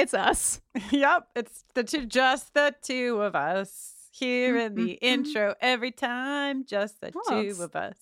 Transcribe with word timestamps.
It's 0.00 0.14
us. 0.14 0.60
yep, 0.90 1.28
it's 1.36 1.64
the 1.74 1.84
two, 1.84 2.06
just 2.06 2.54
the 2.54 2.74
two 2.82 3.20
of 3.20 3.34
us 3.34 3.94
here 4.10 4.56
in 4.56 4.74
the 4.74 4.94
Mm-hmm. 5.00 5.04
intro 5.04 5.54
every 5.60 5.90
time. 5.92 6.64
Just 6.64 7.00
the 7.00 7.12
Oh, 7.14 7.42
two 7.42 7.62
of 7.62 7.76
us, 7.76 7.96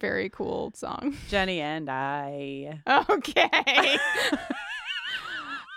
Very 0.00 0.28
cool 0.30 0.72
song. 0.74 1.16
Jenny 1.28 1.60
and 1.60 1.88
I. 1.90 2.80
Okay. 3.10 3.50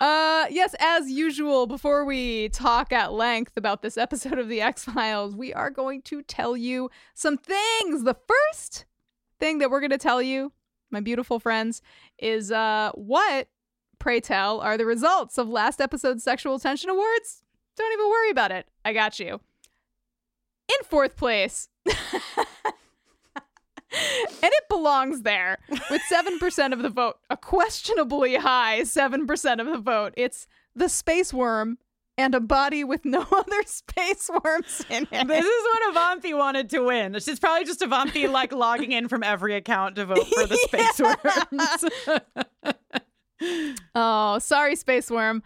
uh 0.01 0.45
yes, 0.49 0.75
as 0.79 1.09
usual, 1.09 1.67
before 1.67 2.05
we 2.05 2.49
talk 2.49 2.91
at 2.91 3.13
length 3.13 3.57
about 3.57 3.81
this 3.81 3.97
episode 3.97 4.39
of 4.39 4.47
the 4.49 4.61
X-Files, 4.61 5.35
we 5.35 5.53
are 5.53 5.69
going 5.69 6.01
to 6.03 6.21
tell 6.23 6.55
you 6.57 6.89
some 7.13 7.37
things. 7.37 8.03
The 8.03 8.15
first 8.27 8.85
thing 9.39 9.57
that 9.59 9.69
we're 9.71 9.79
going 9.81 9.91
to 9.91 9.97
tell 9.97 10.21
you, 10.21 10.51
my 10.91 10.99
beautiful 11.01 11.39
friends, 11.39 11.81
is 12.19 12.51
uh 12.51 12.91
what 12.95 13.47
pray 14.01 14.19
tell 14.19 14.59
are 14.61 14.77
the 14.77 14.85
results 14.85 15.37
of 15.37 15.47
last 15.47 15.79
episode's 15.79 16.23
sexual 16.23 16.57
tension 16.57 16.89
awards? 16.89 17.43
Don't 17.77 17.93
even 17.93 18.09
worry 18.09 18.31
about 18.31 18.51
it. 18.51 18.67
I 18.84 18.93
got 18.93 19.20
you. 19.20 19.39
In 20.67 20.85
fourth 20.85 21.15
place. 21.15 21.70
and 21.85 21.95
it 24.41 24.63
belongs 24.70 25.21
there 25.21 25.59
with 25.70 26.01
7% 26.11 26.73
of 26.73 26.81
the 26.81 26.89
vote, 26.89 27.17
a 27.29 27.37
questionably 27.37 28.35
high 28.35 28.81
7% 28.81 29.61
of 29.61 29.67
the 29.67 29.77
vote. 29.77 30.13
It's 30.17 30.48
the 30.76 30.89
space 30.89 31.31
worm 31.31 31.77
and 32.17 32.33
a 32.33 32.39
body 32.39 32.83
with 32.83 33.05
no 33.05 33.21
other 33.31 33.63
space 33.65 34.31
worms 34.43 34.83
in 34.89 35.07
it. 35.11 35.27
This 35.27 35.45
is 35.45 35.63
what 35.73 35.89
Avanti 35.89 36.33
wanted 36.33 36.71
to 36.71 36.81
win. 36.81 37.13
It's 37.13 37.27
just 37.27 37.41
probably 37.41 37.65
just 37.65 37.83
Avanti 37.83 38.27
like 38.27 38.51
logging 38.51 38.93
in 38.93 39.07
from 39.07 39.21
every 39.21 39.54
account 39.55 39.95
to 39.98 40.05
vote 40.07 40.27
for 40.27 40.48
the 40.48 40.57
space 40.63 40.99
worms. 40.99 42.76
Oh, 43.95 44.39
sorry, 44.39 44.75
Space 44.75 45.09
Worm. 45.09 45.43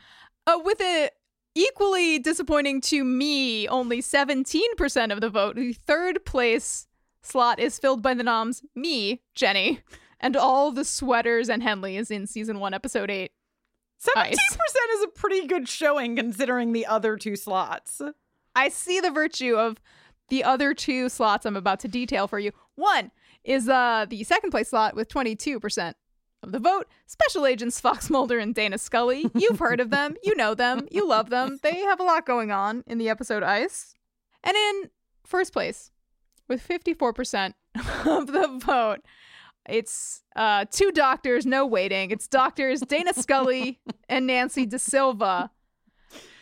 Uh, 0.47 0.59
with 0.63 0.77
it 0.79 1.13
equally 1.55 2.19
disappointing 2.19 2.81
to 2.81 3.03
me, 3.03 3.67
only 3.67 4.01
17% 4.01 5.11
of 5.11 5.21
the 5.21 5.29
vote. 5.29 5.55
The 5.55 5.73
third 5.73 6.25
place 6.25 6.87
slot 7.21 7.59
is 7.59 7.79
filled 7.79 8.01
by 8.01 8.13
the 8.13 8.23
noms 8.23 8.63
me, 8.75 9.21
Jenny, 9.33 9.81
and 10.19 10.35
all 10.35 10.71
the 10.71 10.85
sweaters 10.85 11.49
and 11.49 11.63
Henleys 11.63 12.11
in 12.11 12.27
season 12.27 12.59
one, 12.59 12.73
episode 12.73 13.09
eight. 13.09 13.31
Seventeen 13.97 14.35
percent 14.37 14.91
is 14.95 15.03
a 15.03 15.07
pretty 15.07 15.47
good 15.47 15.67
showing 15.67 16.15
considering 16.15 16.73
the 16.73 16.85
other 16.85 17.15
two 17.15 17.35
slots. 17.35 18.01
I 18.55 18.69
see 18.69 18.99
the 18.99 19.09
virtue 19.09 19.55
of 19.55 19.77
the 20.29 20.43
other 20.43 20.73
two 20.73 21.09
slots 21.09 21.45
I'm 21.45 21.55
about 21.55 21.79
to 21.81 21.87
detail 21.87 22.27
for 22.27 22.37
you. 22.37 22.51
One 22.75 23.11
is 23.43 23.69
uh, 23.69 24.05
the 24.09 24.23
second 24.23 24.51
place 24.51 24.69
slot 24.69 24.95
with 24.95 25.07
22% 25.07 25.93
of 26.45 26.51
the 26.51 26.59
vote. 26.59 26.87
Special 27.05 27.45
agents 27.45 27.79
Fox 27.79 28.09
Mulder 28.09 28.39
and 28.39 28.55
Dana 28.55 28.77
Scully. 28.77 29.29
You've 29.33 29.59
heard 29.59 29.79
of 29.79 29.89
them. 29.89 30.15
You 30.23 30.35
know 30.35 30.53
them. 30.53 30.87
You 30.91 31.07
love 31.07 31.29
them. 31.29 31.59
They 31.61 31.79
have 31.79 31.99
a 31.99 32.03
lot 32.03 32.25
going 32.25 32.51
on 32.51 32.83
in 32.87 32.97
the 32.97 33.09
episode 33.09 33.43
Ice. 33.43 33.93
And 34.43 34.55
in 34.55 34.89
first 35.25 35.51
place, 35.51 35.91
with 36.47 36.65
54% 36.65 37.53
of 38.05 38.27
the 38.27 38.59
vote, 38.63 38.99
it's 39.67 40.23
uh, 40.35 40.65
two 40.69 40.91
doctors, 40.91 41.45
no 41.45 41.65
waiting. 41.65 42.11
It's 42.11 42.27
doctors 42.27 42.81
Dana 42.81 43.13
Scully 43.13 43.79
and 44.09 44.27
Nancy 44.27 44.65
Da 44.65 44.77
Silva. 44.77 45.49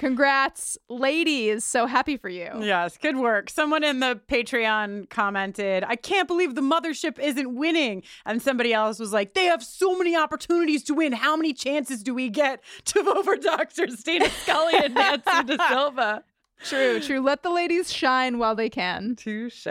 Congrats, 0.04 0.78
ladies. 0.90 1.64
So 1.64 1.86
happy 1.86 2.18
for 2.18 2.28
you. 2.28 2.50
Yes, 2.60 2.98
good 2.98 3.16
work. 3.16 3.50
Someone 3.50 3.86
in 3.86 4.02
the 4.02 4.20
Patreon 4.28 5.10
commented, 5.10 5.86
I 5.88 5.96
can't 5.96 6.28
believe 6.28 6.56
the 6.56 6.62
mothership 6.62 7.18
isn't 7.20 7.56
winning. 7.56 8.04
And 8.26 8.42
somebody 8.42 8.74
else 8.74 9.00
was 9.00 9.14
like, 9.14 9.34
they 9.34 9.46
have 9.46 9.64
so 9.64 9.98
many 9.98 10.14
opportunities 10.14 10.84
to 10.86 10.94
win. 10.94 11.14
How 11.14 11.38
many 11.38 11.54
chances 11.54 12.04
do 12.04 12.14
we 12.14 12.28
get 12.28 12.62
to 12.86 13.02
vote 13.02 13.24
for 13.24 13.38
Dr. 13.38 13.86
Dana 14.04 14.30
Scully 14.30 14.74
and 14.76 14.94
Nancy 14.94 15.44
Da 15.46 15.70
Silva? 15.70 16.24
True, 16.64 17.02
true. 17.02 17.20
Let 17.20 17.44
the 17.44 17.50
ladies 17.50 17.92
shine 17.92 18.38
while 18.38 18.56
they 18.56 18.70
can. 18.70 19.18
Touche. 19.18 19.68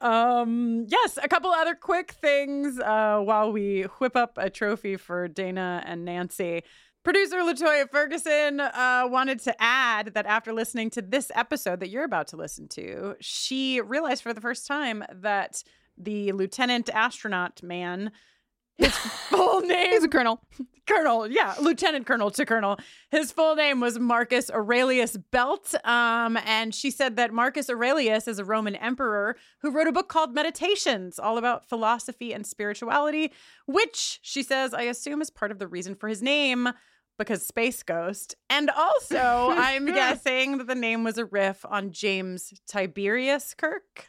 Um, 0.00 0.84
yes, 0.88 1.16
a 1.22 1.28
couple 1.28 1.50
other 1.50 1.76
quick 1.76 2.10
things 2.10 2.80
uh, 2.80 3.20
while 3.20 3.52
we 3.52 3.82
whip 4.00 4.16
up 4.16 4.36
a 4.36 4.50
trophy 4.50 4.96
for 4.96 5.28
Dana 5.28 5.82
and 5.86 6.04
Nancy. 6.04 6.64
Producer 7.04 7.36
Latoya 7.40 7.88
Ferguson 7.90 8.60
uh, 8.60 9.02
wanted 9.04 9.38
to 9.40 9.54
add 9.62 10.14
that 10.14 10.24
after 10.24 10.54
listening 10.54 10.88
to 10.88 11.02
this 11.02 11.30
episode 11.34 11.80
that 11.80 11.90
you're 11.90 12.04
about 12.04 12.28
to 12.28 12.36
listen 12.38 12.66
to, 12.68 13.14
she 13.20 13.82
realized 13.82 14.22
for 14.22 14.32
the 14.32 14.40
first 14.40 14.66
time 14.66 15.04
that 15.12 15.62
the 15.98 16.32
lieutenant 16.32 16.88
astronaut 16.88 17.62
man, 17.62 18.10
his 18.78 18.96
full 19.28 19.60
name 19.60 19.90
He's 19.90 20.04
a 20.04 20.08
colonel. 20.08 20.40
Colonel, 20.86 21.30
yeah, 21.30 21.54
Lieutenant 21.62 22.06
Colonel 22.06 22.30
to 22.32 22.44
Colonel. 22.44 22.78
His 23.10 23.32
full 23.32 23.56
name 23.56 23.80
was 23.80 23.98
Marcus 23.98 24.50
Aurelius 24.50 25.16
Belt. 25.16 25.74
Um, 25.82 26.36
and 26.44 26.74
she 26.74 26.90
said 26.90 27.16
that 27.16 27.32
Marcus 27.32 27.70
Aurelius 27.70 28.28
is 28.28 28.38
a 28.38 28.44
Roman 28.44 28.76
emperor 28.76 29.36
who 29.60 29.70
wrote 29.70 29.86
a 29.86 29.92
book 29.92 30.10
called 30.10 30.34
Meditations, 30.34 31.18
all 31.18 31.38
about 31.38 31.66
philosophy 31.66 32.34
and 32.34 32.46
spirituality, 32.46 33.32
which 33.66 34.18
she 34.20 34.42
says, 34.42 34.74
I 34.74 34.82
assume 34.82 35.22
is 35.22 35.30
part 35.30 35.50
of 35.50 35.58
the 35.58 35.66
reason 35.66 35.94
for 35.94 36.06
his 36.06 36.20
name 36.20 36.68
because 37.18 37.44
Space 37.44 37.82
Ghost. 37.82 38.36
And 38.50 38.70
also, 38.70 39.16
I'm 39.56 39.86
guessing 39.86 40.58
that 40.58 40.66
the 40.66 40.74
name 40.74 41.04
was 41.04 41.18
a 41.18 41.24
riff 41.24 41.64
on 41.68 41.92
James 41.92 42.52
Tiberius 42.66 43.54
Kirk. 43.54 44.08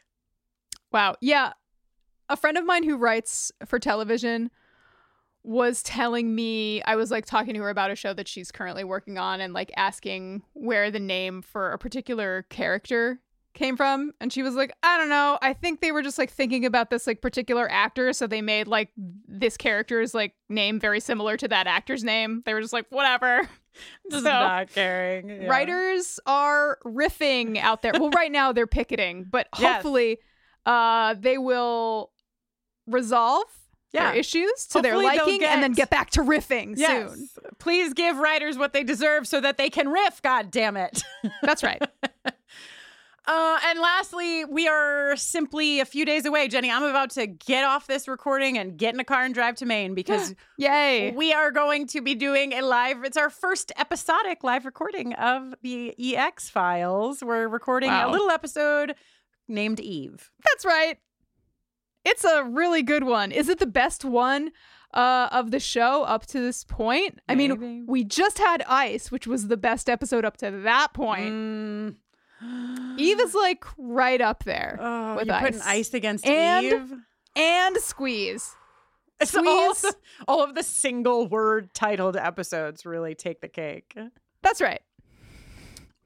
Wow. 0.91 1.16
Yeah. 1.21 1.53
A 2.29 2.38
friend 2.38 2.57
of 2.57 2.66
mine 2.66 2.83
who 2.83 2.97
writes 2.97 3.51
for 3.66 3.79
television 3.79 4.49
was 5.43 5.83
telling 5.83 6.33
me 6.33 6.81
I 6.83 6.95
was 6.95 7.11
like 7.11 7.25
talking 7.25 7.53
to 7.53 7.61
her 7.61 7.69
about 7.69 7.91
a 7.91 7.95
show 7.95 8.13
that 8.13 8.27
she's 8.27 8.51
currently 8.51 8.83
working 8.83 9.17
on 9.17 9.41
and 9.41 9.53
like 9.53 9.72
asking 9.77 10.41
where 10.53 10.89
the 10.89 10.99
name 10.99 11.43
for 11.43 11.72
a 11.72 11.77
particular 11.77 12.45
character 12.49 13.19
came 13.55 13.75
from 13.77 14.11
and 14.21 14.31
she 14.31 14.43
was 14.43 14.53
like 14.53 14.71
I 14.83 14.97
don't 14.97 15.09
know 15.09 15.39
I 15.41 15.53
think 15.53 15.81
they 15.81 15.91
were 15.91 16.01
just 16.03 16.17
like 16.17 16.29
thinking 16.29 16.66
about 16.66 16.89
this 16.89 17.07
like 17.07 17.21
particular 17.21 17.67
actor 17.71 18.13
so 18.13 18.27
they 18.27 18.41
made 18.41 18.67
like 18.67 18.89
this 18.97 19.57
character's 19.57 20.13
like 20.13 20.33
name 20.49 20.79
very 20.79 20.99
similar 20.99 21.38
to 21.38 21.47
that 21.47 21.66
actor's 21.66 22.03
name 22.03 22.43
they 22.45 22.53
were 22.53 22.61
just 22.61 22.73
like 22.73 22.85
whatever 22.89 23.49
Just 24.11 24.23
So, 24.23 24.29
not 24.29 24.69
caring. 24.69 25.29
Yeah. 25.29 25.47
writers 25.47 26.19
are 26.25 26.77
riffing 26.85 27.57
out 27.57 27.81
there 27.81 27.93
well 27.93 28.09
right 28.11 28.31
now 28.31 28.51
they're 28.51 28.67
picketing 28.67 29.25
but 29.29 29.47
Yes. 29.59 29.73
hopefully 29.75 30.19
uh 30.66 31.16
they 31.19 31.37
will 31.37 32.11
resolve 32.87 33.45
Yeah. 33.93 34.11
their 34.11 34.19
issues 34.19 34.67
to 34.72 34.81
their 34.81 34.93
Hopefully 34.93 35.17
they'll 35.17 35.25
liking 35.27 35.43
and 35.47 35.63
then 35.63 35.72
get- 35.72 35.83
get 35.83 35.89
back 35.89 36.09
to 36.11 36.22
riffing 36.22 36.73
Yes. 36.77 37.13
soon 37.13 37.29
Please 37.59 37.93
give 37.93 38.17
writers 38.17 38.57
what 38.57 38.73
they 38.73 38.83
deserve 38.83 39.27
so 39.27 39.39
that 39.41 39.57
they 39.57 39.69
can 39.69 39.89
riff, 39.89 40.22
god 40.22 40.51
damn 40.51 40.77
it. 40.77 41.01
that's 41.41 41.63
right 41.63 41.81
Uh, 43.28 43.59
and 43.66 43.80
lastly, 43.80 44.46
we 44.46 44.68
are 44.68 45.16
simply 45.16 45.80
a 45.80 45.86
few 45.86 46.06
days 46.06 46.25
away. 46.25 46.47
Jenny, 46.47 46.69
I'm 46.69 46.84
about 46.84 47.09
to 47.12 47.25
get 47.25 47.63
off 47.63 47.88
this 47.88 48.08
recording 48.08 48.58
and 48.58 48.78
get 48.78 48.94
in 48.94 49.00
a 49.00 49.03
car 49.03 49.24
and 49.24 49.34
drive 49.34 49.56
to 49.56 49.66
Maine 49.66 49.96
because 49.96 50.36
yay 50.59 51.12
we 51.12 51.34
are 51.34 51.52
going 51.52 51.88
to 51.88 52.02
be 52.02 52.14
doing 52.16 52.53
a 52.53 52.61
live, 52.61 53.03
it's 53.03 53.17
our 53.17 53.29
first 53.29 53.72
episodic 53.78 54.44
live 54.44 54.66
recording 54.66 55.14
of 55.14 55.55
the 55.64 55.96
EX 55.97 56.49
files. 56.49 57.23
We're 57.23 57.47
recording 57.47 57.90
Wow. 57.90 58.09
a 58.09 58.11
little 58.11 58.29
episode 58.29 58.96
named 59.47 59.79
Eve. 59.79 60.32
that's 60.44 60.66
right 60.66 60.97
it's 62.03 62.23
a 62.23 62.44
really 62.44 62.82
good 62.82 63.03
one 63.03 63.32
is 63.32 63.47
it 63.49 63.59
the 63.59 63.66
best 63.67 64.03
one 64.03 64.52
uh, 64.94 65.28
of 65.32 65.52
the 65.52 65.59
show 65.59 66.02
up 66.03 66.26
to 66.26 66.40
this 66.40 66.64
point 66.64 67.20
i 67.29 67.35
mean 67.35 67.85
we 67.88 68.03
just 68.03 68.40
had 68.40 68.64
ice 68.67 69.11
which 69.11 69.28
was 69.28 69.47
the 69.47 69.58
best 69.58 69.88
episode 69.90 70.26
up 70.26 70.38
to 70.38 70.49
that 70.49 70.94
point 70.94 71.32
Mm. 71.32 71.96
Eve 72.97 73.20
is 73.20 73.34
like 73.34 73.64
right 73.78 74.22
up 74.22 74.43
there 74.43 74.78
Oh, 74.82 75.16
with 75.16 75.28
you're 75.28 75.40
putting 75.40 75.59
ice. 75.61 75.67
ice 75.90 75.93
against 75.93 76.26
And 76.26 76.66
Eve. 76.66 76.93
and 77.35 77.78
squeeze 77.78 78.55
It's 79.22 79.34
all, 79.34 79.73
Squeeze. 79.73 79.82
the- 79.93 79.97
all 80.28 80.43
of 80.43 80.55
the 80.55 80.64
single 80.64 81.28
word 81.28 81.73
titled 81.73 82.17
episodes 82.17 82.85
really 82.85 83.16
take 83.16 83.40
the 83.41 83.47
cake. 83.47 83.96
that's 84.41 84.59
right 84.61 84.82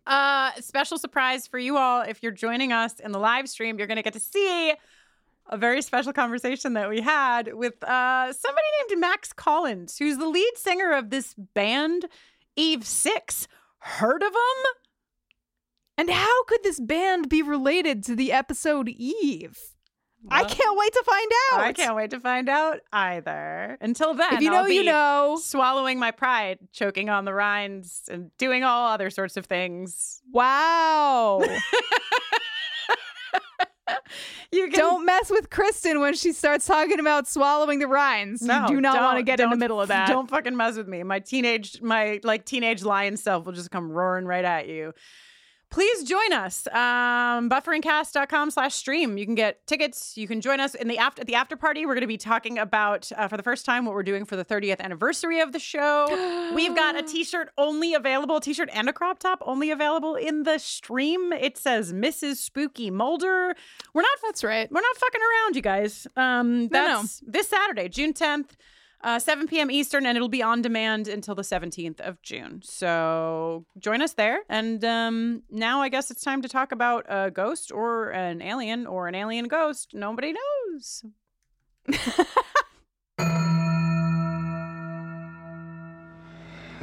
Uh, 0.06 0.52
special 0.60 0.98
surprise 0.98 1.46
for 1.48 1.60
you 1.60 1.78
all. 1.78 2.02
If 2.02 2.24
you're 2.24 2.31
joining 2.31 2.72
us 2.74 3.00
in 3.00 3.12
the 3.12 3.20
live 3.20 3.48
stream, 3.48 3.78
you're 3.78 3.86
going 3.88 3.98
to 3.98 4.02
get 4.04 4.14
to 4.14 4.20
see 4.20 4.74
a 5.52 5.58
very 5.58 5.81
special 5.84 6.14
conversation 6.14 6.74
that 6.74 6.90
we 6.90 7.02
had 7.02 7.54
with 7.54 7.84
uh, 7.84 8.34
somebody 8.34 8.68
named 8.90 9.02
Max 9.02 9.34
Collins, 9.34 9.98
who's 10.00 10.18
the 10.18 10.28
lead 10.28 10.52
singer 10.56 10.94
of 10.94 11.10
this 11.12 11.36
band 11.54 12.06
Eve 12.56 12.86
Six. 12.86 13.48
Heard 13.80 14.24
of 14.24 14.34
them? 14.34 14.79
And 16.00 16.10
how 16.10 16.44
could 16.46 16.63
this 16.63 16.80
band 16.80 17.28
be 17.28 17.42
related 17.42 18.06
to 18.06 18.16
the 18.16 18.31
episode 18.31 18.88
Eve? 18.88 19.60
I 20.30 20.46
can't 20.46 20.78
wait 20.78 20.94
to 20.94 21.04
find 21.06 21.31
out. 21.51 21.60
I 21.60 21.74
can't 21.74 21.94
wait 21.94 22.12
to 22.12 22.22
find 22.22 22.48
out 22.48 22.80
either. 22.94 23.78
Until 23.81 24.13
then, 24.13 24.36
If 24.36 24.42
you 24.42 24.54
I'll 24.54 24.63
know, 24.63 24.69
you 24.69 24.86
know. 24.86 25.38
Swallowing 25.42 26.00
my 26.00 26.12
pride, 26.12 26.60
choking 26.72 27.10
on 27.10 27.25
the 27.25 27.34
rinds, 27.34 28.04
and 28.10 28.31
doing 28.38 28.63
all 28.63 28.88
other 28.88 29.10
sorts 29.10 29.36
of 29.36 29.46
things. 29.46 30.22
Wow. 30.31 31.44
You 34.52 34.68
can 34.69 34.80
don't 34.80 35.06
mess 35.06 35.30
with 35.30 35.52
Kristin 35.52 36.00
when 36.00 36.16
she 36.16 36.31
starts 36.31 36.66
talking 36.66 37.00
about 37.00 37.28
swallowing 37.28 37.78
the 37.78 37.88
rinds. 37.88 38.42
No, 38.42 38.62
you 38.62 38.68
do 38.68 38.81
not 38.81 39.02
want 39.02 39.18
to 39.18 39.24
get 39.24 39.40
in 39.40 39.50
the 39.52 39.56
middle 39.56 39.80
of 39.80 39.90
that. 39.90 40.07
Don't 40.07 40.28
fucking 40.28 40.57
mess 40.57 40.75
with 40.75 40.88
me. 40.88 41.04
My 41.04 41.19
teenage, 41.19 41.81
my 41.84 42.19
like 42.24 42.45
teenage 42.45 42.84
lion 42.84 43.16
self 43.16 43.45
will 43.45 43.54
just 43.54 43.69
come 43.69 43.92
roaring 43.92 44.25
right 44.25 44.44
at 44.44 44.68
you. 44.68 44.94
Please 45.71 46.04
join 46.04 46.33
us. 46.33 46.66
Um, 46.68 47.48
bufferingcast.com 47.48 48.50
slash 48.50 48.74
stream. 48.74 49.19
You 49.19 49.25
can 49.25 49.36
get 49.36 49.66
tickets. 49.68 50.18
You 50.18 50.27
can 50.27 50.42
join 50.42 50.60
us 50.60 50.74
in 50.74 50.88
the 50.88 50.98
after 50.98 51.21
at 51.21 51.27
the 51.27 51.36
after 51.36 51.56
party. 51.56 51.86
We're 51.86 51.94
going 51.94 52.01
to 52.01 52.07
be 52.07 52.18
talking 52.18 52.57
about 52.57 53.12
uh, 53.16 53.27
for 53.27 53.38
the 53.38 53.44
first 53.44 53.66
time 53.66 53.86
what 53.86 53.94
we're 53.94 54.01
doing 54.01 54.25
for 54.25 54.36
the 54.36 54.44
30th 54.44 54.80
anniversary 54.80 55.39
of 55.42 55.51
the 55.51 55.60
show. 55.60 56.51
We've 56.56 56.75
got 56.75 56.95
a 56.95 57.04
t-shirt 57.04 57.51
only 57.57 57.94
available, 57.94 58.39
t-shirt 58.39 58.69
and 58.74 58.89
a 58.89 58.94
crop 58.94 59.19
top 59.19 59.44
only 59.45 59.69
available 59.69 60.16
in 60.16 60.42
the 60.42 60.57
stream. 60.57 61.31
It 61.33 61.56
says 61.56 61.94
Mrs. 61.94 62.38
Spooky 62.38 62.89
Mulder. 62.89 63.56
We're 63.94 64.01
not 64.01 64.18
That's 64.24 64.44
right. 64.44 64.71
we're 64.71 64.81
not 64.81 64.98
fucking 64.98 65.21
around, 65.21 65.56
you 65.56 65.62
guys. 65.62 66.07
Um, 66.16 66.62
no. 66.63 66.68
that's 66.69 67.21
this 67.27 67.48
Saturday, 67.48 67.89
June 67.89 68.13
10th, 68.13 68.51
uh, 69.01 69.19
7 69.19 69.48
p.m. 69.48 69.72
Eastern, 69.72 70.06
and 70.06 70.18
it'll 70.18 70.28
be 70.30 70.44
on 70.44 70.62
demand 70.62 71.07
until 71.07 71.36
the 71.36 71.42
17th 71.42 72.01
of 72.01 72.22
June. 72.22 72.62
So 72.63 73.66
join 73.78 74.01
us 74.01 74.13
there. 74.13 74.42
And 74.50 74.84
um, 74.84 75.44
now 75.50 75.81
I 75.81 75.90
guess 75.90 76.12
it's 76.12 76.24
time 76.24 76.42
to 76.42 76.50
talk 76.50 76.72
about 76.72 77.06
a 77.07 77.31
ghost 77.31 77.72
or 77.72 78.10
an 78.12 78.42
alien 78.42 78.86
or 78.86 79.07
an 79.07 79.16
alien 79.16 79.46
ghost. 79.48 79.92
Nobody 79.94 80.34
knows. 80.34 81.06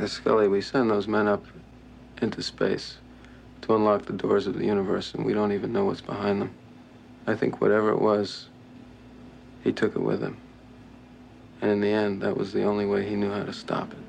Scully, 0.06 0.48
we 0.48 0.60
send 0.60 0.90
those 0.90 1.08
men 1.08 1.26
up 1.26 1.44
into 2.22 2.42
space 2.42 2.98
to 3.62 3.74
unlock 3.74 4.04
the 4.04 4.12
doors 4.12 4.46
of 4.46 4.58
the 4.58 4.64
universe, 4.64 5.14
and 5.14 5.24
we 5.24 5.32
don't 5.32 5.52
even 5.52 5.72
know 5.72 5.84
what's 5.86 6.00
behind 6.00 6.40
them. 6.40 6.54
I 7.26 7.34
think 7.34 7.60
whatever 7.60 7.90
it 7.90 8.00
was, 8.00 8.48
he 9.64 9.72
took 9.72 9.96
it 9.96 10.02
with 10.02 10.20
him. 10.22 10.36
And 11.60 11.70
in 11.70 11.80
the 11.80 11.88
end, 11.88 12.22
that 12.22 12.36
was 12.36 12.52
the 12.52 12.64
only 12.64 12.86
way 12.86 13.08
he 13.08 13.16
knew 13.16 13.30
how 13.30 13.44
to 13.44 13.52
stop 13.52 13.92
it. 13.92 14.05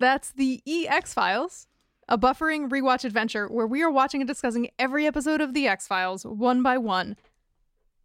That's 0.00 0.30
the 0.30 0.62
EX 0.64 1.12
Files, 1.12 1.66
a 2.08 2.16
buffering 2.16 2.70
rewatch 2.70 3.04
adventure 3.04 3.48
where 3.48 3.66
we 3.66 3.82
are 3.82 3.90
watching 3.90 4.20
and 4.20 4.28
discussing 4.28 4.70
every 4.78 5.06
episode 5.08 5.40
of 5.40 5.54
the 5.54 5.66
X 5.66 5.88
Files 5.88 6.24
one 6.24 6.62
by 6.62 6.78
one, 6.78 7.16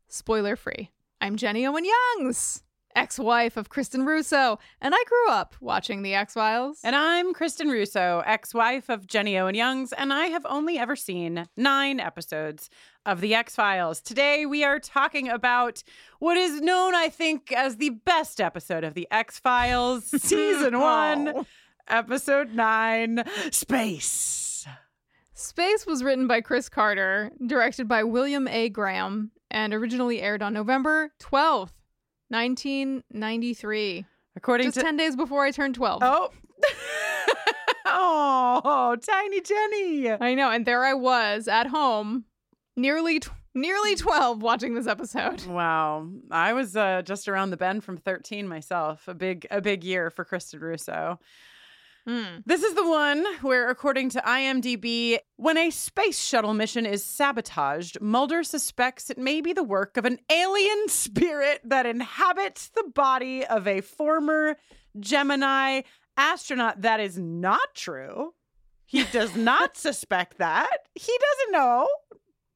spoiler 0.07 0.55
free. 0.55 0.89
I'm 1.21 1.35
Jenny 1.35 1.67
Owen 1.67 1.85
Youngs, 1.85 2.63
ex 2.95 3.19
wife 3.19 3.57
of 3.57 3.69
Kristin 3.69 4.07
Russo, 4.07 4.57
and 4.81 4.95
I 4.95 5.03
grew 5.05 5.29
up 5.29 5.53
watching 5.61 6.01
the 6.01 6.15
X 6.15 6.33
Files. 6.33 6.79
And 6.83 6.95
I'm 6.95 7.31
Kristin 7.31 7.71
Russo, 7.71 8.23
ex 8.25 8.55
wife 8.55 8.89
of 8.89 9.05
Jenny 9.05 9.37
Owen 9.37 9.53
Youngs, 9.53 9.93
and 9.93 10.11
I 10.11 10.25
have 10.25 10.47
only 10.47 10.79
ever 10.79 10.95
seen 10.95 11.47
nine 11.55 11.99
episodes 11.99 12.71
of 13.05 13.21
The 13.21 13.35
X 13.35 13.55
Files. 13.55 14.01
Today 14.01 14.47
we 14.47 14.63
are 14.63 14.79
talking 14.79 15.29
about 15.29 15.83
what 16.17 16.37
is 16.37 16.59
known, 16.59 16.95
I 16.95 17.09
think, 17.09 17.51
as 17.51 17.77
the 17.77 17.91
best 17.91 18.41
episode 18.41 18.83
of 18.83 18.95
The 18.95 19.07
X 19.11 19.37
Files, 19.37 20.05
season 20.23 20.79
one. 20.79 21.45
Episode 21.87 22.53
nine 22.53 23.23
Space. 23.51 24.65
Space 25.33 25.85
was 25.85 26.03
written 26.03 26.27
by 26.27 26.41
Chris 26.41 26.69
Carter, 26.69 27.31
directed 27.45 27.87
by 27.87 28.03
William 28.03 28.47
A. 28.47 28.69
Graham, 28.69 29.31
and 29.51 29.73
originally 29.73 30.21
aired 30.21 30.41
on 30.41 30.53
November 30.53 31.11
12th, 31.19 31.73
1993. 32.29 34.05
According 34.35 34.67
Just 34.67 34.77
to. 34.77 34.83
10 34.83 34.97
days 34.97 35.15
before 35.15 35.43
I 35.43 35.51
turned 35.51 35.75
12. 35.75 36.01
oh. 36.03 36.29
oh, 37.85 38.95
tiny 39.05 39.41
Jenny. 39.41 40.09
I 40.11 40.33
know, 40.33 40.49
and 40.49 40.65
there 40.65 40.83
I 40.83 40.93
was 40.93 41.47
at 41.47 41.67
home, 41.67 42.25
nearly 42.75 43.19
tw- 43.19 43.31
nearly 43.53 43.95
12 43.95 44.41
watching 44.41 44.73
this 44.73 44.87
episode. 44.87 45.45
Wow, 45.45 46.07
I 46.31 46.53
was 46.53 46.75
uh, 46.75 47.01
just 47.03 47.27
around 47.27 47.49
the 47.49 47.57
bend 47.57 47.83
from 47.83 47.97
13 47.97 48.47
myself. 48.47 49.07
A 49.07 49.13
big, 49.13 49.45
a 49.51 49.61
big 49.61 49.83
year 49.83 50.09
for 50.09 50.23
Kristin 50.25 50.61
Russo. 50.61 51.19
Hmm. 52.07 52.39
This 52.45 52.63
is 52.63 52.73
the 52.73 52.87
one 52.87 53.25
where, 53.41 53.69
according 53.69 54.09
to 54.09 54.21
IMDb, 54.21 55.19
when 55.37 55.57
a 55.57 55.69
space 55.69 56.19
shuttle 56.19 56.53
mission 56.53 56.85
is 56.85 57.01
sabotaged, 57.03 58.01
Mulder 58.01 58.43
suspects 58.43 59.09
it 59.09 59.17
may 59.17 59.39
be 59.39 59.53
the 59.53 59.63
work 59.63 59.95
of 59.95 60.03
an 60.03 60.19
alien 60.29 60.83
spirit 60.89 61.61
that 61.63 61.85
inhabits 61.85 62.69
the 62.69 62.83
body 62.93 63.45
of 63.45 63.67
a 63.67 63.79
former 63.79 64.57
Gemini 64.99 65.81
astronaut. 66.17 66.81
That 66.81 66.99
is 66.99 67.17
not 67.17 67.73
true. 67.73 68.33
He 68.85 69.05
does 69.05 69.35
not 69.37 69.77
suspect 69.77 70.39
that. 70.39 70.69
He 70.95 71.13
doesn't 71.19 71.51
know. 71.53 71.87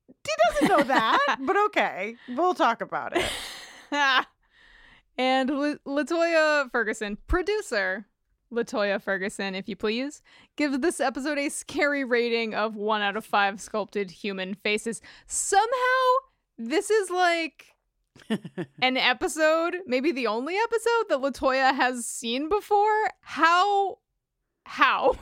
He 0.07 0.33
doesn't 0.51 0.77
know 0.77 0.83
that, 0.93 1.38
but 1.41 1.55
okay, 1.67 2.15
we'll 2.35 2.53
talk 2.53 2.81
about 2.81 3.15
it. 3.15 3.25
and 5.17 5.50
La- 5.50 5.75
Latoya 5.86 6.69
Ferguson, 6.69 7.17
producer 7.27 8.05
Latoya 8.54 9.01
Ferguson, 9.01 9.56
if 9.56 9.68
you 9.68 9.75
please, 9.75 10.22
give 10.56 10.82
this 10.82 11.00
episode 11.00 11.38
a 11.38 11.50
scary 11.50 12.04
rating 12.04 12.54
of 12.56 12.75
one 12.75 13.01
out 13.01 13.18
of 13.18 13.25
five 13.25 13.60
sculpted 13.60 14.10
human 14.12 14.54
faces. 14.54 15.01
Somehow, 15.27 15.68
this 16.58 16.89
is 16.89 17.10
like 17.10 17.66
an 18.82 18.98
episode, 18.98 19.77
maybe 19.86 20.12
the 20.12 20.27
only 20.27 20.56
episode 20.56 21.06
that 21.10 21.20
Latoya 21.22 21.75
has 21.75 22.06
seen 22.06 22.50
before. 22.50 23.10
How? 23.22 24.00
How? 24.66 25.13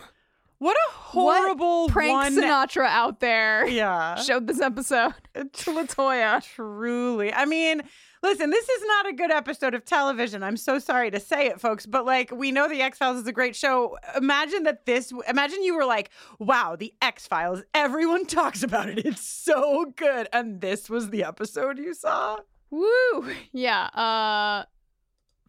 What 0.58 0.78
a 0.78 0.92
horrible 0.92 1.90
Prank 1.90 2.14
one. 2.14 2.34
Sinatra 2.34 2.86
out 2.88 3.20
there 3.20 3.68
Yeah. 3.68 4.16
showed 4.22 4.48
this 4.48 4.62
episode 4.62 5.14
to 5.36 5.72
Latoya. 5.72 6.42
Truly. 6.44 7.34
I 7.34 7.46
mean, 7.46 7.82
listen, 8.26 8.50
this 8.50 8.68
is 8.68 8.84
not 8.86 9.08
a 9.08 9.14
good 9.14 9.32
episode 9.32 9.74
of 9.74 9.86
television. 9.86 10.44
I'm 10.44 10.58
so 10.58 10.80
sorry 10.80 11.12
to 11.12 11.20
say 11.20 11.48
it, 11.48 11.62
folks, 11.62 11.86
but 11.86 12.06
like 12.06 12.32
we 12.32 12.52
know 12.52 12.68
the 12.68 12.82
X-Files 12.82 13.18
is 13.18 13.28
a 13.28 13.32
great 13.32 13.56
show. 13.56 13.98
Imagine 14.16 14.64
that 14.64 14.86
this 14.86 15.14
imagine 15.30 15.64
you 15.64 15.76
were 15.76 15.86
like, 15.86 16.10
"Wow, 16.40 16.76
the 16.76 16.94
X-Files. 17.02 17.64
Everyone 17.74 18.26
talks 18.40 18.64
about 18.64 18.90
it. 18.90 19.06
It's 19.06 19.26
so 19.28 19.94
good." 19.96 20.28
And 20.34 20.60
this 20.60 20.90
was 20.90 21.10
the 21.10 21.24
episode 21.24 21.78
you 21.78 21.94
saw? 21.94 22.38
Woo! 22.72 23.32
Yeah. 23.54 23.86
Uh, 23.86 24.66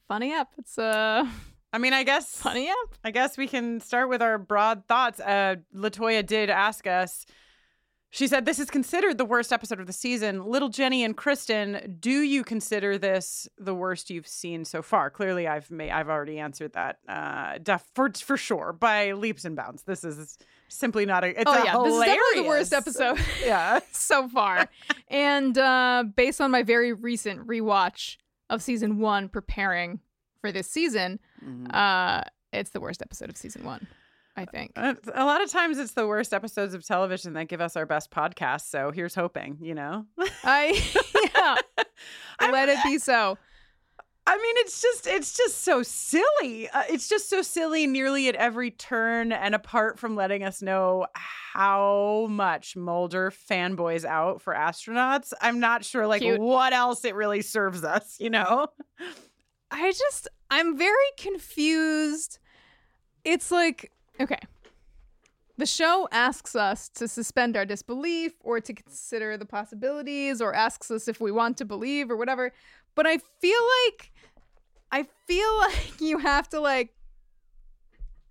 funny 0.07 0.33
app. 0.35 0.53
It's 0.59 0.79
a 0.79 1.29
I 1.73 1.79
mean, 1.79 1.93
I 1.93 2.05
guess 2.05 2.35
funny 2.37 2.69
app. 2.69 2.95
I 3.05 3.11
guess 3.11 3.37
we 3.37 3.47
can 3.47 3.81
start 3.81 4.09
with 4.09 4.23
our 4.23 4.39
broad 4.39 4.87
thoughts. 4.87 5.21
Uh, 5.21 5.57
Latoya 5.75 6.25
did 6.25 6.51
ask 6.51 6.87
us. 6.87 7.27
She 8.17 8.29
said, 8.29 8.47
This 8.47 8.59
is 8.59 8.71
considered 8.71 9.19
the 9.19 9.27
worst 9.27 9.53
episode 9.53 9.79
of 9.79 9.87
the 9.87 9.93
season. 9.93 10.43
Little 10.43 10.71
Jenny 10.71 11.05
and 11.05 11.15
Kristin, 11.15 12.01
do 12.01 12.23
you 12.23 12.45
consider 12.45 12.97
this 12.97 13.47
the 13.59 13.75
worst 13.75 14.09
you've 14.09 14.27
seen 14.27 14.65
so 14.65 14.81
far? 14.81 15.11
Clearly, 15.11 15.47
I've 15.47 15.71
made, 15.71 15.91
I've 15.91 16.09
already 16.09 16.39
answered 16.39 16.73
that 16.73 16.99
uh, 17.07 17.59
def- 17.63 17.85
for, 17.95 18.11
for 18.15 18.39
sure 18.39 18.73
by 18.73 19.13
leaps 19.13 19.45
and 19.45 19.55
bounds. 19.55 19.83
This 19.83 20.03
is 20.03 20.39
simply 20.69 21.05
not 21.05 21.25
a. 21.25 21.39
It's 21.39 21.43
oh 21.47 21.53
a 21.61 21.65
yeah, 21.65 21.77
this 21.85 21.93
is 21.93 22.01
definitely 22.01 22.43
the 22.43 22.49
worst 22.49 22.73
episode 22.73 23.19
Yeah. 23.45 23.81
so 23.93 24.29
far. 24.31 24.67
and 25.09 25.59
uh, 25.59 26.05
based 26.17 26.41
on 26.41 26.51
my 26.51 26.63
very 26.63 26.95
recent 26.95 27.47
rewatch 27.47 28.17
of 28.49 28.63
season 28.63 28.99
one, 28.99 29.29
preparing 29.29 30.01
for 30.41 30.51
this 30.53 30.71
season, 30.71 31.21
Mm-hmm. 31.45 31.67
uh, 31.71 32.23
it's 32.53 32.71
the 32.71 32.81
worst 32.81 33.03
episode 33.03 33.29
of 33.29 33.37
season 33.37 33.63
one. 33.63 33.87
I 34.37 34.45
think. 34.45 34.73
Uh, 34.77 34.95
A 35.15 35.25
lot 35.25 35.43
of 35.43 35.51
times 35.51 35.79
it's 35.79 35.93
the 35.93 36.07
worst 36.07 36.35
episodes 36.35 36.75
of 36.75 36.85
television 36.85 37.33
that 37.35 37.49
give 37.49 37.61
us 37.61 37.77
our 37.77 37.87
best 37.87 38.11
podcasts. 38.11 38.69
So 38.69 38.91
here's 38.91 39.15
hoping, 39.15 39.59
you 39.61 39.75
know? 39.75 40.07
I 40.45 40.79
yeah. 41.35 41.57
I 42.39 42.51
Let 42.51 42.69
it 42.69 42.79
be 42.85 42.99
so. 42.99 43.39
I 44.29 44.37
mean, 44.37 44.55
it's 44.59 44.83
just 44.83 45.07
it's 45.07 45.37
just 45.37 45.63
so 45.63 45.83
silly. 45.85 46.69
Uh, 46.69 46.83
it's 46.91 47.09
just 47.09 47.31
so 47.31 47.43
silly 47.43 47.87
nearly 47.87 48.29
at 48.29 48.35
every 48.35 48.73
turn. 48.73 49.31
And 49.33 49.55
apart 49.55 50.01
from 50.01 50.17
letting 50.17 50.43
us 50.43 50.61
know 50.61 51.07
how 51.15 52.27
much 52.29 52.75
Mulder 52.77 53.31
fanboys 53.31 54.05
out 54.05 54.43
for 54.43 54.53
astronauts, 54.53 55.33
I'm 55.41 55.61
not 55.61 55.85
sure 55.85 56.09
like 56.09 56.23
Cute. 56.23 56.41
what 56.41 56.73
else 56.73 57.05
it 57.05 57.15
really 57.15 57.41
serves 57.41 57.85
us. 57.85 58.17
You 58.19 58.31
know? 58.31 58.67
I 59.71 59.93
just 59.93 60.27
I'm 60.51 60.77
very 60.77 60.95
confused. 61.17 62.41
It's 63.25 63.51
like 63.53 63.93
okay. 64.21 64.39
The 65.59 65.67
show 65.67 66.07
asks 66.13 66.55
us 66.55 66.89
to 66.91 67.09
suspend 67.09 67.57
our 67.57 67.65
disbelief 67.65 68.33
or 68.45 68.61
to 68.61 68.75
consider 68.75 69.39
the 69.39 69.47
possibilities 69.47 70.43
or 70.43 70.55
asks 70.55 70.91
us 70.91 71.09
if 71.09 71.19
we 71.21 71.33
want 71.33 71.57
to 71.59 71.65
believe 71.65 72.11
or 72.11 72.17
whatever. 72.17 72.53
But 72.95 73.07
I 73.07 73.19
feel 73.41 73.61
like 73.87 74.13
I 74.93 75.07
feel 75.27 75.59
like 75.59 76.01
you 76.01 76.19
have 76.19 76.49
to 76.51 76.61
like 76.61 76.95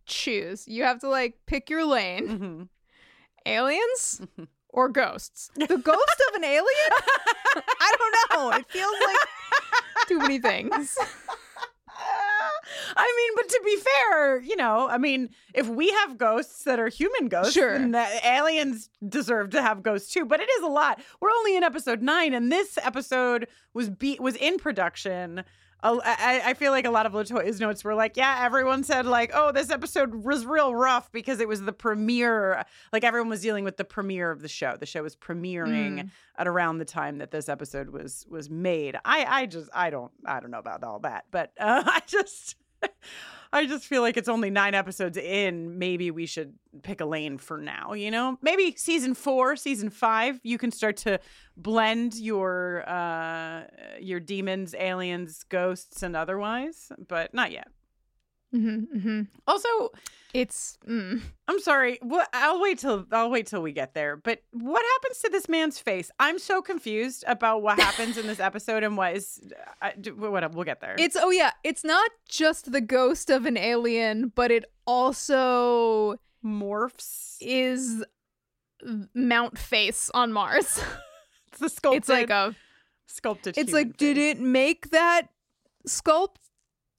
choose. 0.06 0.68
You 0.68 0.84
have 0.84 1.00
to 1.00 1.10
like 1.10 1.40
pick 1.48 1.70
your 1.70 1.86
lane. 1.86 2.28
Mhm. 2.28 2.68
Aliens 3.48 4.22
or 4.70 4.90
ghosts? 4.90 5.50
The 5.56 5.78
ghost 5.78 6.24
of 6.30 6.36
an 6.36 6.44
alien? 6.44 6.92
I 7.82 7.96
don't 7.98 8.40
know. 8.40 8.52
It 8.58 8.70
feels 8.70 8.94
like 9.08 10.08
too 10.08 10.18
many 10.20 10.40
things. 10.40 10.98
I 12.98 13.14
mean, 13.18 13.32
but 13.36 13.50
to 13.50 13.62
be 13.64 13.78
fair, 13.78 14.42
you 14.42 14.56
know, 14.56 14.88
I 14.90 14.98
mean, 14.98 15.30
if 15.54 15.68
we 15.68 15.90
have 15.90 16.18
ghosts 16.18 16.64
that 16.64 16.80
are 16.80 16.88
human 16.88 17.28
ghosts, 17.28 17.54
Sure. 17.54 17.78
then 17.78 17.92
the 17.92 18.08
aliens 18.24 18.90
deserve 19.08 19.52
to 19.52 19.62
have 19.62 19.84
ghosts 19.84 20.12
too. 20.12 20.26
But 20.26 20.40
it 20.40 20.50
is 20.58 20.64
a 20.64 20.68
lot. 20.68 21.00
We're 21.22 21.30
only 21.32 21.56
in 21.56 21.64
episode 21.64 22.02
nine, 22.02 22.34
and 22.34 22.52
this 22.52 22.78
episode 22.82 23.48
was 23.74 23.90
be- 23.90 24.18
was 24.20 24.36
in 24.36 24.58
production. 24.58 25.44
I, 26.04 26.42
I 26.46 26.54
feel 26.56 26.72
like 26.72 26.86
a 26.86 26.90
lot 26.92 27.06
of 27.06 27.14
Latoya's 27.14 27.60
notes 27.60 27.84
were 27.84 27.94
like, 27.96 28.18
yeah, 28.18 28.40
everyone 28.44 28.84
said 28.84 29.06
like, 29.06 29.32
oh, 29.34 29.52
this 29.52 29.70
episode 29.70 30.16
was 30.16 30.46
real 30.46 30.74
rough 30.74 31.12
because 31.12 31.40
it 31.40 31.48
was 31.48 31.62
the 31.62 31.74
premiere. 31.74 32.64
Like 32.92 33.04
everyone 33.04 33.30
was 33.30 33.42
dealing 33.42 33.64
with 33.64 33.78
the 33.78 33.86
premiere 33.86 34.32
of 34.32 34.42
the 34.42 34.48
show. 34.48 34.76
The 34.80 34.86
show 34.86 35.04
was 35.04 35.16
premiering 35.16 35.76
Mm. 35.76 36.10
at 36.38 36.48
around 36.48 36.78
the 36.80 36.86
time 36.86 37.20
that 37.20 37.32
this 37.32 37.48
episode 37.50 37.90
was 37.90 38.26
was 38.30 38.50
made. 38.50 38.96
I 39.06 39.26
I 39.26 39.46
just 39.46 39.70
I 39.74 39.90
don't 39.90 40.12
I 40.26 40.40
don't 40.40 40.52
know 40.52 40.60
about 40.60 40.84
all 40.84 41.00
that, 41.00 41.26
but 41.32 41.52
uh, 41.60 41.84
I 41.88 42.02
just 42.08 42.56
I 43.52 43.66
just 43.66 43.86
feel 43.86 44.02
like 44.02 44.18
it's 44.18 44.30
only 44.30 44.50
nine 44.50 44.74
episodes 44.74 45.18
in. 45.18 45.78
Maybe 45.78 46.12
we 46.12 46.26
should 46.26 46.54
pick 46.84 47.02
a 47.02 47.06
lane 47.06 47.38
for 47.38 47.58
now. 47.58 47.94
You 47.94 48.12
know, 48.12 48.38
maybe 48.42 48.76
season 48.78 49.14
four, 49.14 49.56
season 49.56 49.90
five, 49.90 50.40
you 50.44 50.58
can 50.58 50.72
start 50.72 50.98
to 50.98 51.20
blend 51.58 52.16
your 52.16 52.88
uh 52.90 53.64
your 54.00 54.20
demons, 54.20 54.76
aliens, 54.76 55.44
ghosts, 55.44 56.04
and 56.04 56.16
otherwise, 56.16 56.92
but 57.08 57.34
not 57.34 57.52
yet. 57.52 57.68
Mm-hmm, 58.56 58.98
mm-hmm. 58.98 59.22
Also, 59.48 59.70
It's 60.34 60.78
mm. 60.88 61.22
I'm 61.48 61.60
sorry. 61.60 61.98
What? 62.02 62.28
I'll 62.34 62.62
wait 62.62 62.80
till 62.80 63.06
I'll 63.12 63.30
wait 63.30 63.48
till 63.48 63.62
we 63.62 63.72
get 63.72 63.94
there. 63.94 64.18
But 64.18 64.44
what 64.52 64.84
happens 64.94 65.20
to 65.22 65.30
this 65.30 65.48
man's 65.48 65.80
face? 65.80 66.12
I'm 66.20 66.40
so 66.40 66.62
confused 66.62 67.24
about 67.28 67.62
what 67.62 67.80
happens 67.80 68.18
in 68.18 68.28
this 68.28 68.40
episode 68.50 68.84
and 68.84 68.98
what 68.98 69.16
is. 69.16 69.42
I, 69.82 69.92
what? 70.16 70.54
We'll 70.54 70.64
get 70.66 70.82
there. 70.82 70.96
it's 71.00 71.16
oh 71.16 71.30
yeah, 71.32 71.52
it's 71.64 71.84
not 71.84 72.12
just 72.28 72.72
the 72.72 72.82
ghost 72.82 73.30
of 73.30 73.46
an 73.46 73.58
alien, 73.58 74.32
but 74.36 74.52
it 74.52 74.66
also 74.86 76.16
morphs. 76.44 77.38
is 77.42 78.04
Mount 79.14 79.58
Face 79.58 80.10
on 80.14 80.32
Mars. 80.34 80.80
It's 81.52 81.60
the 81.62 81.70
sculpted. 81.80 82.02
it's 82.02 82.10
like 82.10 82.30
a 82.30 82.54
sculpted. 83.08 83.58
it's 83.58 83.72
like 83.72 83.96
did 83.96 84.18
it 84.18 84.42
make 84.42 84.90
that 84.90 85.30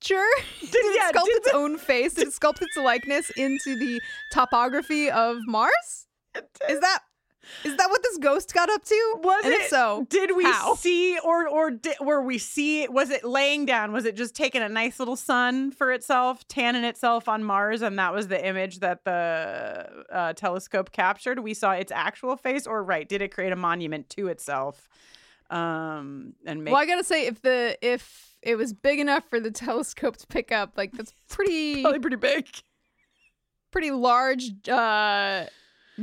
sculpture? 0.00 0.25
Did, 0.61 0.75
it 0.75 0.97
yeah, 0.97 1.11
sculpt 1.12 1.25
did 1.26 1.37
its 1.37 1.50
the- 1.50 1.57
own 1.57 1.79
face? 1.79 2.15
Did 2.15 2.29
it 2.29 2.35
sculpt 2.35 2.62
its 2.62 2.76
likeness 2.76 3.31
into 3.31 3.76
the 3.76 4.00
topography 4.33 5.11
of 5.11 5.38
Mars? 5.47 6.07
Is 6.69 6.81
that 6.81 7.00
is 7.65 7.76
that 7.76 7.88
what 7.88 8.03
this 8.03 8.19
ghost 8.19 8.53
got 8.53 8.69
up 8.69 8.85
to? 8.85 9.15
Was 9.23 9.45
and 9.45 9.55
it? 9.55 9.61
if 9.62 9.69
so, 9.69 10.05
Did 10.11 10.37
we 10.37 10.43
how? 10.43 10.75
see 10.75 11.17
or 11.21 11.49
or 11.49 11.71
did, 11.71 11.95
were 12.00 12.21
we 12.21 12.38
see? 12.38 12.87
Was 12.88 13.11
it 13.11 13.25
laying 13.25 13.65
down? 13.67 13.93
Was 13.93 14.05
it 14.05 14.17
just 14.17 14.35
taking 14.35 14.62
a 14.62 14.69
nice 14.69 14.99
little 14.99 15.15
sun 15.17 15.71
for 15.71 15.93
itself, 15.93 16.47
tanning 16.49 16.83
itself 16.85 17.29
on 17.29 17.45
Mars, 17.45 17.83
and 17.83 17.99
that 18.00 18.12
was 18.12 18.26
the 18.29 18.45
image 18.45 18.81
that 18.81 19.05
the 19.05 20.05
uh, 20.12 20.33
telescope 20.33 20.91
captured? 20.91 21.38
We 21.38 21.55
saw 21.55 21.71
its 21.71 21.93
actual 21.93 22.37
face, 22.37 22.67
or 22.67 22.83
right? 22.83 23.09
Did 23.09 23.23
it 23.23 23.33
create 23.33 23.53
a 23.53 23.57
monument 23.57 24.11
to 24.11 24.26
itself? 24.26 24.88
Um, 25.49 26.35
and 26.45 26.65
make 26.65 26.73
well, 26.73 26.83
I 26.83 26.87
gotta 26.87 27.05
say, 27.05 27.26
if 27.26 27.41
the 27.43 27.79
if 27.81 28.36
it 28.47 28.57
was 28.57 28.73
big 28.73 29.00
enough 29.00 29.25
for 29.29 29.41
the 29.41 29.50
telescope 29.67 30.17
to 30.19 30.26
pick 30.26 30.53
up, 30.53 30.73
like 30.76 30.93
that's 30.93 31.12
pretty 31.29 31.83
probably 31.83 32.00
pretty 32.00 32.17
big. 32.17 32.47
pretty 33.73 33.91
large 33.91 34.69
uh 34.69 35.47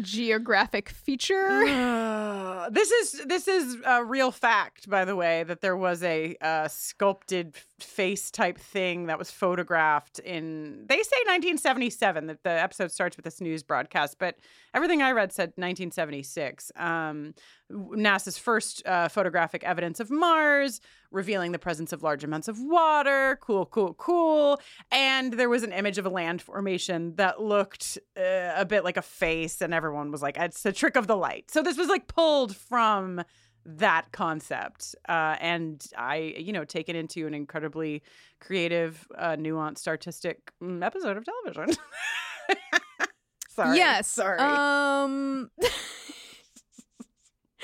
geographic 0.01 0.89
feature. 0.89 1.63
Uh, 1.67 2.69
this 2.71 2.91
is 2.91 3.21
this 3.25 3.47
is 3.47 3.77
a 3.85 4.03
real 4.03 4.31
fact, 4.31 4.89
by 4.89 5.05
the 5.05 5.15
way, 5.15 5.43
that 5.43 5.61
there 5.61 5.77
was 5.77 6.03
a 6.03 6.35
uh, 6.41 6.67
sculpted 6.67 7.55
face 7.79 8.31
type 8.31 8.57
thing 8.57 9.05
that 9.07 9.19
was 9.19 9.29
photographed 9.31 10.19
in. 10.19 10.85
They 10.87 10.97
say 10.97 11.17
1977. 11.25 12.27
That 12.27 12.43
the 12.43 12.49
episode 12.49 12.91
starts 12.91 13.17
with 13.17 13.23
this 13.25 13.41
news 13.41 13.63
broadcast, 13.63 14.17
but 14.19 14.35
everything 14.73 15.01
I 15.01 15.11
read 15.11 15.31
said 15.31 15.49
1976. 15.49 16.71
Um, 16.75 17.33
NASA's 17.73 18.37
first 18.37 18.85
uh, 18.85 19.07
photographic 19.07 19.63
evidence 19.63 19.99
of 19.99 20.11
Mars, 20.11 20.79
revealing 21.11 21.51
the 21.51 21.59
presence 21.59 21.91
of 21.91 22.03
large 22.03 22.23
amounts 22.23 22.47
of 22.47 22.59
water. 22.59 23.37
Cool, 23.41 23.65
cool, 23.67 23.93
cool. 23.95 24.61
And 24.91 25.33
there 25.33 25.49
was 25.49 25.63
an 25.63 25.71
image 25.71 25.97
of 25.97 26.05
a 26.05 26.09
land 26.09 26.41
formation 26.41 27.15
that 27.15 27.41
looked 27.41 27.97
uh, 28.17 28.53
a 28.55 28.65
bit 28.65 28.83
like 28.83 28.97
a 28.97 29.01
face, 29.01 29.61
and 29.61 29.73
everyone 29.73 30.11
was 30.11 30.21
like, 30.21 30.37
"It's 30.37 30.65
a 30.65 30.71
trick 30.71 30.95
of 30.95 31.07
the 31.07 31.17
light." 31.17 31.51
So 31.51 31.61
this 31.61 31.77
was 31.77 31.87
like 31.87 32.07
pulled 32.07 32.55
from 32.55 33.23
that 33.65 34.11
concept, 34.11 34.95
uh, 35.07 35.37
and 35.39 35.85
I, 35.97 36.35
you 36.37 36.53
know, 36.53 36.65
taken 36.65 36.95
into 36.95 37.27
an 37.27 37.33
incredibly 37.33 38.03
creative, 38.39 39.07
uh, 39.17 39.35
nuanced, 39.37 39.87
artistic 39.87 40.51
mm, 40.61 40.83
episode 40.83 41.17
of 41.17 41.25
television. 41.25 41.77
sorry. 43.49 43.77
yes. 43.77 44.07
Sorry. 44.07 44.39
Um. 44.39 45.49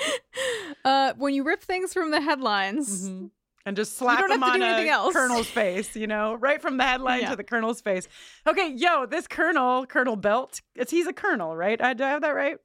uh, 0.84 1.12
when 1.16 1.34
you 1.34 1.42
rip 1.44 1.62
things 1.62 1.92
from 1.92 2.10
the 2.10 2.20
headlines, 2.20 3.08
Mhm. 3.08 3.30
And 3.66 3.76
just 3.76 3.96
slap 3.98 4.20
don't 4.20 4.30
him 4.32 4.40
have 4.40 4.54
to 4.56 4.64
on 4.64 5.08
a 5.08 5.12
colonel's 5.12 5.46
face, 5.50 5.94
you 5.94 6.06
know, 6.06 6.34
right 6.34 6.62
from 6.62 6.78
the 6.78 6.82
headline 6.84 7.20
Yeah. 7.20 7.30
to 7.30 7.36
the 7.36 7.44
colonel's 7.44 7.82
face. 7.82 8.08
Okay, 8.46 8.68
yo, 8.68 9.04
this 9.04 9.26
colonel, 9.28 9.84
Colonel 9.86 10.16
Belt, 10.16 10.62
it's 10.74 10.90
he's 10.90 11.06
a 11.06 11.12
colonel, 11.12 11.54
right? 11.54 11.80
I, 11.80 11.92
do 11.92 12.02
I 12.02 12.08
have 12.08 12.22
that 12.22 12.34
right? 12.34 12.56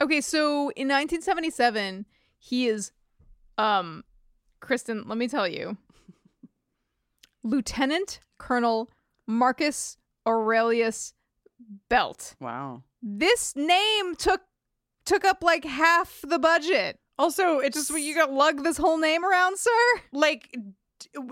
Okay, 0.00 0.20
so 0.20 0.70
in 0.76 0.86
1977, 0.88 2.06
he 2.38 2.68
is, 2.68 2.92
um, 3.58 4.04
Kristin. 4.62 5.08
Let 5.08 5.18
me 5.18 5.26
tell 5.26 5.48
you, 5.48 5.76
Lieutenant 7.42 8.20
Colonel 8.38 8.90
Marcus 9.26 9.96
Aurelius 10.26 11.14
Belt. 11.88 12.34
Wow. 12.40 12.82
This 13.02 13.54
name 13.56 14.14
took 14.16 14.42
took 15.06 15.24
up 15.24 15.42
like 15.42 15.64
half 15.64 16.20
the 16.26 16.38
budget. 16.38 16.98
Also, 17.18 17.58
it's 17.58 17.76
Just 17.76 17.98
you 17.98 18.14
got 18.14 18.32
lug 18.32 18.62
this 18.62 18.76
whole 18.76 18.98
name 18.98 19.24
around, 19.24 19.58
sir? 19.58 20.00
like 20.12 20.54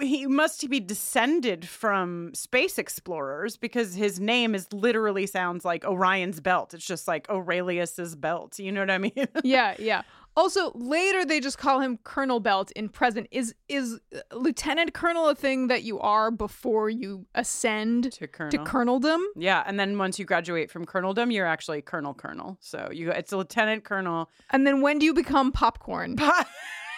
he 0.01 0.27
must 0.27 0.69
be 0.69 0.81
descended 0.81 1.67
from 1.67 2.33
space 2.35 2.79
explorers 2.79 3.57
because 3.57 3.95
his 3.95 4.21
name 4.21 4.55
is 4.55 4.73
literally 4.73 5.27
sounds 5.27 5.65
like 5.65 5.85
Orion's 5.85 6.41
belt. 6.41 6.75
It's 6.75 6.87
just 6.87 7.09
like 7.09 7.29
Aurelius's 7.29 8.15
belt. 8.15 8.59
You 8.59 8.73
know 8.73 8.81
what 8.81 8.91
I 8.91 8.99
mean? 8.99 9.13
yeah, 9.45 9.75
yeah. 9.79 10.03
Also, 10.37 10.73
later 10.75 11.25
they 11.25 11.39
just 11.39 11.59
call 11.59 11.81
him 11.81 11.97
Colonel 12.03 12.41
Belt 12.41 12.73
in 12.73 12.89
present. 12.89 13.29
Is 13.31 13.55
is 13.69 14.01
uh, 14.15 14.37
Lieutenant 14.37 14.93
Colonel 14.93 15.29
a 15.29 15.35
thing 15.35 15.69
that 15.69 15.85
you 15.85 16.01
are 16.01 16.31
before 16.31 16.91
you 16.91 17.27
ascend 17.35 18.13
to 18.15 18.27
colonel. 18.27 18.51
to 18.51 18.59
coloneldom? 18.59 19.23
yeah, 19.37 19.63
and 19.67 19.79
then 19.79 19.97
once 19.97 20.19
you 20.19 20.25
graduate 20.25 20.71
from 20.71 20.87
coloneldom, 20.87 21.33
you're 21.33 21.47
actually 21.47 21.83
colonel 21.83 22.15
colonel. 22.15 22.57
So 22.61 22.89
you 22.93 23.11
it's 23.13 23.33
a 23.33 23.37
lieutenant 23.37 23.85
colonel. 23.85 24.29
And 24.51 24.67
then 24.67 24.81
when 24.81 24.99
do 24.99 25.07
you 25.07 25.15
become 25.15 25.53
popcorn? 25.53 26.17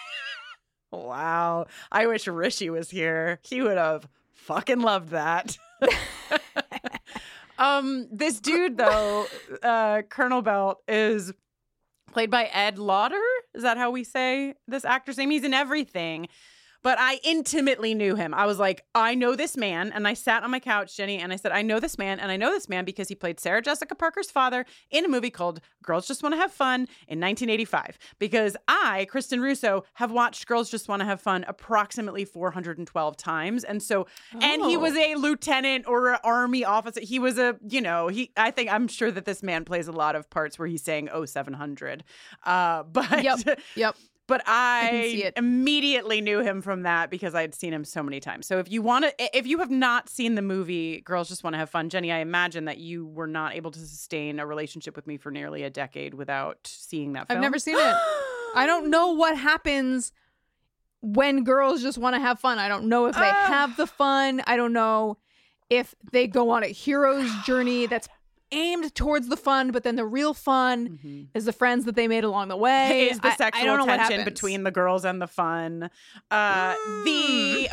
wow. 0.91 1.65
I 1.91 2.07
wish 2.07 2.27
Rishi 2.27 2.69
was 2.71 2.89
here. 2.89 3.39
He 3.43 3.61
would 3.61 3.77
have 3.77 4.07
fucking 4.33 4.81
loved 4.81 5.09
that. 5.09 5.57
um 7.59 8.07
this 8.11 8.39
dude 8.39 8.77
though, 8.77 9.27
uh 9.61 10.01
Colonel 10.09 10.41
Belt 10.41 10.79
is 10.87 11.31
played 12.17 12.31
by 12.31 12.45
Ed 12.45 12.79
Lauter. 12.79 13.21
Is 13.53 13.61
that 13.61 13.77
how 13.77 13.91
we 13.91 14.03
say 14.03 14.55
this 14.67 14.83
actor's 14.83 15.19
name? 15.19 15.29
He's 15.29 15.43
in 15.43 15.53
everything. 15.53 16.27
But 16.83 16.97
I 16.99 17.19
intimately 17.23 17.93
knew 17.93 18.15
him. 18.15 18.33
I 18.33 18.45
was 18.45 18.59
like, 18.59 18.83
I 18.95 19.15
know 19.15 19.35
this 19.35 19.57
man. 19.57 19.91
And 19.93 20.07
I 20.07 20.13
sat 20.13 20.43
on 20.43 20.51
my 20.51 20.59
couch, 20.59 20.95
Jenny, 20.95 21.17
and 21.19 21.33
I 21.33 21.35
said, 21.35 21.51
I 21.51 21.61
know 21.61 21.79
this 21.79 21.97
man. 21.97 22.19
And 22.19 22.31
I 22.31 22.37
know 22.37 22.51
this 22.51 22.69
man 22.69 22.85
because 22.85 23.07
he 23.09 23.15
played 23.15 23.39
Sarah 23.39 23.61
Jessica 23.61 23.95
Parker's 23.95 24.31
father 24.31 24.65
in 24.91 25.03
a 25.03 25.07
movie 25.07 25.29
called 25.29 25.59
Girls 25.83 26.07
Just 26.07 26.23
Want 26.23 26.33
to 26.33 26.39
Have 26.39 26.51
Fun 26.51 26.81
in 27.07 27.19
1985. 27.19 27.97
Because 28.19 28.55
I, 28.67 29.07
Kristin 29.11 29.41
Russo, 29.41 29.83
have 29.95 30.11
watched 30.11 30.47
Girls 30.47 30.69
Just 30.69 30.87
Want 30.87 31.01
to 31.01 31.05
Have 31.05 31.19
Fun 31.21 31.43
approximately 31.47 32.25
412 32.25 33.17
times. 33.17 33.63
And 33.63 33.81
so, 33.81 34.07
and 34.39 34.63
he 34.65 34.77
was 34.77 34.93
Oh. 34.95 35.13
a 35.13 35.15
lieutenant 35.15 35.85
or 35.87 36.13
an 36.13 36.19
army 36.23 36.63
officer. 36.63 37.01
He 37.01 37.19
was 37.19 37.37
a, 37.37 37.57
you 37.67 37.81
know, 37.81 38.07
he, 38.07 38.31
I 38.37 38.51
think, 38.51 38.71
I'm 38.71 38.87
sure 38.87 39.11
that 39.11 39.25
this 39.25 39.43
man 39.43 39.65
plays 39.65 39.87
a 39.87 39.91
lot 39.91 40.15
of 40.15 40.29
parts 40.29 40.57
where 40.57 40.67
he's 40.67 40.83
saying, 40.83 41.09
oh, 41.11 41.25
700. 41.25 42.03
Uh, 42.45 42.83
but, 42.91 43.23
Yep. 43.23 43.59
Yep. 43.75 43.95
But 44.27 44.41
I, 44.45 44.89
it. 45.25 45.33
immediately 45.37 46.21
knew 46.21 46.39
him 46.41 46.61
from 46.61 46.83
that 46.83 47.09
because 47.09 47.33
I 47.33 47.41
had 47.41 47.55
seen 47.55 47.73
him 47.73 47.85
so 47.85 48.03
many 48.03 48.19
times. 48.19 48.45
So 48.45 48.59
if 48.59 48.69
you 48.69 48.81
want 48.81 49.05
to, 49.05 49.37
if 49.37 49.47
you 49.47 49.59
have 49.59 49.71
not 49.71 50.09
seen 50.09 50.35
the 50.35 50.41
movie 50.41 51.01
Girls 51.01 51.29
Just 51.29 51.43
Want 51.43 51.53
to 51.53 51.57
Have 51.57 51.69
Fun, 51.69 51.89
Jenny, 51.89 52.11
I 52.11 52.19
imagine 52.19 52.65
that 52.65 52.77
you 52.77 53.05
were 53.07 53.27
not 53.27 53.55
able 53.55 53.71
to 53.71 53.79
sustain 53.79 54.39
a 54.39 54.45
relationship 54.45 54.95
with 54.95 55.07
me 55.07 55.17
for 55.17 55.31
nearly 55.31 55.63
a 55.63 55.69
decade 55.69 56.13
without 56.13 56.59
seeing 56.65 57.13
that 57.13 57.27
film. 57.27 57.37
I've 57.37 57.41
never 57.41 57.57
seen 57.57 57.75
it. 57.77 57.95
I 58.55 58.65
don't 58.65 58.89
know 58.89 59.11
what 59.13 59.37
happens 59.37 60.11
when 61.01 61.43
girls 61.43 61.81
just 61.81 61.97
want 61.97 62.15
to 62.15 62.19
have 62.19 62.39
fun. 62.39 62.59
I 62.59 62.67
don't 62.67 62.85
know 62.85 63.05
if 63.05 63.15
they 63.15 63.21
Ah. 63.31 63.45
have 63.47 63.77
the 63.77 63.87
fun. 63.87 64.41
I 64.45 64.57
don't 64.57 64.73
know 64.73 65.17
if 65.69 65.93
they 66.11 66.27
go 66.27 66.49
on 66.49 66.63
a 66.63 66.67
hero's 66.67 67.29
journey 67.45 67.85
that's 67.87 68.07
aimed 68.51 68.95
towards 68.95 69.27
the 69.27 69.37
fun, 69.37 69.71
but 69.71 69.83
then 69.83 69.95
the 69.95 70.05
real 70.05 70.33
fun 70.33 70.99
Mhm. 71.03 71.27
is 71.33 71.45
the 71.45 71.51
friends 71.53 71.85
that 71.85 71.95
they 71.95 72.07
made 72.07 72.23
along 72.23 72.47
the 72.47 72.55
way. 72.57 73.09
is 73.09 73.19
the 73.19 73.27
I- 73.27 73.31
I 73.31 73.35
sexual 73.35 73.77
know 73.77 73.85
tension 73.85 74.23
between 74.23 74.63
the 74.63 74.71
girls 74.71 75.03
and 75.05 75.21
the 75.21 75.27
fun. 75.27 75.89
Uh, 76.31 76.75
The 77.03 77.11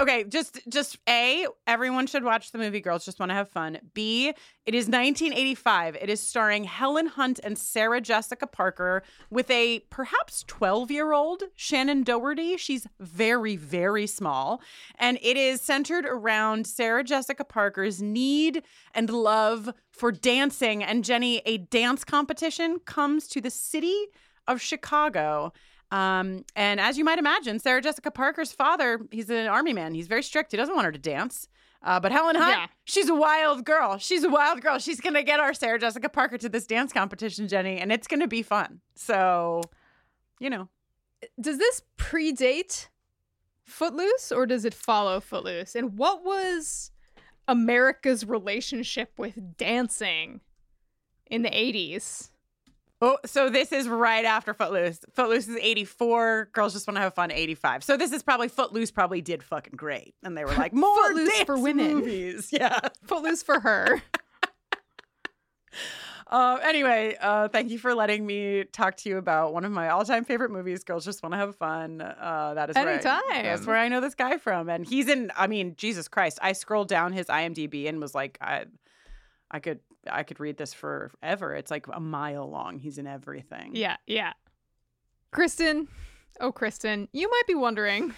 okay, 0.04 0.25
just 0.25 0.61
just 0.68 0.99
a 1.08 1.46
everyone 1.66 2.06
should 2.06 2.25
watch 2.25 2.52
the 2.52 2.58
movie. 2.58 2.80
Girls 2.80 3.06
just 3.06 3.18
want 3.18 3.30
to 3.30 3.34
have 3.34 3.49
fun. 3.49 3.78
B 3.94 4.34
it 4.66 4.75
is 4.75 4.84
1985. 4.84 5.96
It 5.96 6.11
is 6.11 6.20
starring 6.20 6.64
Helen 6.64 7.06
Hunt 7.06 7.40
and 7.42 7.56
Sarah 7.56 8.02
Jessica 8.02 8.46
Parker 8.46 9.02
with 9.30 9.50
a 9.50 9.80
perhaps 9.90 10.44
12 10.46 10.90
year 10.90 11.12
old 11.12 11.44
Shannen 11.56 12.04
Doherty. 12.04 12.58
She's 12.58 12.87
very 13.00 13.56
very 13.56 14.06
small, 14.06 14.61
and 14.99 15.18
it 15.23 15.38
is 15.38 15.62
centered 15.62 16.04
around 16.04 16.66
Sarah 16.66 17.02
Jessica 17.02 17.44
Parker's 17.44 18.02
need 18.02 18.62
and 18.94 19.08
love 19.08 19.73
for 19.90 20.12
dancing. 20.12 20.84
And 20.84 21.02
Jenny, 21.02 21.40
a 21.46 21.56
dance 21.56 22.04
competition 22.04 22.78
comes 22.80 23.26
to 23.28 23.40
the 23.40 23.50
city 23.50 24.08
of 24.46 24.61
Chicago. 24.61 25.52
Um, 25.94 26.44
and 26.56 26.80
as 26.80 26.98
you 26.98 27.04
might 27.04 27.18
imagine, 27.18 27.58
Sarah 27.58 27.80
Jessica 27.80 28.10
Parker's 28.10 28.52
father, 28.52 29.00
he's 29.10 29.30
an 29.30 29.46
army 29.46 29.72
man. 29.72 29.94
He's 29.94 30.06
very 30.08 30.22
strict. 30.22 30.50
He 30.50 30.56
doesn't 30.56 30.74
want 30.74 30.86
her 30.86 30.92
to 30.92 30.98
dance. 30.98 31.48
Uh, 31.82 32.00
but 32.00 32.10
Helen 32.12 32.34
Hunt, 32.36 32.56
Yeah. 32.56 32.66
she's 32.84 33.08
a 33.10 33.14
wild 33.14 33.64
girl. 33.64 33.98
She's 33.98 34.24
a 34.24 34.28
wild 34.28 34.60
girl. 34.62 34.78
She's 34.78 35.00
going 35.00 35.14
to 35.14 35.22
get 35.22 35.38
our 35.38 35.52
Sarah 35.54 35.78
Jessica 35.78 36.08
Parker 36.08 36.38
to 36.38 36.48
this 36.48 36.66
dance 36.66 36.92
competition, 36.92 37.46
Jenny, 37.46 37.78
and 37.78 37.92
it's 37.92 38.06
going 38.06 38.20
to 38.20 38.26
be 38.26 38.42
fun. 38.42 38.80
So, 38.96 39.60
you 40.40 40.50
know. 40.50 40.68
Does 41.40 41.58
this 41.58 41.82
predate 41.98 42.88
Footloose 43.64 44.32
or 44.32 44.46
does 44.46 44.64
it 44.64 44.74
follow 44.74 45.20
Footloose? 45.20 45.74
And 45.74 45.96
what 45.98 46.24
was 46.24 46.90
America's 47.48 48.26
relationship 48.26 49.12
with 49.18 49.56
dancing 49.56 50.40
in 51.26 51.42
the 51.42 51.50
80s? 51.50 52.30
Oh, 53.06 53.18
so 53.26 53.50
this 53.50 53.70
is 53.73 53.87
right 53.88 54.25
after 54.25 54.54
Footloose. 54.54 55.00
Footloose 55.12 55.49
is 55.49 55.56
84. 55.61 56.50
Girls 56.52 56.73
just 56.73 56.87
want 56.87 56.96
to 56.96 57.02
have 57.02 57.12
fun 57.14 57.30
85. 57.30 57.84
So 57.84 57.96
this 57.96 58.12
is 58.12 58.23
probably 58.23 58.49
Footloose 58.49 58.90
probably 58.90 59.20
did 59.20 59.42
fucking 59.42 59.75
great. 59.76 60.14
And 60.23 60.37
they 60.37 60.44
were 60.44 60.52
like, 60.56 60.73
more 60.73 60.94
Footloose 61.08 61.42
for 61.42 61.58
women. 61.58 61.96
movies. 61.96 62.49
Yeah. 62.52 62.78
Footloose 63.04 63.42
for 63.42 63.61
her. 63.61 64.02
Uh, 66.26 66.58
anyway, 66.64 67.14
uh, 67.20 67.46
thank 67.49 67.70
you 67.70 67.78
for 67.78 67.94
letting 67.94 68.25
me 68.26 68.64
talk 68.73 68.96
to 68.96 69.08
you 69.08 69.18
about 69.18 69.52
one 69.52 69.64
of 69.64 69.70
my 69.70 69.90
all-time 69.90 70.25
favorite 70.25 70.50
movies. 70.50 70.82
Girls 70.82 71.04
just 71.04 71.23
want 71.23 71.32
to 71.34 71.37
have 71.37 71.54
fun. 71.54 72.00
Uh, 72.00 72.54
that 72.54 72.70
is 72.70 72.75
where 72.76 72.88
I- 72.88 72.92
Anytime. 72.94 73.20
that's 73.30 73.66
where 73.66 73.76
I 73.76 73.88
know 73.88 74.00
this 74.00 74.14
guy 74.14 74.38
from, 74.38 74.68
and 74.70 74.87
he's 74.87 75.08
in. 75.08 75.30
I 75.37 75.46
mean, 75.46 75.75
Jesus 75.76 76.08
Christ! 76.08 76.38
I 76.43 76.52
scrolled 76.54 76.88
down 76.88 77.12
his 77.12 77.26
IMDb 77.26 77.88
and 77.88 78.00
was 78.00 78.14
like, 78.14 78.38
I, 78.40 78.64
I 79.50 79.60
could, 79.60 79.80
I 80.10 80.23
could 80.23 80.40
read 80.40 80.56
this 80.56 80.75
forever. 80.75 81.54
It's 81.54 81.71
like 81.71 81.86
a 81.93 82.00
mile 82.00 82.49
long. 82.49 82.78
He's 82.78 82.99
in 82.99 83.06
everything. 83.06 83.73
Yeah, 83.75 83.97
yeah. 84.06 84.32
Kristin, 85.32 85.88
oh 86.40 86.52
Kristin, 86.52 87.08
you 87.12 87.30
might 87.30 87.47
be 87.47 87.54
wondering, 87.54 88.14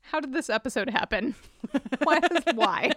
how 0.00 0.20
did 0.20 0.32
this 0.32 0.50
episode 0.50 0.90
happen? 0.90 1.34
why? 2.02 2.20
why? 2.54 2.92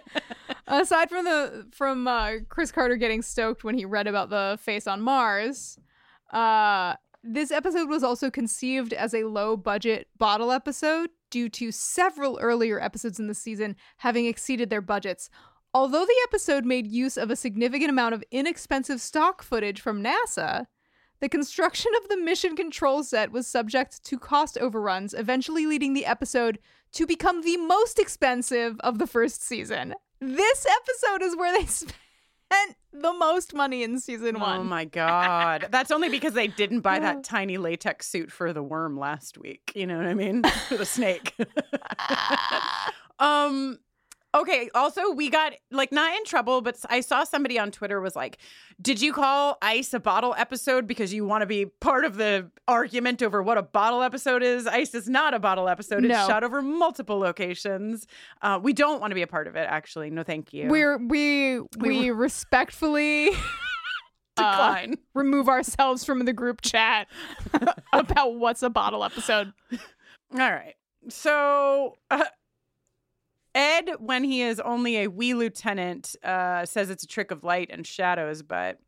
Aside 0.66 1.10
from 1.10 1.24
the 1.24 1.66
from 1.72 2.06
uh, 2.06 2.32
Chris 2.48 2.72
Carter 2.72 2.96
getting 2.96 3.22
stoked 3.22 3.64
when 3.64 3.76
he 3.76 3.84
read 3.84 4.06
about 4.06 4.30
the 4.30 4.58
face 4.60 4.86
on 4.86 5.00
Mars, 5.00 5.78
uh, 6.32 6.94
this 7.22 7.50
episode 7.50 7.88
was 7.88 8.02
also 8.02 8.30
conceived 8.30 8.92
as 8.92 9.14
a 9.14 9.24
low 9.24 9.56
budget 9.56 10.08
bottle 10.18 10.52
episode 10.52 11.10
due 11.30 11.48
to 11.48 11.70
several 11.70 12.38
earlier 12.40 12.80
episodes 12.80 13.18
in 13.18 13.26
the 13.26 13.34
season 13.34 13.76
having 13.98 14.26
exceeded 14.26 14.70
their 14.70 14.80
budgets. 14.80 15.30
Although 15.72 16.04
the 16.04 16.20
episode 16.24 16.64
made 16.64 16.86
use 16.86 17.16
of 17.16 17.30
a 17.30 17.36
significant 17.36 17.90
amount 17.90 18.14
of 18.14 18.24
inexpensive 18.30 19.00
stock 19.00 19.42
footage 19.42 19.80
from 19.80 20.02
NASA, 20.02 20.66
the 21.20 21.28
construction 21.28 21.92
of 22.02 22.08
the 22.08 22.16
mission 22.16 22.56
control 22.56 23.02
set 23.04 23.30
was 23.30 23.46
subject 23.46 24.02
to 24.04 24.18
cost 24.18 24.58
overruns, 24.58 25.14
eventually 25.14 25.66
leading 25.66 25.92
the 25.92 26.06
episode 26.06 26.58
to 26.92 27.06
become 27.06 27.42
the 27.42 27.56
most 27.58 27.98
expensive 27.98 28.76
of 28.80 28.98
the 28.98 29.06
first 29.06 29.42
season. 29.44 29.94
This 30.20 30.66
episode 30.66 31.22
is 31.22 31.36
where 31.36 31.56
they 31.56 31.66
spent 31.66 31.94
the 32.92 33.12
most 33.12 33.54
money 33.54 33.84
in 33.84 34.00
season 34.00 34.36
Oh 34.36 34.40
one. 34.40 34.66
my 34.66 34.84
god. 34.84 35.68
That's 35.70 35.92
only 35.92 36.08
because 36.08 36.34
they 36.34 36.48
didn't 36.48 36.80
buy 36.80 36.98
that 36.98 37.22
tiny 37.24 37.58
latex 37.58 38.08
suit 38.08 38.32
for 38.32 38.52
the 38.52 38.62
worm 38.62 38.98
last 38.98 39.38
week. 39.38 39.70
You 39.76 39.86
know 39.86 39.96
what 39.98 40.06
I 40.06 40.14
mean? 40.14 40.42
For 40.68 40.76
the 40.76 40.84
snake. 40.84 41.32
um 43.18 43.78
okay, 44.34 44.70
also 44.74 45.10
we 45.10 45.28
got 45.30 45.52
like 45.70 45.92
not 45.92 46.14
in 46.16 46.24
trouble, 46.24 46.60
but 46.60 46.76
I 46.88 47.00
saw 47.00 47.24
somebody 47.24 47.58
on 47.58 47.70
Twitter 47.70 48.00
was 48.00 48.14
like, 48.14 48.38
"Did 48.80 49.00
you 49.00 49.12
call 49.12 49.58
ICE 49.62 49.92
a 49.94 50.00
bottle 50.00 50.34
episode 50.36 50.86
because 50.86 51.12
you 51.12 51.24
want 51.24 51.42
to 51.42 51.46
be 51.46 51.66
part 51.66 52.04
of 52.04 52.16
the 52.16 52.50
argument 52.68 53.22
over 53.22 53.42
what 53.42 53.58
a 53.58 53.62
bottle 53.62 54.02
episode 54.02 54.42
is?" 54.42 54.66
ICE 54.66 54.94
is 54.94 55.08
not 55.08 55.34
a 55.34 55.38
bottle 55.38 55.68
episode. 55.68 56.04
It's 56.04 56.14
shot 56.26 56.44
over 56.44 56.62
multiple 56.62 57.18
locations. 57.18 58.06
Uh, 58.42 58.58
we 58.62 58.72
don't 58.72 59.00
want 59.00 59.10
to 59.10 59.14
be 59.14 59.22
a 59.22 59.26
part 59.26 59.46
of 59.46 59.56
it 59.56 59.66
actually. 59.68 60.10
No, 60.10 60.22
thank 60.22 60.52
you. 60.52 60.68
We're 60.68 60.98
we 60.98 61.60
we 61.78 62.10
respectfully 62.10 63.30
uh, 64.36 64.52
decline. 64.52 64.98
remove 65.14 65.48
ourselves 65.48 66.04
from 66.04 66.24
the 66.24 66.32
group 66.32 66.60
chat 66.60 67.08
about 67.92 68.34
what's 68.34 68.62
a 68.62 68.70
bottle 68.70 69.04
episode. 69.04 69.52
All 70.32 70.38
right. 70.38 70.74
So 71.08 71.98
uh, 72.10 72.24
Ed, 73.60 73.90
when 73.98 74.24
he 74.24 74.40
is 74.40 74.58
only 74.60 74.96
a 75.02 75.08
wee 75.08 75.34
lieutenant, 75.34 76.16
uh, 76.24 76.64
says 76.64 76.88
it's 76.88 77.04
a 77.04 77.06
trick 77.06 77.30
of 77.30 77.44
light 77.44 77.68
and 77.70 77.86
shadows, 77.86 78.42
but 78.42 78.78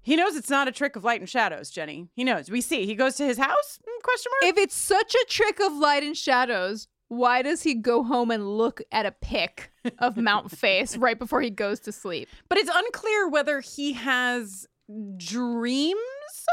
he 0.00 0.14
knows 0.14 0.36
it's 0.36 0.48
not 0.48 0.68
a 0.68 0.72
trick 0.72 0.94
of 0.94 1.02
light 1.02 1.20
and 1.20 1.28
shadows. 1.28 1.68
Jenny, 1.70 2.08
he 2.14 2.22
knows. 2.22 2.50
We 2.50 2.60
see. 2.60 2.86
He 2.86 2.94
goes 2.94 3.16
to 3.16 3.24
his 3.24 3.36
house? 3.36 3.80
Mm, 3.82 4.02
Question 4.02 4.32
mark. 4.40 4.52
If 4.56 4.62
it's 4.62 4.76
such 4.76 5.14
a 5.14 5.26
trick 5.28 5.58
of 5.60 5.72
light 5.72 6.04
and 6.04 6.16
shadows, 6.16 6.86
why 7.08 7.42
does 7.42 7.62
he 7.62 7.74
go 7.74 8.04
home 8.04 8.30
and 8.30 8.56
look 8.56 8.80
at 8.92 9.06
a 9.06 9.12
pic 9.12 9.72
of 9.98 10.16
Mount 10.16 10.50
Face 10.56 10.96
right 10.96 11.18
before 11.18 11.40
he 11.40 11.50
goes 11.50 11.80
to 11.80 11.90
sleep? 11.92 12.28
but 12.48 12.58
it's 12.58 12.70
unclear 12.72 13.28
whether 13.28 13.60
he 13.60 13.94
has 13.94 14.68
dreams 15.16 15.98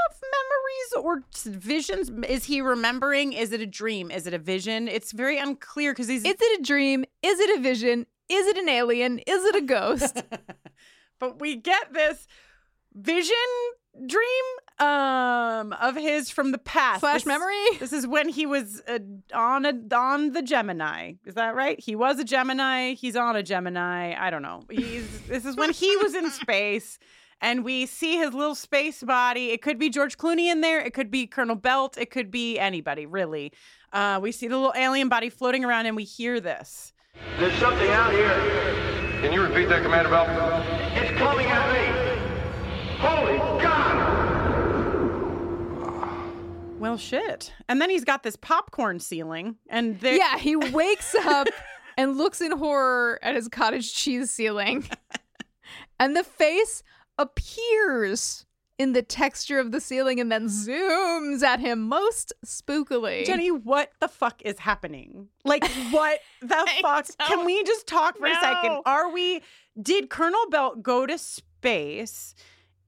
of 0.10 0.22
memories 0.22 1.06
or 1.06 1.24
visions. 1.46 2.12
Is 2.28 2.46
he 2.46 2.62
remembering? 2.62 3.34
Is 3.34 3.52
it 3.52 3.62
a 3.62 3.66
dream? 3.66 4.12
Is 4.12 4.28
it 4.28 4.34
a 4.34 4.40
vision? 4.40 4.88
It's 4.88 5.12
very 5.12 5.38
unclear 5.38 5.94
because 5.94 6.08
he's. 6.08 6.24
Is 6.26 6.36
it 6.40 6.60
a 6.60 6.64
dream? 6.64 7.06
Is 7.22 7.40
it 7.40 7.58
a 7.58 7.62
vision? 7.62 8.06
Is 8.30 8.48
it 8.48 8.58
an 8.58 8.70
alien? 8.70 9.20
Is 9.20 9.44
it 9.46 9.56
a 9.56 9.62
ghost? 9.62 10.22
but 11.20 11.40
we 11.40 11.56
get 11.56 11.94
this 11.94 12.28
vision 12.94 13.36
dream 14.08 14.86
um 14.88 15.72
of 15.74 15.96
his 15.96 16.30
from 16.30 16.52
the 16.52 16.58
past 16.58 17.00
Slash 17.00 17.22
This- 17.22 17.26
memory? 17.26 17.64
this 17.80 17.94
is 17.94 18.06
when 18.06 18.28
he 18.28 18.46
was 18.46 18.82
uh, 18.90 19.00
on 19.34 19.66
a 19.66 19.74
on 19.96 20.34
the 20.34 20.42
gemini 20.42 21.14
is 21.26 21.36
that 21.36 21.56
right 21.56 21.80
he 21.80 21.96
was 21.96 22.20
a 22.20 22.26
gemini 22.26 22.94
he's 22.94 23.16
on 23.16 23.38
a 23.38 23.44
gemini 23.44 24.14
i 24.20 24.30
don't 24.30 24.42
know 24.42 24.64
he's 24.70 25.08
this 25.30 25.46
is 25.46 25.56
when 25.56 25.72
he 25.72 25.96
was 25.98 26.14
in 26.14 26.30
space 26.42 27.00
and 27.46 27.64
we 27.64 27.86
see 27.86 28.18
his 28.18 28.34
little 28.34 28.56
space 28.56 29.04
body 29.04 29.52
it 29.52 29.62
could 29.62 29.78
be 29.78 29.90
george 29.90 30.18
clooney 30.18 30.52
in 30.52 30.62
there 30.62 30.80
it 30.80 30.94
could 30.94 31.12
be 31.12 31.28
colonel 31.28 31.56
belt 31.56 31.98
it 31.98 32.10
could 32.10 32.32
be 32.32 32.58
anybody 32.58 33.06
really 33.06 33.52
uh 33.94 34.20
we 34.22 34.32
see 34.32 34.48
the 34.48 34.58
little 34.58 34.74
alien 34.76 35.08
body 35.10 35.30
floating 35.30 35.64
around 35.64 35.86
and 35.86 35.96
we 35.96 36.04
hear 36.04 36.40
this 36.40 36.92
There's 37.40 37.58
something 37.60 37.90
out 37.92 38.12
here. 38.12 38.66
Can 39.22 39.32
you 39.34 39.42
repeat 39.42 39.70
that, 39.70 39.82
Commander 39.82 40.10
Bell? 40.10 40.26
It's 40.94 41.18
coming 41.18 41.48
at 41.48 41.72
me. 41.74 41.88
Holy 43.00 43.38
God! 43.62 43.96
Well, 46.80 46.98
shit. 46.98 47.54
And 47.68 47.82
then 47.82 47.90
he's 47.90 48.04
got 48.04 48.24
this 48.24 48.36
popcorn 48.36 49.00
ceiling, 49.00 49.56
and 49.70 50.00
there. 50.00 50.16
Yeah, 50.16 50.38
he 50.38 50.56
wakes 50.74 51.16
up 51.16 51.48
and 51.98 52.18
looks 52.18 52.42
in 52.42 52.52
horror 52.52 53.18
at 53.24 53.36
his 53.36 53.48
cottage 53.48 53.94
cheese 53.94 54.30
ceiling. 54.32 54.86
and 56.00 56.16
the 56.16 56.24
face 56.24 56.84
appears 57.18 58.46
in 58.78 58.92
the 58.92 59.02
texture 59.02 59.58
of 59.60 59.72
the 59.72 59.80
ceiling 59.80 60.20
and 60.20 60.30
then 60.32 60.48
zooms 60.48 61.42
at 61.44 61.62
him 61.62 61.82
most 61.88 62.34
spookily. 62.46 63.26
Jenny, 63.26 63.50
what 63.50 63.92
the 64.02 64.08
fuck 64.10 64.42
is 64.44 64.60
happening? 64.60 65.30
Like, 65.46 65.64
what 65.92 66.20
the 66.42 66.68
fuck? 66.82 67.08
Can 67.26 67.46
we 67.46 67.64
just 67.64 67.88
talk 67.88 68.18
for 68.18 68.26
a 68.28 68.36
second? 68.36 68.82
Are 68.86 69.10
we? 69.12 69.42
Did 69.82 70.10
Colonel 70.10 70.50
Belt 70.50 70.84
go 70.84 71.06
to 71.06 71.18
space? 71.18 72.36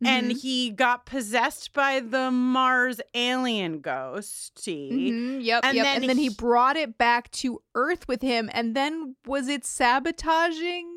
And 0.06 0.32
Mhm. 0.34 0.42
he 0.42 0.70
got 0.70 1.08
possessed 1.08 1.74
by 1.74 2.02
the 2.02 2.30
Mars 2.30 3.02
alien 3.16 3.82
ghosty. 3.82 4.92
Mhm, 5.12 5.44
Yep, 5.44 5.62
And 5.66 5.76
yep. 5.76 5.86
then 5.86 5.96
and 6.02 6.10
then 6.10 6.18
he 6.18 6.28
he- 6.28 6.36
brought 6.36 6.76
it 6.78 7.00
back 7.00 7.32
to 7.32 7.64
Earth 7.74 8.08
with 8.08 8.22
him. 8.22 8.48
And 8.54 8.76
then 8.76 9.16
was 9.26 9.48
it 9.48 9.66
sabotaging 9.66 10.97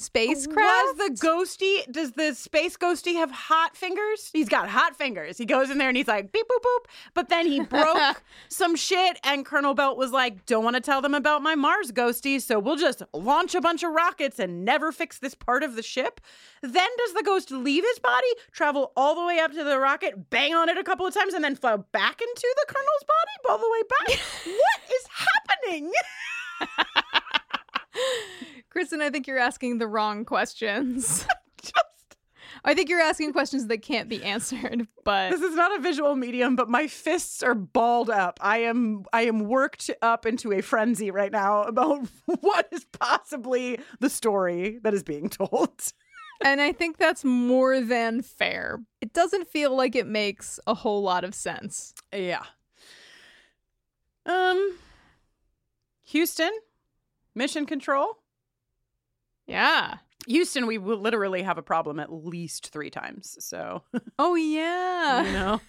spacecraft? 0.00 0.58
Was 0.58 0.96
the 0.96 1.26
ghosty? 1.26 1.90
Does 1.92 2.12
the 2.12 2.34
space 2.34 2.76
ghosty 2.76 3.14
have 3.14 3.30
hot 3.30 3.76
fingers? 3.76 4.30
He's 4.32 4.48
got 4.48 4.68
hot 4.68 4.96
fingers. 4.96 5.38
He 5.38 5.44
goes 5.44 5.70
in 5.70 5.78
there 5.78 5.88
and 5.88 5.96
he's 5.96 6.08
like 6.08 6.32
beep 6.32 6.46
boop 6.46 6.62
boop. 6.62 6.90
But 7.14 7.28
then 7.28 7.46
he 7.46 7.60
broke 7.60 8.22
some 8.48 8.76
shit, 8.76 9.18
and 9.24 9.44
Colonel 9.44 9.74
Belt 9.74 9.96
was 9.96 10.12
like, 10.12 10.46
"Don't 10.46 10.64
want 10.64 10.76
to 10.76 10.80
tell 10.80 11.00
them 11.00 11.14
about 11.14 11.42
my 11.42 11.54
Mars 11.54 11.92
ghosty, 11.92 12.40
so 12.40 12.58
we'll 12.58 12.76
just 12.76 13.02
launch 13.12 13.54
a 13.54 13.60
bunch 13.60 13.82
of 13.82 13.92
rockets 13.92 14.38
and 14.38 14.64
never 14.64 14.92
fix 14.92 15.18
this 15.18 15.34
part 15.34 15.62
of 15.62 15.76
the 15.76 15.82
ship." 15.82 16.20
Then 16.62 16.88
does 16.98 17.14
the 17.14 17.22
ghost 17.22 17.50
leave 17.50 17.84
his 17.84 17.98
body, 17.98 18.28
travel 18.52 18.92
all 18.96 19.14
the 19.14 19.24
way 19.24 19.38
up 19.38 19.52
to 19.52 19.64
the 19.64 19.78
rocket, 19.78 20.30
bang 20.30 20.54
on 20.54 20.68
it 20.68 20.76
a 20.76 20.84
couple 20.84 21.06
of 21.06 21.14
times, 21.14 21.34
and 21.34 21.42
then 21.42 21.56
fly 21.56 21.76
back 21.76 22.20
into 22.20 22.54
the 22.56 22.66
Colonel's 22.68 23.04
body 23.06 23.32
all 23.48 23.58
the 23.58 23.70
way 23.70 23.82
back? 23.88 24.20
what 24.44 24.80
is 24.90 25.06
happening? 25.08 25.92
Kristin, 28.74 29.00
I 29.00 29.10
think 29.10 29.26
you're 29.26 29.38
asking 29.38 29.78
the 29.78 29.86
wrong 29.88 30.24
questions. 30.24 31.26
Just. 31.62 32.16
I 32.64 32.74
think 32.74 32.88
you're 32.88 33.00
asking 33.00 33.32
questions 33.32 33.66
that 33.68 33.78
can't 33.82 34.08
be 34.08 34.22
answered, 34.22 34.86
but 35.04 35.30
This 35.30 35.40
is 35.40 35.54
not 35.54 35.76
a 35.78 35.82
visual 35.82 36.14
medium, 36.14 36.56
but 36.56 36.68
my 36.68 36.86
fists 36.86 37.42
are 37.42 37.54
balled 37.54 38.10
up. 38.10 38.38
I 38.42 38.58
am 38.58 39.04
I 39.12 39.22
am 39.22 39.40
worked 39.40 39.90
up 40.02 40.26
into 40.26 40.52
a 40.52 40.60
frenzy 40.60 41.10
right 41.10 41.32
now 41.32 41.62
about 41.62 42.06
what 42.26 42.68
is 42.70 42.84
possibly 42.98 43.80
the 43.98 44.10
story 44.10 44.78
that 44.82 44.94
is 44.94 45.02
being 45.02 45.28
told. 45.28 45.92
and 46.44 46.60
I 46.60 46.72
think 46.72 46.96
that's 46.98 47.24
more 47.24 47.80
than 47.80 48.22
fair. 48.22 48.80
It 49.00 49.12
doesn't 49.12 49.48
feel 49.48 49.74
like 49.74 49.96
it 49.96 50.06
makes 50.06 50.60
a 50.66 50.74
whole 50.74 51.02
lot 51.02 51.24
of 51.24 51.34
sense. 51.34 51.94
Yeah. 52.12 52.44
Um 54.26 54.78
Houston, 56.04 56.50
mission 57.34 57.66
control. 57.66 58.19
Yeah. 59.50 59.96
Houston, 60.26 60.66
we 60.66 60.78
will 60.78 60.98
literally 60.98 61.42
have 61.42 61.58
a 61.58 61.62
problem 61.62 61.98
at 61.98 62.12
least 62.12 62.70
three 62.72 62.90
times. 62.90 63.36
So, 63.40 63.82
Oh 64.18 64.34
yeah. 64.34 65.22
you 65.24 65.32
know, 65.32 65.60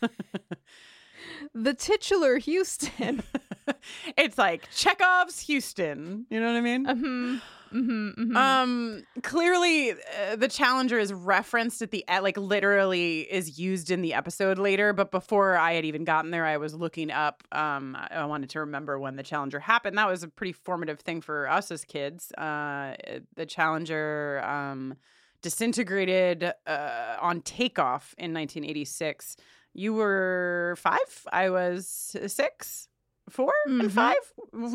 the 1.53 1.73
titular 1.73 2.37
Houston. 2.37 3.23
it's 4.17 4.37
like 4.37 4.69
Chekhov's 4.71 5.39
Houston. 5.41 6.25
You 6.29 6.39
know 6.39 6.47
what 6.47 6.57
I 6.57 6.61
mean? 6.61 6.85
Mhm. 6.85 7.41
Mhm. 7.71 8.15
mhm. 8.15 8.35
Um, 8.35 9.03
clearly, 9.23 9.91
uh, 9.91 10.35
the 10.35 10.47
Challenger 10.47 10.99
is 10.99 11.13
referenced 11.13 11.81
at 11.81 11.91
the 11.91 12.03
e- 12.11 12.19
like 12.19 12.37
literally 12.37 13.21
is 13.21 13.57
used 13.57 13.91
in 13.91 14.01
the 14.01 14.13
episode 14.13 14.57
later. 14.59 14.91
But 14.93 15.09
before 15.11 15.57
I 15.57 15.73
had 15.73 15.85
even 15.85 16.03
gotten 16.03 16.31
there, 16.31 16.45
I 16.45 16.57
was 16.57 16.73
looking 16.73 17.11
up. 17.11 17.43
Um, 17.51 17.95
I 17.95 18.07
I 18.11 18.25
wanted 18.25 18.49
to 18.51 18.59
remember 18.59 18.99
when 18.99 19.15
the 19.15 19.23
Challenger 19.23 19.59
happened. 19.59 19.97
That 19.97 20.07
was 20.07 20.23
a 20.23 20.27
pretty 20.27 20.53
formative 20.53 20.99
thing 20.99 21.21
for 21.21 21.47
us 21.49 21.71
as 21.71 21.85
kids. 21.85 22.31
Uh, 22.33 22.95
the 23.35 23.45
Challenger 23.45 24.41
um 24.45 24.95
disintegrated 25.41 26.51
uh, 26.67 27.15
on 27.19 27.41
takeoff 27.41 28.13
in 28.17 28.33
1986. 28.33 29.37
You 29.73 29.93
were 29.93 30.75
five. 30.77 30.99
I 31.31 31.49
was 31.49 31.87
six. 32.27 32.87
4 33.31 33.53
and 33.65 33.81
Mhm. 33.83 33.91
five. 33.91 34.15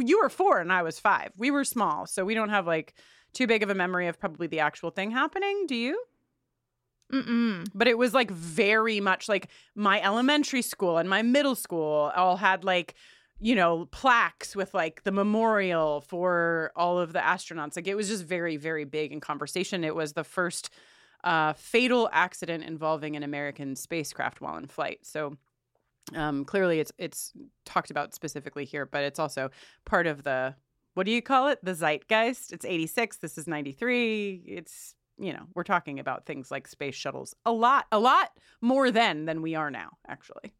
You 0.07 0.21
were 0.23 0.29
four 0.29 0.59
and 0.61 0.73
I 0.73 0.83
was 0.83 0.99
five. 0.99 1.33
We 1.37 1.51
were 1.51 1.65
small, 1.65 2.07
so 2.07 2.25
we 2.25 2.35
don't 2.35 2.49
have 2.49 2.67
like 2.67 2.95
too 3.33 3.47
big 3.47 3.63
of 3.63 3.71
a 3.71 3.75
memory 3.75 4.07
of 4.09 4.19
probably 4.19 4.47
the 4.47 4.61
actual 4.61 4.91
thing 4.91 5.11
happening. 5.11 5.67
Do 5.67 5.75
you? 5.75 6.03
Mm-mm. 7.13 7.69
But 7.75 7.87
it 7.87 7.97
was 7.99 8.15
like 8.15 8.31
very 8.31 8.99
much 9.01 9.29
like 9.29 9.49
my 9.75 10.01
elementary 10.03 10.63
school 10.63 10.99
and 10.99 11.09
my 11.09 11.23
middle 11.23 11.55
school 11.55 12.11
all 12.17 12.37
had 12.37 12.65
like, 12.65 12.95
you 13.39 13.55
know, 13.55 13.87
plaques 13.93 14.57
with 14.57 14.75
like 14.75 15.05
the 15.05 15.13
memorial 15.13 16.01
for 16.01 16.73
all 16.75 16.99
of 16.99 17.13
the 17.13 17.21
astronauts. 17.21 17.77
Like 17.77 17.87
it 17.87 17.95
was 17.95 18.09
just 18.09 18.25
very, 18.25 18.57
very 18.57 18.85
big 18.85 19.13
in 19.13 19.21
conversation. 19.21 19.85
It 19.85 19.95
was 19.95 20.15
the 20.15 20.25
first 20.25 20.71
uh, 21.23 21.53
fatal 21.53 22.09
accident 22.13 22.65
involving 22.65 23.15
an 23.15 23.23
American 23.23 23.77
spacecraft 23.77 24.41
while 24.41 24.57
in 24.57 24.67
flight. 24.67 25.01
So 25.03 25.37
um, 26.15 26.45
clearly 26.45 26.81
it's 26.81 26.93
it's 26.99 27.33
talked 27.65 27.91
about 27.91 28.15
specifically 28.15 28.65
here, 28.65 28.87
but 28.87 29.03
it's 29.03 29.19
also 29.19 29.51
part 29.85 30.07
of 30.07 30.23
the 30.23 30.55
what 30.95 31.05
do 31.05 31.13
you 31.13 31.21
call 31.21 31.49
it? 31.49 31.59
The 31.63 31.75
zeitgeist. 31.75 32.53
It's 32.53 32.65
86. 32.65 33.19
This 33.19 33.37
is 33.37 33.47
93. 33.47 34.45
It's 34.47 34.95
you 35.19 35.33
know, 35.33 35.47
we're 35.55 35.63
talking 35.63 35.99
about 35.99 36.27
things 36.27 36.51
like 36.51 36.69
space 36.69 36.95
shuttles 36.95 37.35
a 37.45 37.53
lot, 37.53 37.87
a 37.91 37.99
lot 37.99 38.31
more 38.61 38.91
then 38.91 39.25
than 39.25 39.41
we 39.41 39.55
are 39.55 39.71
now, 39.71 39.97
actually. 40.07 40.53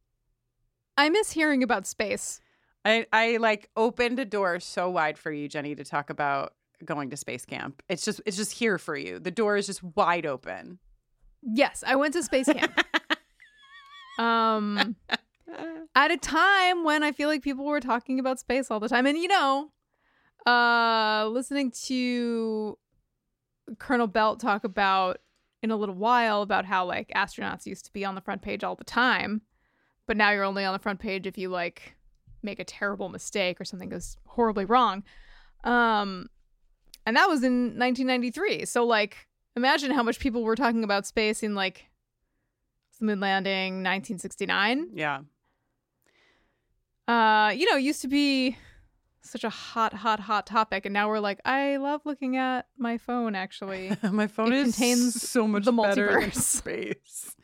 I 0.97 1.11
miss 1.11 1.31
hearing 1.31 1.63
about 1.63 1.87
space. 1.87 2.41
I, 2.85 3.07
I 3.13 3.37
like 3.37 3.69
opened 3.77 4.19
a 4.19 4.25
door 4.25 4.61
so 4.61 4.89
wide 4.89 5.19
for 5.19 5.31
you, 5.31 5.49
Jenny, 5.49 5.75
to 5.75 5.85
talk 5.85 6.09
about 6.09 6.55
going 6.85 7.11
to 7.11 7.17
space 7.17 7.45
camp. 7.45 7.83
It's 7.89 8.05
just 8.05 8.21
it's 8.25 8.37
just 8.37 8.53
here 8.53 8.79
for 8.79 8.97
you. 8.97 9.19
The 9.19 9.31
door 9.31 9.57
is 9.57 9.67
just 9.67 9.83
wide 9.83 10.27
open. 10.27 10.79
Yes, 11.43 11.85
I 11.87 11.97
went 11.97 12.15
to 12.15 12.23
space 12.23 12.47
camp. 12.47 12.81
um 14.19 14.97
at 15.95 16.11
a 16.11 16.17
time 16.17 16.85
when 16.85 17.03
I 17.03 17.13
feel 17.13 17.29
like 17.29 17.43
people 17.43 17.65
were 17.65 17.81
talking 17.81 18.19
about 18.19 18.39
space 18.39 18.71
all 18.71 18.81
the 18.81 18.89
time. 18.89 19.07
And 19.07 19.19
you 19.19 19.29
know, 19.29 19.71
uh 20.47 21.29
listening 21.29 21.73
to 21.87 22.79
Colonel 23.79 24.07
Belt 24.07 24.41
talk 24.41 24.65
about 24.65 25.19
in 25.63 25.71
a 25.71 25.77
little 25.77 25.95
while 25.95 26.43
about 26.43 26.65
how 26.65 26.85
like 26.85 27.11
astronauts 27.17 27.67
used 27.67 27.85
to 27.87 27.93
be 27.93 28.05
on 28.05 28.15
the 28.15 28.21
front 28.21 28.43
page 28.43 28.63
all 28.63 28.77
the 28.77 28.85
time, 28.85 29.43
but 30.07 30.17
now 30.17 30.31
you're 30.31 30.45
only 30.45 30.65
on 30.65 30.73
the 30.73 30.79
front 30.79 31.01
page 31.01 31.27
if 31.27 31.39
you 31.39 31.49
like 31.49 31.97
make 32.43 32.61
a 32.61 32.65
terrible 32.65 33.09
mistake 33.09 33.61
or 33.61 33.65
something 33.65 33.89
goes 33.89 34.17
horribly 34.27 34.65
wrong. 34.65 35.03
Um 35.65 36.29
and 37.05 37.17
that 37.17 37.29
was 37.29 37.45
in 37.45 37.79
1993. 37.79 38.65
So 38.67 38.85
like 38.85 39.27
imagine 39.57 39.91
how 39.91 40.03
much 40.03 40.19
people 40.19 40.43
were 40.43 40.57
talking 40.57 40.85
about 40.85 41.07
space 41.07 41.43
in 41.43 41.55
like 41.55 41.87
the 42.99 43.07
moon 43.07 43.21
landing 43.21 43.75
1969 43.83 44.91
yeah. 44.95 45.21
Uh 47.09 47.53
you 47.55 47.71
know 47.71 47.77
used 47.77 48.03
to 48.03 48.09
be 48.09 48.57
such 49.21 49.45
a 49.45 49.51
hot 49.51 49.93
hot 49.93 50.21
hot 50.21 50.47
topic 50.47 50.85
and 50.87 50.93
now 50.93 51.09
we're 51.09 51.19
like 51.21 51.41
i 51.45 51.77
love 51.77 52.01
looking 52.05 52.37
at 52.37 52.67
my 52.79 52.97
phone 52.99 53.35
actually 53.35 53.97
My 54.11 54.27
phone 54.27 54.53
It 54.53 54.63
contains 54.63 55.21
so 55.21 55.47
much 55.49 55.65
the 55.65 55.73
multiverse. 55.73 56.35
space. 56.35 57.35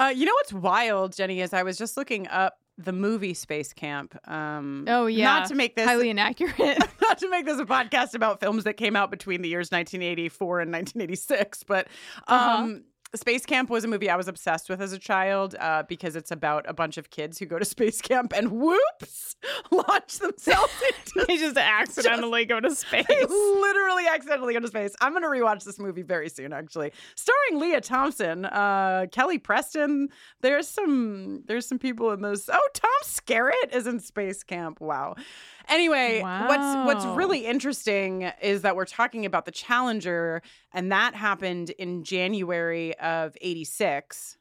Uh, 0.00 0.12
you 0.14 0.26
know 0.26 0.32
what's 0.34 0.52
wild, 0.52 1.16
Jenny, 1.16 1.40
is 1.40 1.52
I 1.52 1.64
was 1.64 1.76
just 1.76 1.96
looking 1.96 2.28
up 2.28 2.58
the 2.76 2.92
movie 2.92 3.34
Space 3.34 3.72
Camp. 3.72 4.16
Um, 4.30 4.84
oh 4.86 5.06
yeah 5.06 5.24
Not 5.40 5.48
to 5.48 5.54
make 5.56 5.74
this 5.74 5.86
highly 5.86 6.10
inaccurate 6.10 6.78
not 7.02 7.18
to 7.18 7.28
make 7.30 7.46
this 7.46 7.58
a 7.58 7.64
podcast 7.64 8.14
about 8.14 8.38
films 8.38 8.62
that 8.64 8.74
came 8.74 8.94
out 8.94 9.10
between 9.10 9.42
the 9.42 9.48
years 9.48 9.70
1984 9.72 10.60
and 10.60 10.70
1986, 10.72 11.64
but 11.64 11.88
Uh-huh. 12.28 12.74
Space 13.14 13.46
Camp 13.46 13.70
was 13.70 13.84
a 13.84 13.88
movie 13.88 14.10
I 14.10 14.16
was 14.16 14.28
obsessed 14.28 14.68
with 14.68 14.82
as 14.82 14.92
a 14.92 14.98
child 14.98 15.54
uh, 15.58 15.82
because 15.88 16.14
it's 16.14 16.30
about 16.30 16.64
a 16.68 16.74
bunch 16.74 16.98
of 16.98 17.10
kids 17.10 17.38
who 17.38 17.46
go 17.46 17.58
to 17.58 17.64
space 17.78 18.00
camp 18.00 18.32
and 18.36 18.50
whoops, 18.50 19.36
launch 19.70 20.18
themselves 20.18 20.72
into 20.86 21.24
they 21.28 21.36
just 21.38 21.56
accidentally 21.56 22.44
go 22.44 22.60
to 22.60 22.74
space 22.74 23.06
literally 23.08 24.06
accidentally 24.06 24.54
go 24.54 24.60
to 24.60 24.68
space. 24.68 24.94
I'm 25.00 25.12
going 25.12 25.22
to 25.22 25.28
rewatch 25.28 25.64
this 25.64 25.78
movie 25.78 26.02
very 26.02 26.28
soon, 26.28 26.52
actually. 26.52 26.92
Starring 27.16 27.60
Lea 27.60 27.80
Thompson, 27.80 28.44
uh, 28.44 29.06
Kelly 29.10 29.38
Preston. 29.38 30.08
There's 30.40 30.68
some 30.68 31.42
there's 31.46 31.66
some 31.66 31.78
people 31.78 32.10
in 32.12 32.22
those. 32.22 32.48
Oh, 32.52 32.68
Tom 32.74 32.90
Skerritt 33.04 33.72
is 33.72 33.86
in 33.86 34.00
Space 34.00 34.42
Camp. 34.42 34.80
Wow. 34.80 35.14
Anyway, 35.68 36.20
what's 36.46 36.86
what's 36.86 37.04
really 37.16 37.46
interesting 37.46 38.22
is 38.40 38.62
that 38.62 38.74
we're 38.76 38.84
talking 38.86 39.26
about 39.26 39.44
the 39.44 39.50
Challenger, 39.50 40.42
and 40.72 40.90
that 40.92 41.14
happened 41.14 41.70
in 41.70 42.04
January 42.04 42.96
of 42.98 43.36
'86. 43.40 44.36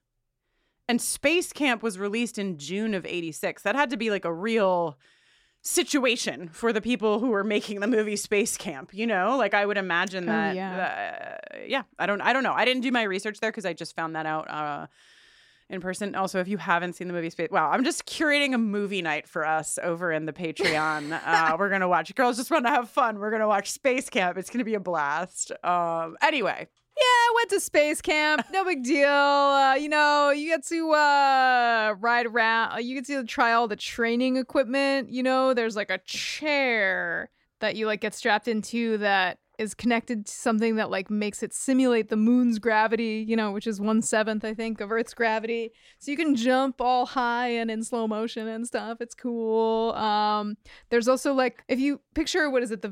And 0.90 1.02
Space 1.02 1.52
Camp 1.52 1.84
was 1.84 2.00
released 2.00 2.38
in 2.38 2.58
June 2.58 2.94
of 2.94 3.06
86. 3.06 3.64
That 3.64 3.76
had 3.76 3.90
to 3.90 3.98
be 3.98 4.10
like 4.10 4.24
a 4.24 4.34
real 4.34 4.98
situation 5.62 6.48
for 6.48 6.72
the 6.72 6.80
people 6.80 7.20
who 7.20 7.28
were 7.28 7.44
making 7.44 7.82
the 7.82 7.88
movie 7.88 8.16
Space 8.16 8.56
Camp, 8.56 8.94
you 8.94 9.06
know? 9.06 9.36
Like 9.38 9.54
I 9.54 9.66
would 9.66 9.78
imagine 9.78 10.24
Oh, 10.24 10.32
that 10.32 10.56
yeah. 10.56 11.40
uh, 11.54 11.58
yeah, 11.68 11.84
I 12.00 12.06
don't 12.06 12.22
I 12.22 12.32
don't 12.32 12.44
know. 12.44 12.54
I 12.54 12.64
didn't 12.64 12.84
do 12.84 12.92
my 12.92 13.04
research 13.04 13.40
there 13.42 13.52
cuz 13.52 13.66
I 13.66 13.74
just 13.74 13.96
found 13.96 14.16
that 14.16 14.26
out 14.26 14.50
uh 14.50 14.88
in 15.70 15.82
person. 15.82 16.16
Also, 16.16 16.40
if 16.40 16.48
you 16.48 16.58
haven't 16.58 16.94
seen 16.94 17.08
the 17.08 17.14
movie 17.14 17.30
Space, 17.30 17.50
wow, 17.52 17.70
I'm 17.70 17.84
just 17.84 18.06
curating 18.06 18.54
a 18.54 18.58
movie 18.58 19.02
night 19.02 19.28
for 19.28 19.46
us 19.46 19.78
over 19.84 20.12
in 20.12 20.26
the 20.26 20.34
Patreon. 20.34 21.20
uh, 21.26 21.56
we're 21.60 21.70
gonna 21.70 21.88
watch. 21.88 22.14
Girls 22.16 22.38
just 22.38 22.52
want 22.52 22.66
to 22.66 22.72
have 22.72 22.90
fun. 22.90 23.20
We're 23.20 23.32
gonna 23.32 23.48
watch 23.48 23.72
Space 23.72 24.10
Camp. 24.10 24.38
It's 24.38 24.50
gonna 24.50 24.64
be 24.64 24.76
a 24.76 24.80
blast. 24.80 25.52
Um, 25.64 26.16
anyway, 26.22 26.68
Yeah, 26.98 27.36
went 27.36 27.50
to 27.52 27.60
space 27.60 28.02
camp. 28.02 28.46
No 28.52 28.64
big 28.66 28.84
deal. 28.84 29.08
Uh, 29.08 29.76
you 29.76 29.90
know, 29.90 30.32
you 30.32 30.48
get 30.48 30.66
to 30.68 30.92
uh, 30.94 31.96
ride 32.00 32.26
around. 32.26 32.84
You 32.84 32.96
get 32.96 33.06
to 33.08 33.24
try 33.24 33.54
all 33.54 33.68
the 33.68 33.76
training 33.76 34.38
equipment. 34.38 35.10
You 35.12 35.24
know, 35.24 35.54
there's 35.54 35.76
like 35.76 35.92
a 35.92 36.00
chair 36.00 37.30
that 37.60 37.76
you 37.76 37.86
like 37.88 38.02
get 38.02 38.14
strapped 38.14 38.48
into 38.48 38.98
that 39.00 39.40
is 39.58 39.74
connected 39.74 40.26
to 40.28 40.32
something 40.32 40.76
that 40.76 40.90
like 40.92 41.10
makes 41.10 41.42
it 41.42 41.54
simulate 41.54 42.10
the 42.10 42.16
moon's 42.18 42.60
gravity. 42.60 43.26
You 43.28 43.36
know, 43.36 43.52
which 43.52 43.66
is 43.68 43.82
one 43.82 44.02
seventh, 44.02 44.46
I 44.46 44.54
think, 44.54 44.82
of 44.82 44.92
Earth's 44.92 45.14
gravity. 45.14 45.72
So 46.00 46.12
you 46.12 46.18
can 46.18 46.36
jump 46.36 46.80
all 46.80 47.06
high 47.06 47.50
and 47.50 47.72
in 47.72 47.84
slow 47.84 48.08
motion 48.08 48.48
and 48.48 48.68
stuff. 48.68 49.00
It's 49.02 49.16
cool. 49.16 49.94
Um, 49.94 50.58
there's 50.90 51.08
also 51.08 51.34
like 51.34 51.64
if 51.68 51.80
you 51.80 52.02
picture 52.16 52.50
what 52.50 52.64
is 52.64 52.72
it, 52.72 52.82
the 52.82 52.90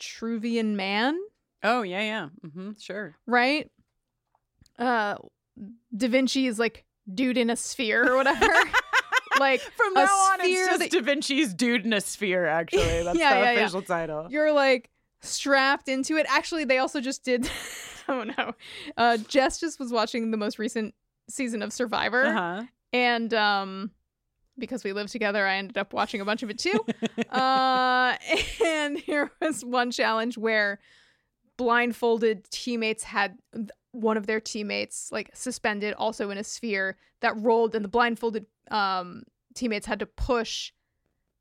Vitruvian 0.00 0.74
Man? 0.76 1.18
oh 1.62 1.82
yeah, 1.82 2.00
yeah, 2.00 2.28
mm-hmm, 2.44 2.70
sure. 2.80 3.16
right? 3.26 3.70
Uh 4.78 5.16
Da 5.96 6.08
Vinci 6.08 6.46
is 6.46 6.58
like 6.58 6.84
dude 7.12 7.36
in 7.36 7.50
a 7.50 7.56
sphere 7.56 8.10
or 8.10 8.16
whatever. 8.16 8.46
like 9.40 9.60
From 9.60 9.92
now 9.94 10.04
on, 10.06 10.38
it's 10.40 10.66
just 10.66 10.78
that- 10.80 10.90
Da 10.90 11.00
Vinci's 11.02 11.52
dude 11.54 11.84
in 11.84 11.92
a 11.92 12.00
sphere. 12.00 12.46
Actually, 12.46 12.82
that's 13.04 13.18
Yeah, 13.18 13.34
the 13.34 13.40
yeah, 13.40 13.52
yeah. 13.52 13.60
official 13.60 13.82
title. 13.82 14.26
you're 14.30 14.52
like 14.52 14.88
strapped 15.22 15.88
into 15.88 16.16
it. 16.16 16.26
Actually, 16.28 16.64
they 16.64 16.78
also 16.78 17.00
just 17.00 17.24
did 17.24 17.50
oh 18.08 18.24
no. 18.24 18.54
Uh 18.96 19.16
Jess 19.18 19.58
just 19.60 19.78
was 19.78 19.92
watching 19.92 20.30
the 20.30 20.36
most 20.36 20.58
recent 20.58 20.94
season 21.28 21.62
of 21.62 21.72
Survivor 21.72 22.24
Uh-huh. 22.26 22.62
and 22.92 23.32
um 23.34 23.90
because 24.58 24.84
we 24.84 24.92
live 24.92 25.10
together, 25.10 25.46
I 25.46 25.56
ended 25.56 25.78
up 25.78 25.94
watching 25.94 26.20
a 26.20 26.24
bunch 26.24 26.42
of 26.42 26.50
it 26.50 26.58
too. 26.58 26.84
uh, 27.30 28.14
and 28.66 28.98
here 28.98 29.30
was 29.40 29.64
one 29.64 29.90
challenge 29.90 30.36
where 30.36 30.80
blindfolded 31.56 32.50
teammates 32.50 33.02
had 33.04 33.38
one 33.92 34.16
of 34.16 34.26
their 34.26 34.40
teammates 34.40 35.10
like 35.12 35.30
suspended 35.34 35.94
also 35.94 36.30
in 36.30 36.38
a 36.38 36.44
sphere 36.44 36.96
that 37.20 37.36
rolled 37.36 37.74
and 37.74 37.84
the 37.84 37.88
blindfolded 37.88 38.46
um 38.70 39.24
teammates 39.54 39.84
had 39.86 39.98
to 39.98 40.06
push 40.06 40.72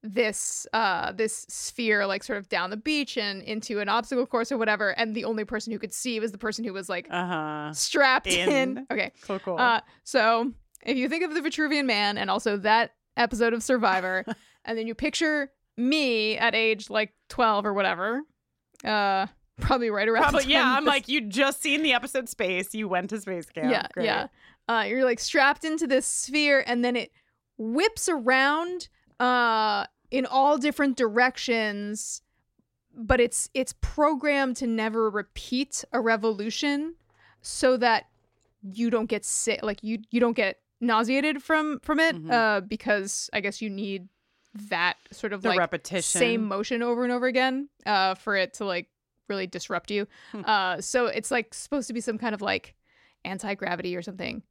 this 0.01 0.65
uh 0.71 1.11
this 1.11 1.45
sphere 1.49 2.05
like 2.07 2.23
sort 2.23 2.37
of 2.39 2.47
down 2.47 2.69
the 2.69 2.77
beach 2.77 3.17
and 3.17 3.41
into 3.43 3.79
an 3.81 3.89
obstacle 3.89 4.25
course 4.25 4.49
or 4.49 4.57
whatever 4.57 4.91
and 4.91 5.13
the 5.13 5.25
only 5.25 5.43
person 5.43 5.73
who 5.73 5.79
could 5.79 5.93
see 5.93 6.19
was 6.21 6.31
the 6.31 6.37
person 6.37 6.63
who 6.63 6.71
was 6.71 6.87
like 6.87 7.05
Uh 7.11 7.25
huh. 7.27 7.73
strapped 7.73 8.27
in. 8.27 8.49
In. 8.49 8.87
okay 8.91 9.11
So 9.25 9.39
cool. 9.39 9.57
uh, 9.59 9.81
so 10.05 10.53
if 10.85 10.95
you 10.95 11.09
think 11.09 11.25
of 11.25 11.33
the 11.33 11.41
Vitruvian 11.41 11.85
Man 11.85 12.17
and 12.17 12.29
also 12.29 12.55
that 12.57 12.91
episode 13.17 13.53
of 13.53 13.61
Survivor, 13.61 14.23
and 14.65 14.77
then 14.77 14.87
you 14.87 14.95
picture 14.95 15.51
me 15.75 16.37
at 16.37 16.55
age 16.55 16.89
like 16.89 17.13
twelve 17.27 17.65
or 17.65 17.73
whatever, 17.73 18.21
uh, 18.85 19.25
probably 19.59 19.89
right 19.89 20.07
around. 20.07 20.23
Probably, 20.31 20.45
yeah. 20.49 20.63
I'm 20.77 20.85
this- 20.85 20.89
like, 20.89 21.07
you 21.09 21.19
just 21.21 21.61
seen 21.61 21.83
the 21.83 21.91
episode 21.91 22.29
Space. 22.29 22.73
You 22.73 22.87
went 22.87 23.09
to 23.09 23.19
space 23.19 23.47
camp. 23.49 23.69
yeah, 23.71 23.87
Great. 23.93 24.05
yeah. 24.05 24.27
Uh, 24.69 24.83
you're 24.87 25.03
like 25.03 25.19
strapped 25.19 25.65
into 25.65 25.85
this 25.85 26.05
sphere, 26.05 26.63
and 26.65 26.85
then 26.85 26.95
it 26.95 27.11
whips 27.57 28.07
around 28.07 28.87
uh, 29.19 29.85
in 30.11 30.25
all 30.25 30.57
different 30.57 30.97
directions. 30.97 32.21
But 32.95 33.21
it's 33.21 33.49
it's 33.53 33.73
programmed 33.81 34.57
to 34.57 34.67
never 34.67 35.09
repeat 35.09 35.85
a 35.93 36.01
revolution, 36.01 36.95
so 37.41 37.77
that 37.77 38.07
you 38.61 38.89
don't 38.89 39.05
get 39.05 39.23
sick. 39.23 39.61
Like 39.63 39.83
you 39.83 39.99
you 40.09 40.19
don't 40.19 40.35
get 40.35 40.59
nauseated 40.81 41.41
from 41.41 41.79
from 41.81 41.99
it. 41.99 42.15
Mhm. 42.15 42.31
Uh, 42.31 42.61
because 42.61 43.29
I 43.31 43.39
guess 43.41 43.61
you 43.61 43.69
need 43.69 44.09
that 44.69 44.97
sort 45.11 45.31
of 45.33 45.43
The 45.43 45.49
like 45.49 45.59
repetition. 45.59 46.19
same 46.19 46.43
motion 46.45 46.81
over 46.81 47.03
and 47.03 47.13
over 47.13 47.27
again 47.27 47.69
uh, 47.85 48.15
for 48.15 48.35
it 48.35 48.55
to 48.55 48.65
like 48.65 48.89
really 49.29 49.45
disrupt 49.47 49.91
you. 49.91 50.07
Hmm. 50.31 50.41
Uh, 50.43 50.81
so 50.81 51.05
it's 51.05 51.29
like 51.29 51.53
supposed 51.53 51.87
to 51.87 51.93
be 51.93 52.01
some 52.01 52.17
kind 52.17 52.33
of 52.33 52.41
like 52.41 52.75
anti 53.23 53.53
gravity 53.53 53.95
or 53.95 54.01
something. 54.01 54.41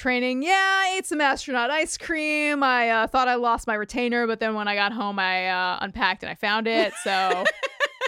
Training, 0.00 0.42
yeah, 0.42 0.52
I 0.54 0.94
ate 0.96 1.04
some 1.04 1.20
astronaut 1.20 1.70
ice 1.70 1.98
cream. 1.98 2.62
I 2.62 2.88
uh, 2.88 3.06
thought 3.06 3.28
I 3.28 3.34
lost 3.34 3.66
my 3.66 3.74
retainer, 3.74 4.26
but 4.26 4.40
then 4.40 4.54
when 4.54 4.66
I 4.66 4.74
got 4.74 4.94
home, 4.94 5.18
I 5.18 5.48
uh, 5.48 5.76
unpacked 5.82 6.22
and 6.22 6.30
I 6.30 6.34
found 6.36 6.66
it. 6.66 6.94
So 7.04 7.44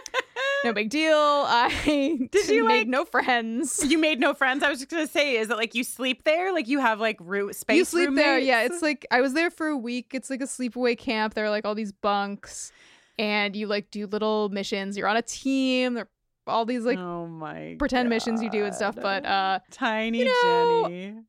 no 0.64 0.72
big 0.72 0.88
deal. 0.88 1.14
I 1.14 2.28
Did 2.33 2.48
you, 2.48 2.66
made 2.66 2.78
like- 2.78 2.88
no 2.88 3.05
friends. 3.05 3.85
You 3.87 3.98
made 3.98 4.18
no 4.18 4.33
friends. 4.33 4.62
I 4.62 4.70
was 4.70 4.78
just 4.78 4.90
gonna 4.90 5.07
say, 5.07 5.37
is 5.37 5.50
it 5.50 5.57
like 5.59 5.74
you 5.74 5.85
sleep 5.85 6.24
there? 6.24 6.50
Like 6.55 6.66
you 6.66 6.78
have 6.78 6.98
like 6.98 7.18
root 7.20 7.55
space? 7.57 7.76
you 7.76 7.85
sleep 7.85 8.14
there, 8.14 8.38
yeah. 8.38 8.62
It's 8.62 8.81
like 8.81 9.05
I 9.11 9.20
was 9.20 9.35
there 9.35 9.50
for 9.50 9.66
a 9.66 9.76
week. 9.76 10.12
It's 10.14 10.31
like 10.31 10.40
a 10.40 10.46
sleepaway 10.46 10.96
camp. 10.96 11.35
There 11.35 11.44
are 11.44 11.50
like 11.50 11.66
all 11.66 11.74
these 11.74 11.92
bunks, 11.92 12.72
and 13.18 13.55
you 13.55 13.66
like 13.66 13.90
do 13.90 14.07
little 14.07 14.48
missions. 14.48 14.96
You're 14.96 15.09
on 15.09 15.18
a 15.18 15.22
team. 15.22 15.92
There 15.92 16.05
are 16.05 16.55
all 16.55 16.64
these 16.64 16.87
like 16.87 16.98
oh 16.98 17.26
my 17.26 17.76
pretend 17.78 18.09
missions 18.09 18.42
you 18.42 18.48
do 18.48 18.64
and 18.64 18.74
stuff. 18.74 18.96
But 18.96 19.26
uh, 19.26 19.59
tiny 19.70 20.20
you 20.20 20.24
know, 20.24 20.85
Jenny. 20.88 21.22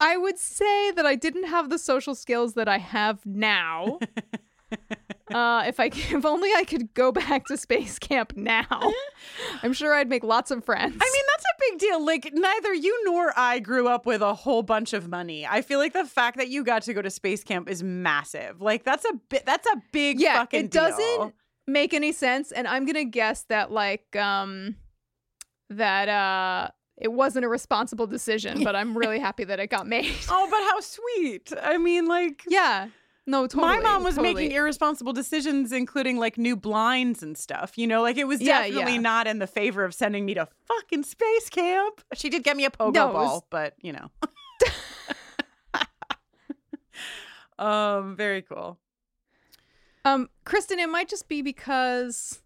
I 0.00 0.16
would 0.16 0.38
say 0.38 0.90
that 0.90 1.06
I 1.06 1.14
didn't 1.14 1.44
have 1.44 1.70
the 1.70 1.78
social 1.78 2.14
skills 2.14 2.54
that 2.54 2.68
I 2.68 2.78
have 2.78 3.24
now. 3.24 3.98
uh, 5.32 5.64
if 5.66 5.80
I 5.80 5.86
if 5.92 6.24
only 6.24 6.52
I 6.54 6.64
could 6.64 6.92
go 6.94 7.12
back 7.12 7.46
to 7.46 7.56
space 7.56 7.98
camp 7.98 8.36
now, 8.36 8.92
I'm 9.62 9.72
sure 9.72 9.94
I'd 9.94 10.08
make 10.08 10.24
lots 10.24 10.50
of 10.50 10.64
friends. 10.64 10.96
I 11.00 11.10
mean, 11.12 11.22
that's 11.32 11.44
a 11.44 11.70
big 11.70 11.78
deal. 11.78 12.04
Like, 12.04 12.30
neither 12.32 12.74
you 12.74 13.04
nor 13.04 13.32
I 13.36 13.58
grew 13.58 13.88
up 13.88 14.06
with 14.06 14.22
a 14.22 14.34
whole 14.34 14.62
bunch 14.62 14.92
of 14.92 15.08
money. 15.08 15.46
I 15.46 15.62
feel 15.62 15.78
like 15.78 15.92
the 15.92 16.04
fact 16.04 16.36
that 16.36 16.48
you 16.48 16.64
got 16.64 16.82
to 16.82 16.94
go 16.94 17.02
to 17.02 17.10
space 17.10 17.42
camp 17.42 17.68
is 17.68 17.82
massive. 17.82 18.60
Like, 18.60 18.84
that's 18.84 19.04
a 19.04 19.14
bit. 19.28 19.46
That's 19.46 19.66
a 19.66 19.82
big 19.92 20.20
yeah, 20.20 20.38
fucking 20.38 20.66
it 20.66 20.70
deal. 20.70 20.82
doesn't 20.82 21.34
make 21.66 21.94
any 21.94 22.12
sense, 22.12 22.52
and 22.52 22.66
I'm 22.68 22.86
gonna 22.86 23.04
guess 23.04 23.44
that 23.44 23.72
like 23.72 24.14
um 24.16 24.76
that 25.70 26.08
uh 26.08 26.70
it 26.96 27.12
wasn't 27.12 27.44
a 27.44 27.48
responsible 27.48 28.06
decision, 28.06 28.64
but 28.64 28.74
I'm 28.74 28.96
really 28.96 29.18
happy 29.18 29.44
that 29.44 29.60
it 29.60 29.68
got 29.68 29.86
made. 29.96 30.12
Oh, 30.28 30.48
but 30.50 30.60
how 30.60 30.80
sweet! 30.80 31.52
I 31.62 31.78
mean, 31.78 32.06
like, 32.06 32.44
yeah, 32.48 32.88
no, 33.26 33.46
totally. 33.46 33.76
my 33.76 33.80
mom 33.80 34.04
was 34.04 34.14
totally. 34.14 34.34
making 34.34 34.56
irresponsible 34.56 35.12
decisions, 35.12 35.72
including 35.72 36.16
like 36.18 36.38
new 36.38 36.54
blinds 36.56 37.22
and 37.22 37.36
stuff. 37.36 37.76
You 37.76 37.86
know, 37.86 38.00
like 38.02 38.16
it 38.16 38.26
was 38.26 38.38
definitely 38.38 38.94
yeah. 38.94 39.00
not 39.00 39.26
in 39.26 39.40
the 39.40 39.48
favor 39.48 39.84
of 39.84 39.92
sending 39.94 40.24
me 40.24 40.34
to 40.34 40.46
fucking 40.66 41.02
space 41.02 41.50
camp. 41.50 42.02
She 42.14 42.28
did 42.28 42.44
get 42.44 42.56
me 42.56 42.64
a 42.64 42.70
pogo 42.70 42.94
No, 42.94 43.10
it 43.10 43.14
was- 43.14 43.28
ball, 43.28 43.46
but 43.50 43.74
you 43.80 43.92
know. 43.92 44.10
um, 47.64 48.14
very 48.16 48.42
cool. 48.42 48.78
Um, 50.04 50.28
Kristin, 50.44 50.78
it 50.78 50.88
might 50.88 51.08
just 51.08 51.28
be 51.28 51.42
because 51.42 52.40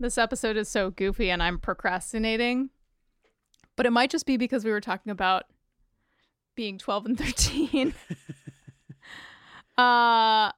this 0.00 0.16
episode 0.16 0.56
is 0.56 0.70
so 0.70 0.90
goofy 0.90 1.30
and 1.30 1.42
I'm 1.42 1.58
procrastinating, 1.58 2.70
but 3.78 3.86
it 3.86 3.90
might 3.90 4.10
just 4.10 4.26
be 4.26 4.36
because 4.36 4.64
we 4.64 4.72
were 4.72 4.80
talking 4.80 5.12
about 5.12 5.44
being 6.56 6.78
12 6.78 7.06
and 7.06 7.16
13. 7.16 7.94
uh, 9.78 10.50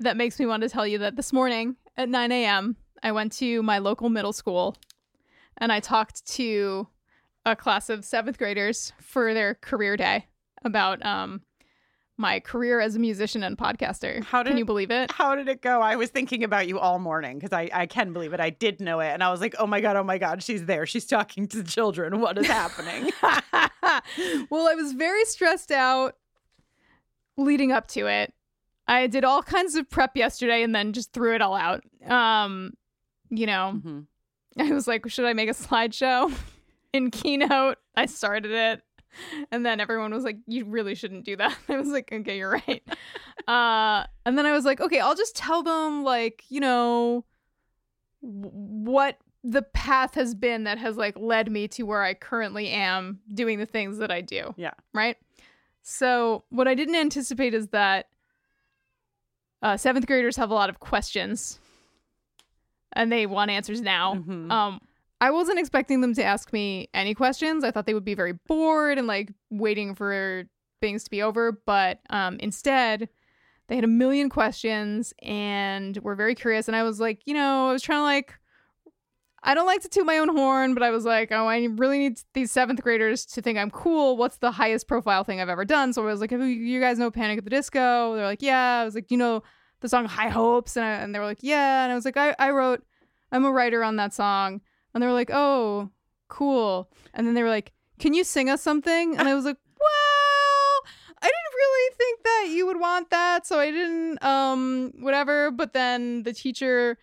that 0.00 0.16
makes 0.16 0.40
me 0.40 0.46
want 0.46 0.62
to 0.62 0.68
tell 0.70 0.86
you 0.86 0.96
that 0.98 1.16
this 1.16 1.34
morning 1.34 1.76
at 1.98 2.08
9 2.08 2.32
a.m., 2.32 2.76
I 3.02 3.12
went 3.12 3.32
to 3.34 3.62
my 3.62 3.76
local 3.76 4.08
middle 4.08 4.32
school 4.32 4.74
and 5.58 5.70
I 5.70 5.80
talked 5.80 6.26
to 6.28 6.88
a 7.44 7.54
class 7.54 7.90
of 7.90 8.06
seventh 8.06 8.38
graders 8.38 8.94
for 9.02 9.34
their 9.34 9.56
career 9.56 9.98
day 9.98 10.24
about 10.64 11.04
um, 11.04 11.42
my 12.18 12.40
career 12.40 12.80
as 12.80 12.96
a 12.96 12.98
musician 12.98 13.42
and 13.42 13.58
podcaster. 13.58 14.24
How 14.24 14.42
Can 14.42 14.52
did- 14.52 14.58
you 14.58 14.64
believe 14.64 14.90
it? 14.90 15.10
How 15.10 15.34
did 15.36 15.48
it 15.48 15.60
go? 15.60 15.82
I 15.82 15.96
was 15.96 16.08
thinking 16.10 16.44
about 16.44 16.66
you 16.66 16.78
all 16.78 16.98
morning 16.98 17.38
because 17.38 17.52
I, 17.52 17.68
I 17.72 17.86
can 17.86 18.12
believe 18.14 18.32
it. 18.32 18.40
I 18.40 18.48
did 18.50 18.80
know 18.80 19.00
it. 19.00 19.08
And 19.08 19.22
I 19.22 19.30
was 19.30 19.40
like, 19.40 19.54
oh 19.58 19.66
my 19.66 19.80
God, 19.82 19.96
oh 19.96 20.02
my 20.04 20.16
God, 20.16 20.42
she's 20.42 20.64
there. 20.64 20.86
She's 20.86 21.04
talking 21.04 21.46
to 21.48 21.62
the 21.62 21.68
children. 21.70 22.20
What 22.20 22.38
is 22.38 22.46
happening? 22.46 23.12
well, 23.22 24.66
I 24.68 24.74
was 24.74 24.92
very 24.92 25.24
stressed 25.26 25.70
out 25.70 26.14
leading 27.36 27.70
up 27.72 27.86
to 27.88 28.06
it. 28.06 28.32
I 28.88 29.08
did 29.08 29.24
all 29.24 29.42
kinds 29.42 29.74
of 29.74 29.90
prep 29.90 30.16
yesterday 30.16 30.62
and 30.62 30.74
then 30.74 30.92
just 30.92 31.12
threw 31.12 31.34
it 31.34 31.42
all 31.42 31.54
out. 31.54 31.82
Um, 32.08 32.72
you 33.28 33.46
know, 33.46 33.80
Mhm. 33.84 34.06
I 34.58 34.72
was 34.72 34.86
like, 34.86 35.06
should 35.10 35.26
I 35.26 35.34
make 35.34 35.50
a 35.50 35.54
slideshow 35.54 36.32
in 36.94 37.10
Keynote? 37.10 37.76
I 37.94 38.06
started 38.06 38.52
it. 38.52 38.82
And 39.50 39.64
then 39.64 39.80
everyone 39.80 40.12
was 40.12 40.24
like, 40.24 40.38
you 40.46 40.64
really 40.64 40.94
shouldn't 40.94 41.24
do 41.24 41.36
that. 41.36 41.56
I 41.68 41.76
was 41.76 41.88
like, 41.88 42.10
okay, 42.12 42.36
you're 42.38 42.50
right. 42.50 42.82
uh, 43.48 44.06
and 44.24 44.36
then 44.36 44.46
I 44.46 44.52
was 44.52 44.64
like, 44.64 44.80
okay, 44.80 45.00
I'll 45.00 45.14
just 45.14 45.36
tell 45.36 45.62
them, 45.62 46.02
like, 46.04 46.44
you 46.48 46.60
know, 46.60 47.24
w- 48.22 48.50
what 48.50 49.18
the 49.44 49.62
path 49.62 50.14
has 50.14 50.34
been 50.34 50.64
that 50.64 50.78
has 50.78 50.96
like 50.96 51.16
led 51.16 51.50
me 51.50 51.68
to 51.68 51.84
where 51.84 52.02
I 52.02 52.14
currently 52.14 52.68
am 52.70 53.20
doing 53.32 53.58
the 53.60 53.66
things 53.66 53.98
that 53.98 54.10
I 54.10 54.20
do. 54.20 54.52
Yeah. 54.56 54.72
Right. 54.92 55.16
So 55.82 56.42
what 56.48 56.66
I 56.66 56.74
didn't 56.74 56.96
anticipate 56.96 57.54
is 57.54 57.68
that 57.68 58.06
uh, 59.62 59.76
seventh 59.76 60.06
graders 60.06 60.36
have 60.36 60.50
a 60.50 60.54
lot 60.54 60.68
of 60.68 60.80
questions, 60.80 61.58
and 62.92 63.10
they 63.12 63.26
want 63.26 63.50
answers 63.50 63.80
now. 63.80 64.14
Mhm. 64.14 64.50
Um, 64.50 64.80
I 65.20 65.30
wasn't 65.30 65.58
expecting 65.58 66.00
them 66.02 66.14
to 66.14 66.24
ask 66.24 66.52
me 66.52 66.88
any 66.92 67.14
questions. 67.14 67.64
I 67.64 67.70
thought 67.70 67.86
they 67.86 67.94
would 67.94 68.04
be 68.04 68.14
very 68.14 68.32
bored 68.32 68.98
and 68.98 69.06
like 69.06 69.32
waiting 69.50 69.94
for 69.94 70.44
things 70.80 71.04
to 71.04 71.10
be 71.10 71.22
over, 71.22 71.52
but 71.64 72.00
um, 72.10 72.36
instead 72.38 73.08
they 73.68 73.74
had 73.76 73.84
a 73.84 73.88
million 73.88 74.28
questions 74.28 75.14
and 75.22 75.96
were 75.98 76.14
very 76.14 76.34
curious. 76.34 76.68
And 76.68 76.76
I 76.76 76.82
was 76.82 77.00
like, 77.00 77.22
you 77.24 77.34
know, 77.34 77.68
I 77.70 77.72
was 77.72 77.82
trying 77.82 77.98
to 78.00 78.02
like, 78.02 78.34
I 79.42 79.54
don't 79.54 79.66
like 79.66 79.80
to 79.82 79.88
toot 79.88 80.04
my 80.04 80.18
own 80.18 80.28
horn, 80.28 80.74
but 80.74 80.82
I 80.82 80.90
was 80.90 81.04
like, 81.04 81.32
oh, 81.32 81.46
I 81.46 81.64
really 81.76 81.98
need 81.98 82.20
these 82.34 82.50
seventh 82.50 82.82
graders 82.82 83.24
to 83.26 83.42
think 83.42 83.58
I'm 83.58 83.70
cool. 83.70 84.16
What's 84.16 84.36
the 84.38 84.50
highest 84.50 84.86
profile 84.86 85.24
thing 85.24 85.40
I've 85.40 85.48
ever 85.48 85.64
done? 85.64 85.92
So 85.92 86.02
I 86.02 86.06
was 86.06 86.20
like, 86.20 86.30
"Have 86.30 86.40
you- 86.40 86.46
you 86.46 86.80
guys 86.80 86.98
know 86.98 87.10
Panic 87.10 87.38
at 87.38 87.44
the 87.44 87.50
Disco? 87.50 88.16
They're 88.16 88.24
like, 88.24 88.42
yeah. 88.42 88.80
I 88.80 88.84
was 88.84 88.94
like, 88.94 89.10
you 89.10 89.16
know 89.16 89.42
the 89.80 89.88
song 89.88 90.04
High 90.06 90.28
Hopes? 90.30 90.76
And, 90.76 90.84
I, 90.84 90.90
and 90.94 91.14
they 91.14 91.18
were 91.18 91.24
like, 91.24 91.38
yeah. 91.42 91.84
And 91.84 91.92
I 91.92 91.94
was 91.94 92.04
like, 92.04 92.16
I, 92.16 92.34
I 92.38 92.50
wrote, 92.50 92.84
I'm 93.32 93.44
a 93.44 93.52
writer 93.52 93.82
on 93.84 93.96
that 93.96 94.12
song. 94.14 94.60
And 94.96 95.02
they 95.02 95.06
were 95.08 95.12
like, 95.12 95.30
oh, 95.30 95.90
cool. 96.28 96.90
And 97.12 97.26
then 97.26 97.34
they 97.34 97.42
were 97.42 97.50
like, 97.50 97.74
can 97.98 98.14
you 98.14 98.24
sing 98.24 98.48
us 98.48 98.62
something? 98.62 99.18
And 99.18 99.28
I 99.28 99.34
was 99.34 99.44
like, 99.44 99.58
well, 99.78 100.92
I 101.20 101.26
didn't 101.26 101.54
really 101.54 101.94
think 101.98 102.22
that 102.22 102.48
you 102.54 102.66
would 102.66 102.80
want 102.80 103.10
that, 103.10 103.46
so 103.46 103.58
I 103.58 103.70
didn't 103.70 104.24
um 104.24 104.94
whatever, 105.00 105.50
but 105.50 105.74
then 105.74 106.22
the 106.22 106.32
teacher 106.32 106.96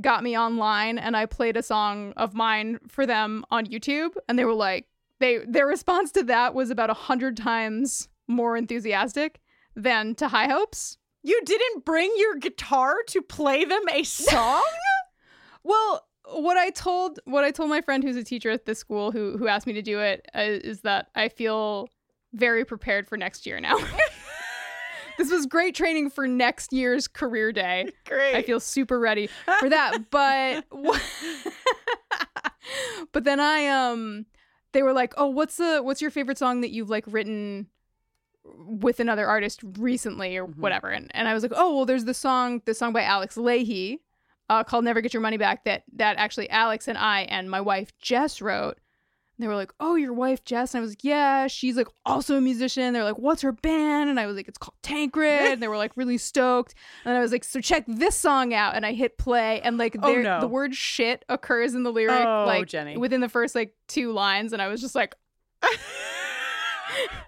got 0.00 0.22
me 0.22 0.38
online 0.38 0.98
and 0.98 1.16
I 1.16 1.26
played 1.26 1.56
a 1.56 1.64
song 1.64 2.12
of 2.16 2.32
mine 2.32 2.78
for 2.86 3.06
them 3.06 3.44
on 3.50 3.66
YouTube 3.66 4.12
and 4.28 4.38
they 4.38 4.44
were 4.44 4.54
like 4.54 4.86
they 5.18 5.38
their 5.48 5.66
response 5.66 6.12
to 6.12 6.22
that 6.22 6.54
was 6.54 6.70
about 6.70 6.90
a 6.90 6.94
hundred 6.94 7.36
times 7.36 8.08
more 8.28 8.56
enthusiastic 8.56 9.40
than 9.74 10.14
to 10.14 10.28
High 10.28 10.46
Hopes. 10.46 10.96
You 11.24 11.42
didn't 11.44 11.84
bring 11.84 12.14
your 12.18 12.36
guitar 12.36 12.98
to 13.08 13.20
play 13.20 13.64
them 13.64 13.82
a 13.90 14.04
song? 14.04 14.62
Well, 15.66 16.06
what 16.32 16.56
I 16.56 16.70
told 16.70 17.20
what 17.24 17.44
I 17.44 17.50
told 17.50 17.70
my 17.70 17.80
friend 17.80 18.02
who's 18.02 18.16
a 18.16 18.24
teacher 18.24 18.50
at 18.50 18.66
this 18.66 18.78
school 18.78 19.12
who 19.12 19.36
who 19.38 19.48
asked 19.48 19.66
me 19.66 19.72
to 19.74 19.82
do 19.82 20.00
it 20.00 20.26
uh, 20.34 20.40
is 20.42 20.80
that 20.82 21.08
I 21.14 21.28
feel 21.28 21.88
very 22.32 22.64
prepared 22.64 23.06
for 23.06 23.16
next 23.16 23.46
year 23.46 23.60
now. 23.60 23.76
this 25.18 25.30
was 25.30 25.46
great 25.46 25.74
training 25.74 26.10
for 26.10 26.26
next 26.26 26.72
year's 26.72 27.08
career 27.08 27.52
day. 27.52 27.88
Great. 28.06 28.34
I 28.34 28.42
feel 28.42 28.60
super 28.60 28.98
ready 29.00 29.28
for 29.60 29.68
that. 29.70 30.10
But 30.10 30.64
but 33.12 33.24
then 33.24 33.40
I 33.40 33.66
um 33.68 34.26
they 34.72 34.82
were 34.82 34.92
like, 34.92 35.14
"Oh, 35.16 35.28
what's 35.28 35.56
the 35.56 35.80
what's 35.82 36.02
your 36.02 36.10
favorite 36.10 36.38
song 36.38 36.60
that 36.60 36.70
you've 36.70 36.90
like 36.90 37.04
written 37.06 37.68
with 38.44 39.00
another 39.00 39.26
artist 39.26 39.60
recently 39.78 40.36
or 40.36 40.46
Mhm. 40.46 40.58
whatever?" 40.58 40.88
And 40.90 41.10
and 41.14 41.28
I 41.28 41.34
was 41.34 41.42
like, 41.42 41.52
"Oh, 41.54 41.74
well, 41.76 41.84
there's 41.86 42.04
the 42.04 42.14
song 42.14 42.62
the 42.64 42.74
song 42.74 42.92
by 42.92 43.02
Alex 43.02 43.36
Lahey 43.36 43.98
uh, 44.48 44.64
called 44.64 44.84
Never 44.84 45.00
Get 45.00 45.12
Your 45.14 45.20
Money 45.20 45.36
Back 45.36 45.64
that 45.64 45.84
that 45.94 46.16
actually 46.18 46.48
Alex 46.50 46.88
and 46.88 46.96
I 46.98 47.22
and 47.22 47.50
my 47.50 47.60
wife 47.60 47.92
Jess 47.98 48.40
wrote." 48.40 48.78
And 49.38 49.44
they 49.44 49.48
were 49.48 49.54
like, 49.56 49.70
"Oh, 49.80 49.96
your 49.96 50.14
wife 50.14 50.44
Jess," 50.44 50.72
and 50.72 50.78
I 50.78 50.82
was 50.82 50.92
like, 50.92 51.04
"Yeah, 51.04 51.46
she's 51.46 51.76
like 51.76 51.88
also 52.06 52.36
a 52.36 52.40
musician." 52.40 52.94
They're 52.94 53.04
like, 53.04 53.18
"What's 53.18 53.42
her 53.42 53.52
band?" 53.52 54.08
And 54.08 54.18
I 54.18 54.24
was 54.26 54.34
like, 54.34 54.48
"It's 54.48 54.56
called 54.56 54.76
Tancred." 54.82 55.52
and 55.52 55.62
they 55.62 55.68
were 55.68 55.76
like 55.76 55.92
really 55.94 56.16
stoked. 56.16 56.74
And 57.04 57.14
I 57.16 57.20
was 57.20 57.32
like, 57.32 57.44
"So 57.44 57.60
check 57.60 57.84
this 57.86 58.14
song 58.16 58.54
out." 58.54 58.74
And 58.76 58.86
I 58.86 58.92
hit 58.94 59.18
play, 59.18 59.60
and 59.60 59.76
like 59.76 59.94
Oh, 60.02 60.14
no. 60.14 60.40
the 60.40 60.48
word 60.48 60.74
"shit" 60.74 61.24
occurs 61.28 61.74
in 61.74 61.82
the 61.82 61.92
lyric, 61.92 62.24
Oh, 62.26 62.44
like 62.46 62.66
Jenny. 62.66 62.96
within 62.96 63.20
the 63.20 63.28
first 63.28 63.54
like 63.54 63.74
two 63.88 64.12
lines, 64.12 64.52
and 64.54 64.62
I 64.62 64.68
was 64.68 64.80
just 64.80 64.94
like. 64.94 65.14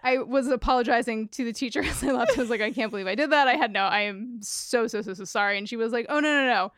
I 0.03 0.19
was 0.19 0.47
apologizing 0.49 1.29
to 1.31 1.45
the 1.45 1.53
teacher 1.53 1.83
as 1.85 2.03
I 2.03 2.13
left. 2.13 2.39
I 2.39 2.41
was 2.41 2.49
like, 2.51 2.61
I 2.61 2.71
can't 2.71 2.91
believe 2.91 3.07
I 3.07 3.15
did 3.15 3.31
that. 3.33 3.49
I 3.49 3.55
had 3.55 3.73
no, 3.73 3.81
I 3.83 4.01
am 4.03 4.39
so, 4.41 4.87
so, 4.87 5.03
so, 5.03 5.13
so 5.15 5.25
sorry. 5.25 5.59
And 5.59 5.69
she 5.69 5.77
was 5.77 5.93
like, 5.93 6.07
Oh, 6.09 6.21
no, 6.21 6.41
no, 6.41 6.47
no. 6.47 6.73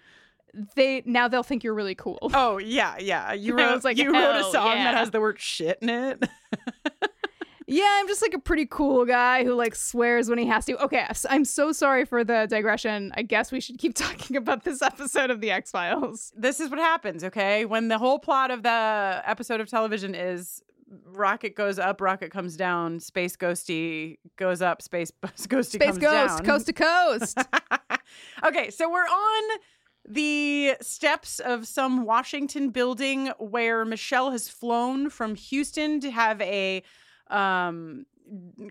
They 0.74 1.02
now 1.06 1.28
they'll 1.28 1.42
think 1.42 1.62
you're 1.64 1.74
really 1.74 1.94
cool. 1.94 2.18
Oh 2.34 2.58
yeah, 2.58 2.96
yeah. 2.98 3.32
You 3.40 3.56
wrote 3.56 3.84
like, 3.84 3.96
you 3.98 4.12
wrote 4.12 4.40
a 4.40 4.44
song 4.50 4.74
that 4.74 4.94
has 4.94 5.10
the 5.10 5.20
word 5.20 5.38
shit 5.40 5.78
in 5.80 5.88
it. 5.88 6.28
Yeah, 7.72 7.86
I'm 8.00 8.08
just 8.08 8.20
like 8.20 8.34
a 8.34 8.40
pretty 8.40 8.66
cool 8.66 9.04
guy 9.04 9.44
who 9.44 9.54
like 9.54 9.76
swears 9.76 10.28
when 10.28 10.38
he 10.38 10.46
has 10.46 10.64
to. 10.64 10.76
Okay, 10.82 11.06
I'm 11.28 11.44
so 11.44 11.70
sorry 11.70 12.04
for 12.04 12.24
the 12.24 12.48
digression. 12.50 13.12
I 13.14 13.22
guess 13.22 13.52
we 13.52 13.60
should 13.60 13.78
keep 13.78 13.94
talking 13.94 14.36
about 14.36 14.64
this 14.64 14.82
episode 14.82 15.30
of 15.30 15.40
the 15.40 15.52
X 15.52 15.70
Files. 15.70 16.32
this 16.36 16.58
is 16.58 16.68
what 16.68 16.80
happens, 16.80 17.22
okay? 17.22 17.66
When 17.66 17.86
the 17.86 17.96
whole 17.98 18.18
plot 18.18 18.50
of 18.50 18.64
the 18.64 19.22
episode 19.24 19.60
of 19.60 19.68
television 19.68 20.16
is 20.16 20.64
rocket 21.06 21.54
goes 21.54 21.78
up, 21.78 22.00
rocket 22.00 22.32
comes 22.32 22.56
down, 22.56 22.98
space 22.98 23.36
ghosty 23.36 24.18
goes 24.34 24.60
up, 24.62 24.82
space 24.82 25.12
ghosty 25.22 25.64
Space 25.66 25.86
comes 25.90 25.98
Ghost, 25.98 26.02
down. 26.02 26.28
Space 26.38 26.40
ghost, 26.40 26.44
coast 26.44 26.66
to 26.66 26.72
coast. 26.72 27.38
okay, 28.46 28.70
so 28.70 28.90
we're 28.90 28.98
on 28.98 29.58
the 30.12 30.76
steps 30.80 31.38
of 31.40 31.66
some 31.66 32.04
Washington 32.04 32.70
building 32.70 33.28
where 33.38 33.84
Michelle 33.84 34.30
has 34.32 34.48
flown 34.48 35.08
from 35.10 35.34
Houston 35.34 36.00
to 36.00 36.10
have 36.10 36.40
a 36.40 36.82
um, 37.28 38.06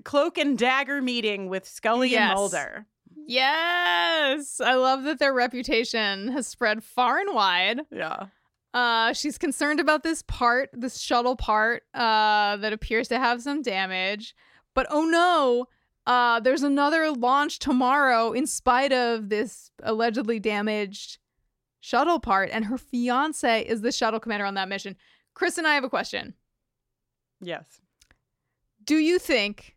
cloak 0.04 0.38
and 0.38 0.58
dagger 0.58 1.02
meeting 1.02 1.50
with 1.50 1.68
Scully 1.68 2.10
Yes. 2.12 2.30
and 2.30 2.36
Mulder. 2.36 2.86
yes, 3.28 4.60
I 4.62 4.76
love 4.76 5.04
that 5.04 5.20
their 5.20 5.34
reputation 5.34 6.30
has 6.30 6.48
spread 6.48 6.84
far 6.84 7.20
and 7.20 7.34
wide. 7.34 7.82
Yeah. 7.92 8.28
Uh, 8.74 9.14
she's 9.14 9.38
concerned 9.38 9.80
about 9.80 10.04
this 10.04 10.22
part, 10.24 10.70
this 10.74 11.00
shuttle 11.00 11.36
part, 11.36 11.84
uh, 11.94 12.58
that 12.58 12.72
appears 12.74 13.08
to 13.08 13.18
have 13.18 13.42
some 13.42 13.62
damage. 13.62 14.36
But 14.76 14.86
oh 14.92 15.06
no, 15.06 15.66
uh, 16.06 16.40
there's 16.40 16.64
another 16.64 17.12
launch 17.12 17.60
tomorrow 17.60 18.32
in 18.32 18.46
spite 18.46 18.94
of 18.94 19.30
this 19.30 19.72
allegedly 19.82 20.40
damaged 20.40 21.18
shuttle 21.80 22.20
part, 22.20 22.50
and 22.52 22.66
her 22.66 22.78
fiance 22.78 23.62
is 23.66 23.82
the 23.82 23.92
shuttle 23.92 24.20
commander 24.20 24.46
on 24.46 24.56
that 24.56 24.70
mission. 24.70 24.96
Chris 25.34 25.58
and 25.58 25.68
I 25.68 25.76
have 25.76 25.84
a 25.84 25.90
question. 25.90 26.34
Yes. 27.42 27.80
Do 28.84 28.98
you 28.98 29.20
think 29.20 29.76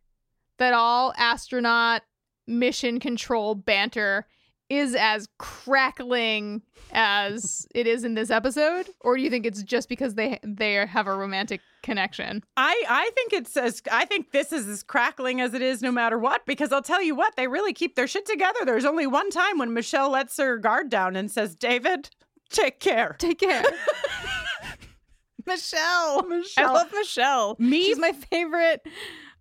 that 0.59 0.75
all 0.75 1.13
astronaut 1.17 2.03
mission 2.47 2.99
control 2.99 3.55
banter 3.55 4.27
is 4.69 4.95
as 4.95 5.29
crackling 5.39 6.63
as 6.93 7.67
it 7.75 7.87
is 7.87 8.05
in 8.05 8.15
this 8.15 8.31
episode 8.31 8.89
or 9.01 9.17
do 9.17 9.23
you 9.23 9.31
think 9.31 9.47
it's 9.47 9.63
just 9.63 9.89
because 9.89 10.15
they 10.15 10.39
they 10.43 10.75
have 10.75 11.07
a 11.07 11.15
romantic 11.15 11.61
connection. 11.83 12.43
I, 12.57 12.83
I 12.89 13.11
think 13.15 13.33
it's 13.33 13.57
as 13.57 13.83
I 13.91 14.05
think 14.05 14.33
this 14.33 14.53
is 14.53 14.69
as 14.69 14.83
crackling 14.83 15.41
as 15.41 15.55
it 15.55 15.63
is 15.63 15.83
no 15.83 15.93
matter 15.93 16.19
what 16.19 16.47
because 16.47 16.73
I'll 16.73 16.83
tell 16.83 17.03
you 17.03 17.15
what 17.15 17.37
they 17.37 17.49
really 17.49 17.73
keep 17.73 17.95
their 17.97 18.07
shit 18.07 18.27
together. 18.27 18.61
There's 18.65 18.85
only 18.85 19.07
one 19.07 19.31
time 19.31 19.59
when 19.59 19.75
Michelle 19.75 20.11
lets 20.11 20.37
her 20.39 20.59
guard 20.59 20.89
down 20.91 21.17
and 21.17 21.31
says, 21.31 21.55
"David, 21.55 22.11
take 22.51 22.81
care." 22.81 23.17
take 23.19 23.39
care. 23.41 23.65
Michelle. 25.47 26.23
Michelle, 26.29 26.71
i 26.71 26.73
love 26.73 26.93
michelle. 26.93 27.57
Me- 27.59 27.85
she's 27.85 27.99
my 27.99 28.13
favorite 28.13 28.87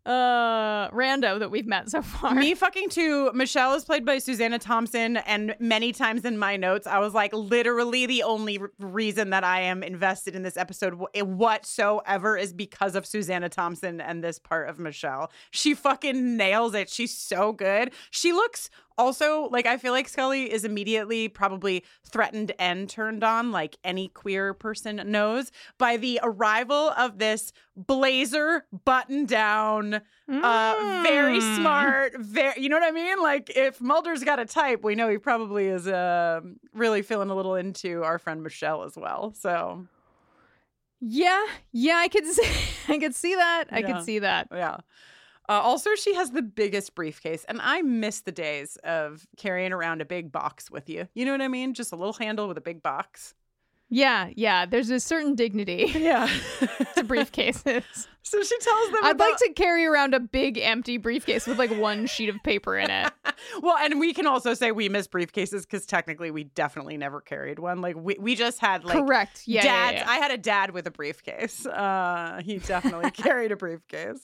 uh 0.06 0.90
rando 0.90 1.38
that 1.38 1.52
we've 1.52 1.68
met 1.68 1.90
so 1.90 2.02
far 2.02 2.34
Me 2.34 2.56
fucking 2.56 2.90
too. 2.90 3.32
Michelle 3.34 3.74
is 3.74 3.86
played 3.86 4.04
by 4.06 4.18
Susanna 4.18 4.58
Thompson, 4.58 5.18
and 5.18 5.56
many 5.60 5.92
times 5.92 6.26
in 6.26 6.38
my 6.40 6.58
notes, 6.58 6.88
I 6.88 6.98
was 7.00 7.14
like, 7.14 7.32
literally, 7.34 8.08
the 8.08 8.24
only 8.24 8.58
r- 8.58 8.72
reason 8.80 9.30
that 9.30 9.44
I 9.44 9.62
am 9.62 9.84
invested 9.84 10.36
in 10.36 10.42
this 10.42 10.58
episode 10.58 10.96
wh- 10.96 11.18
whatsoever 11.24 12.36
is 12.36 12.52
because 12.52 12.96
of 12.96 13.06
Susanna 13.06 13.50
Thompson 13.50 14.02
and 14.02 14.24
this 14.24 14.40
part 14.40 14.70
of 14.70 14.80
Michelle. 14.80 15.32
She 15.52 15.76
fucking 15.76 16.36
nails 16.36 16.74
it. 16.74 16.90
She's 16.90 17.16
so 17.16 17.52
good. 17.52 17.92
She 18.10 18.34
looks 18.34 18.70
also 19.02 19.50
like 19.50 19.66
I 19.66 19.78
feel 19.78 19.92
like 19.94 20.08
Scully 20.08 20.52
is 20.52 20.64
immediately 20.64 21.28
probably 21.28 21.84
threatened 22.06 22.52
and 22.60 22.90
turned 22.90 23.24
on, 23.24 23.52
like 23.52 23.78
any 23.84 24.08
queer 24.10 24.54
person 24.54 25.02
knows, 25.06 25.52
by 25.78 25.98
the 25.98 26.20
arrival 26.24 26.92
of 26.98 27.18
this 27.18 27.52
blazer 27.76 28.66
button 28.86 29.26
down 29.26 30.02
uh 30.30 30.76
very 31.04 31.40
Mm. 31.40 31.56
smart 31.56 32.14
very 32.20 32.62
you 32.62 32.70
know 32.70 32.78
what 32.78 32.88
i 32.88 32.92
mean 32.92 33.22
like 33.22 33.50
if 33.56 33.82
mulder's 33.82 34.24
got 34.24 34.40
a 34.40 34.46
type 34.46 34.84
we 34.84 34.94
know 34.96 35.10
he 35.10 35.18
probably 35.18 35.66
is 35.68 35.88
uh, 35.88 36.40
really 36.74 37.02
feeling 37.02 37.30
a 37.30 37.36
little 37.36 37.56
into 37.56 38.04
our 38.04 38.18
friend 38.20 38.44
michelle 38.44 38.84
as 38.84 38.96
well 38.98 39.34
so 39.38 39.86
yeah 41.00 41.44
yeah 41.72 41.96
i 41.98 42.08
could 42.08 42.26
see 42.38 42.50
i 42.88 42.98
could 42.98 43.16
see 43.16 43.36
that 43.36 43.66
i 43.72 43.80
Yeah. 43.80 43.94
could 43.94 44.04
see 44.06 44.20
that 44.20 44.48
yeah 44.52 44.78
uh, 45.50 45.54
also 45.54 45.96
she 45.96 46.14
has 46.14 46.32
the 46.32 46.42
biggest 46.42 46.96
briefcase 46.96 47.46
and 47.48 47.60
i 47.62 47.82
miss 47.82 48.22
the 48.22 48.32
days 48.32 48.78
of 48.84 49.26
carrying 49.38 49.74
around 49.74 50.02
a 50.02 50.06
big 50.06 50.32
box 50.32 50.70
with 50.72 50.90
you 50.90 51.08
you 51.14 51.26
know 51.26 51.32
what 51.32 51.42
i 51.42 51.48
mean 51.48 51.74
just 51.74 51.92
a 51.92 51.96
little 51.96 52.14
handle 52.14 52.48
with 52.48 52.58
a 52.58 52.62
big 52.62 52.82
box 52.82 53.34
yeah 53.90 54.30
yeah 54.36 54.66
there's 54.66 54.90
a 54.90 55.00
certain 55.00 55.36
dignity 55.36 55.92
yeah 55.96 56.26
to 56.96 57.04
briefcases 57.04 57.84
so 58.24 58.42
she 58.42 58.58
tells 58.60 58.90
them 58.92 59.00
I'd 59.04 59.20
like 59.20 59.38
to 59.38 59.54
carry 59.54 59.86
around 59.86 60.14
a 60.14 60.20
big 60.20 60.58
empty 60.58 60.98
briefcase 60.98 61.48
with 61.48 61.58
like 61.58 61.72
one 61.72 62.06
sheet 62.06 62.30
of 62.30 62.42
paper 62.44 62.78
in 62.78 62.90
it. 62.90 63.12
well, 63.62 63.78
and 63.78 64.00
we 64.00 64.14
can 64.14 64.28
also 64.28 64.54
say 64.54 64.72
we 64.72 64.90
miss 64.90 65.08
briefcases 65.08 65.64
because 65.64 65.86
technically 65.86 66.32
we 66.32 66.46
definitely 66.46 66.98
never 66.98 67.20
carried 67.20 67.60
one. 67.60 67.82
Like 67.82 67.96
we, 67.96 68.16
we 68.20 68.36
just 68.36 68.60
had 68.60 68.84
like 68.84 68.98
Correct. 68.98 69.44
Yeah. 69.46 69.64
yeah, 69.64 69.92
dads. 69.92 69.98
yeah. 70.06 70.10
I 70.10 70.16
had 70.18 70.32
a 70.32 70.38
dad 70.38 70.72
with 70.72 70.88
a 70.88 70.92
briefcase. 70.92 71.66
Uh, 71.66 72.42
he 72.44 72.60
definitely 72.60 73.12
carried 73.12 73.52
a 73.52 73.56
briefcase. 73.56 74.24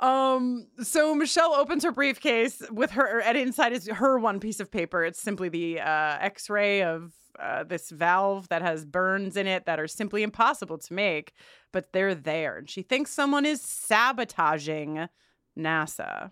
Um, 0.00 0.66
so 0.82 1.14
Michelle 1.14 1.54
opens 1.54 1.84
her 1.84 1.92
briefcase 1.92 2.62
with 2.70 2.92
her, 2.92 3.20
and 3.20 3.36
inside 3.36 3.72
is 3.72 3.88
her 3.88 4.18
one 4.18 4.40
piece 4.40 4.60
of 4.60 4.70
paper. 4.70 5.04
It's 5.04 5.20
simply 5.20 5.48
the 5.48 5.80
uh, 5.80 6.18
X-ray 6.20 6.82
of 6.82 7.12
uh, 7.38 7.64
this 7.64 7.90
valve 7.90 8.48
that 8.48 8.62
has 8.62 8.84
burns 8.84 9.36
in 9.36 9.46
it 9.46 9.66
that 9.66 9.80
are 9.80 9.86
simply 9.88 10.22
impossible 10.22 10.78
to 10.78 10.92
make, 10.94 11.32
but 11.72 11.92
they're 11.92 12.14
there. 12.14 12.58
And 12.58 12.68
she 12.68 12.82
thinks 12.82 13.10
someone 13.10 13.46
is 13.46 13.60
sabotaging 13.60 15.08
NASA. 15.58 16.30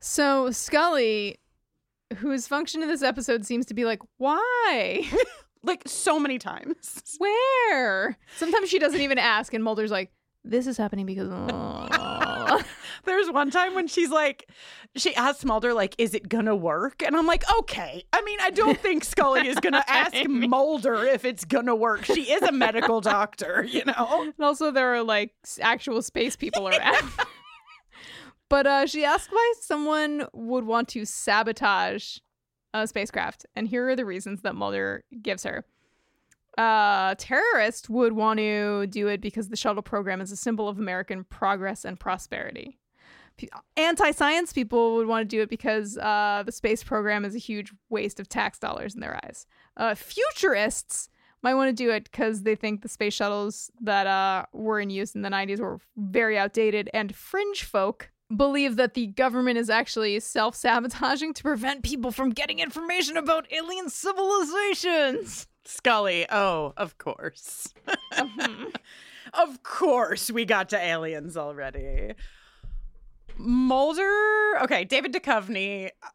So 0.00 0.50
Scully, 0.50 1.38
whose 2.16 2.46
function 2.46 2.82
in 2.82 2.88
this 2.88 3.02
episode 3.02 3.46
seems 3.46 3.66
to 3.66 3.74
be 3.74 3.84
like, 3.84 4.00
why? 4.18 5.08
Like 5.64 5.82
so 5.86 6.18
many 6.18 6.40
times. 6.40 7.00
Where? 7.18 8.18
Sometimes 8.36 8.68
she 8.68 8.80
doesn't 8.80 9.00
even 9.00 9.16
ask, 9.16 9.54
and 9.54 9.62
Mulder's 9.62 9.92
like, 9.92 10.10
"This 10.44 10.66
is 10.66 10.76
happening 10.76 11.06
because." 11.06 11.28
There's 13.04 13.30
one 13.30 13.50
time 13.50 13.74
when 13.74 13.88
she's 13.88 14.10
like, 14.10 14.48
she 14.94 15.14
asks 15.16 15.44
Mulder, 15.44 15.74
like, 15.74 15.94
is 15.98 16.14
it 16.14 16.28
gonna 16.28 16.54
work? 16.54 17.02
And 17.02 17.16
I'm 17.16 17.26
like, 17.26 17.44
okay. 17.58 18.04
I 18.12 18.22
mean, 18.22 18.38
I 18.40 18.50
don't 18.50 18.78
think 18.82 19.04
Scully 19.04 19.48
is 19.48 19.58
gonna 19.58 19.84
ask 19.88 20.14
Mulder 20.28 21.04
if 21.04 21.24
it's 21.24 21.44
gonna 21.44 21.74
work. 21.74 22.04
She 22.04 22.32
is 22.32 22.42
a 22.42 22.52
medical 22.52 23.00
doctor, 23.12 23.64
you 23.68 23.84
know? 23.84 24.32
and 24.36 24.44
also, 24.44 24.70
there 24.70 24.94
are 24.94 25.02
like 25.02 25.34
actual 25.60 26.00
space 26.02 26.36
people 26.36 26.68
around. 26.68 27.08
but 28.48 28.66
uh, 28.66 28.86
she 28.86 29.04
asked 29.04 29.32
why 29.32 29.54
someone 29.60 30.26
would 30.32 30.64
want 30.64 30.88
to 30.90 31.04
sabotage 31.04 32.18
a 32.74 32.86
spacecraft, 32.86 33.46
and 33.56 33.66
here 33.68 33.88
are 33.88 33.96
the 33.96 34.04
reasons 34.04 34.42
that 34.42 34.54
Mulder 34.54 35.04
gives 35.20 35.42
her. 35.42 35.64
Uh, 36.58 37.14
terrorists 37.16 37.88
would 37.88 38.12
want 38.12 38.38
to 38.38 38.86
do 38.88 39.08
it 39.08 39.20
because 39.20 39.48
the 39.48 39.56
shuttle 39.56 39.82
program 39.82 40.20
is 40.20 40.30
a 40.30 40.36
symbol 40.36 40.68
of 40.68 40.78
American 40.78 41.24
progress 41.24 41.84
and 41.84 41.98
prosperity. 41.98 42.78
P- 43.38 43.48
Anti-science 43.76 44.52
people 44.52 44.96
would 44.96 45.06
want 45.06 45.22
to 45.22 45.36
do 45.36 45.40
it 45.42 45.48
because 45.48 45.96
uh, 45.96 46.42
the 46.44 46.52
space 46.52 46.84
program 46.84 47.24
is 47.24 47.34
a 47.34 47.38
huge 47.38 47.72
waste 47.88 48.20
of 48.20 48.28
tax 48.28 48.58
dollars 48.58 48.94
in 48.94 49.00
their 49.00 49.18
eyes. 49.24 49.46
Uh, 49.76 49.94
futurists 49.94 51.08
might 51.42 51.54
want 51.54 51.68
to 51.68 51.72
do 51.84 51.90
it 51.90 52.04
because 52.04 52.42
they 52.42 52.54
think 52.54 52.82
the 52.82 52.88
space 52.88 53.14
shuttles 53.14 53.70
that 53.80 54.06
uh, 54.06 54.44
were 54.52 54.78
in 54.80 54.90
use 54.90 55.14
in 55.14 55.22
the 55.22 55.28
90s 55.30 55.58
were 55.58 55.80
very 55.96 56.38
outdated, 56.38 56.88
and 56.92 57.14
fringe 57.14 57.64
folk 57.64 58.10
believe 58.34 58.76
that 58.76 58.94
the 58.94 59.08
government 59.08 59.58
is 59.58 59.68
actually 59.68 60.18
self 60.20 60.54
sabotaging 60.54 61.34
to 61.34 61.42
prevent 61.42 61.82
people 61.82 62.12
from 62.12 62.30
getting 62.30 62.58
information 62.58 63.16
about 63.16 63.50
alien 63.52 63.88
civilizations. 63.88 65.46
Scully, 65.64 66.26
oh, 66.30 66.72
of 66.76 66.98
course. 66.98 67.72
Mm-hmm. 68.12 68.64
of 69.34 69.62
course, 69.62 70.30
we 70.30 70.44
got 70.44 70.68
to 70.70 70.78
aliens 70.78 71.36
already. 71.36 72.14
Mulder, 73.36 74.58
okay, 74.62 74.84
David 74.84 75.12
Duchovny. 75.12 75.90
Uh, 76.02 76.06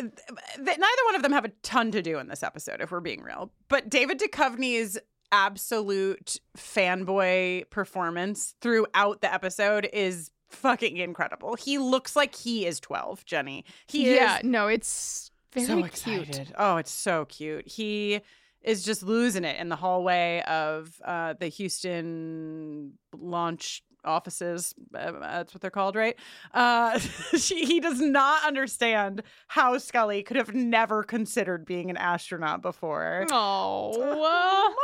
th- 0.00 0.10
Neither 0.58 1.04
one 1.06 1.14
of 1.14 1.22
them 1.22 1.32
have 1.32 1.44
a 1.44 1.52
ton 1.62 1.90
to 1.92 2.02
do 2.02 2.18
in 2.18 2.28
this 2.28 2.42
episode, 2.42 2.80
if 2.80 2.90
we're 2.90 3.00
being 3.00 3.22
real. 3.22 3.50
But 3.68 3.88
David 3.90 4.18
Duchovny's 4.18 4.98
absolute 5.32 6.38
fanboy 6.56 7.68
performance 7.70 8.54
throughout 8.60 9.20
the 9.20 9.32
episode 9.32 9.88
is 9.92 10.30
fucking 10.48 10.96
incredible. 10.96 11.56
He 11.56 11.78
looks 11.78 12.14
like 12.16 12.34
he 12.34 12.66
is 12.66 12.80
12, 12.80 13.24
Jenny. 13.24 13.64
He 13.86 14.14
yeah, 14.14 14.38
is 14.38 14.44
no, 14.44 14.68
it's 14.68 15.30
very 15.52 15.66
so 15.66 15.74
cute. 15.82 16.28
excited. 16.28 16.54
Oh, 16.56 16.76
it's 16.76 16.92
so 16.92 17.24
cute. 17.26 17.66
He 17.68 18.20
is 18.64 18.82
just 18.82 19.02
losing 19.02 19.44
it 19.44 19.58
in 19.60 19.68
the 19.68 19.76
hallway 19.76 20.42
of 20.46 20.90
uh, 21.04 21.34
the 21.38 21.48
Houston 21.48 22.92
launch 23.16 23.82
offices. 24.04 24.74
Uh, 24.94 25.12
that's 25.20 25.54
what 25.54 25.60
they're 25.60 25.70
called, 25.70 25.96
right? 25.96 26.16
Uh, 26.52 26.98
she, 27.38 27.64
he 27.64 27.80
does 27.80 28.00
not 28.00 28.44
understand 28.44 29.22
how 29.48 29.76
Scully 29.78 30.22
could 30.22 30.36
have 30.36 30.54
never 30.54 31.02
considered 31.02 31.64
being 31.64 31.90
an 31.90 31.96
astronaut 31.96 32.62
before. 32.62 33.26
Oh, 33.30 34.74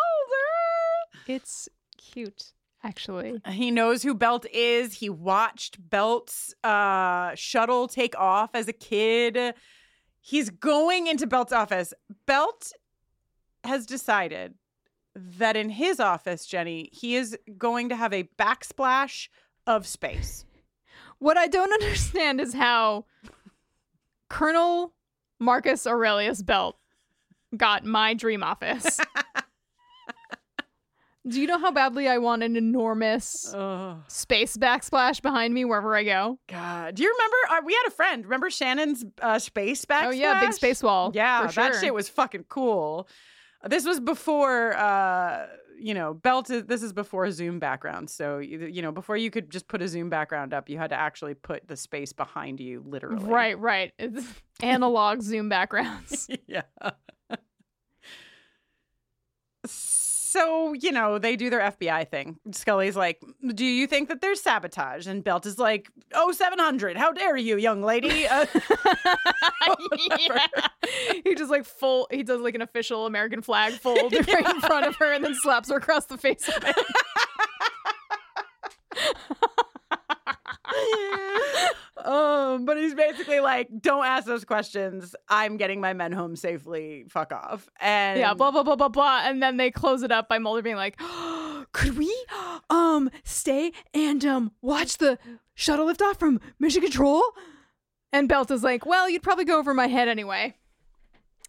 it's 1.26 1.68
cute, 1.96 2.52
actually. 2.82 3.40
He 3.48 3.70
knows 3.70 4.02
who 4.02 4.14
Belt 4.14 4.46
is. 4.52 4.94
He 4.94 5.08
watched 5.08 5.78
Belt's 5.88 6.54
uh, 6.64 7.34
shuttle 7.34 7.88
take 7.88 8.18
off 8.18 8.50
as 8.54 8.68
a 8.68 8.72
kid. 8.72 9.54
He's 10.22 10.50
going 10.50 11.06
into 11.06 11.26
Belt's 11.26 11.52
office. 11.52 11.94
Belt 12.26 12.72
has 13.64 13.86
decided 13.86 14.54
that 15.14 15.56
in 15.56 15.70
his 15.70 16.00
office, 16.00 16.46
Jenny, 16.46 16.88
he 16.92 17.16
is 17.16 17.36
going 17.58 17.88
to 17.88 17.96
have 17.96 18.12
a 18.12 18.28
backsplash 18.38 19.28
of 19.66 19.86
space. 19.86 20.44
What 21.18 21.36
I 21.36 21.46
don't 21.46 21.72
understand 21.82 22.40
is 22.40 22.54
how 22.54 23.04
Colonel 24.28 24.94
Marcus 25.38 25.86
Aurelius 25.86 26.42
Belt 26.42 26.76
got 27.56 27.84
my 27.84 28.14
dream 28.14 28.42
office. 28.42 29.00
Do 31.28 31.38
you 31.38 31.46
know 31.46 31.58
how 31.58 31.70
badly 31.70 32.08
I 32.08 32.16
want 32.16 32.42
an 32.42 32.56
enormous 32.56 33.52
Oh, 33.54 34.02
space 34.08 34.56
backsplash 34.56 35.20
behind 35.20 35.52
me 35.52 35.66
wherever 35.66 35.94
I 35.94 36.02
go? 36.02 36.38
God. 36.48 36.94
Do 36.94 37.02
you 37.02 37.12
remember? 37.14 37.36
Uh, 37.50 37.66
we 37.66 37.74
had 37.74 37.82
a 37.88 37.90
friend. 37.90 38.24
Remember 38.24 38.48
Shannon's 38.48 39.04
uh, 39.20 39.38
space 39.38 39.84
backsplash? 39.84 40.06
Oh 40.06 40.10
yeah, 40.10 40.40
big 40.40 40.54
space 40.54 40.82
wall. 40.82 41.12
Yeah, 41.14 41.46
for 41.46 41.52
that 41.56 41.72
sure. 41.72 41.80
shit 41.82 41.94
was 41.94 42.08
fucking 42.08 42.46
cool. 42.48 43.06
This 43.68 43.84
was 43.84 44.00
before, 44.00 44.76
uh, 44.76 45.46
you 45.78 45.94
know, 45.94 46.14
Belt. 46.14 46.50
Is, 46.50 46.64
this 46.64 46.82
is 46.82 46.92
before 46.92 47.30
Zoom 47.30 47.58
background. 47.58 48.08
So 48.08 48.38
you, 48.38 48.60
you 48.66 48.82
know, 48.82 48.92
before 48.92 49.16
you 49.16 49.30
could 49.30 49.50
just 49.50 49.68
put 49.68 49.82
a 49.82 49.88
Zoom 49.88 50.08
background 50.08 50.54
up, 50.54 50.68
you 50.68 50.78
had 50.78 50.90
to 50.90 50.96
actually 50.96 51.34
put 51.34 51.68
the 51.68 51.76
space 51.76 52.12
behind 52.12 52.60
you, 52.60 52.82
literally. 52.86 53.24
Right, 53.24 53.58
right. 53.58 53.92
It's 53.98 54.24
analog 54.62 55.22
zoom 55.22 55.48
backgrounds. 55.48 56.28
yeah. 56.46 56.62
So, 60.30 60.74
you 60.74 60.92
know, 60.92 61.18
they 61.18 61.34
do 61.34 61.50
their 61.50 61.72
FBI 61.72 62.08
thing. 62.08 62.38
Scully's 62.52 62.94
like, 62.94 63.20
Do 63.52 63.64
you 63.64 63.88
think 63.88 64.08
that 64.10 64.20
there's 64.20 64.40
sabotage? 64.40 65.08
And 65.08 65.24
Belt 65.24 65.44
is 65.44 65.58
like, 65.58 65.90
Oh, 66.14 66.30
700. 66.30 66.96
How 66.96 67.10
dare 67.10 67.36
you, 67.36 67.56
young 67.56 67.82
lady? 67.82 68.26
Uh, 69.60 69.76
yeah. 70.18 70.46
He 71.24 71.34
just 71.34 71.50
like 71.50 71.64
full 71.64 72.06
he 72.10 72.22
does 72.22 72.40
like 72.40 72.54
an 72.54 72.62
official 72.62 73.06
American 73.06 73.42
flag 73.42 73.74
fold 73.74 74.12
right 74.28 74.54
in 74.54 74.60
front 74.60 74.86
of 74.86 74.96
her 74.96 75.12
and 75.12 75.22
then 75.24 75.34
slaps 75.34 75.68
her 75.68 75.76
across 75.76 76.06
the 76.06 76.16
face 76.16 76.46
with 76.46 76.64
it. 76.64 76.76
Um, 82.04 82.64
but 82.64 82.76
he's 82.76 82.94
basically 82.94 83.40
like, 83.40 83.68
Don't 83.80 84.04
ask 84.04 84.26
those 84.26 84.44
questions. 84.44 85.14
I'm 85.28 85.56
getting 85.56 85.80
my 85.80 85.92
men 85.92 86.12
home 86.12 86.36
safely. 86.36 87.04
Fuck 87.08 87.32
off. 87.32 87.68
And 87.80 88.18
Yeah, 88.18 88.34
blah 88.34 88.50
blah 88.50 88.62
blah 88.62 88.76
blah 88.76 88.88
blah. 88.88 89.22
And 89.24 89.42
then 89.42 89.56
they 89.56 89.70
close 89.70 90.02
it 90.02 90.10
up 90.12 90.28
by 90.28 90.38
Mulder 90.38 90.62
being 90.62 90.76
like, 90.76 90.98
"Could 91.72 91.96
we, 91.98 92.14
um, 92.68 93.10
stay 93.24 93.72
and 93.94 94.24
um 94.24 94.52
watch 94.62 94.98
the 94.98 95.18
shuttle 95.54 95.86
lift 95.86 96.02
off 96.02 96.18
from 96.18 96.40
Mission 96.58 96.82
Control?" 96.82 97.22
And 98.12 98.28
Belt 98.28 98.50
is 98.50 98.62
like, 98.64 98.86
"Well, 98.86 99.08
you'd 99.08 99.22
probably 99.22 99.44
go 99.44 99.58
over 99.58 99.72
my 99.74 99.86
head 99.86 100.08
anyway, 100.08 100.54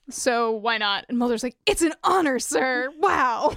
so 0.10 0.52
why 0.52 0.78
not?" 0.78 1.06
And 1.10 1.18
Mulder's 1.18 1.44
like, 1.44 1.58
"It's 1.66 1.82
an 1.82 1.94
honor, 2.04 2.40
sir. 2.40 2.90
Wow." 3.00 3.54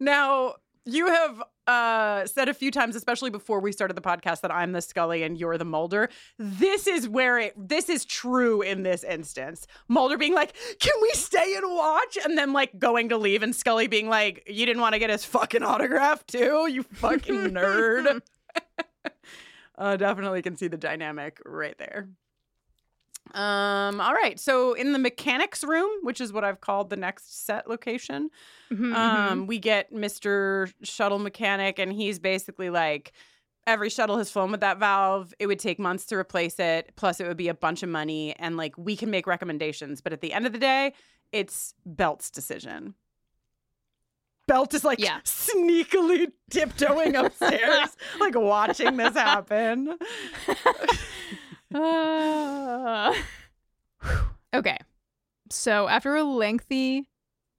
Now, 0.00 0.54
you 0.86 1.06
have 1.08 1.42
uh, 1.70 2.26
said 2.26 2.48
a 2.48 2.54
few 2.54 2.70
times, 2.70 2.96
especially 2.96 3.30
before 3.30 3.60
we 3.60 3.70
started 3.70 3.96
the 3.96 4.00
podcast, 4.00 4.40
that 4.40 4.50
I'm 4.50 4.72
the 4.72 4.82
Scully 4.82 5.22
and 5.22 5.38
you're 5.38 5.56
the 5.56 5.64
Mulder. 5.64 6.08
This 6.38 6.88
is 6.88 7.08
where 7.08 7.38
it, 7.38 7.54
this 7.56 7.88
is 7.88 8.04
true 8.04 8.60
in 8.60 8.82
this 8.82 9.04
instance. 9.04 9.68
Mulder 9.86 10.18
being 10.18 10.34
like, 10.34 10.54
can 10.80 10.94
we 11.00 11.10
stay 11.12 11.54
and 11.54 11.72
watch? 11.72 12.18
And 12.24 12.36
then 12.36 12.52
like 12.52 12.78
going 12.78 13.10
to 13.10 13.16
leave 13.16 13.44
and 13.44 13.54
Scully 13.54 13.86
being 13.86 14.08
like, 14.08 14.42
you 14.48 14.66
didn't 14.66 14.82
want 14.82 14.94
to 14.94 14.98
get 14.98 15.10
his 15.10 15.24
fucking 15.24 15.62
autograph 15.62 16.26
too? 16.26 16.66
You 16.68 16.82
fucking 16.82 17.52
nerd. 17.52 18.20
uh, 19.78 19.96
definitely 19.96 20.42
can 20.42 20.56
see 20.56 20.66
the 20.66 20.76
dynamic 20.76 21.38
right 21.44 21.78
there. 21.78 22.08
Um, 23.34 24.00
all 24.00 24.12
right. 24.14 24.38
So 24.38 24.74
in 24.74 24.92
the 24.92 24.98
mechanics 24.98 25.62
room, 25.64 25.90
which 26.02 26.20
is 26.20 26.32
what 26.32 26.44
I've 26.44 26.60
called 26.60 26.90
the 26.90 26.96
next 26.96 27.44
set 27.46 27.68
location, 27.68 28.30
Mhm, 28.70 28.78
mhm. 28.78 28.94
um, 28.94 29.46
we 29.46 29.58
get 29.58 29.92
Mr. 29.92 30.72
Shuttle 30.82 31.18
Mechanic, 31.18 31.78
and 31.78 31.92
he's 31.92 32.18
basically 32.18 32.70
like, 32.70 33.12
every 33.66 33.90
shuttle 33.90 34.18
has 34.18 34.30
flown 34.30 34.50
with 34.50 34.60
that 34.60 34.78
valve. 34.78 35.32
It 35.38 35.46
would 35.46 35.58
take 35.58 35.78
months 35.78 36.04
to 36.06 36.16
replace 36.16 36.58
it. 36.58 36.92
Plus, 36.96 37.20
it 37.20 37.26
would 37.28 37.36
be 37.36 37.48
a 37.48 37.54
bunch 37.54 37.82
of 37.82 37.88
money. 37.88 38.34
And 38.38 38.56
like, 38.56 38.76
we 38.78 38.96
can 38.96 39.10
make 39.10 39.26
recommendations. 39.26 40.00
But 40.00 40.12
at 40.12 40.20
the 40.20 40.32
end 40.32 40.46
of 40.46 40.52
the 40.52 40.58
day, 40.58 40.92
it's 41.32 41.74
Belt's 41.86 42.30
decision. 42.30 42.94
Belt 44.48 44.74
is 44.74 44.82
like 44.82 44.98
Yeah. 44.98 45.20
sneakily 45.24 46.32
tiptoeing 46.50 47.14
upstairs, 47.16 47.96
like 48.18 48.34
watching 48.34 48.96
this 48.96 49.14
happen. 49.14 49.96
Uh, 51.74 53.14
okay. 54.54 54.78
So 55.50 55.88
after 55.88 56.14
a 56.16 56.24
lengthy 56.24 57.08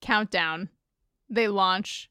countdown, 0.01 0.69
they 1.29 1.47
launch 1.47 2.09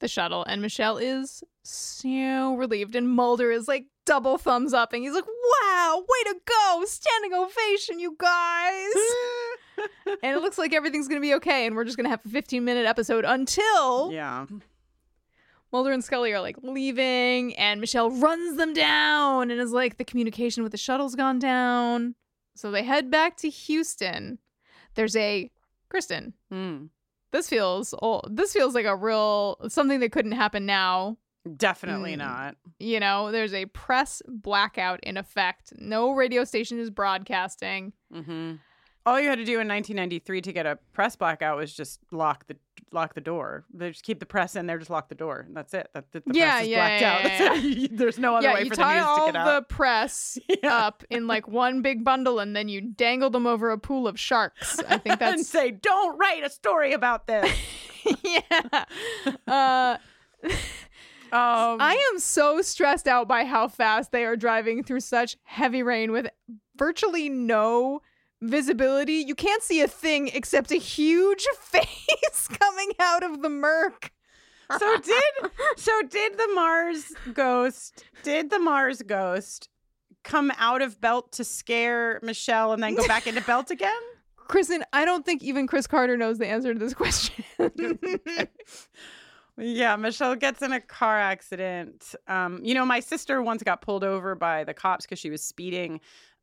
the 0.00 0.08
shuttle, 0.08 0.44
and 0.44 0.62
Michelle 0.62 0.96
is 0.98 1.42
so 1.64 2.54
relieved, 2.54 2.94
and 2.94 3.08
Mulder 3.08 3.50
is 3.50 3.66
like 3.68 3.86
double 4.06 4.38
thumbs 4.38 4.72
up, 4.72 4.92
and 4.92 5.02
he's 5.02 5.12
like, 5.12 5.26
"Wow, 5.26 5.98
way 6.08 6.32
to 6.32 6.40
go! 6.44 6.84
Standing 6.86 7.34
ovation, 7.34 7.98
you 7.98 8.16
guys!" 8.18 8.92
and 10.22 10.36
it 10.36 10.40
looks 10.40 10.58
like 10.58 10.72
everything's 10.72 11.08
gonna 11.08 11.20
be 11.20 11.34
okay, 11.34 11.66
and 11.66 11.74
we're 11.74 11.84
just 11.84 11.96
gonna 11.96 12.08
have 12.08 12.24
a 12.24 12.28
15 12.28 12.64
minute 12.64 12.86
episode 12.86 13.24
until 13.24 14.12
yeah. 14.12 14.46
Mulder 15.72 15.92
and 15.92 16.02
Scully 16.02 16.32
are 16.32 16.40
like 16.40 16.56
leaving, 16.62 17.54
and 17.56 17.80
Michelle 17.80 18.10
runs 18.10 18.56
them 18.56 18.72
down 18.72 19.50
and 19.50 19.60
is 19.60 19.72
like, 19.72 19.98
the 19.98 20.04
communication 20.04 20.62
with 20.62 20.72
the 20.72 20.78
shuttle's 20.78 21.14
gone 21.14 21.38
down. 21.38 22.14
So 22.56 22.70
they 22.70 22.82
head 22.82 23.10
back 23.10 23.36
to 23.38 23.50
Houston. 23.50 24.38
There's 24.94 25.14
a 25.16 25.50
Kristen. 25.90 26.34
Hmm. 26.50 26.86
This 27.32 27.48
feels 27.48 27.94
old. 27.98 28.36
This 28.36 28.52
feels 28.52 28.74
like 28.74 28.86
a 28.86 28.96
real 28.96 29.58
something 29.68 30.00
that 30.00 30.12
couldn't 30.12 30.32
happen 30.32 30.64
now. 30.66 31.18
Definitely 31.56 32.14
Mm. 32.14 32.18
not. 32.18 32.56
You 32.78 33.00
know, 33.00 33.30
there's 33.32 33.54
a 33.54 33.66
press 33.66 34.22
blackout 34.26 35.00
in 35.02 35.16
effect. 35.16 35.72
No 35.78 36.10
radio 36.12 36.44
station 36.44 36.78
is 36.78 36.90
broadcasting. 36.90 37.92
hmm 38.12 38.54
All 39.08 39.18
you 39.18 39.28
had 39.30 39.38
to 39.38 39.44
do 39.44 39.52
in 39.52 39.66
1993 39.68 40.42
to 40.42 40.52
get 40.52 40.66
a 40.66 40.78
press 40.92 41.16
blackout 41.16 41.56
was 41.56 41.72
just 41.72 42.00
lock 42.10 42.46
the 42.46 42.56
lock 42.92 43.14
the 43.14 43.22
door. 43.22 43.64
They 43.72 43.90
just 43.90 44.04
keep 44.04 44.20
the 44.20 44.26
press 44.26 44.54
in 44.54 44.66
there, 44.66 44.78
just 44.78 44.90
lock 44.90 45.08
the 45.08 45.14
door, 45.14 45.44
and 45.46 45.56
that's 45.56 45.72
it. 45.72 45.88
That 45.94 46.12
the, 46.12 46.22
the 46.26 46.34
Yeah, 46.34 46.50
press 46.52 46.62
is 46.62 46.68
yeah, 46.68 46.98
blacked 46.98 47.40
yeah, 47.40 47.48
out. 47.48 47.62
yeah. 47.62 47.88
There's 47.92 48.18
no 48.18 48.36
other 48.36 48.48
yeah, 48.48 48.54
way 48.54 48.60
you 48.64 48.68
for 48.68 48.76
the 48.76 48.82
tie 48.82 48.96
news 48.96 49.04
all 49.06 49.26
to 49.28 49.32
get 49.32 49.44
the 49.44 49.62
press 49.68 50.38
up 50.62 51.04
in 51.08 51.26
like 51.26 51.48
one 51.48 51.80
big 51.80 52.04
bundle, 52.04 52.38
and 52.38 52.54
then 52.54 52.68
you 52.68 52.82
dangle 52.82 53.30
them 53.30 53.46
over 53.46 53.70
a 53.70 53.78
pool 53.78 54.06
of 54.06 54.20
sharks. 54.20 54.78
I 54.88 54.98
think 54.98 55.18
that's 55.20 55.36
and 55.36 55.46
say, 55.46 55.70
"Don't 55.70 56.18
write 56.18 56.44
a 56.44 56.50
story 56.50 56.92
about 56.92 57.26
this." 57.26 57.50
yeah. 58.22 58.84
Uh, 59.46 59.96
um, 60.44 61.80
I 61.80 62.10
am 62.12 62.18
so 62.18 62.62
stressed 62.62 63.08
out 63.08 63.26
by 63.28 63.44
how 63.44 63.68
fast 63.68 64.12
they 64.12 64.24
are 64.24 64.36
driving 64.36 64.82
through 64.82 65.00
such 65.00 65.36
heavy 65.44 65.82
rain 65.82 66.12
with 66.12 66.26
virtually 66.76 67.28
no 67.28 68.00
visibility. 68.42 69.24
You 69.26 69.34
can't 69.34 69.62
see 69.62 69.80
a 69.80 69.88
thing 69.88 70.28
except 70.28 70.70
a 70.70 70.76
huge 70.76 71.46
face 71.60 72.48
coming 72.48 72.92
out 72.98 73.22
of 73.22 73.42
the 73.42 73.48
murk. 73.48 74.12
so 74.78 74.96
did 75.00 75.50
so 75.76 76.02
did 76.02 76.36
the 76.36 76.48
Mars 76.54 77.04
ghost? 77.32 78.04
Did 78.22 78.50
the 78.50 78.58
Mars 78.58 79.02
ghost 79.02 79.68
come 80.24 80.52
out 80.58 80.82
of 80.82 81.00
Belt 81.00 81.32
to 81.32 81.44
scare 81.44 82.20
Michelle 82.22 82.72
and 82.72 82.82
then 82.82 82.94
go 82.94 83.06
back 83.06 83.26
into 83.26 83.40
Belt 83.42 83.70
again? 83.70 84.00
Kristen, 84.36 84.84
I 84.92 85.04
don't 85.04 85.24
think 85.26 85.42
even 85.42 85.66
Chris 85.66 85.86
Carter 85.86 86.16
knows 86.16 86.38
the 86.38 86.46
answer 86.46 86.72
to 86.72 86.78
this 86.78 86.94
question. 86.94 87.44
Yeah, 89.60 89.96
Michelle 89.96 90.36
gets 90.36 90.62
in 90.62 90.72
a 90.72 90.80
car 90.80 91.18
accident. 91.18 92.14
Um, 92.28 92.60
you 92.62 92.74
know, 92.74 92.86
my 92.86 93.00
sister 93.00 93.42
once 93.42 93.62
got 93.64 93.82
pulled 93.82 94.04
over 94.04 94.36
by 94.36 94.62
the 94.62 94.72
cops 94.72 95.04
because 95.04 95.18
she 95.18 95.30
was 95.30 95.42
speeding. 95.42 96.00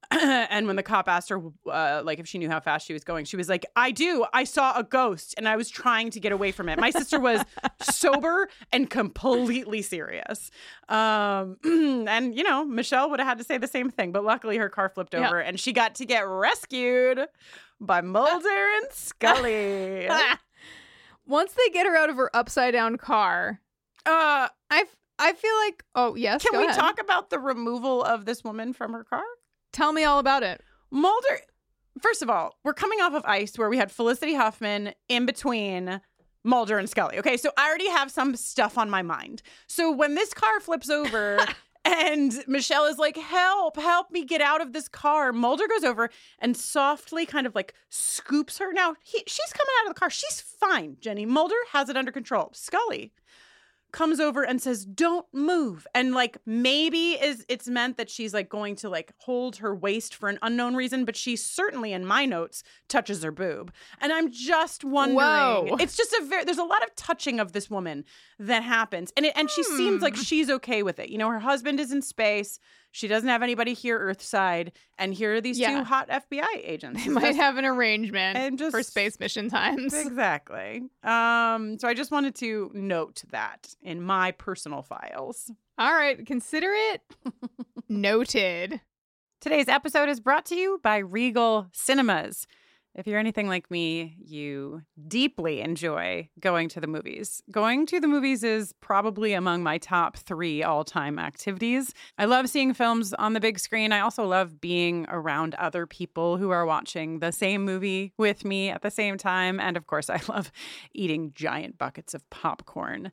and 0.12 0.68
when 0.68 0.76
the 0.76 0.84
cop 0.84 1.08
asked 1.10 1.30
her, 1.30 1.42
uh, 1.72 2.02
like, 2.06 2.20
if 2.20 2.28
she 2.28 2.38
knew 2.38 2.50
how 2.50 2.60
fast 2.60 2.86
she 2.86 2.94
was 2.94 3.04
going, 3.04 3.26
she 3.26 3.38
was 3.38 3.50
like, 3.50 3.66
"I 3.76 3.92
do. 3.92 4.26
I 4.34 4.44
saw 4.44 4.78
a 4.78 4.84
ghost, 4.84 5.36
and 5.38 5.48
I 5.48 5.56
was 5.56 5.70
trying 5.70 6.12
to 6.12 6.20
get 6.20 6.32
away 6.32 6.52
from 6.52 6.70
it." 6.70 6.80
My 6.80 6.90
sister 6.92 7.20
was 7.20 7.42
sober 7.82 8.48
and 8.72 8.90
completely 8.90 9.82
serious. 9.82 10.52
Um, 10.90 11.58
and 11.64 12.36
you 12.38 12.44
know, 12.44 12.66
Michelle 12.66 13.10
would 13.10 13.20
have 13.20 13.28
had 13.28 13.38
to 13.40 13.44
say 13.44 13.58
the 13.58 13.68
same 13.68 13.90
thing, 13.90 14.12
but 14.12 14.24
luckily 14.24 14.58
her 14.58 14.70
car 14.70 14.90
flipped 14.90 15.14
Yeah. 15.14 15.28
over, 15.28 15.40
and 15.40 15.60
she 15.60 15.74
got 15.74 15.96
to 15.96 16.06
get 16.06 16.28
rescued 16.28 17.20
by 17.82 18.02
Mulder 18.02 18.48
and 18.50 18.92
Scully. 18.92 20.08
Once 21.28 21.54
they 21.54 21.70
get 21.72 21.88
her 21.88 21.96
out 21.96 22.10
of 22.10 22.18
her 22.18 22.30
upside 22.36 22.74
down 22.74 22.98
car, 22.98 23.60
uh, 24.06 24.48
I 24.70 24.84
I 25.18 25.34
feel 25.34 25.56
like 25.66 25.84
oh 25.96 26.16
yes. 26.16 26.44
Can 26.46 26.60
we 26.60 26.66
ahead. 26.66 26.78
talk 26.78 27.02
about 27.02 27.30
the 27.30 27.40
removal 27.40 28.04
of 28.04 28.26
this 28.26 28.44
woman 28.44 28.74
from 28.74 28.94
her 28.94 29.04
car? 29.04 29.24
Tell 29.76 29.92
me 29.92 30.06
all 30.06 30.20
about 30.20 30.42
it. 30.42 30.62
Mulder, 30.90 31.42
first 32.02 32.22
of 32.22 32.30
all, 32.30 32.56
we're 32.64 32.74
coming 32.74 33.02
off 33.02 33.14
of 33.14 33.26
ice 33.26 33.58
where 33.58 33.68
we 33.68 33.76
had 33.76 33.92
Felicity 33.92 34.34
Huffman 34.34 34.94
in 35.10 35.26
between 35.26 36.00
Mulder 36.46 36.78
and 36.80 36.90
Scully. 36.90 37.20
Okay, 37.20 37.36
so 37.36 37.52
I 37.58 37.68
already 37.68 37.90
have 37.90 38.10
some 38.10 38.38
stuff 38.38 38.78
on 38.78 38.90
my 38.90 39.02
mind. 39.02 39.42
So 39.68 39.92
when 39.92 40.16
this 40.16 40.34
car 40.34 40.62
flips 40.62 40.90
over 40.90 41.40
and 41.84 42.42
Michelle 42.48 42.86
is 42.86 42.98
like, 42.98 43.18
help, 43.18 43.76
help 43.76 44.12
me 44.12 44.24
get 44.24 44.40
out 44.40 44.62
of 44.62 44.72
this 44.72 44.88
car, 44.88 45.34
Mulder 45.34 45.68
goes 45.68 45.84
over 45.84 46.10
and 46.40 46.56
softly 46.56 47.26
kind 47.26 47.46
of 47.46 47.54
like 47.54 47.74
scoops 47.90 48.60
her. 48.60 48.72
Now, 48.72 48.96
he, 49.04 49.24
she's 49.28 49.52
coming 49.52 49.74
out 49.82 49.90
of 49.90 49.94
the 49.94 50.00
car. 50.00 50.10
She's 50.10 50.40
fine, 50.40 50.96
Jenny. 51.02 51.26
Mulder 51.26 51.54
has 51.74 51.90
it 51.90 51.98
under 51.98 52.14
control. 52.14 52.52
Scully 52.54 53.12
comes 53.96 54.20
over 54.20 54.44
and 54.44 54.62
says 54.62 54.84
don't 54.86 55.26
move 55.34 55.88
and 55.96 56.14
like 56.14 56.38
maybe 56.46 57.12
is 57.14 57.46
it's 57.48 57.68
meant 57.70 57.96
that 57.96 58.10
she's 58.10 58.34
like 58.34 58.50
going 58.50 58.76
to 58.76 58.90
like 58.90 59.14
hold 59.20 59.56
her 59.56 59.74
waist 59.74 60.14
for 60.14 60.28
an 60.28 60.38
unknown 60.42 60.76
reason 60.76 61.06
but 61.06 61.16
she 61.16 61.36
certainly 61.38 61.94
in 61.94 62.06
my 62.06 62.26
notes 62.26 62.62
touches 62.90 63.24
her 63.24 63.32
boob 63.32 63.72
and 64.02 64.12
i'm 64.12 64.30
just 64.32 64.84
wondering 64.84 65.16
Whoa. 65.18 65.78
it's 65.80 65.96
just 65.96 66.12
a 66.12 66.26
very 66.26 66.44
there's 66.44 66.58
a 66.58 66.64
lot 66.66 66.84
of 66.84 66.94
touching 66.96 67.40
of 67.40 67.54
this 67.54 67.70
woman 67.70 68.04
that 68.38 68.64
happens 68.64 69.14
and 69.16 69.26
it, 69.28 69.34
and 69.38 69.50
she 69.50 69.64
seems 69.64 70.02
like 70.02 70.16
Hmm. 70.16 70.22
she's 70.24 70.50
okay 70.50 70.84
with 70.84 71.00
it 71.00 71.08
you 71.10 71.18
know 71.18 71.30
her 71.30 71.40
husband 71.40 71.80
is 71.80 71.94
in 71.94 72.02
space 72.02 72.60
she 72.92 73.08
doesn't 73.10 73.28
have 73.30 73.44
anybody 73.44 73.74
here 73.74 73.98
earthside 74.00 74.72
and 74.98 75.14
here 75.14 75.36
are 75.36 75.42
these 75.42 75.58
Yeah. 75.60 75.80
two 75.80 75.84
hot 75.86 76.10
fbi 76.10 76.46
agents 76.64 77.04
They 77.04 77.10
might 77.12 77.22
just- 77.28 77.38
have 77.40 77.58
an 77.58 77.66
arrangement 77.66 78.38
And 78.38 78.58
just, 78.58 78.72
for 78.72 78.84
space 78.84 79.20
mission 79.20 79.50
times. 79.50 79.94
Exactly. 79.94 80.84
Um, 81.04 81.78
so 81.78 81.88
I 81.90 81.94
just 81.94 82.10
wanted 82.12 82.36
to 82.36 82.72
note 82.74 83.24
that 83.32 83.76
in 83.86 84.02
my 84.02 84.32
personal 84.32 84.82
files. 84.82 85.52
All 85.78 85.94
right, 85.94 86.26
consider 86.26 86.72
it 86.72 87.02
noted. 87.90 88.82
Today's 89.40 89.68
episode 89.68 90.10
is 90.10 90.20
brought 90.20 90.46
to 90.48 90.56
you 90.56 90.80
by 90.84 90.98
Regal 90.98 91.68
Cinemas. 91.72 92.48
If 92.96 93.06
you're 93.06 93.20
anything 93.20 93.50
like 93.50 93.70
me, 93.70 94.16
you 94.26 94.82
deeply 95.08 95.60
enjoy 95.60 96.30
going 96.40 96.70
to 96.70 96.80
the 96.80 96.88
movies. 96.88 97.44
Going 97.52 97.86
to 97.88 98.00
the 98.00 98.08
movies 98.08 98.42
is 98.42 98.74
probably 98.80 99.34
among 99.34 99.64
my 99.64 99.78
top 99.78 100.16
three 100.16 100.64
all 100.64 100.86
time 100.86 101.20
activities. 101.20 101.94
I 102.18 102.24
love 102.24 102.50
seeing 102.50 102.74
films 102.74 103.14
on 103.14 103.34
the 103.34 103.42
big 103.42 103.60
screen. 103.60 103.92
I 103.92 104.00
also 104.00 104.26
love 104.26 104.62
being 104.62 105.06
around 105.10 105.56
other 105.56 105.86
people 105.86 106.38
who 106.38 106.52
are 106.52 106.66
watching 106.66 107.20
the 107.20 107.34
same 107.34 107.66
movie 107.66 108.14
with 108.18 108.46
me 108.46 108.70
at 108.70 108.82
the 108.82 108.92
same 108.92 109.18
time. 109.18 109.60
And 109.60 109.76
of 109.76 109.88
course, 109.88 110.10
I 110.10 110.22
love 110.30 110.54
eating 110.94 111.34
giant 111.36 111.78
buckets 111.78 112.14
of 112.14 112.28
popcorn. 112.30 113.12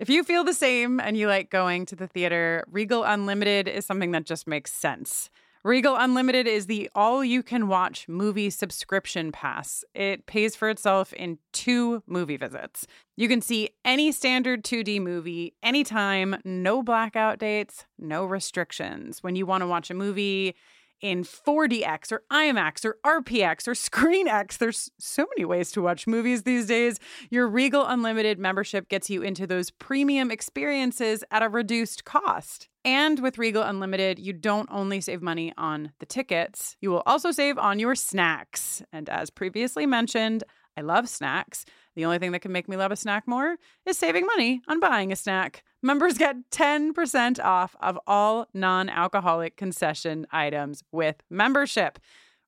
If 0.00 0.08
you 0.08 0.24
feel 0.24 0.42
the 0.42 0.52
same 0.52 0.98
and 0.98 1.16
you 1.16 1.28
like 1.28 1.50
going 1.50 1.86
to 1.86 1.94
the 1.94 2.08
theater, 2.08 2.64
Regal 2.68 3.04
Unlimited 3.04 3.68
is 3.68 3.86
something 3.86 4.10
that 4.10 4.24
just 4.24 4.48
makes 4.48 4.72
sense. 4.72 5.30
Regal 5.62 5.94
Unlimited 5.96 6.48
is 6.48 6.66
the 6.66 6.90
all 6.96 7.24
you 7.24 7.44
can 7.44 7.68
watch 7.68 8.08
movie 8.08 8.50
subscription 8.50 9.30
pass. 9.30 9.84
It 9.94 10.26
pays 10.26 10.56
for 10.56 10.68
itself 10.68 11.12
in 11.12 11.38
two 11.52 12.02
movie 12.08 12.36
visits. 12.36 12.88
You 13.16 13.28
can 13.28 13.40
see 13.40 13.70
any 13.84 14.10
standard 14.10 14.64
2D 14.64 15.00
movie 15.00 15.54
anytime, 15.62 16.36
no 16.44 16.82
blackout 16.82 17.38
dates, 17.38 17.86
no 17.96 18.24
restrictions. 18.26 19.22
When 19.22 19.36
you 19.36 19.46
want 19.46 19.62
to 19.62 19.68
watch 19.68 19.90
a 19.90 19.94
movie, 19.94 20.56
in 21.04 21.22
4DX 21.22 22.12
or 22.12 22.22
IMAX 22.32 22.82
or 22.82 22.96
RPX 23.04 23.68
or 23.68 23.74
ScreenX. 23.74 24.56
There's 24.56 24.90
so 24.98 25.26
many 25.36 25.44
ways 25.44 25.70
to 25.72 25.82
watch 25.82 26.06
movies 26.06 26.44
these 26.44 26.64
days. 26.64 26.98
Your 27.28 27.46
Regal 27.46 27.84
Unlimited 27.84 28.38
membership 28.38 28.88
gets 28.88 29.10
you 29.10 29.20
into 29.20 29.46
those 29.46 29.70
premium 29.70 30.30
experiences 30.30 31.22
at 31.30 31.42
a 31.42 31.50
reduced 31.50 32.06
cost. 32.06 32.70
And 32.86 33.20
with 33.20 33.36
Regal 33.36 33.62
Unlimited, 33.62 34.18
you 34.18 34.32
don't 34.32 34.68
only 34.72 35.02
save 35.02 35.20
money 35.20 35.52
on 35.58 35.92
the 35.98 36.06
tickets, 36.06 36.74
you 36.80 36.90
will 36.90 37.02
also 37.04 37.30
save 37.32 37.58
on 37.58 37.78
your 37.78 37.94
snacks. 37.94 38.82
And 38.90 39.10
as 39.10 39.28
previously 39.28 39.84
mentioned, 39.84 40.42
I 40.74 40.80
love 40.80 41.10
snacks. 41.10 41.66
The 41.96 42.04
only 42.04 42.18
thing 42.18 42.32
that 42.32 42.40
can 42.40 42.52
make 42.52 42.68
me 42.68 42.76
love 42.76 42.92
a 42.92 42.96
snack 42.96 43.28
more 43.28 43.56
is 43.86 43.96
saving 43.96 44.26
money 44.26 44.60
on 44.68 44.80
buying 44.80 45.12
a 45.12 45.16
snack. 45.16 45.62
Members 45.82 46.18
get 46.18 46.50
10% 46.50 47.42
off 47.44 47.76
of 47.80 47.98
all 48.06 48.48
non 48.52 48.88
alcoholic 48.88 49.56
concession 49.56 50.26
items 50.32 50.82
with 50.90 51.16
membership. 51.30 51.98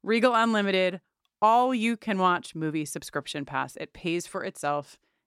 Regal 0.03 0.35
Unlimited, 0.35 1.01
all 1.41 1.75
you 1.75 1.97
can 1.97 2.19
watch 2.19 2.55
movie 2.55 2.85
subscription 2.85 3.45
pass. 3.45 3.77
It 3.77 3.93
pays 3.93 4.27
for 4.27 4.43
itself 4.43 4.99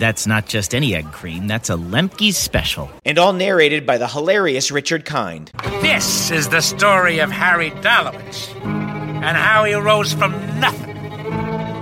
That's 0.00 0.26
not 0.26 0.46
just 0.46 0.74
any 0.74 0.94
egg 0.94 1.12
cream, 1.12 1.46
that's 1.46 1.68
a 1.68 1.74
Lemke's 1.74 2.38
special. 2.38 2.90
and 3.04 3.18
all 3.18 3.34
narrated 3.34 3.84
by 3.84 3.98
the 3.98 4.08
hilarious 4.08 4.70
Richard 4.70 5.04
Kind. 5.04 5.52
This 5.82 6.30
is 6.30 6.48
the 6.48 6.62
story 6.62 7.18
of 7.18 7.30
Harry 7.30 7.70
Dalowitz 7.82 8.48
and 8.64 9.36
how 9.36 9.64
he 9.64 9.74
rose 9.74 10.14
from 10.14 10.32
nothing 10.58 10.96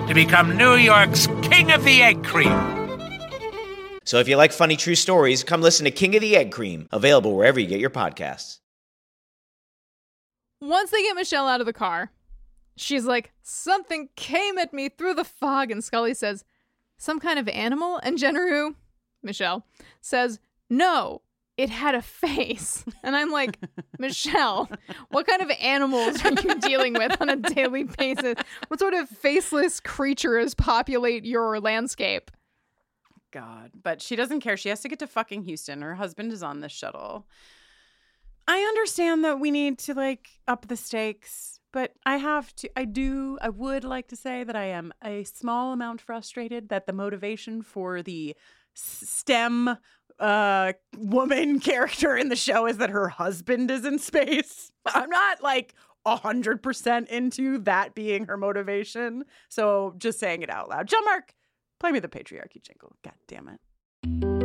to 0.08 0.14
become 0.14 0.56
New 0.56 0.74
York's 0.74 1.28
King 1.42 1.70
of 1.70 1.84
the 1.84 2.02
Egg 2.02 2.24
Cream. 2.24 2.50
So 4.04 4.18
if 4.18 4.26
you 4.26 4.36
like 4.36 4.50
funny 4.50 4.76
true 4.76 4.96
stories, 4.96 5.44
come 5.44 5.60
listen 5.60 5.84
to 5.84 5.92
King 5.92 6.16
of 6.16 6.20
the 6.20 6.34
Egg 6.34 6.50
Cream, 6.50 6.88
available 6.90 7.36
wherever 7.36 7.60
you 7.60 7.68
get 7.68 7.78
your 7.78 7.88
podcasts. 7.88 8.58
Once 10.60 10.90
they 10.90 11.02
get 11.02 11.14
Michelle 11.14 11.46
out 11.46 11.60
of 11.60 11.66
the 11.66 11.72
car, 11.72 12.10
she's 12.76 13.04
like, 13.04 13.30
Something 13.42 14.08
came 14.16 14.58
at 14.58 14.72
me 14.74 14.88
through 14.88 15.14
the 15.14 15.22
fog. 15.22 15.70
And 15.70 15.84
Scully 15.84 16.14
says, 16.14 16.44
Some 16.98 17.20
kind 17.20 17.38
of 17.38 17.48
animal? 17.48 18.00
And 18.02 18.18
Generoo, 18.18 18.74
Michelle, 19.22 19.64
says, 20.00 20.38
No, 20.68 21.22
it 21.56 21.70
had 21.70 21.94
a 21.94 22.02
face. 22.02 22.84
And 23.02 23.16
I'm 23.16 23.30
like, 23.30 23.58
Michelle, 23.98 24.68
what 25.10 25.26
kind 25.26 25.40
of 25.40 25.50
animals 25.62 26.22
are 26.22 26.32
you 26.32 26.58
dealing 26.60 26.92
with 26.92 27.16
on 27.22 27.30
a 27.30 27.36
daily 27.36 27.84
basis? 27.84 28.34
What 28.66 28.80
sort 28.80 28.92
of 28.92 29.08
faceless 29.08 29.80
creatures 29.80 30.54
populate 30.54 31.24
your 31.24 31.58
landscape? 31.58 32.30
God, 33.30 33.70
but 33.82 34.02
she 34.02 34.14
doesn't 34.14 34.40
care. 34.40 34.56
She 34.58 34.68
has 34.68 34.80
to 34.80 34.88
get 34.88 34.98
to 34.98 35.06
fucking 35.06 35.44
Houston. 35.44 35.80
Her 35.80 35.94
husband 35.94 36.32
is 36.32 36.42
on 36.42 36.60
this 36.60 36.72
shuttle. 36.72 37.26
I 38.46 38.58
understand 38.60 39.24
that 39.24 39.40
we 39.40 39.50
need 39.50 39.78
to 39.80 39.94
like 39.94 40.28
up 40.46 40.68
the 40.68 40.76
stakes, 40.76 41.57
but 41.72 41.92
I 42.04 42.16
have 42.16 42.54
to 42.56 42.70
I 42.76 42.84
do 42.84 43.38
I 43.40 43.48
would 43.48 43.84
like 43.84 44.08
to 44.08 44.16
say 44.16 44.44
that 44.44 44.56
I 44.56 44.66
am 44.66 44.92
a 45.04 45.24
small 45.24 45.72
amount 45.72 46.00
frustrated 46.00 46.68
that 46.68 46.86
the 46.86 46.92
motivation 46.92 47.62
for 47.62 48.02
the 48.02 48.36
STEM 48.74 49.76
uh 50.18 50.72
woman 50.96 51.60
character 51.70 52.16
in 52.16 52.28
the 52.28 52.36
show 52.36 52.66
is 52.66 52.78
that 52.78 52.90
her 52.90 53.08
husband 53.08 53.70
is 53.70 53.84
in 53.84 53.98
space. 53.98 54.72
I'm 54.86 55.10
not 55.10 55.42
like 55.42 55.74
a 56.06 56.16
hundred 56.16 56.62
percent 56.62 57.08
into 57.08 57.58
that 57.58 57.94
being 57.94 58.26
her 58.26 58.36
motivation. 58.36 59.24
So 59.48 59.94
just 59.98 60.18
saying 60.18 60.42
it 60.42 60.50
out 60.50 60.68
loud. 60.68 60.88
John 60.88 61.04
Mark, 61.04 61.34
play 61.78 61.92
me 61.92 62.00
the 62.00 62.08
patriarchy 62.08 62.62
jingle. 62.62 62.96
God 63.04 63.14
damn 63.26 63.48
it. 63.48 64.37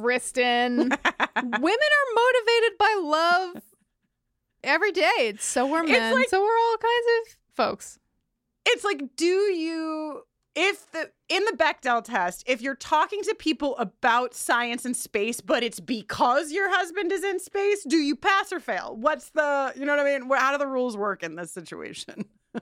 Kristen. 0.00 0.76
Women 0.78 0.92
are 0.92 2.14
motivated 2.14 2.78
by 2.78 3.00
love 3.02 3.62
every 4.62 4.92
day. 4.92 5.10
It's 5.18 5.44
So 5.44 5.72
are 5.74 5.82
It's 5.82 5.90
men. 5.92 6.14
like- 6.14 6.28
so 6.28 6.42
are 6.44 6.58
all 6.58 6.76
kinds 6.76 7.06
of 7.28 7.36
folks. 7.54 7.98
It's 8.66 8.84
like, 8.84 9.16
do 9.16 9.26
you 9.26 10.22
if 10.56 10.90
the 10.92 11.10
in 11.28 11.44
the 11.46 11.52
Bechdel 11.52 12.04
test, 12.04 12.44
if 12.46 12.62
you're 12.62 12.76
talking 12.76 13.22
to 13.24 13.34
people 13.34 13.76
about 13.76 14.34
science 14.34 14.84
and 14.84 14.96
space, 14.96 15.40
but 15.40 15.62
it's 15.64 15.80
because 15.80 16.52
your 16.52 16.70
husband 16.70 17.10
is 17.12 17.24
in 17.24 17.40
space, 17.40 17.82
do 17.84 17.96
you 17.96 18.14
pass 18.14 18.52
or 18.52 18.60
fail? 18.60 18.96
What's 18.98 19.30
the 19.30 19.72
you 19.76 19.84
know 19.84 19.96
what 19.96 20.06
I 20.06 20.18
mean? 20.18 20.30
How 20.30 20.52
do 20.52 20.58
the 20.58 20.66
rules 20.66 20.96
work 20.96 21.22
in 21.22 21.34
this 21.34 21.50
situation? 21.52 22.24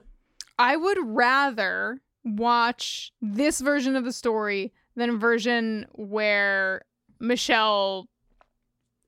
I 0.59 0.75
would 0.75 0.97
rather 1.01 2.01
watch 2.25 3.11
this 3.21 3.61
version 3.61 3.95
of 3.95 4.05
the 4.05 4.13
story 4.13 4.73
than 4.95 5.09
a 5.11 5.17
version 5.17 5.85
where 5.93 6.83
Michelle 7.23 8.07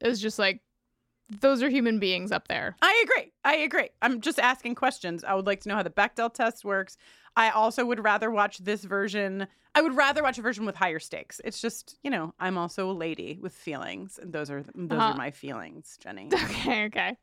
is 0.01 0.19
just 0.21 0.39
like, 0.39 0.61
those 1.41 1.61
are 1.63 1.69
human 1.69 1.99
beings 1.99 2.31
up 2.31 2.47
there. 2.47 2.75
I 2.81 3.03
agree. 3.05 3.31
I 3.43 3.55
agree. 3.57 3.89
I'm 4.01 4.21
just 4.21 4.39
asking 4.39 4.75
questions. 4.75 5.23
I 5.23 5.33
would 5.33 5.45
like 5.47 5.61
to 5.61 5.69
know 5.69 5.75
how 5.75 5.83
the 5.83 5.89
Bechdel 5.89 6.33
test 6.33 6.63
works. 6.63 6.97
I 7.35 7.49
also 7.49 7.83
would 7.85 8.03
rather 8.03 8.29
watch 8.31 8.59
this 8.59 8.83
version. 8.83 9.47
I 9.73 9.81
would 9.81 9.95
rather 9.95 10.21
watch 10.23 10.37
a 10.37 10.41
version 10.41 10.65
with 10.65 10.75
higher 10.75 10.99
stakes. 10.99 11.41
It's 11.43 11.59
just, 11.59 11.97
you 12.03 12.09
know, 12.11 12.33
I'm 12.39 12.57
also 12.57 12.89
a 12.89 12.93
lady 12.93 13.39
with 13.41 13.53
feelings, 13.53 14.19
and 14.21 14.31
those 14.31 14.49
are 14.49 14.63
those 14.75 14.99
Uh-huh. 14.99 15.11
are 15.13 15.17
my 15.17 15.31
feelings, 15.31 15.97
Jenny. 16.01 16.29
Okay, 16.33 16.85
okay. 16.85 17.17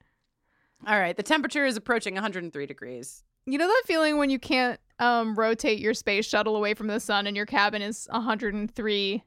All 0.87 0.99
right, 0.99 1.17
the 1.17 1.23
temperature 1.23 1.65
is 1.65 1.77
approaching 1.77 2.15
103 2.15 2.67
degrees. 2.67 3.23
You 3.47 3.57
know 3.57 3.69
that 3.69 3.83
feeling 3.87 4.19
when 4.19 4.31
you 4.31 4.39
can't 4.41 4.81
um, 4.99 5.35
rotate 5.37 5.79
your 5.79 5.95
space 5.95 6.27
shuttle 6.27 6.57
away 6.57 6.75
from 6.75 6.89
the 6.89 6.99
sun 7.01 7.27
and 7.29 7.37
your 7.37 7.47
cabin 7.47 7.83
is 7.83 8.07
103 8.11 9.23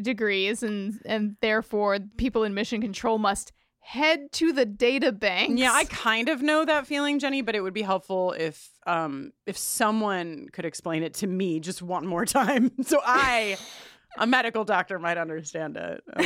degrees 0.00 0.62
and 0.62 1.00
and 1.04 1.36
therefore 1.42 1.98
people 2.16 2.44
in 2.44 2.54
mission 2.54 2.80
control 2.80 3.18
must 3.18 3.52
head 3.80 4.30
to 4.32 4.52
the 4.52 4.64
data 4.64 5.10
banks. 5.12 5.60
Yeah, 5.60 5.72
I 5.72 5.84
kind 5.84 6.28
of 6.28 6.40
know 6.40 6.64
that 6.64 6.86
feeling, 6.86 7.18
Jenny, 7.18 7.42
but 7.42 7.54
it 7.56 7.60
would 7.60 7.74
be 7.74 7.82
helpful 7.82 8.32
if 8.32 8.70
um 8.86 9.32
if 9.46 9.58
someone 9.58 10.46
could 10.52 10.64
explain 10.64 11.02
it 11.02 11.14
to 11.14 11.26
me 11.26 11.58
just 11.60 11.82
one 11.82 12.06
more 12.06 12.24
time, 12.24 12.70
so 12.82 13.00
I, 13.04 13.56
a 14.18 14.26
medical 14.26 14.64
doctor, 14.64 14.98
might 14.98 15.18
understand 15.18 15.76
it. 15.76 16.02
Uh, 16.14 16.22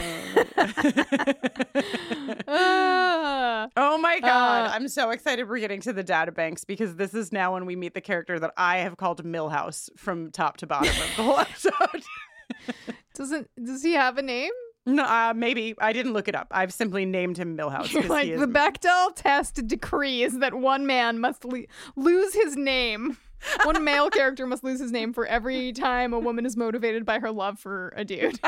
Ah. 2.49 3.69
oh 3.77 3.99
my 3.99 4.21
god, 4.21 4.71
Uh, 4.71 4.73
I'm 4.75 4.89
so 4.89 5.11
excited 5.11 5.49
we're 5.49 5.59
getting 5.59 5.81
to 5.83 5.93
the 5.93 6.03
data 6.03 6.33
banks 6.33 6.65
because 6.65 6.97
this 6.97 7.15
is 7.15 7.33
now 7.33 7.55
when 7.55 7.67
we 7.67 7.77
meet 7.77 7.95
the 7.95 8.01
character 8.01 8.39
that 8.39 8.53
I 8.57 8.79
have 8.79 8.97
called 8.97 9.25
Millhouse 9.25 9.89
from 9.97 10.31
top 10.31 10.59
to 10.59 10.67
bottom 10.67 10.89
of 10.89 11.17
the 11.17 11.23
whole 11.23 11.39
episode. 11.39 12.03
Doesn't 13.17 13.49
does 13.65 13.83
he 13.83 13.93
have 13.95 14.19
a 14.19 14.23
name? 14.23 14.53
no, 14.89 15.03
uh, 15.03 15.33
maybe 15.35 15.75
I 15.79 15.93
didn't 15.93 16.13
look 16.13 16.29
it 16.29 16.37
up. 16.37 16.47
I've 16.53 16.73
simply 16.73 17.05
named 17.05 17.37
him 17.39 17.57
Millhouse. 17.57 17.93
'cause 17.93 18.09
like 18.09 18.29
is 18.29 18.39
the 18.41 18.47
Bechdel 18.47 19.15
test 19.17 19.67
decrees 19.67 20.39
that 20.39 20.55
one 20.55 20.87
man 20.87 21.19
must 21.19 21.45
le- 21.45 21.65
lose 21.97 22.35
his 22.35 22.57
name. 22.57 23.17
One 23.65 23.83
male 23.85 24.09
character 24.11 24.47
must 24.47 24.65
lose 24.65 24.81
his 24.81 24.91
name 24.93 25.13
for 25.13 25.27
every 25.27 25.73
time 25.73 26.13
a 26.15 26.19
woman 26.19 26.47
is 26.47 26.57
motivated 26.57 27.05
by 27.05 27.19
her 27.19 27.31
love 27.31 27.59
for 27.59 27.93
a 27.97 28.05
dude. 28.05 28.39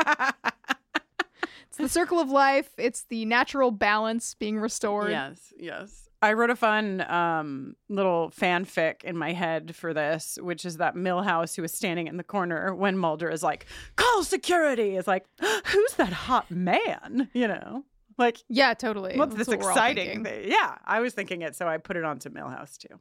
it's 1.67 1.77
the 1.77 1.87
circle 1.89 2.19
of 2.19 2.29
life. 2.29 2.69
It's 2.77 3.03
the 3.03 3.25
natural 3.25 3.71
balance 3.71 4.33
being 4.35 4.59
restored. 4.59 5.11
Yes, 5.11 5.53
yes. 5.57 6.08
I 6.21 6.33
wrote 6.33 6.49
a 6.49 6.55
fun 6.55 7.01
um, 7.09 7.75
little 7.87 8.29
fanfic 8.37 9.03
in 9.05 9.15
my 9.17 9.31
head 9.33 9.73
for 9.75 9.93
this, 9.93 10.37
which 10.41 10.65
is 10.65 10.77
that 10.77 10.95
Millhouse 10.95 11.55
who 11.55 11.63
is 11.63 11.73
standing 11.73 12.07
in 12.07 12.17
the 12.17 12.23
corner 12.23 12.75
when 12.75 12.97
Mulder 12.97 13.29
is 13.29 13.41
like, 13.41 13.65
"Call 13.95 14.23
security!" 14.23 14.95
is 14.97 15.07
like, 15.07 15.25
"Who's 15.65 15.93
that 15.93 16.11
hot 16.11 16.51
man?" 16.51 17.29
You 17.33 17.47
know, 17.47 17.85
like, 18.17 18.39
Yeah, 18.49 18.73
totally. 18.73 19.17
what's 19.17 19.33
That's 19.35 19.47
this 19.47 19.57
what 19.57 19.65
exciting 19.69 20.23
thing? 20.25 20.51
Yeah, 20.51 20.75
I 20.85 20.99
was 20.99 21.13
thinking 21.13 21.41
it, 21.41 21.55
so 21.55 21.67
I 21.69 21.77
put 21.77 21.95
it 21.95 22.03
onto 22.03 22.29
Millhouse 22.29 22.77
too. 22.77 22.99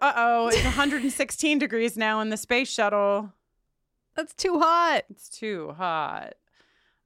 Uh 0.00 0.12
oh, 0.16 0.48
it's 0.48 0.56
116 0.64 1.58
degrees 1.58 1.96
now 1.98 2.20
in 2.20 2.30
the 2.30 2.36
space 2.38 2.70
shuttle. 2.72 3.32
That's 4.16 4.32
too 4.32 4.58
hot. 4.60 5.04
It's 5.10 5.28
too 5.28 5.74
hot. 5.76 6.34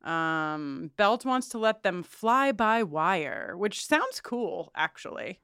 Um, 0.03 0.91
Belt 0.97 1.25
wants 1.25 1.49
to 1.51 1.59
let 1.59 1.83
them 1.83 2.03
fly 2.03 2.53
by 2.53 2.83
wire, 2.83 3.55
which 3.57 3.85
sounds 3.85 4.21
cool, 4.21 4.71
actually. 4.75 5.41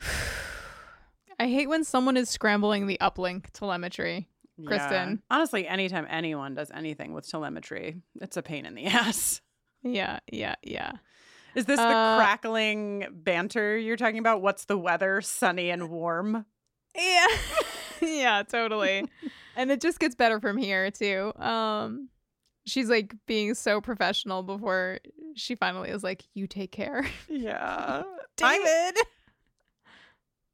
I 1.38 1.48
hate 1.48 1.68
when 1.68 1.84
someone 1.84 2.16
is 2.16 2.28
scrambling 2.28 2.86
the 2.86 2.98
uplink 3.00 3.50
telemetry. 3.52 4.28
Yeah. 4.58 4.66
Kristen. 4.68 5.22
Honestly, 5.30 5.66
anytime 5.66 6.06
anyone 6.10 6.54
does 6.54 6.70
anything 6.72 7.12
with 7.14 7.28
telemetry, 7.28 7.96
it's 8.20 8.36
a 8.36 8.42
pain 8.42 8.66
in 8.66 8.74
the 8.74 8.86
ass. 8.86 9.40
Yeah, 9.82 10.20
yeah, 10.30 10.54
yeah. 10.62 10.92
Is 11.54 11.66
this 11.66 11.78
the 11.78 11.86
Uh, 11.86 12.16
crackling 12.16 13.06
banter 13.12 13.76
you're 13.76 13.96
talking 13.96 14.18
about? 14.18 14.40
What's 14.42 14.64
the 14.66 14.78
weather? 14.78 15.20
Sunny 15.20 15.70
and 15.70 15.90
warm? 15.90 16.46
Yeah. 16.96 17.26
yeah, 18.00 18.42
totally. 18.42 19.04
and 19.56 19.70
it 19.70 19.80
just 19.80 19.98
gets 19.98 20.14
better 20.14 20.40
from 20.40 20.56
here 20.56 20.90
too. 20.90 21.32
Um 21.36 22.08
she's 22.64 22.88
like 22.88 23.14
being 23.26 23.54
so 23.54 23.80
professional 23.80 24.42
before 24.42 24.98
she 25.34 25.54
finally 25.54 25.90
is 25.90 26.02
like, 26.02 26.24
You 26.34 26.46
take 26.46 26.72
care. 26.72 27.04
Yeah. 27.28 28.02
David. 28.36 28.96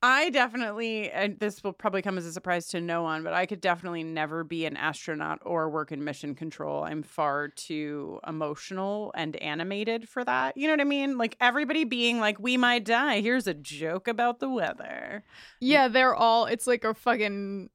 I 0.01 0.31
definitely, 0.31 1.11
and 1.11 1.41
this 1.41 1.65
will 1.65 1.73
probably 1.73 2.03
come 2.03 2.19
as 2.19 2.25
a 2.25 2.33
surprise 2.33 2.69
to 2.69 2.81
no 2.81 3.03
one, 3.03 3.25
but 3.25 3.33
I 3.33 3.47
could 3.47 3.61
definitely 3.61 4.05
never 4.05 4.45
be 4.45 4.65
an 4.65 4.77
astronaut 4.77 5.41
or 5.45 5.69
work 5.69 5.91
in 5.91 6.05
mission 6.05 6.37
control. 6.37 6.85
I'm 6.85 7.03
far 7.03 7.49
too 7.49 8.21
emotional 8.25 9.13
and 9.17 9.35
animated 9.37 10.09
for 10.09 10.25
that. 10.25 10.57
You 10.57 10.69
know 10.69 10.75
what 10.75 10.81
I 10.81 10.85
mean? 10.85 11.19
Like 11.19 11.37
everybody 11.41 11.83
being 11.83 12.21
like, 12.21 12.39
we 12.39 12.57
might 12.57 12.85
die. 12.85 13.23
Here's 13.23 13.49
a 13.49 13.55
joke 13.55 14.07
about 14.07 14.39
the 14.39 14.49
weather. 14.49 15.25
Yeah, 15.61 15.89
they're 15.89 16.15
all 16.15 16.47
it's 16.47 16.69
like 16.69 16.85
a 16.85 16.95
fucking 16.95 17.69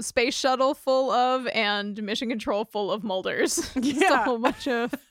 space 0.00 0.36
shuttle 0.36 0.74
full 0.74 1.10
of 1.10 1.46
and 1.48 2.00
mission 2.02 2.28
control 2.28 2.64
full 2.64 2.90
of 2.92 3.02
Mulders. 3.04 3.56
Just 3.80 4.00
a 4.02 4.04
Yeah. 4.04 4.24
whole 4.24 4.38
bunch 4.38 4.68
of. 4.68 4.94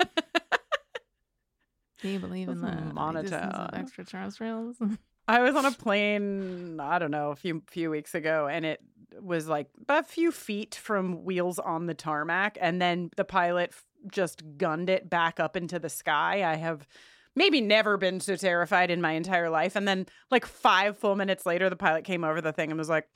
Can 2.00 2.12
you 2.12 2.20
believe 2.20 2.48
in 2.48 2.62
That's 2.62 2.76
that? 2.76 2.94
monotone. 2.94 3.70
extraterrestrials. 3.74 4.78
I 5.28 5.42
was 5.42 5.56
on 5.56 5.66
a 5.66 5.72
plane, 5.72 6.80
I 6.80 7.00
don't 7.00 7.12
know, 7.12 7.32
a 7.32 7.36
few 7.36 7.64
few 7.68 7.90
weeks 7.90 8.16
ago, 8.16 8.48
and 8.48 8.66
it 8.66 8.80
was 9.20 9.48
like 9.48 9.68
a 9.90 10.04
few 10.04 10.32
feet 10.32 10.76
from 10.76 11.26
wheels 11.26 11.60
on 11.60 11.88
the 11.88 11.94
tarmac, 11.94 12.58
and 12.62 12.82
then 12.82 13.10
the 13.18 13.26
pilot 13.26 13.72
f- 13.74 13.84
just 14.12 14.42
gunned 14.58 14.90
it 14.90 15.10
back 15.10 15.40
up 15.40 15.58
into 15.58 15.80
the 15.80 15.90
sky. 15.90 16.50
I 16.50 16.56
have 16.56 16.88
maybe 17.36 17.60
never 17.62 17.98
been 17.98 18.20
so 18.22 18.36
terrified 18.38 18.90
in 18.90 19.02
my 19.02 19.12
entire 19.14 19.50
life. 19.50 19.76
And 19.76 19.86
then, 19.88 20.06
like 20.32 20.46
five 20.46 20.98
full 20.98 21.16
minutes 21.16 21.46
later, 21.46 21.70
the 21.70 21.76
pilot 21.76 22.06
came 22.06 22.24
over 22.24 22.40
the 22.40 22.54
thing 22.54 22.72
and 22.72 22.78
was 22.78 22.90
like, 22.90 23.08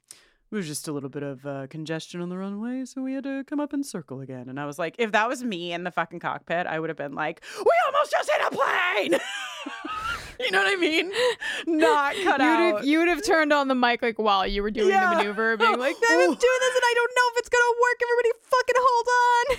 "It 0.52 0.56
was 0.56 0.68
just 0.68 0.88
a 0.88 0.92
little 0.92 1.10
bit 1.10 1.24
of 1.24 1.46
uh, 1.46 1.68
congestion 1.68 2.20
on 2.22 2.30
the 2.30 2.38
runway, 2.38 2.84
so 2.86 3.02
we 3.02 3.14
had 3.14 3.24
to 3.24 3.44
come 3.46 3.60
up 3.60 3.72
and 3.74 3.86
circle 3.86 4.20
again." 4.22 4.50
And 4.50 4.60
I 4.60 4.66
was 4.66 4.78
like, 4.78 4.96
if 5.00 5.12
that 5.14 5.28
was 5.30 5.44
me 5.44 5.72
in 5.74 5.84
the 5.84 5.92
fucking 5.92 6.20
cockpit, 6.20 6.68
I 6.68 6.80
would 6.80 6.90
have 6.90 6.98
been 6.98 7.14
like, 7.14 7.42
"We 7.58 7.72
almost 7.88 8.12
just 8.12 8.30
hit 8.30 8.42
a 8.48 8.56
plane." 8.56 9.20
you 10.40 10.52
know 10.52 10.64
what 10.64 10.74
I 10.74 10.76
mean? 10.80 11.12
Not 11.68 12.16
cut 12.24 12.40
you 12.42 12.46
out. 12.46 12.76
have, 12.78 12.86
you 12.86 13.00
would 13.00 13.08
have 13.08 13.24
turned 13.26 13.54
on 13.54 13.68
the 13.68 13.76
mic 13.76 14.02
like 14.02 14.20
while 14.20 14.46
you 14.46 14.62
were 14.64 14.72
doing 14.72 14.90
Yeah. 14.90 15.12
the 15.12 15.16
maneuver, 15.18 15.56
being 15.58 15.78
like, 15.80 15.96
"I'm 16.10 16.18
doing 16.18 16.30
this 16.30 16.76
and 16.76 16.84
I 16.84 16.94
don't 16.96 17.12
know 17.16 17.28
if 17.34 17.38
it's 17.40 17.50
gonna 17.50 17.74
work. 17.82 18.02
Everybody, 18.04 18.32
fucking 18.44 18.76
hold 18.78 19.08
on." 19.18 19.58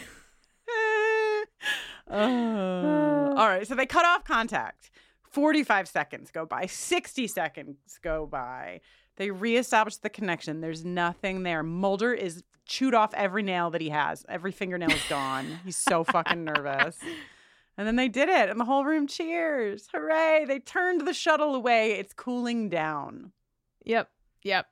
Uh, 2.10 3.34
all 3.40 3.48
right, 3.48 3.66
so 3.66 3.74
they 3.74 3.86
cut 3.86 4.04
off 4.04 4.24
contact. 4.24 4.90
45 5.30 5.88
seconds 5.88 6.30
go 6.30 6.44
by, 6.44 6.66
60 6.66 7.26
seconds 7.26 7.98
go 8.02 8.26
by. 8.26 8.80
They 9.16 9.30
reestablish 9.30 9.96
the 9.96 10.10
connection. 10.10 10.60
There's 10.60 10.84
nothing 10.84 11.42
there. 11.42 11.62
Mulder 11.62 12.12
is 12.12 12.42
chewed 12.66 12.94
off 12.94 13.12
every 13.14 13.42
nail 13.42 13.70
that 13.70 13.80
he 13.80 13.90
has. 13.90 14.24
Every 14.28 14.52
fingernail 14.52 14.90
is 14.90 15.04
gone. 15.08 15.60
He's 15.64 15.76
so 15.76 16.04
fucking 16.04 16.44
nervous. 16.44 16.98
And 17.76 17.86
then 17.86 17.96
they 17.96 18.08
did 18.08 18.28
it, 18.28 18.50
and 18.50 18.60
the 18.60 18.64
whole 18.64 18.84
room 18.84 19.06
cheers. 19.06 19.88
Hooray! 19.92 20.44
They 20.46 20.58
turned 20.58 21.06
the 21.06 21.14
shuttle 21.14 21.54
away. 21.54 21.92
It's 21.92 22.12
cooling 22.12 22.68
down. 22.68 23.32
Yep, 23.84 24.08
yep. 24.42 24.66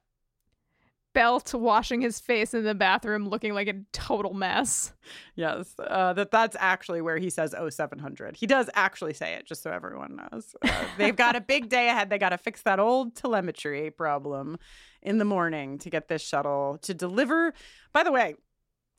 Belt 1.12 1.52
washing 1.54 2.00
his 2.00 2.20
face 2.20 2.54
in 2.54 2.64
the 2.64 2.74
bathroom, 2.74 3.28
looking 3.28 3.52
like 3.52 3.68
a 3.68 3.74
total 3.92 4.32
mess. 4.32 4.92
Yes, 5.34 5.74
uh, 5.78 6.12
that 6.12 6.30
that's 6.30 6.56
actually 6.60 7.00
where 7.00 7.18
he 7.18 7.30
says 7.30 7.54
oh 7.56 7.68
0700. 7.68 8.36
He 8.36 8.46
does 8.46 8.70
actually 8.74 9.14
say 9.14 9.34
it, 9.34 9.46
just 9.46 9.62
so 9.62 9.70
everyone 9.70 10.16
knows. 10.16 10.54
Uh, 10.62 10.84
they've 10.98 11.16
got 11.16 11.34
a 11.34 11.40
big 11.40 11.68
day 11.68 11.88
ahead. 11.88 12.10
They 12.10 12.18
got 12.18 12.28
to 12.28 12.38
fix 12.38 12.62
that 12.62 12.78
old 12.78 13.16
telemetry 13.16 13.90
problem 13.90 14.58
in 15.02 15.18
the 15.18 15.24
morning 15.24 15.78
to 15.78 15.90
get 15.90 16.08
this 16.08 16.22
shuttle 16.22 16.78
to 16.82 16.94
deliver. 16.94 17.54
By 17.92 18.04
the 18.04 18.12
way, 18.12 18.34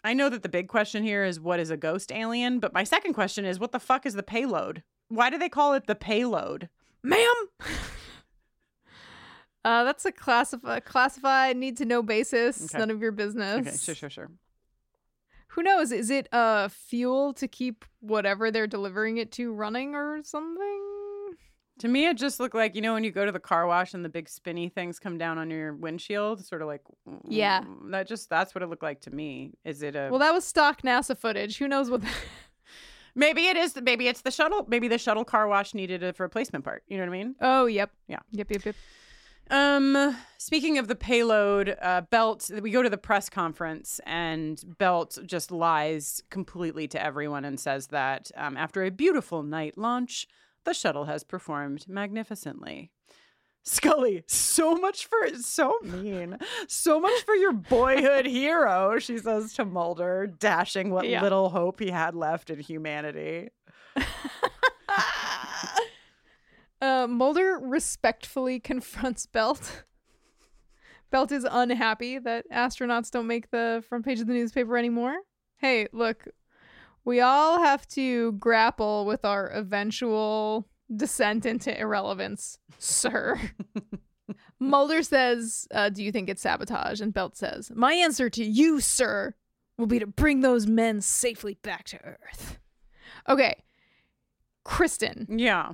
I 0.04 0.14
know 0.14 0.30
that 0.30 0.44
the 0.44 0.50
big 0.50 0.68
question 0.68 1.04
here 1.04 1.24
is 1.24 1.40
what 1.40 1.60
is 1.60 1.70
a 1.70 1.78
ghost 1.78 2.12
alien, 2.12 2.60
but 2.60 2.74
my 2.74 2.84
second 2.84 3.14
question 3.14 3.46
is 3.46 3.60
what 3.60 3.72
the 3.72 3.80
fuck 3.80 4.06
is 4.06 4.16
the 4.16 4.24
payload? 4.24 4.84
Why 5.10 5.30
do 5.30 5.38
they 5.38 5.50
call 5.50 5.74
it 5.74 5.88
the 5.88 5.96
payload? 5.96 6.70
Ma'am. 7.04 7.36
Uh, 9.64 9.84
that's 9.84 10.06
a 10.06 10.12
classified, 10.12 10.86
classified, 10.86 11.56
need 11.58 11.78
to 11.78 11.86
know 11.86 12.02
basis. 12.02 12.66
Okay. 12.66 12.80
None 12.80 12.90
of 12.92 13.02
your 13.02 13.12
business. 13.12 13.68
Okay, 13.68 13.78
sure, 13.78 13.96
sure, 13.96 14.10
sure. 14.10 14.32
Who 15.50 15.64
knows? 15.64 15.92
Is 15.92 16.10
it 16.10 16.28
uh 16.34 16.70
fuel 16.70 17.34
to 17.34 17.48
keep 17.48 17.84
whatever 18.00 18.52
they're 18.52 18.68
delivering 18.68 19.18
it 19.18 19.32
to 19.34 19.52
running 19.54 19.96
or 19.96 20.22
something? 20.24 20.88
To 21.80 21.88
me, 21.88 22.08
it 22.08 22.16
just 22.18 22.40
looked 22.40 22.56
like 22.56 22.74
you 22.76 22.82
know 22.82 22.94
when 22.94 23.04
you 23.04 23.12
go 23.12 23.26
to 23.26 23.32
the 23.32 23.40
car 23.40 23.68
wash 23.68 23.94
and 23.94 24.06
the 24.06 24.10
big 24.10 24.30
spinny 24.30 24.70
things 24.70 24.98
come 25.00 25.18
down 25.18 25.38
on 25.38 25.50
your 25.50 25.74
windshield, 25.76 26.46
sort 26.46 26.62
of 26.62 26.68
like 26.68 26.82
Yeah. 27.28 27.62
mm, 27.64 27.92
That 27.92 28.08
just 28.08 28.30
that's 28.30 28.56
what 28.56 28.62
it 28.64 28.68
looked 28.70 28.84
like 28.84 29.02
to 29.02 29.12
me. 29.12 29.52
Is 29.66 29.82
it 29.84 29.96
a 29.96 30.08
Well, 30.10 30.20
that 30.20 30.34
was 30.34 30.46
stock 30.46 30.84
NASA 30.84 31.18
footage. 31.18 31.58
Who 31.58 31.68
knows 31.68 31.90
what? 31.90 32.02
maybe 33.16 33.48
it 33.48 33.58
is? 33.58 33.76
Maybe 33.76 34.08
it's 34.08 34.22
the 34.22 34.32
shuttle. 34.32 34.66
Maybe 34.70 34.88
the 34.88 34.98
shuttle 34.98 35.26
car 35.26 35.48
wash 35.48 35.74
needed 35.74 36.04
a 36.04 36.14
replacement 36.18 36.64
part. 36.64 36.84
You 36.88 36.98
know 36.98 37.04
what 37.04 37.10
I 37.10 37.18
mean? 37.18 37.36
oh, 37.42 37.66
yep. 37.66 37.92
Yeah. 38.08 38.20
Yep, 38.32 38.52
yep, 38.52 38.66
yep. 38.66 38.76
Um, 39.52 40.18
speaking 40.38 40.78
of 40.78 40.88
the 40.88 40.96
payload, 40.96 41.76
uh, 41.82 42.02
Belt, 42.10 42.50
we 42.62 42.72
go 42.72 42.82
to 42.82 42.90
the 42.90 42.98
press 42.98 43.30
conference 43.30 44.00
and 44.06 44.62
Belt 44.78 45.18
just 45.26 45.52
lies 45.52 46.24
completely 46.30 46.88
to 46.88 47.04
everyone 47.04 47.44
and 47.46 47.60
says 47.60 47.88
that 47.88 48.32
um, 48.38 48.56
after 48.56 48.84
a 48.84 48.90
beautiful 48.90 49.44
night 49.44 49.78
launch, 49.78 50.26
the 50.64 50.74
shuttle 50.74 51.06
has 51.06 51.24
performed 51.26 51.86
magnificently. 51.90 52.92
Scully, 53.64 54.24
so 54.26 54.76
much 54.76 55.06
for 55.06 55.18
so 55.40 55.78
mean. 55.84 56.38
So 56.68 57.00
much 57.00 57.22
for 57.24 57.36
your 57.36 57.52
boyhood 57.52 58.26
hero, 58.40 58.98
she 59.00 59.18
says 59.20 59.54
to 59.54 59.66
Mulder, 59.66 60.28
dashing 60.40 60.90
what 60.92 61.08
Yeah. 61.08 61.22
little 61.22 61.50
hope 61.50 61.80
he 61.80 61.92
had 61.92 62.16
left 62.16 62.50
in 62.50 62.60
humanity. 62.60 63.50
Uh, 66.82 67.08
Mulder 67.08 67.60
respectfully 67.62 68.60
confronts 68.72 69.26
Belt. 69.26 69.84
Belt 71.12 71.32
is 71.32 71.46
unhappy 71.50 72.20
that 72.20 72.46
astronauts 72.52 73.12
don't 73.12 73.28
make 73.28 73.52
the 73.52 73.84
front 73.88 74.06
page 74.06 74.22
of 74.22 74.28
the 74.28 74.34
newspaper 74.34 74.78
anymore. 74.78 75.18
Hey, 75.58 75.88
look, 75.92 76.26
we 77.04 77.20
all 77.20 77.60
have 77.60 77.88
to 77.90 78.32
grapple 78.34 79.06
with 79.06 79.26
our 79.26 79.48
eventual 79.50 80.68
descent 80.96 81.46
into 81.46 81.78
irrelevance, 81.78 82.60
sir. 82.80 83.40
Mulder 84.60 85.04
says, 85.04 85.68
uh, 85.74 85.90
Do 85.90 86.04
you 86.04 86.12
think 86.12 86.30
it's 86.30 86.42
sabotage? 86.42 87.02
And 87.02 87.14
Belt 87.14 87.36
says, 87.36 87.72
My 87.76 87.94
answer 87.94 88.30
to 88.30 88.44
you, 88.44 88.80
sir, 88.80 89.36
will 89.78 89.88
be 89.88 90.00
to 90.00 90.08
bring 90.08 90.42
those 90.42 90.68
men 90.68 91.02
safely 91.02 91.58
back 91.62 91.86
to 91.86 92.00
Earth. 92.04 92.60
Okay. 93.28 93.64
Kristen. 94.64 95.28
Yeah. 95.30 95.74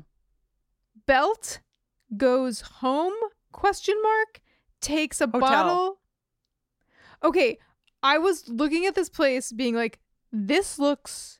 Belt 1.07 1.59
goes 2.15 2.61
home? 2.61 3.13
Question 3.51 3.95
mark. 4.03 4.41
Takes 4.81 5.19
a 5.21 5.25
Hotel. 5.25 5.39
bottle. 5.39 5.99
Okay, 7.23 7.57
I 8.03 8.19
was 8.19 8.47
looking 8.47 8.85
at 8.85 8.93
this 8.93 9.09
place, 9.09 9.51
being 9.51 9.73
like, 9.73 9.99
"This 10.31 10.77
looks 10.77 11.39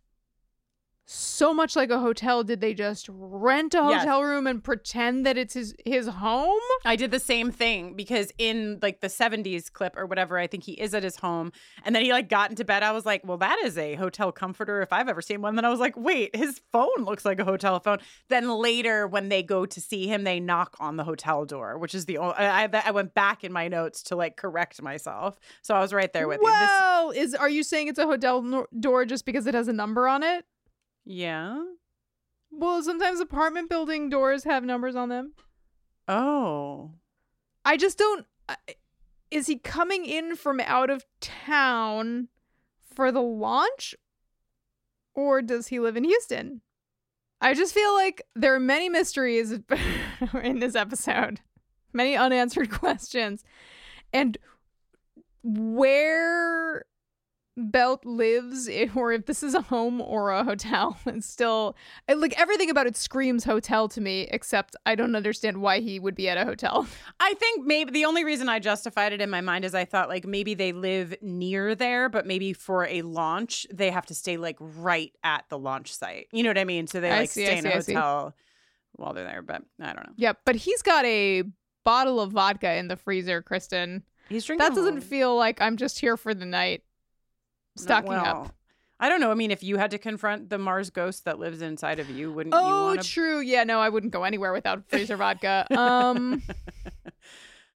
so 1.10 1.54
much 1.54 1.76
like 1.76 1.90
a 1.90 2.00
hotel. 2.00 2.44
Did 2.44 2.60
they 2.60 2.74
just 2.74 3.08
rent 3.10 3.74
a 3.74 3.78
Yes. 3.78 4.02
hotel 4.02 4.24
room 4.24 4.46
and 4.46 4.62
pretend 4.64 5.26
that 5.26 5.38
it's 5.38 5.54
his 5.54 5.74
his 5.86 6.08
home?" 6.08 6.60
I 6.86 6.96
did 6.98 7.12
the 7.12 7.20
same 7.20 7.50
thing 7.52 7.94
because 7.96 8.32
in 8.38 8.80
like 8.82 9.00
the 9.00 9.08
70s 9.10 9.70
clip 9.72 9.96
or 9.98 10.06
whatever, 10.06 10.38
I 10.38 10.48
think 10.48 10.64
he 10.64 10.74
is 10.74 10.94
at 10.94 11.04
his 11.04 11.16
home 11.16 11.52
and 11.86 11.96
then 11.96 12.04
he 12.04 12.12
like 12.12 12.28
got 12.30 12.50
into 12.50 12.66
bed. 12.66 12.84
I 12.84 12.92
was 12.92 13.06
like, 13.06 13.22
well, 13.26 13.38
that 13.38 13.58
is 13.64 13.78
a 13.78 13.96
hotel 13.96 14.32
comforter 14.32 14.82
if 14.82 14.92
I've 14.92 15.08
ever 15.08 15.22
seen 15.22 15.42
one. 15.42 15.56
Then 15.56 15.64
I 15.66 15.70
was 15.70 15.80
like, 15.80 15.96
wait, 15.96 16.36
his 16.36 16.60
phone 16.72 17.06
looks 17.06 17.24
like 17.26 17.40
a 17.40 17.46
hotel 17.46 17.80
phone. 17.80 18.00
Then 18.28 18.50
later, 18.50 19.08
when 19.08 19.30
they 19.30 19.42
go 19.44 19.66
to 19.66 19.80
see 19.82 20.08
him, 20.08 20.26
they 20.26 20.40
knock 20.42 20.76
on 20.80 20.98
the 20.98 21.04
hotel 21.06 21.46
door, 21.46 21.78
which 21.78 21.96
is 21.96 22.06
the 22.06 22.18
only, 22.18 22.36
I, 22.36 22.68
I, 22.86 22.92
went 22.92 23.14
back 23.14 23.44
in 23.46 23.54
my 23.54 23.68
notes 23.70 24.04
to 24.04 24.16
like 24.18 24.36
correct 24.36 24.82
myself. 24.82 25.40
So 25.62 25.74
I 25.74 25.80
was 25.80 25.94
right 25.94 26.12
there 26.12 26.28
with 26.28 26.40
you. 26.42 26.48
This, 26.48 26.54
Well, 26.54 27.12
is 27.12 27.34
are 27.34 27.50
you 27.50 27.64
saying 27.64 27.88
it's 27.88 28.00
a 28.00 28.06
hotel 28.06 28.42
no- 28.42 28.68
door 28.78 29.06
just 29.06 29.26
because 29.26 29.48
it 29.48 29.54
has 29.54 29.68
a 29.68 29.74
number 29.74 30.08
on 30.08 30.22
it? 30.24 30.46
Yeah. 31.08 31.64
Well, 32.52 32.84
sometimes 32.84 33.20
apartment 33.20 33.70
building 33.70 34.10
doors 34.10 34.44
have 34.44 34.64
numbers 34.64 34.96
on 34.96 35.10
them. 35.10 35.34
Oh. 36.08 36.92
I 37.64 37.78
just 37.78 37.98
don't. 37.98 38.26
Is 39.30 39.48
he 39.48 39.58
coming 39.58 40.06
in 40.06 40.36
from 40.36 40.60
out 40.60 40.90
of 40.90 41.06
town 41.20 42.30
for 42.82 43.12
the 43.12 43.22
launch? 43.22 43.96
Or 45.14 45.42
does 45.42 45.68
he 45.68 45.80
live 45.80 45.98
in 45.98 46.04
Houston? 46.04 46.62
I 47.40 47.54
just 47.54 47.74
feel 47.74 47.94
like 47.94 48.22
there 48.36 48.54
are 48.56 48.60
many 48.60 48.90
mysteries 48.90 49.52
in 50.44 50.60
this 50.60 50.76
episode, 50.76 51.42
many 51.94 52.16
unanswered 52.16 52.72
questions. 52.72 53.44
And 54.12 54.38
where 55.44 56.86
Belt 57.58 58.06
lives, 58.06 58.70
or 58.96 59.12
if 59.12 59.26
this 59.26 59.42
is 59.42 59.56
a 59.56 59.62
home 59.62 60.00
or 60.00 60.32
a 60.32 60.44
hotel, 60.44 60.98
it's 61.06 61.28
still 61.28 61.76
like 62.08 62.40
everything 62.40 62.70
about 62.70 62.88
it 62.88 62.96
screams 62.96 63.44
hotel 63.44 63.88
to 63.90 64.00
me, 64.00 64.28
except 64.32 64.76
I 64.86 64.96
don't 64.96 65.16
understand 65.16 65.62
why 65.62 65.80
he 65.80 66.00
would 66.00 66.16
be 66.16 66.30
at 66.30 66.38
a 66.38 66.46
hotel. 66.46 66.88
I 67.20 67.34
think 67.34 67.66
maybe 67.66 67.92
the 67.92 68.06
only 68.06 68.24
reason 68.24 68.48
I 68.48 68.60
justified 68.60 69.12
it 69.12 69.22
in 69.22 69.30
my 69.30 69.42
mind 69.42 69.66
is 69.66 69.74
I 69.74 69.86
thought 69.86 70.08
like 70.08 70.26
maybe 70.26 70.54
they 70.54 70.72
live 70.72 71.16
near 71.22 71.74
there, 71.74 72.10
but 72.10 72.28
maybe 72.28 72.54
for 72.54 72.86
a 72.86 73.02
launch 73.02 73.66
they 73.74 73.90
have 73.90 74.06
to 74.06 74.16
stay 74.16 74.38
like 74.38 74.58
right 74.60 75.14
at 75.24 75.46
the 75.50 75.58
launch 75.58 75.94
site. 75.94 76.28
You 76.32 76.44
know 76.44 76.50
what 76.50 76.58
I 76.58 76.66
mean? 76.66 76.88
So 76.88 77.02
they 77.02 77.10
like 77.10 77.30
see, 77.30 77.46
stay 77.46 77.58
in 77.58 77.66
a 77.66 77.72
see, 77.72 77.78
I 77.78 77.80
see. 77.80 77.94
hotel 77.94 78.36
while 78.94 79.14
they're 79.14 79.26
there. 79.26 79.42
But 79.42 79.64
I 79.80 79.94
don't 79.94 80.06
know. 80.06 80.14
Yep, 80.18 80.42
but 80.46 80.56
he's 80.56 80.82
got 80.82 81.06
a 81.06 81.44
bottle 81.84 82.20
of 82.20 82.34
vodka 82.34 82.76
in 82.76 82.88
the 82.88 82.98
freezer, 82.98 83.42
Kristen. 83.42 84.04
He's 84.30 84.46
drinking. 84.46 84.68
That 84.68 84.76
doesn't 84.76 85.02
feel 85.02 85.36
like 85.36 85.62
I'm 85.62 85.78
just 85.78 86.00
here 86.00 86.18
for 86.18 86.34
the 86.34 86.46
night. 86.46 86.84
Stocking 87.78 88.10
well, 88.10 88.44
up. 88.44 88.56
I 89.00 89.10
don't 89.10 89.20
know. 89.20 89.30
I 89.32 89.36
mean, 89.36 89.52
if 89.52 89.62
you 89.64 89.78
had 89.78 89.92
to 89.92 89.98
confront 89.98 90.50
the 90.50 90.58
Mars 90.58 90.90
ghost 90.90 91.26
that 91.26 91.38
lives 91.40 91.62
inside 91.62 92.00
of 92.00 92.10
you, 92.10 92.32
wouldn't 92.32 92.54
you 92.56 92.60
Oh, 92.60 92.86
want 92.86 93.02
to? 93.02 93.08
true. 93.08 93.40
Yeah, 93.40 93.64
no, 93.64 93.80
I 93.80 93.90
wouldn't 93.90 94.12
go 94.12 94.24
anywhere 94.24 94.54
without 94.54 94.90
freezer 94.90 95.16
vodka. 95.18 95.68
Um, 95.78 96.42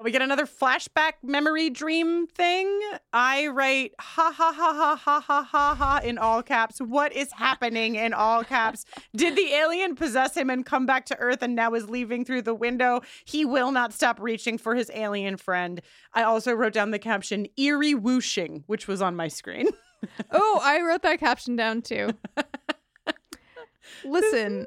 We 0.01 0.13
get 0.13 0.23
another 0.23 0.47
flashback 0.47 1.15
memory 1.25 1.71
dream 1.71 2.29
thing. 2.29 2.81
I 3.13 3.49
write 3.49 3.95
ha 3.99 4.31
ha 4.33 4.53
ha 4.53 4.73
ha 4.73 4.95
ha 4.95 5.21
ha 5.21 5.43
ha 5.43 5.75
ha 5.75 6.01
in 6.05 6.19
all 6.19 6.41
caps. 6.41 6.79
What 6.79 7.13
is 7.13 7.33
happening 7.33 7.97
in 7.97 8.13
all 8.13 8.45
caps? 8.45 8.85
Did 9.17 9.35
the 9.35 9.53
alien 9.55 9.97
possess 9.97 10.37
him 10.37 10.51
and 10.51 10.65
come 10.65 10.87
back 10.87 11.05
to 11.07 11.19
Earth 11.19 11.43
and 11.43 11.57
now 11.57 11.75
is 11.75 11.91
leaving 11.91 12.25
through 12.25 12.43
the 12.43 12.55
window? 12.55 13.01
He 13.25 13.45
will 13.45 13.73
not 13.73 13.93
stop 13.93 14.21
reaching 14.21 14.57
for 14.57 14.77
his 14.77 14.89
alien 14.95 15.37
friend. 15.37 15.81
I 16.15 16.23
also 16.23 16.53
wrote 16.53 16.75
down 16.75 16.93
the 16.93 17.01
caption 17.01 17.49
eerie 17.57 17.97
whooshing, 17.97 18.63
which 18.69 18.87
was 18.87 19.03
on 19.03 19.17
my 19.17 19.27
screen. 19.27 19.67
oh, 20.31 20.61
I 20.63 20.81
wrote 20.83 21.03
that 21.03 21.21
caption 21.21 21.57
down 21.57 21.83
too. 21.83 22.11
Listen, 24.05 24.67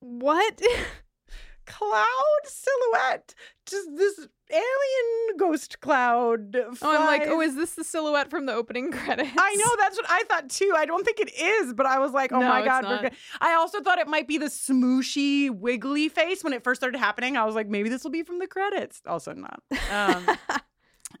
what? 0.00 0.60
cloud 1.66 2.40
silhouette. 2.44 3.34
Just 3.66 3.88
this 3.96 4.26
alien 4.50 5.36
ghost 5.36 5.80
cloud. 5.80 6.56
Oh, 6.56 6.74
I'm 6.82 7.04
like, 7.04 7.28
oh, 7.28 7.40
is 7.42 7.54
this 7.54 7.74
the 7.74 7.84
silhouette 7.84 8.30
from 8.30 8.46
the 8.46 8.54
opening 8.54 8.90
credits? 8.92 9.30
I 9.36 9.54
know 9.54 9.76
that's 9.78 9.96
what 9.96 10.06
I 10.08 10.22
thought 10.28 10.48
too. 10.48 10.72
I 10.74 10.86
don't 10.86 11.04
think 11.04 11.20
it 11.20 11.34
is, 11.38 11.74
but 11.74 11.86
I 11.86 11.98
was 11.98 12.12
like, 12.12 12.32
oh 12.32 12.40
No, 12.40 12.48
my 12.48 12.64
god, 12.64 12.84
we're 12.84 13.02
not. 13.02 13.12
I 13.40 13.54
also 13.54 13.80
thought 13.82 13.98
it 13.98 14.08
might 14.08 14.26
be 14.26 14.38
the 14.38 14.46
smooshy, 14.46 15.50
wiggly 15.50 16.08
face 16.08 16.42
when 16.42 16.52
it 16.52 16.64
first 16.64 16.80
started 16.80 16.98
happening. 16.98 17.36
I 17.36 17.44
was 17.44 17.54
like, 17.54 17.68
maybe 17.68 17.88
this 17.90 18.02
will 18.02 18.10
be 18.10 18.22
from 18.22 18.38
the 18.38 18.46
credits. 18.46 19.02
Also 19.06 19.34
not. 19.34 19.62
Um, 19.92 20.26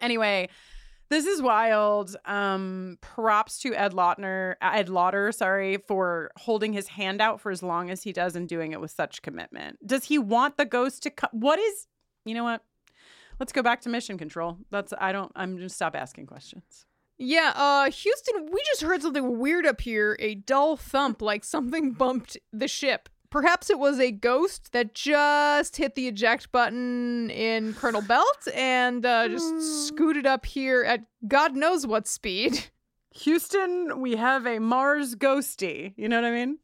anyway. 0.00 0.48
This 1.10 1.24
is 1.24 1.40
wild. 1.40 2.14
Um, 2.26 2.98
props 3.00 3.58
to 3.60 3.74
Ed 3.74 3.92
Lautner, 3.92 4.56
Ed 4.60 4.88
Lauter, 4.88 5.32
sorry, 5.32 5.78
for 5.86 6.30
holding 6.36 6.72
his 6.72 6.88
hand 6.88 7.20
out 7.20 7.40
for 7.40 7.50
as 7.50 7.62
long 7.62 7.90
as 7.90 8.02
he 8.02 8.12
does 8.12 8.36
and 8.36 8.46
doing 8.48 8.72
it 8.72 8.80
with 8.80 8.90
such 8.90 9.22
commitment. 9.22 9.78
Does 9.86 10.04
he 10.04 10.18
want 10.18 10.58
the 10.58 10.66
ghost 10.66 11.02
to 11.04 11.10
come? 11.10 11.30
What 11.32 11.58
is? 11.58 11.86
You 12.24 12.34
know 12.34 12.44
what? 12.44 12.62
Let's 13.40 13.52
go 13.52 13.62
back 13.62 13.80
to 13.82 13.88
mission 13.88 14.18
control. 14.18 14.58
That's 14.70 14.92
I 14.98 15.12
don't. 15.12 15.32
I'm 15.34 15.58
just 15.58 15.76
stop 15.76 15.96
asking 15.96 16.26
questions. 16.26 16.84
Yeah, 17.16 17.52
uh, 17.56 17.90
Houston, 17.90 18.46
we 18.52 18.62
just 18.66 18.82
heard 18.82 19.02
something 19.02 19.38
weird 19.38 19.66
up 19.66 19.80
here. 19.80 20.16
A 20.20 20.36
dull 20.36 20.76
thump, 20.76 21.20
like 21.20 21.44
something 21.44 21.92
bumped 21.92 22.36
the 22.52 22.68
ship. 22.68 23.08
Perhaps 23.30 23.68
it 23.68 23.78
was 23.78 23.98
a 24.00 24.10
ghost 24.10 24.72
that 24.72 24.94
just 24.94 25.76
hit 25.76 25.94
the 25.94 26.08
eject 26.08 26.50
button 26.50 27.28
in 27.30 27.74
Colonel 27.74 28.00
Belt 28.00 28.48
and 28.54 29.04
uh, 29.04 29.28
just 29.28 29.86
scooted 29.86 30.26
up 30.26 30.46
here 30.46 30.82
at 30.82 31.04
God 31.26 31.54
knows 31.54 31.86
what 31.86 32.08
speed. 32.08 32.70
Houston, 33.14 34.00
we 34.00 34.16
have 34.16 34.46
a 34.46 34.58
Mars 34.58 35.14
ghosty. 35.14 35.92
You 35.96 36.08
know 36.08 36.16
what 36.16 36.24
I 36.24 36.30
mean? 36.30 36.58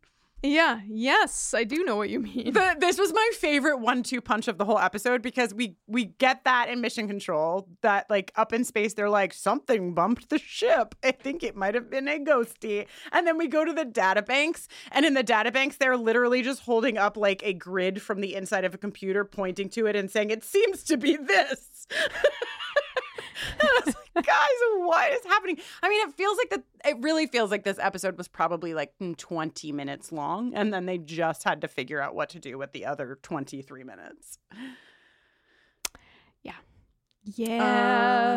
Yeah, 0.46 0.80
yes, 0.86 1.54
I 1.54 1.64
do 1.64 1.84
know 1.84 1.96
what 1.96 2.10
you 2.10 2.20
mean. 2.20 2.52
The, 2.52 2.76
this 2.78 2.98
was 2.98 3.14
my 3.14 3.30
favorite 3.32 3.78
one-two 3.78 4.20
punch 4.20 4.46
of 4.46 4.58
the 4.58 4.66
whole 4.66 4.78
episode 4.78 5.22
because 5.22 5.54
we 5.54 5.76
we 5.86 6.04
get 6.04 6.44
that 6.44 6.68
in 6.68 6.82
Mission 6.82 7.08
Control 7.08 7.66
that 7.80 8.10
like 8.10 8.30
up 8.36 8.52
in 8.52 8.62
space 8.62 8.92
they're 8.92 9.08
like 9.08 9.32
something 9.32 9.94
bumped 9.94 10.28
the 10.28 10.38
ship. 10.38 10.94
I 11.02 11.12
think 11.12 11.42
it 11.42 11.56
might 11.56 11.74
have 11.74 11.88
been 11.88 12.06
a 12.08 12.18
ghosty. 12.18 12.86
And 13.10 13.26
then 13.26 13.38
we 13.38 13.48
go 13.48 13.64
to 13.64 13.72
the 13.72 13.86
databanks 13.86 14.66
and 14.92 15.06
in 15.06 15.14
the 15.14 15.24
databanks 15.24 15.78
they're 15.78 15.96
literally 15.96 16.42
just 16.42 16.60
holding 16.60 16.98
up 16.98 17.16
like 17.16 17.42
a 17.42 17.54
grid 17.54 18.02
from 18.02 18.20
the 18.20 18.34
inside 18.34 18.66
of 18.66 18.74
a 18.74 18.78
computer 18.78 19.24
pointing 19.24 19.70
to 19.70 19.86
it 19.86 19.96
and 19.96 20.10
saying 20.10 20.28
it 20.28 20.44
seems 20.44 20.82
to 20.84 20.98
be 20.98 21.16
this. 21.16 21.86
And 23.60 23.68
I 23.68 23.80
was 23.84 23.94
like, 24.14 24.26
guys, 24.26 24.58
what 24.76 25.12
is 25.12 25.24
happening? 25.26 25.58
I 25.82 25.88
mean, 25.88 26.06
it 26.08 26.14
feels 26.14 26.36
like 26.38 26.50
that. 26.50 26.62
It 26.84 26.96
really 27.00 27.26
feels 27.26 27.50
like 27.50 27.64
this 27.64 27.78
episode 27.78 28.16
was 28.16 28.28
probably 28.28 28.74
like 28.74 28.92
mm, 29.00 29.16
20 29.16 29.72
minutes 29.72 30.12
long, 30.12 30.54
and 30.54 30.72
then 30.72 30.86
they 30.86 30.98
just 30.98 31.44
had 31.44 31.60
to 31.62 31.68
figure 31.68 32.00
out 32.00 32.14
what 32.14 32.28
to 32.30 32.38
do 32.38 32.58
with 32.58 32.72
the 32.72 32.86
other 32.86 33.18
23 33.22 33.84
minutes. 33.84 34.38
Yeah. 37.24 37.62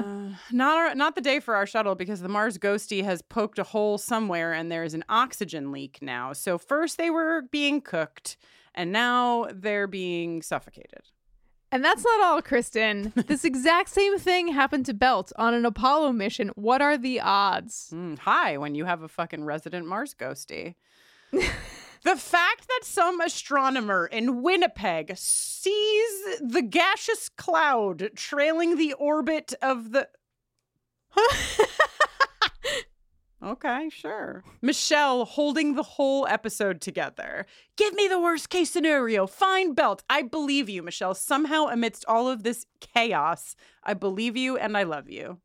Uh, 0.01 0.35
not 0.51 0.77
our, 0.77 0.95
not 0.95 1.15
the 1.15 1.21
day 1.21 1.39
for 1.39 1.55
our 1.55 1.65
shuttle 1.65 1.95
because 1.95 2.21
the 2.21 2.29
Mars 2.29 2.57
Ghosty 2.57 3.03
has 3.03 3.21
poked 3.21 3.59
a 3.59 3.63
hole 3.63 3.97
somewhere, 3.97 4.53
and 4.53 4.71
there 4.71 4.83
is 4.83 4.93
an 4.93 5.03
oxygen 5.09 5.71
leak 5.71 5.99
now. 6.01 6.33
So 6.33 6.57
first 6.57 6.97
they 6.97 7.09
were 7.09 7.43
being 7.51 7.81
cooked, 7.81 8.37
and 8.73 8.91
now 8.91 9.47
they're 9.53 9.87
being 9.87 10.41
suffocated. 10.41 11.11
And 11.71 11.83
that's 11.83 12.03
not 12.03 12.21
all, 12.21 12.41
Kristen. 12.41 13.11
this 13.27 13.43
exact 13.43 13.89
same 13.89 14.17
thing 14.17 14.49
happened 14.49 14.85
to 14.85 14.93
Belt 14.93 15.33
on 15.35 15.53
an 15.53 15.65
Apollo 15.65 16.13
mission. 16.13 16.49
What 16.55 16.81
are 16.81 16.97
the 16.97 17.19
odds? 17.19 17.91
Mm, 17.93 18.19
hi, 18.19 18.57
when 18.57 18.73
you 18.75 18.85
have 18.85 19.01
a 19.01 19.07
fucking 19.07 19.43
resident 19.43 19.85
Mars 19.85 20.15
ghosty. 20.17 20.75
the 21.31 22.15
fact 22.15 22.67
that 22.67 22.81
some 22.83 23.19
astronomer 23.19 24.07
in 24.07 24.41
Winnipeg 24.41 25.17
sees 25.17 26.39
the 26.39 26.61
gaseous 26.61 27.27
cloud 27.29 28.11
trailing 28.15 28.77
the 28.77 28.93
orbit 28.93 29.53
of 29.61 29.91
the. 29.91 30.07
okay, 33.43 33.89
sure. 33.89 34.43
Michelle 34.61 35.25
holding 35.25 35.75
the 35.75 35.83
whole 35.83 36.27
episode 36.27 36.81
together. 36.81 37.45
Give 37.75 37.93
me 37.93 38.07
the 38.07 38.19
worst 38.19 38.49
case 38.49 38.71
scenario. 38.71 39.27
Fine 39.27 39.73
Belt. 39.73 40.03
I 40.09 40.21
believe 40.21 40.69
you, 40.69 40.81
Michelle. 40.83 41.13
Somehow, 41.13 41.65
amidst 41.67 42.05
all 42.07 42.27
of 42.27 42.43
this 42.43 42.65
chaos, 42.79 43.55
I 43.83 43.93
believe 43.93 44.35
you 44.35 44.57
and 44.57 44.77
I 44.77 44.83
love 44.83 45.09
you. 45.09 45.39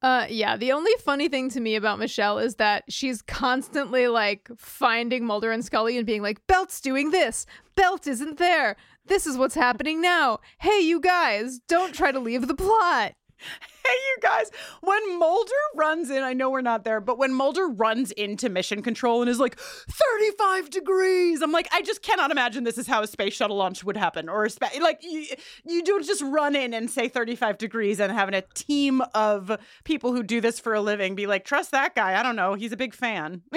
Uh, 0.00 0.26
yeah. 0.30 0.56
The 0.56 0.72
only 0.72 0.92
funny 1.00 1.28
thing 1.28 1.50
to 1.50 1.60
me 1.60 1.74
about 1.74 1.98
Michelle 1.98 2.38
is 2.38 2.54
that 2.56 2.84
she's 2.88 3.20
constantly 3.22 4.06
like 4.06 4.48
finding 4.56 5.24
Mulder 5.24 5.50
and 5.50 5.64
Scully 5.64 5.96
and 5.96 6.06
being 6.06 6.22
like, 6.22 6.46
Belt's 6.46 6.80
doing 6.80 7.10
this. 7.10 7.46
Belt 7.74 8.06
isn't 8.06 8.38
there. 8.38 8.76
This 9.06 9.26
is 9.26 9.36
what's 9.36 9.54
happening 9.54 10.00
now. 10.00 10.38
Hey, 10.60 10.80
you 10.80 11.00
guys, 11.00 11.58
don't 11.66 11.94
try 11.94 12.12
to 12.12 12.20
leave 12.20 12.46
the 12.46 12.54
plot. 12.54 13.14
Hey, 13.38 13.94
you 13.94 14.16
guys, 14.20 14.50
when 14.82 15.18
Mulder 15.18 15.50
runs 15.74 16.10
in, 16.10 16.22
I 16.22 16.34
know 16.34 16.50
we're 16.50 16.60
not 16.60 16.84
there, 16.84 17.00
but 17.00 17.16
when 17.16 17.32
Mulder 17.32 17.68
runs 17.68 18.10
into 18.10 18.50
mission 18.50 18.82
control 18.82 19.22
and 19.22 19.30
is 19.30 19.38
like, 19.38 19.58
35 19.58 20.68
degrees, 20.68 21.40
I'm 21.40 21.52
like, 21.52 21.68
I 21.72 21.80
just 21.80 22.02
cannot 22.02 22.30
imagine 22.30 22.64
this 22.64 22.76
is 22.76 22.86
how 22.86 23.02
a 23.02 23.06
space 23.06 23.32
shuttle 23.32 23.56
launch 23.56 23.84
would 23.84 23.96
happen. 23.96 24.28
Or, 24.28 24.44
a 24.44 24.50
spa- 24.50 24.68
like, 24.82 25.02
you, 25.02 25.26
you 25.64 25.82
don't 25.82 26.04
just 26.04 26.22
run 26.22 26.54
in 26.54 26.74
and 26.74 26.90
say 26.90 27.08
35 27.08 27.56
degrees 27.56 27.98
and 27.98 28.12
having 28.12 28.34
a 28.34 28.42
team 28.54 29.00
of 29.14 29.56
people 29.84 30.12
who 30.12 30.22
do 30.22 30.42
this 30.42 30.60
for 30.60 30.74
a 30.74 30.80
living 30.82 31.14
be 31.14 31.26
like, 31.26 31.46
trust 31.46 31.70
that 31.70 31.94
guy. 31.94 32.18
I 32.18 32.22
don't 32.22 32.36
know. 32.36 32.54
He's 32.54 32.72
a 32.72 32.76
big 32.76 32.94
fan. 32.94 33.42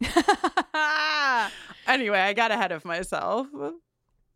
anyway, 1.86 2.18
I 2.20 2.32
got 2.32 2.50
ahead 2.50 2.72
of 2.72 2.84
myself. 2.84 3.48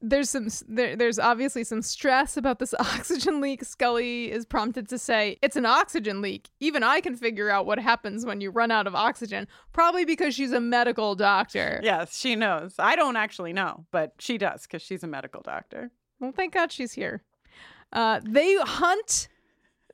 There's 0.01 0.31
some 0.31 0.49
there, 0.69 0.95
there's 0.95 1.19
obviously 1.19 1.65
some 1.65 1.83
stress 1.83 2.37
about 2.37 2.61
this 2.61 2.73
oxygen 2.79 3.41
leak. 3.41 3.65
Scully 3.65 4.31
is 4.31 4.47
prompted 4.47 4.89
to 4.91 4.99
say, 4.99 5.39
"It's 5.43 5.57
an 5.57 5.67
oxygen 5.67 6.21
leak. 6.23 6.51
Even 6.61 6.83
I 6.83 7.01
can 7.01 7.17
figure 7.17 7.51
out 7.51 7.67
what 7.67 7.79
happens 7.79 8.25
when 8.25 8.41
you 8.41 8.51
run 8.51 8.71
out 8.71 8.87
of 8.87 8.95
oxygen." 8.95 9.49
Probably 9.73 10.05
because 10.05 10.35
she's 10.35 10.53
a 10.53 10.61
medical 10.61 11.15
doctor. 11.15 11.81
Yes, 11.83 12.17
she 12.17 12.37
knows. 12.37 12.75
I 12.79 12.95
don't 12.95 13.17
actually 13.17 13.53
know, 13.53 13.87
but 13.91 14.13
she 14.19 14.39
does 14.39 14.63
because 14.63 14.83
she's 14.83 15.03
a 15.03 15.09
medical 15.09 15.43
doctor. 15.43 15.91
Well, 16.21 16.33
thank 16.33 16.55
God 16.55 16.71
she's 16.71 16.93
here. 16.93 17.23
Uh, 17.93 18.21
they 18.23 18.57
hunt 18.57 19.29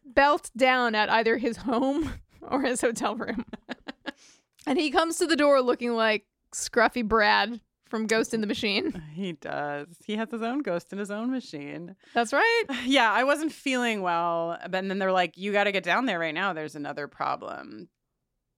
Belt 0.04 0.50
down 0.56 0.94
at 0.94 1.10
either 1.10 1.38
his 1.38 1.58
home 1.58 2.12
or 2.42 2.62
his 2.62 2.80
hotel 2.80 3.16
room. 3.16 3.44
and 4.66 4.78
he 4.78 4.90
comes 4.90 5.18
to 5.18 5.26
the 5.26 5.36
door 5.36 5.60
looking 5.62 5.92
like 5.92 6.26
Scruffy 6.52 7.06
Brad 7.06 7.60
from 7.94 8.08
Ghost 8.08 8.34
in 8.34 8.40
the 8.40 8.48
Machine. 8.48 9.00
He 9.14 9.34
does. 9.34 9.86
He 10.04 10.16
has 10.16 10.28
his 10.32 10.42
own 10.42 10.62
ghost 10.62 10.92
in 10.92 10.98
his 10.98 11.12
own 11.12 11.30
machine. 11.30 11.94
That's 12.12 12.32
right. 12.32 12.64
Yeah, 12.84 13.08
I 13.12 13.22
wasn't 13.22 13.52
feeling 13.52 14.02
well. 14.02 14.58
But 14.68 14.88
then 14.88 14.98
they're 14.98 15.12
like, 15.12 15.38
you 15.38 15.52
got 15.52 15.64
to 15.64 15.72
get 15.72 15.84
down 15.84 16.06
there 16.06 16.18
right 16.18 16.34
now. 16.34 16.52
There's 16.52 16.74
another 16.74 17.06
problem. 17.06 17.88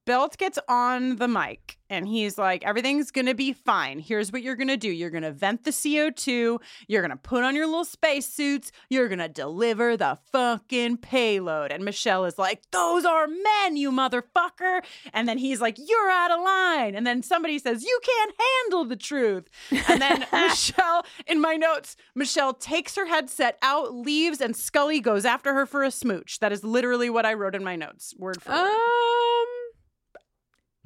Belt 0.06 0.38
gets 0.38 0.56
on 0.68 1.16
the 1.16 1.26
mic 1.26 1.78
and 1.90 2.06
he's 2.06 2.38
like, 2.38 2.64
everything's 2.64 3.10
going 3.10 3.26
to 3.26 3.34
be 3.34 3.52
fine. 3.52 3.98
Here's 3.98 4.32
what 4.32 4.42
you're 4.42 4.56
going 4.56 4.68
to 4.68 4.76
do 4.76 4.88
you're 4.88 5.10
going 5.10 5.24
to 5.24 5.32
vent 5.32 5.64
the 5.64 5.72
CO2. 5.72 6.58
You're 6.86 7.02
going 7.02 7.10
to 7.10 7.16
put 7.16 7.42
on 7.42 7.56
your 7.56 7.66
little 7.66 7.84
spacesuits. 7.84 8.70
You're 8.88 9.08
going 9.08 9.18
to 9.18 9.28
deliver 9.28 9.96
the 9.96 10.18
fucking 10.32 10.98
payload. 10.98 11.72
And 11.72 11.84
Michelle 11.84 12.24
is 12.24 12.38
like, 12.38 12.62
those 12.70 13.04
are 13.04 13.26
men, 13.26 13.76
you 13.76 13.90
motherfucker. 13.90 14.84
And 15.12 15.28
then 15.28 15.38
he's 15.38 15.60
like, 15.60 15.76
you're 15.76 16.10
out 16.10 16.30
of 16.30 16.40
line. 16.40 16.94
And 16.94 17.04
then 17.06 17.22
somebody 17.22 17.58
says, 17.58 17.82
you 17.82 18.00
can't 18.02 18.34
handle 18.62 18.84
the 18.84 18.96
truth. 18.96 19.48
And 19.88 20.00
then 20.00 20.24
Michelle, 20.32 21.04
in 21.26 21.40
my 21.40 21.56
notes, 21.56 21.96
Michelle 22.14 22.54
takes 22.54 22.94
her 22.94 23.06
headset 23.06 23.58
out, 23.60 23.92
leaves, 23.92 24.40
and 24.40 24.56
Scully 24.56 25.00
goes 25.00 25.24
after 25.24 25.52
her 25.54 25.66
for 25.66 25.82
a 25.82 25.90
smooch. 25.90 26.38
That 26.38 26.52
is 26.52 26.62
literally 26.62 27.10
what 27.10 27.26
I 27.26 27.34
wrote 27.34 27.56
in 27.56 27.64
my 27.64 27.74
notes, 27.74 28.14
word 28.16 28.40
for 28.40 28.52
word. 28.52 28.68
Um, 28.68 29.65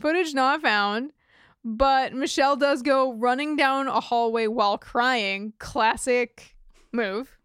footage 0.01 0.35
not 0.35 0.63
found, 0.63 1.13
but 1.65 2.13
Michelle 2.15 2.57
does 2.57 2.83
go 2.83 3.13
running 3.13 3.57
down 3.57 3.87
a 3.89 4.01
hallway 4.01 4.47
while 4.47 4.79
crying. 4.79 5.53
Classic 5.59 6.57
move. 6.93 7.37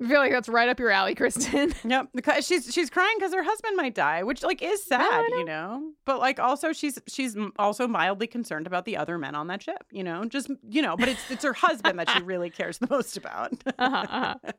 I 0.00 0.06
feel 0.06 0.20
like 0.20 0.30
that's 0.30 0.48
right 0.48 0.68
up 0.68 0.78
your 0.78 0.90
alley, 0.90 1.14
Kristen. 1.16 1.74
Yep, 1.84 2.10
because 2.14 2.46
she's 2.46 2.72
she's 2.72 2.88
crying 2.88 3.14
because 3.18 3.34
her 3.34 3.42
husband 3.42 3.76
might 3.76 3.94
die, 3.94 4.22
which 4.22 4.42
like 4.42 4.62
is 4.62 4.84
sad, 4.84 5.24
know. 5.30 5.38
you 5.38 5.44
know. 5.44 5.90
But 6.04 6.20
like 6.20 6.38
also 6.38 6.72
she's 6.72 6.98
she's 7.08 7.36
also 7.58 7.88
mildly 7.88 8.26
concerned 8.28 8.66
about 8.66 8.84
the 8.84 8.96
other 8.96 9.18
men 9.18 9.34
on 9.34 9.48
that 9.48 9.62
ship, 9.62 9.84
you 9.90 10.04
know. 10.04 10.24
Just 10.24 10.50
you 10.68 10.82
know, 10.82 10.96
but 10.96 11.08
it's 11.08 11.30
it's 11.30 11.44
her 11.44 11.52
husband 11.52 11.98
that 11.98 12.10
she 12.10 12.22
really 12.24 12.50
cares 12.50 12.78
the 12.78 12.86
most 12.88 13.16
about. 13.16 13.52
Uh-huh, 13.78 14.06
uh-huh. 14.08 14.34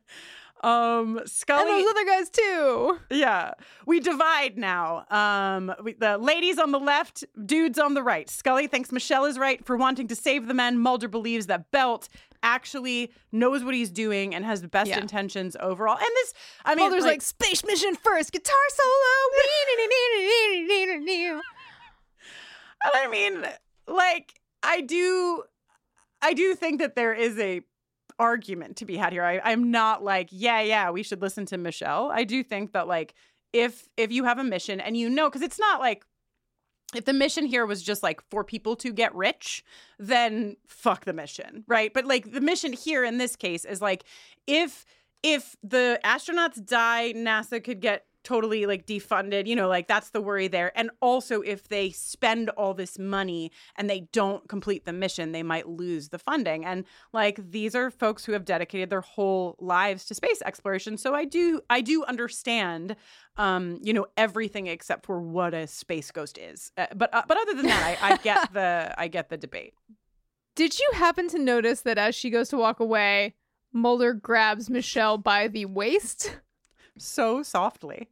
um, 0.62 1.20
Scully. 1.26 1.62
And 1.62 1.70
those 1.70 1.90
other 1.90 2.04
guys 2.04 2.30
too. 2.30 2.98
Yeah, 3.10 3.52
we 3.86 4.00
divide 4.00 4.58
now. 4.58 5.04
Um, 5.10 5.74
we, 5.82 5.94
the 5.94 6.18
ladies 6.18 6.58
on 6.58 6.72
the 6.72 6.78
left, 6.80 7.24
dudes 7.46 7.78
on 7.78 7.94
the 7.94 8.02
right. 8.02 8.28
Scully 8.28 8.66
thinks 8.66 8.92
Michelle 8.92 9.24
is 9.24 9.38
right 9.38 9.64
for 9.64 9.76
wanting 9.76 10.08
to 10.08 10.16
save 10.16 10.46
the 10.46 10.54
men. 10.54 10.78
Mulder 10.78 11.08
believes 11.08 11.46
that 11.46 11.70
Belt 11.70 12.08
actually 12.42 13.12
knows 13.32 13.62
what 13.62 13.74
he's 13.74 13.90
doing 13.90 14.34
and 14.34 14.44
has 14.44 14.62
the 14.62 14.68
best 14.68 14.88
Yeah. 14.88 14.98
intentions 15.00 15.56
overall. 15.60 15.96
And 15.98 16.08
this, 16.14 16.32
I 16.64 16.74
mean, 16.74 16.84
Mulder's 16.88 17.04
like, 17.04 17.22
space 17.22 17.64
mission 17.64 17.94
first, 17.96 18.32
guitar 18.32 18.54
solo. 18.70 18.90
I 22.82 23.08
mean, 23.10 23.44
like, 23.86 24.40
I 24.62 24.80
do, 24.80 25.42
I 26.22 26.32
do 26.32 26.54
think 26.54 26.80
that 26.80 26.96
there 26.96 27.12
is 27.12 27.38
a 27.38 27.60
argument 28.20 28.76
to 28.76 28.84
be 28.84 28.96
had 28.96 29.12
here. 29.12 29.24
I, 29.24 29.40
I'm 29.42 29.70
not 29.70 30.04
like, 30.04 30.28
yeah, 30.30 30.60
yeah, 30.60 30.90
we 30.90 31.02
should 31.02 31.22
listen 31.22 31.46
to 31.46 31.58
Michelle. 31.58 32.10
I 32.12 32.24
do 32.24 32.44
think 32.44 32.72
that 32.72 32.86
like, 32.86 33.14
if 33.52 33.88
if 33.96 34.12
you 34.12 34.24
have 34.24 34.38
a 34.38 34.44
mission 34.44 34.80
and 34.80 34.96
you 34.96 35.10
know, 35.10 35.28
because 35.28 35.42
it's 35.42 35.58
not 35.58 35.80
like 35.80 36.04
if 36.94 37.04
the 37.04 37.12
mission 37.12 37.46
here 37.46 37.66
was 37.66 37.82
just 37.82 38.02
like 38.02 38.20
for 38.30 38.44
people 38.44 38.76
to 38.76 38.92
get 38.92 39.12
rich, 39.14 39.64
then 39.98 40.56
fuck 40.68 41.04
the 41.04 41.12
mission, 41.12 41.64
right? 41.66 41.92
But 41.92 42.04
like 42.04 42.30
the 42.32 42.40
mission 42.40 42.72
here 42.72 43.02
in 43.02 43.18
this 43.18 43.34
case 43.34 43.64
is 43.64 43.80
like 43.80 44.04
if 44.46 44.84
if 45.22 45.56
the 45.62 45.98
astronauts 46.04 46.64
die, 46.64 47.12
NASA 47.16 47.62
could 47.62 47.80
get 47.80 48.06
totally 48.24 48.66
like 48.66 48.86
defunded, 48.86 49.46
you 49.46 49.56
know, 49.56 49.68
like 49.68 49.88
that's 49.88 50.10
the 50.10 50.20
worry 50.20 50.48
there. 50.48 50.76
And 50.76 50.90
also 51.00 51.40
if 51.40 51.68
they 51.68 51.90
spend 51.90 52.50
all 52.50 52.74
this 52.74 52.98
money 52.98 53.50
and 53.76 53.88
they 53.88 54.08
don't 54.12 54.48
complete 54.48 54.84
the 54.84 54.92
mission, 54.92 55.32
they 55.32 55.42
might 55.42 55.68
lose 55.68 56.08
the 56.08 56.18
funding. 56.18 56.64
And 56.64 56.84
like 57.12 57.50
these 57.50 57.74
are 57.74 57.90
folks 57.90 58.24
who 58.24 58.32
have 58.32 58.44
dedicated 58.44 58.90
their 58.90 59.00
whole 59.00 59.56
lives 59.58 60.04
to 60.06 60.14
space 60.14 60.42
exploration. 60.44 60.96
So 60.96 61.14
I 61.14 61.24
do 61.24 61.60
I 61.70 61.80
do 61.80 62.04
understand 62.04 62.96
um, 63.36 63.78
you 63.82 63.92
know, 63.92 64.06
everything 64.16 64.66
except 64.66 65.06
for 65.06 65.20
what 65.20 65.54
a 65.54 65.66
space 65.66 66.10
ghost 66.10 66.36
is. 66.36 66.72
Uh, 66.76 66.86
but 66.94 67.12
uh, 67.14 67.22
but 67.26 67.38
other 67.40 67.54
than 67.54 67.66
that, 67.66 67.98
I, 68.02 68.12
I 68.12 68.16
get 68.18 68.52
the 68.52 68.94
I 68.98 69.08
get 69.08 69.30
the 69.30 69.38
debate. 69.38 69.74
Did 70.56 70.78
you 70.78 70.90
happen 70.94 71.28
to 71.28 71.38
notice 71.38 71.80
that 71.82 71.96
as 71.96 72.14
she 72.14 72.28
goes 72.28 72.50
to 72.50 72.58
walk 72.58 72.80
away, 72.80 73.34
Mulder 73.72 74.12
grabs 74.12 74.68
Michelle 74.68 75.16
by 75.16 75.48
the 75.48 75.64
waist? 75.64 76.36
So 77.00 77.42
softly, 77.42 78.08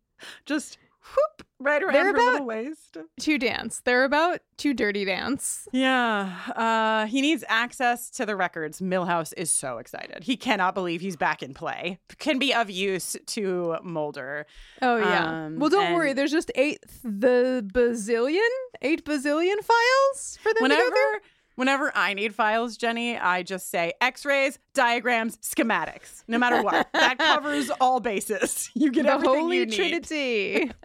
just 0.46 0.78
whoop 1.02 1.46
right 1.58 1.82
around 1.82 1.92
They're 1.92 2.12
her 2.12 2.18
little 2.18 2.46
waist. 2.46 2.96
To 3.20 3.38
dance. 3.38 3.80
They're 3.84 4.04
about 4.04 4.40
to 4.58 4.74
dirty 4.74 5.04
dance. 5.04 5.68
Yeah, 5.72 6.32
uh, 6.54 7.06
he 7.06 7.20
needs 7.20 7.44
access 7.48 8.10
to 8.10 8.26
the 8.26 8.36
records. 8.36 8.80
Millhouse 8.80 9.32
is 9.36 9.50
so 9.50 9.78
excited. 9.78 10.24
He 10.24 10.36
cannot 10.36 10.74
believe 10.74 11.00
he's 11.00 11.16
back 11.16 11.42
in 11.42 11.54
play. 11.54 11.98
Can 12.18 12.38
be 12.38 12.54
of 12.54 12.70
use 12.70 13.16
to 13.26 13.76
Mulder. 13.82 14.46
Oh 14.82 14.96
yeah. 14.96 15.46
Um, 15.46 15.58
well, 15.58 15.70
don't 15.70 15.86
and 15.86 15.94
worry. 15.94 16.12
There's 16.12 16.32
just 16.32 16.50
eight 16.54 16.84
the 17.02 17.68
bazillion, 17.72 18.48
eight 18.82 19.04
bazillion 19.04 19.56
files 19.62 20.38
for 20.42 20.52
them 20.54 20.68
to 20.68 20.76
go 20.76 20.88
through. 20.88 21.20
Whenever 21.58 21.90
I 21.92 22.14
need 22.14 22.36
files, 22.36 22.76
Jenny, 22.76 23.18
I 23.18 23.42
just 23.42 23.68
say 23.68 23.92
X-rays, 24.00 24.60
diagrams, 24.74 25.38
schematics. 25.38 26.22
No 26.28 26.38
matter 26.38 26.62
what, 26.62 26.88
that 26.92 27.18
covers 27.18 27.68
all 27.80 28.00
bases. 28.00 28.70
You 28.78 28.92
get 28.92 29.06
the 29.06 29.12
everything 29.12 29.40
Holy 29.40 29.58
you 29.58 29.66
need. 29.66 29.74
Trinity. 29.74 30.70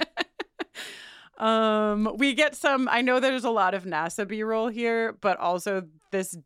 Um, 1.36 2.16
we 2.18 2.36
get 2.36 2.56
some. 2.56 2.88
I 2.90 3.02
know 3.02 3.20
there's 3.20 3.44
a 3.44 3.50
lot 3.50 3.74
of 3.74 3.86
NASA 3.86 4.26
B-roll 4.26 4.68
here, 4.68 5.14
but 5.20 5.38
also 5.40 5.88
this 6.12 6.38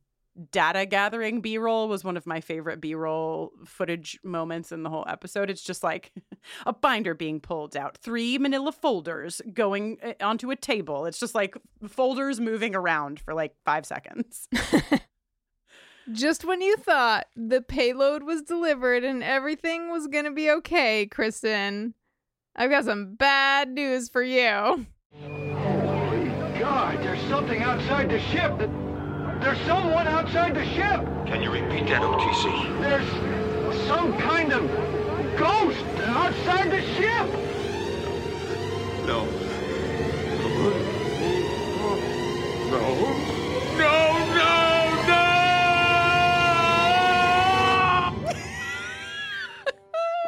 data 0.52 0.86
gathering 0.86 1.42
B-roll 1.42 1.88
was 1.88 2.04
one 2.04 2.18
of 2.18 2.28
my 2.28 2.42
favorite 2.42 2.80
B-roll 2.80 3.52
footage 3.66 4.20
moments 4.24 4.72
in 4.72 4.84
the 4.84 4.90
whole 4.90 5.06
episode. 5.08 5.50
It's 5.50 5.62
just 5.62 5.84
like 5.84 6.12
a 6.66 6.74
binder 6.74 7.14
being 7.14 7.40
pulled 7.40 7.76
out, 7.76 7.98
three 7.98 8.38
Manila 8.38 8.72
folders 8.72 9.42
going 9.54 9.98
uh, 10.04 10.14
onto 10.22 10.52
a 10.52 10.56
table. 10.56 11.06
It's 11.06 11.20
just 11.20 11.36
like 11.36 11.58
folders 11.88 12.40
moving 12.40 12.76
around 12.76 13.20
for 13.20 13.34
like 13.34 13.56
five 13.66 13.86
seconds. 13.86 14.48
Just 16.14 16.46
when 16.46 16.62
you 16.62 16.78
thought 16.78 17.28
the 17.36 17.62
payload 17.62 18.24
was 18.24 18.42
delivered 18.42 19.04
and 19.04 19.22
everything 19.22 19.92
was 19.92 20.08
gonna 20.08 20.32
be 20.32 20.50
okay, 20.50 21.06
Kristin, 21.06 21.96
I've 22.56 22.70
got 22.70 22.86
some 22.86 23.16
bad 23.16 23.70
news 23.70 24.08
for 24.08 24.24
you. 24.24 24.86
God, 26.60 26.98
there's 27.00 27.22
something 27.28 27.62
outside 27.62 28.10
the 28.10 28.20
ship. 28.20 28.58
That 28.58 28.87
there's 29.42 29.60
someone 29.62 30.08
outside 30.08 30.56
the 30.56 30.66
ship. 30.66 31.06
Can 31.26 31.42
you 31.42 31.52
repeat 31.52 31.88
that, 31.88 32.02
OTC? 32.02 32.82
There's 32.82 33.08
some 33.88 34.18
kind 34.18 34.52
of 34.54 34.64
ghost 35.38 35.84
outside 36.06 36.72
the 36.72 36.82
ship. 36.82 37.28
No. 39.06 39.26
No. 42.70 42.82
No, 43.78 43.96
no, 44.36 44.54
no! 45.08 45.24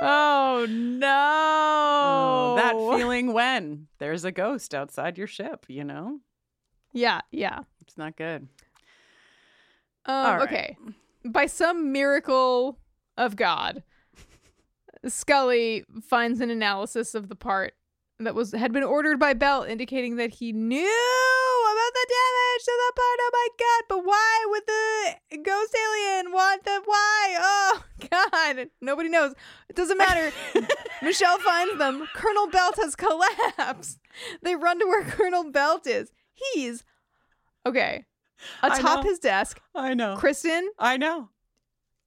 Oh 0.01 0.65
no! 0.69 1.07
Oh, 1.11 2.55
that 2.55 2.73
feeling 2.97 3.33
when 3.33 3.87
there's 3.97 4.23
a 4.23 4.31
ghost 4.31 4.73
outside 4.73 5.17
your 5.17 5.27
ship, 5.27 5.65
you 5.67 5.83
know? 5.83 6.19
Yeah, 6.93 7.19
yeah. 7.31 7.59
It's 7.81 7.97
not 7.97 8.15
good. 8.15 8.47
Um, 10.05 10.15
right. 10.15 10.41
Okay. 10.41 10.77
By 11.25 11.45
some 11.45 11.91
miracle 11.91 12.77
of 13.17 13.35
God, 13.35 13.83
Scully 15.07 15.83
finds 16.07 16.41
an 16.41 16.49
analysis 16.49 17.15
of 17.15 17.29
the 17.29 17.35
part 17.35 17.73
that 18.19 18.35
was 18.35 18.51
had 18.51 18.73
been 18.73 18.83
ordered 18.83 19.19
by 19.19 19.33
Bell, 19.33 19.63
indicating 19.63 20.17
that 20.17 20.31
he 20.31 20.51
knew 20.51 20.79
about 20.79 21.93
the 21.93 22.07
damage 22.09 22.63
to 22.65 22.71
the 22.71 22.93
part. 22.95 23.19
Oh 23.21 23.29
my 23.33 23.47
God! 23.57 23.83
But 23.87 24.05
why 24.05 24.45
would 24.49 24.63
the 24.67 25.37
ghost 25.37 25.75
alien 25.75 26.31
want 26.31 26.63
the 26.65 26.81
why? 26.85 27.37
Oh 27.39 27.83
God! 28.09 28.69
Nobody 28.81 29.09
knows. 29.09 29.33
It 29.69 29.75
doesn't 29.75 29.97
matter. 29.97 30.31
Michelle 31.01 31.39
finds 31.39 31.77
them. 31.77 32.07
Colonel 32.13 32.47
Belt 32.47 32.75
has 32.81 32.95
collapsed. 32.95 33.99
They 34.41 34.55
run 34.55 34.79
to 34.79 34.85
where 34.85 35.03
Colonel 35.05 35.49
Belt 35.49 35.87
is. 35.87 36.11
He's 36.53 36.83
okay. 37.65 38.05
Atop 38.63 39.03
his 39.03 39.19
desk, 39.19 39.61
I 39.75 39.93
know. 39.93 40.15
Kristin, 40.17 40.67
I 40.77 40.97
know. 40.97 41.29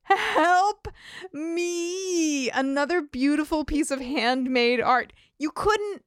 help 0.04 0.88
me. 1.32 2.50
Another 2.50 3.00
beautiful 3.02 3.64
piece 3.64 3.90
of 3.90 4.00
handmade 4.00 4.80
art. 4.80 5.12
You 5.38 5.50
couldn't, 5.50 6.02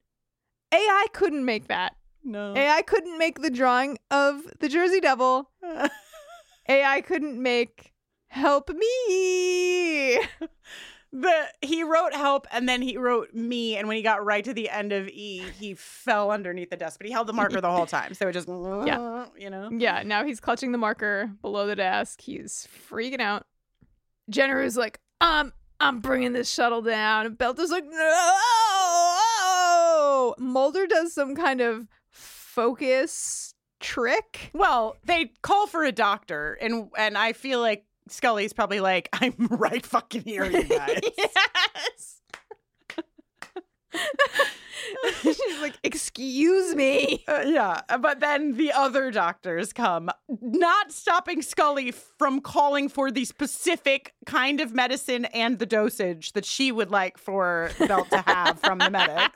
AI 0.72 1.06
couldn't 1.12 1.44
make 1.44 1.68
that. 1.68 1.96
No. 2.24 2.54
AI 2.56 2.82
couldn't 2.82 3.18
make 3.18 3.40
the 3.40 3.50
drawing 3.50 3.98
of 4.10 4.42
the 4.58 4.68
Jersey 4.68 5.00
Devil. 5.00 5.50
AI 6.68 7.00
couldn't 7.02 7.40
make 7.40 7.92
help 8.28 8.70
me. 8.70 10.16
the 11.20 11.46
he 11.62 11.82
wrote 11.82 12.14
help 12.14 12.46
and 12.52 12.68
then 12.68 12.82
he 12.82 12.98
wrote 12.98 13.32
me 13.34 13.76
and 13.76 13.88
when 13.88 13.96
he 13.96 14.02
got 14.02 14.24
right 14.24 14.44
to 14.44 14.52
the 14.52 14.68
end 14.68 14.92
of 14.92 15.08
E, 15.08 15.42
he 15.58 15.74
fell 15.74 16.30
underneath 16.30 16.70
the 16.70 16.76
desk, 16.76 16.98
but 16.98 17.06
he 17.06 17.12
held 17.12 17.26
the 17.26 17.32
marker 17.32 17.60
the 17.60 17.70
whole 17.70 17.86
time. 17.86 18.12
So 18.14 18.28
it 18.28 18.32
just 18.32 18.48
Yeah. 18.48 19.26
you 19.38 19.50
know. 19.50 19.70
Yeah, 19.72 20.02
now 20.04 20.24
he's 20.24 20.40
clutching 20.40 20.72
the 20.72 20.78
marker 20.78 21.30
below 21.40 21.66
the 21.66 21.76
desk. 21.76 22.20
He's 22.20 22.68
freaking 22.90 23.20
out. 23.20 23.46
Jenner 24.28 24.60
is 24.62 24.76
like, 24.76 24.98
um, 25.20 25.52
I'm 25.80 26.00
bringing 26.00 26.32
this 26.32 26.50
shuttle 26.50 26.82
down. 26.82 27.26
And 27.26 27.38
Belter's 27.38 27.70
like, 27.70 27.84
no. 27.86 28.42
Mulder 30.38 30.86
does 30.86 31.14
some 31.14 31.34
kind 31.34 31.60
of 31.60 31.88
focus 32.10 33.54
trick. 33.80 34.50
Well, 34.52 34.96
they 35.04 35.32
call 35.42 35.66
for 35.66 35.84
a 35.84 35.92
doctor 35.92 36.58
and 36.60 36.90
and 36.98 37.16
I 37.16 37.32
feel 37.32 37.60
like 37.60 37.85
Scully's 38.08 38.52
probably 38.52 38.80
like, 38.80 39.08
I'm 39.12 39.34
right 39.50 39.84
fucking 39.84 40.22
here, 40.22 40.44
you 40.44 40.62
guys. 40.68 41.00
yes. 41.16 42.20
She's 45.22 45.60
like, 45.60 45.74
excuse 45.82 46.74
me. 46.74 47.24
Uh, 47.26 47.42
yeah, 47.46 47.80
but 48.00 48.20
then 48.20 48.56
the 48.56 48.72
other 48.72 49.10
doctors 49.10 49.72
come, 49.72 50.10
not 50.40 50.92
stopping 50.92 51.42
Scully 51.42 51.90
from 51.92 52.40
calling 52.40 52.88
for 52.88 53.10
the 53.10 53.24
specific 53.24 54.14
kind 54.26 54.60
of 54.60 54.74
medicine 54.74 55.24
and 55.26 55.58
the 55.58 55.66
dosage 55.66 56.32
that 56.34 56.44
she 56.44 56.70
would 56.70 56.90
like 56.90 57.18
for 57.18 57.70
Belt 57.86 58.10
to 58.10 58.18
have 58.26 58.60
from 58.60 58.78
the 58.78 58.90
medic. 58.90 59.30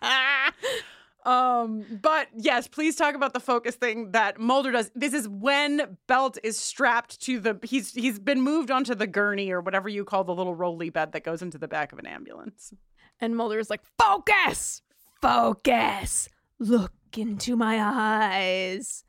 Um, 1.26 1.84
but 2.00 2.28
yes, 2.34 2.66
please 2.66 2.96
talk 2.96 3.14
about 3.14 3.32
the 3.32 3.40
focus 3.40 3.74
thing 3.74 4.12
that 4.12 4.40
Mulder 4.40 4.72
does. 4.72 4.90
This 4.94 5.12
is 5.12 5.28
when 5.28 5.98
Belt 6.06 6.38
is 6.42 6.58
strapped 6.58 7.20
to 7.22 7.38
the 7.40 7.58
he's 7.62 7.92
he's 7.92 8.18
been 8.18 8.40
moved 8.40 8.70
onto 8.70 8.94
the 8.94 9.06
gurney 9.06 9.50
or 9.50 9.60
whatever 9.60 9.88
you 9.88 10.04
call 10.04 10.24
the 10.24 10.34
little 10.34 10.54
rolly 10.54 10.88
bed 10.90 11.12
that 11.12 11.24
goes 11.24 11.42
into 11.42 11.58
the 11.58 11.68
back 11.68 11.92
of 11.92 11.98
an 11.98 12.06
ambulance. 12.06 12.72
And 13.20 13.36
Mulder 13.36 13.58
is 13.58 13.68
like, 13.68 13.82
focus! 13.98 14.82
Focus! 15.20 16.28
Look 16.58 16.92
into 17.16 17.54
my 17.56 17.78
eyes. 17.80 19.04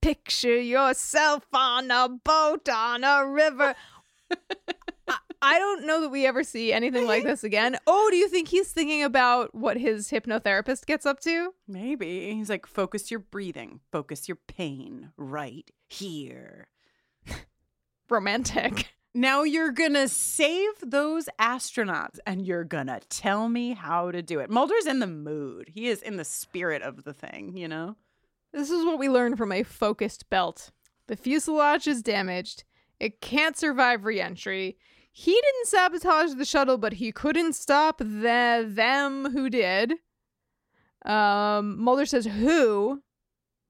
Picture 0.00 0.58
yourself 0.58 1.44
on 1.52 1.90
a 1.90 2.08
boat 2.08 2.68
on 2.70 3.04
a 3.04 3.26
river. 3.26 3.74
I, 5.42 5.58
don't 5.58 5.86
know 5.86 6.00
that 6.02 6.10
we 6.10 6.26
ever 6.26 6.44
see 6.44 6.72
anything 6.72 7.06
like 7.06 7.24
this 7.24 7.44
again. 7.44 7.78
Oh, 7.86 8.08
do 8.10 8.16
you 8.16 8.28
think 8.28 8.48
he's 8.48 8.72
thinking 8.72 9.02
about 9.02 9.54
what 9.54 9.76
his 9.76 10.10
hypnotherapist 10.10 10.86
gets 10.86 11.06
up 11.06 11.20
to? 11.20 11.54
Maybe. 11.66 12.34
He's 12.34 12.50
like, 12.50 12.66
focus 12.66 13.10
your 13.10 13.20
breathing, 13.20 13.80
focus 13.90 14.28
your 14.28 14.38
pain 14.46 15.10
right 15.16 15.70
here. 15.88 16.68
Romantic. 18.08 18.92
Now 19.12 19.42
you're 19.42 19.72
gonna 19.72 20.06
save 20.06 20.70
those 20.82 21.28
astronauts 21.40 22.20
and 22.26 22.46
you're 22.46 22.64
gonna 22.64 23.00
tell 23.08 23.48
me 23.48 23.72
how 23.72 24.12
to 24.12 24.22
do 24.22 24.38
it. 24.38 24.50
Mulder's 24.50 24.86
in 24.86 25.00
the 25.00 25.06
mood. 25.08 25.70
He 25.74 25.88
is 25.88 26.00
in 26.00 26.16
the 26.16 26.24
spirit 26.24 26.82
of 26.82 27.02
the 27.02 27.12
thing, 27.12 27.56
you 27.56 27.66
know? 27.66 27.96
This 28.52 28.70
is 28.70 28.84
what 28.84 29.00
we 29.00 29.08
learned 29.08 29.36
from 29.36 29.50
a 29.50 29.64
focused 29.64 30.30
belt. 30.30 30.70
The 31.08 31.16
fuselage 31.16 31.88
is 31.88 32.02
damaged. 32.02 32.62
It 33.00 33.20
can't 33.20 33.56
survive 33.56 34.04
reentry. 34.04 34.76
He 35.12 35.32
didn't 35.32 35.66
sabotage 35.66 36.34
the 36.34 36.44
shuttle, 36.44 36.78
but 36.78 36.94
he 36.94 37.12
couldn't 37.12 37.54
stop 37.54 37.98
the 37.98 38.64
them 38.66 39.30
who 39.32 39.50
did. 39.50 39.94
Um, 41.04 41.78
Mulder 41.82 42.06
says, 42.06 42.26
"Who?" 42.26 43.02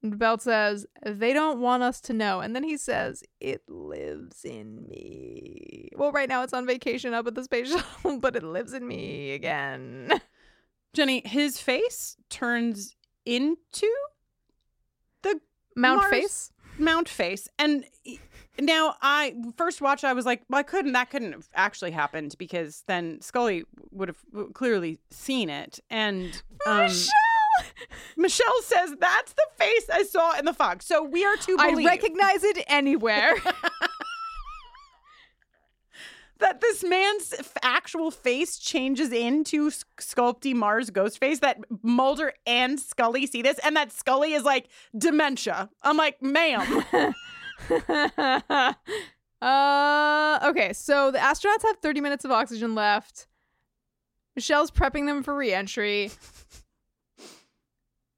And 0.03 0.17
Belt 0.17 0.41
says, 0.41 0.85
"They 1.05 1.33
don't 1.33 1.59
want 1.59 1.83
us 1.83 2.01
to 2.01 2.13
know." 2.13 2.41
And 2.41 2.55
then 2.55 2.63
he 2.63 2.77
says, 2.77 3.23
"It 3.39 3.63
lives 3.67 4.43
in 4.45 4.87
me." 4.87 5.89
Well, 5.95 6.11
right 6.11 6.29
now 6.29 6.43
it's 6.43 6.53
on 6.53 6.65
vacation 6.65 7.13
up 7.13 7.27
at 7.27 7.35
the 7.35 7.43
space 7.43 7.71
shuttle, 8.03 8.19
but 8.19 8.35
it 8.35 8.43
lives 8.43 8.73
in 8.73 8.87
me 8.87 9.31
again. 9.31 10.21
Jenny, 10.93 11.21
his 11.25 11.59
face 11.59 12.17
turns 12.29 12.95
into 13.25 13.91
the 15.21 15.39
Mount 15.75 16.01
Mars- 16.01 16.11
face. 16.11 16.51
Mount 16.77 17.07
face. 17.07 17.47
And 17.57 17.85
now 18.59 18.95
I 19.01 19.35
first 19.57 19.81
watch 19.81 20.03
I 20.03 20.13
was 20.13 20.25
like, 20.25 20.43
well, 20.49 20.59
I 20.59 20.63
couldn't 20.63 20.93
that 20.93 21.09
couldn't 21.09 21.31
have 21.31 21.47
actually 21.53 21.91
happened 21.91 22.35
because 22.37 22.83
then 22.87 23.21
Scully 23.21 23.63
would 23.91 24.09
have 24.09 24.53
clearly 24.53 24.99
seen 25.09 25.49
it. 25.49 25.79
And 25.89 26.41
um, 26.65 26.83
Michelle! 26.83 27.11
Michelle 28.17 28.61
says 28.63 28.95
that's 28.99 29.33
the 29.33 29.45
face 29.57 29.89
I 29.91 30.03
saw 30.03 30.37
in 30.37 30.45
the 30.45 30.53
fog. 30.53 30.81
So 30.81 31.03
we 31.03 31.25
are 31.25 31.35
to 31.37 31.57
I 31.59 31.73
recognize 31.73 32.43
it 32.43 32.63
anywhere. 32.67 33.35
that 36.41 36.59
this 36.59 36.83
man's 36.83 37.33
f- 37.33 37.53
actual 37.63 38.11
face 38.11 38.57
changes 38.57 39.11
into 39.11 39.67
S- 39.67 39.85
Sculpty 39.99 40.53
Mars 40.53 40.89
ghost 40.89 41.19
face, 41.19 41.39
that 41.39 41.59
Mulder 41.83 42.33
and 42.45 42.79
Scully 42.79 43.25
see 43.27 43.41
this, 43.41 43.59
and 43.63 43.75
that 43.77 43.91
Scully 43.91 44.33
is 44.33 44.43
like 44.43 44.67
dementia. 44.97 45.69
I'm 45.83 45.95
like, 45.97 46.21
ma'am. 46.21 46.83
uh 49.41 50.39
okay, 50.43 50.73
so 50.73 51.11
the 51.11 51.17
astronauts 51.17 51.63
have 51.63 51.77
30 51.81 52.01
minutes 52.01 52.25
of 52.25 52.31
oxygen 52.31 52.75
left. 52.75 53.27
Michelle's 54.35 54.71
prepping 54.71 55.05
them 55.07 55.23
for 55.23 55.35
reentry. 55.35 56.11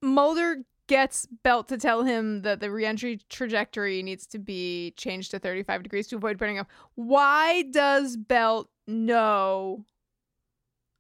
Mulder 0.02 0.64
gets 0.88 1.26
Belt 1.44 1.68
to 1.70 1.78
tell 1.78 2.04
him 2.04 2.42
that 2.42 2.60
the 2.60 2.70
reentry 2.70 3.20
trajectory 3.30 4.04
needs 4.04 4.28
to 4.28 4.40
be 4.40 4.94
changed 4.98 5.32
to 5.32 5.40
35 5.40 5.84
degrees 5.84 6.08
to 6.08 6.18
avoid 6.18 6.38
burning 6.38 6.60
up. 6.60 6.70
Why 6.96 7.64
does 7.64 8.18
Belt 8.18 8.70
know 8.86 9.86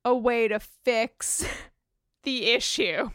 a 0.05 0.15
way 0.15 0.47
to 0.47 0.59
fix 0.59 1.45
the 2.23 2.51
issue? 2.51 3.09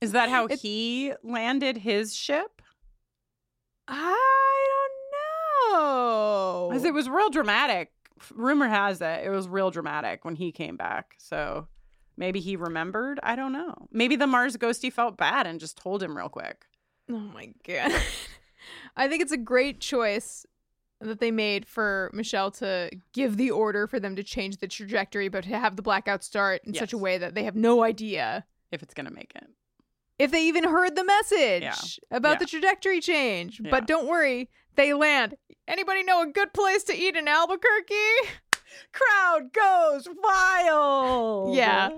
Is 0.00 0.12
that 0.12 0.28
how 0.28 0.46
he 0.48 1.12
landed 1.22 1.78
his 1.78 2.14
ship? 2.14 2.55
I 3.88 4.66
don't 5.70 5.80
know. 5.80 6.68
Because 6.70 6.84
it 6.84 6.94
was 6.94 7.08
real 7.08 7.30
dramatic. 7.30 7.92
Rumor 8.34 8.68
has 8.68 9.00
it 9.00 9.24
it 9.24 9.30
was 9.30 9.48
real 9.48 9.70
dramatic 9.70 10.24
when 10.24 10.36
he 10.36 10.52
came 10.52 10.76
back. 10.76 11.14
So 11.18 11.68
maybe 12.16 12.40
he 12.40 12.56
remembered. 12.56 13.20
I 13.22 13.36
don't 13.36 13.52
know. 13.52 13.88
Maybe 13.92 14.16
the 14.16 14.26
Mars 14.26 14.56
ghosty 14.56 14.92
felt 14.92 15.16
bad 15.16 15.46
and 15.46 15.60
just 15.60 15.76
told 15.76 16.02
him 16.02 16.16
real 16.16 16.28
quick. 16.28 16.64
Oh 17.10 17.18
my 17.18 17.52
god. 17.66 17.92
I 18.96 19.08
think 19.08 19.22
it's 19.22 19.32
a 19.32 19.36
great 19.36 19.80
choice 19.80 20.44
that 21.00 21.20
they 21.20 21.30
made 21.30 21.66
for 21.66 22.10
Michelle 22.14 22.50
to 22.52 22.90
give 23.12 23.36
the 23.36 23.50
order 23.50 23.86
for 23.86 24.00
them 24.00 24.16
to 24.16 24.22
change 24.22 24.56
the 24.56 24.66
trajectory, 24.66 25.28
but 25.28 25.44
to 25.44 25.58
have 25.58 25.76
the 25.76 25.82
blackout 25.82 26.24
start 26.24 26.62
in 26.64 26.72
such 26.74 26.94
a 26.94 26.98
way 26.98 27.18
that 27.18 27.34
they 27.34 27.44
have 27.44 27.54
no 27.54 27.82
idea 27.84 28.44
If 28.72 28.82
it's 28.82 28.94
gonna 28.94 29.10
make 29.10 29.32
it. 29.36 29.46
If 30.18 30.30
they 30.30 30.42
even 30.46 30.64
heard 30.64 30.96
the 30.96 31.04
message 31.04 31.62
Yeah. 31.62 31.74
about 32.16 32.32
Yeah. 32.34 32.38
the 32.38 32.46
trajectory 32.46 33.00
change. 33.00 33.60
Yeah. 33.60 33.70
But 33.70 33.86
don't 33.86 34.06
worry, 34.06 34.48
they 34.74 34.92
land. 34.94 35.36
Anybody 35.68 36.02
know 36.02 36.22
a 36.22 36.26
good 36.26 36.52
place 36.52 36.84
to 36.84 36.96
eat 36.96 37.16
in 37.16 37.28
Albuquerque? 37.28 37.94
Crowd 38.92 39.52
goes 39.52 40.08
wild. 40.22 41.54
Yeah. 41.54 41.90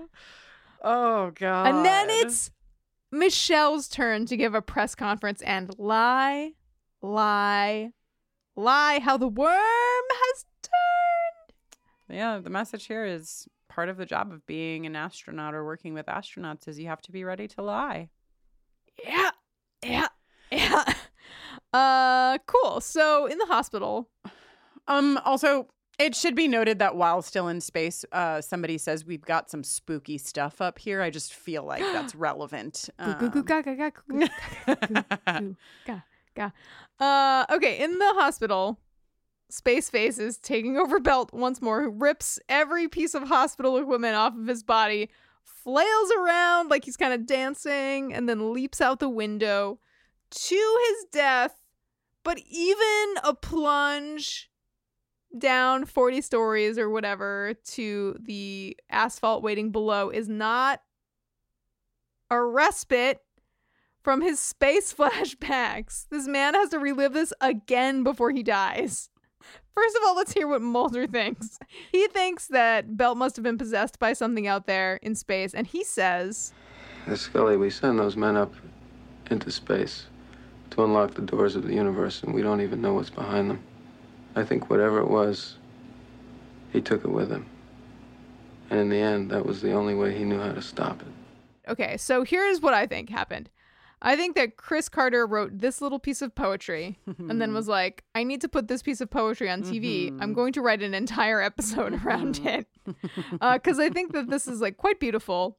Oh 0.81 1.31
god. 1.31 1.67
And 1.67 1.85
then 1.85 2.07
it's 2.09 2.51
Michelle's 3.11 3.87
turn 3.87 4.25
to 4.27 4.37
give 4.37 4.53
a 4.53 4.61
press 4.61 4.95
conference 4.95 5.41
and 5.41 5.73
lie, 5.77 6.53
lie, 7.01 7.91
lie 8.55 8.99
how 8.99 9.17
the 9.17 9.27
worm 9.27 9.55
has 9.57 10.45
turned. 10.61 12.17
Yeah, 12.17 12.37
the 12.39 12.49
message 12.49 12.85
here 12.85 13.03
is 13.05 13.47
part 13.69 13.87
of 13.87 13.97
the 13.97 14.05
job 14.05 14.31
of 14.31 14.45
being 14.45 14.85
an 14.85 14.95
astronaut 14.95 15.53
or 15.53 15.63
working 15.63 15.93
with 15.93 16.07
astronauts 16.07 16.67
is 16.67 16.77
you 16.79 16.87
have 16.87 17.01
to 17.03 17.11
be 17.11 17.23
ready 17.23 17.47
to 17.47 17.61
lie. 17.61 18.09
Yeah, 19.05 19.31
yeah, 19.83 20.07
yeah. 20.51 20.83
Uh, 21.71 22.39
cool. 22.47 22.81
So 22.81 23.27
in 23.27 23.37
the 23.37 23.45
hospital, 23.45 24.09
Um 24.87 25.19
also 25.23 25.67
it 25.99 26.15
should 26.15 26.33
be 26.33 26.47
noted 26.47 26.79
that 26.79 26.95
while 26.95 27.21
still 27.21 27.49
in 27.49 27.59
space, 27.61 28.05
uh, 28.13 28.41
somebody 28.41 28.77
says 28.77 29.05
we've 29.05 29.21
got 29.21 29.51
some 29.51 29.63
spooky 29.63 30.17
stuff 30.17 30.61
up 30.61 30.79
here. 30.79 31.01
I 31.01 31.09
just 31.09 31.33
feel 31.33 31.63
like 31.63 31.81
that's 31.93 32.15
relevant. 32.15 32.89
Um. 32.97 33.11
Uh, 36.99 37.45
okay, 37.51 37.83
in 37.83 37.99
the 37.99 38.13
hospital, 38.13 38.79
Space 39.49 39.89
Face 39.89 40.19
is 40.19 40.37
taking 40.37 40.77
over 40.77 40.99
Belt 40.99 41.33
once 41.33 41.61
more, 41.61 41.81
who 41.81 41.89
rips 41.89 42.39
every 42.47 42.87
piece 42.87 43.13
of 43.15 43.23
hospital 43.23 43.77
equipment 43.77 44.15
off 44.15 44.35
of 44.35 44.47
his 44.47 44.63
body, 44.63 45.09
flails 45.43 46.11
around 46.19 46.69
like 46.69 46.85
he's 46.85 46.97
kind 46.97 47.13
of 47.13 47.25
dancing, 47.25 48.13
and 48.13 48.29
then 48.29 48.53
leaps 48.53 48.79
out 48.79 48.99
the 48.99 49.09
window 49.09 49.79
to 50.29 50.79
his 50.87 51.05
death. 51.11 51.55
But 52.23 52.39
even 52.47 53.15
a 53.23 53.33
plunge 53.33 54.49
down 55.37 55.85
40 55.85 56.21
stories 56.21 56.77
or 56.77 56.89
whatever 56.89 57.53
to 57.63 58.17
the 58.19 58.77
asphalt 58.89 59.43
waiting 59.43 59.71
below 59.71 60.09
is 60.09 60.27
not 60.27 60.81
a 62.29 62.41
respite 62.41 63.19
from 64.03 64.21
his 64.21 64.39
space 64.39 64.93
flashbacks. 64.97 66.07
This 66.09 66.27
man 66.27 66.53
has 66.53 66.69
to 66.69 66.79
relive 66.79 67.13
this 67.13 67.33
again 67.41 68.03
before 68.03 68.31
he 68.31 68.43
dies. 68.43 69.09
First 69.75 69.95
of 69.95 70.01
all, 70.05 70.15
let's 70.15 70.33
hear 70.33 70.47
what 70.47 70.61
Mulder 70.61 71.07
thinks. 71.07 71.59
He 71.91 72.07
thinks 72.07 72.47
that 72.47 72.97
Belt 72.97 73.17
must 73.17 73.35
have 73.37 73.43
been 73.43 73.57
possessed 73.57 73.99
by 73.99 74.13
something 74.13 74.47
out 74.47 74.67
there 74.67 74.99
in 75.01 75.15
space, 75.15 75.53
and 75.53 75.65
he 75.65 75.83
says, 75.83 76.53
Miss 77.07 77.21
Scully, 77.21 77.57
we 77.57 77.69
send 77.69 77.97
those 77.97 78.15
men 78.15 78.35
up 78.35 78.53
into 79.31 79.51
space 79.51 80.07
to 80.71 80.83
unlock 80.83 81.13
the 81.13 81.21
doors 81.21 81.55
of 81.55 81.65
the 81.65 81.73
universe, 81.73 82.23
and 82.23 82.33
we 82.33 82.41
don't 82.41 82.61
even 82.61 82.81
know 82.81 82.93
what's 82.93 83.09
behind 83.09 83.49
them. 83.49 83.63
I 84.35 84.43
think 84.43 84.69
whatever 84.69 84.99
it 84.99 85.09
was, 85.09 85.57
he 86.71 86.81
took 86.81 87.03
it 87.03 87.09
with 87.09 87.31
him. 87.31 87.45
And 88.69 88.79
in 88.79 88.89
the 88.89 88.99
end, 88.99 89.31
that 89.31 89.45
was 89.45 89.61
the 89.61 89.71
only 89.71 89.95
way 89.95 90.15
he 90.15 90.23
knew 90.23 90.39
how 90.39 90.51
to 90.51 90.61
stop 90.61 91.01
it. 91.01 91.71
Okay, 91.71 91.97
so 91.97 92.23
here's 92.23 92.61
what 92.61 92.73
I 92.73 92.85
think 92.85 93.09
happened. 93.09 93.49
I 94.01 94.15
think 94.15 94.35
that 94.35 94.55
Chris 94.55 94.87
Carter 94.87 95.27
wrote 95.27 95.57
this 95.59 95.81
little 95.81 95.99
piece 95.99 96.21
of 96.21 96.33
poetry 96.33 96.97
and 97.05 97.41
then 97.41 97.53
was 97.53 97.67
like, 97.79 98.03
I 98.15 98.23
need 98.23 98.41
to 98.41 98.47
put 98.49 98.67
this 98.67 98.81
piece 98.81 99.01
of 99.01 99.09
poetry 99.09 99.49
on 99.49 99.61
TV. 99.61 100.15
I'm 100.21 100.33
going 100.33 100.53
to 100.53 100.61
write 100.61 100.81
an 100.81 100.93
entire 100.93 101.41
episode 101.41 102.03
around 102.05 102.39
it. 102.45 102.67
Because 103.31 103.79
I 103.79 103.89
think 103.89 104.13
that 104.13 104.29
this 104.29 104.47
is 104.47 104.61
like 104.61 104.77
quite 104.77 104.99
beautiful. 104.99 105.57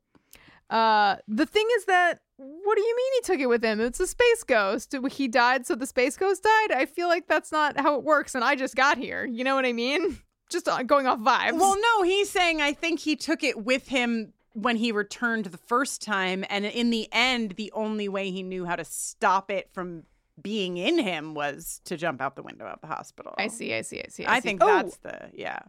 Uh, 0.71 1.17
the 1.29 1.47
thing 1.47 1.67
is 1.77 1.85
that, 1.87 2.21
what 2.37 2.77
do 2.77 2.83
you 2.83 2.97
mean 2.97 3.13
he 3.17 3.21
took 3.23 3.41
it 3.41 3.49
with 3.49 3.63
him? 3.63 3.81
It's 3.81 4.01
a 4.01 4.07
space 4.07 4.45
ghost. 4.45 4.95
He 5.11 5.29
died, 5.29 5.67
so 5.67 5.75
the 5.75 5.87
space 5.87 6.17
ghost 6.17 6.43
died? 6.43 6.73
I 6.73 6.87
feel 6.87 7.09
like 7.09 7.27
that's 7.27 7.53
not 7.53 7.79
how 7.79 7.97
it 7.97 8.05
works, 8.05 8.35
and 8.35 8.43
I 8.43 8.55
just 8.55 8.77
got 8.77 8.97
here. 8.97 9.27
You 9.27 9.45
know 9.45 9.55
what 9.55 9.67
I 9.67 9.73
mean? 9.73 10.19
Just 10.49 10.67
uh, 10.67 10.83
going 10.83 11.07
off 11.07 11.21
vibes. 11.21 11.53
Well, 11.61 11.77
no, 11.81 12.03
he's 12.03 12.29
saying 12.29 12.61
I 12.61 12.73
think 12.73 12.99
he 12.99 13.15
took 13.15 13.45
it 13.45 13.63
with 13.65 13.87
him 13.87 14.33
when 14.53 14.77
he 14.77 14.93
returned 14.93 15.47
the 15.47 15.59
first 15.59 16.03
time. 16.03 16.45
And 16.51 16.65
in 16.65 16.91
the 16.91 17.09
end, 17.13 17.53
the 17.53 17.71
only 17.73 18.09
way 18.09 18.31
he 18.31 18.43
knew 18.43 18.65
how 18.65 18.77
to 18.77 18.85
stop 18.85 19.51
it 19.51 19.71
from 19.73 20.05
being 20.41 20.77
in 20.79 20.99
him 20.99 21.35
was 21.35 21.81
to 21.85 21.97
jump 21.97 22.21
out 22.21 22.35
the 22.37 22.43
window 22.43 22.65
of 22.67 22.81
the 22.81 22.87
hospital. 22.87 23.35
I 23.39 23.49
see, 23.49 23.75
I 23.75 23.83
see, 23.83 24.01
I 24.01 24.07
see. 24.09 24.25
I, 24.25 24.35
I 24.37 24.41
see. 24.41 24.49
think 24.49 24.63
Oh, 24.63 24.67
that's 24.67 24.97
the, 24.99 25.31
yeah. 25.35 25.61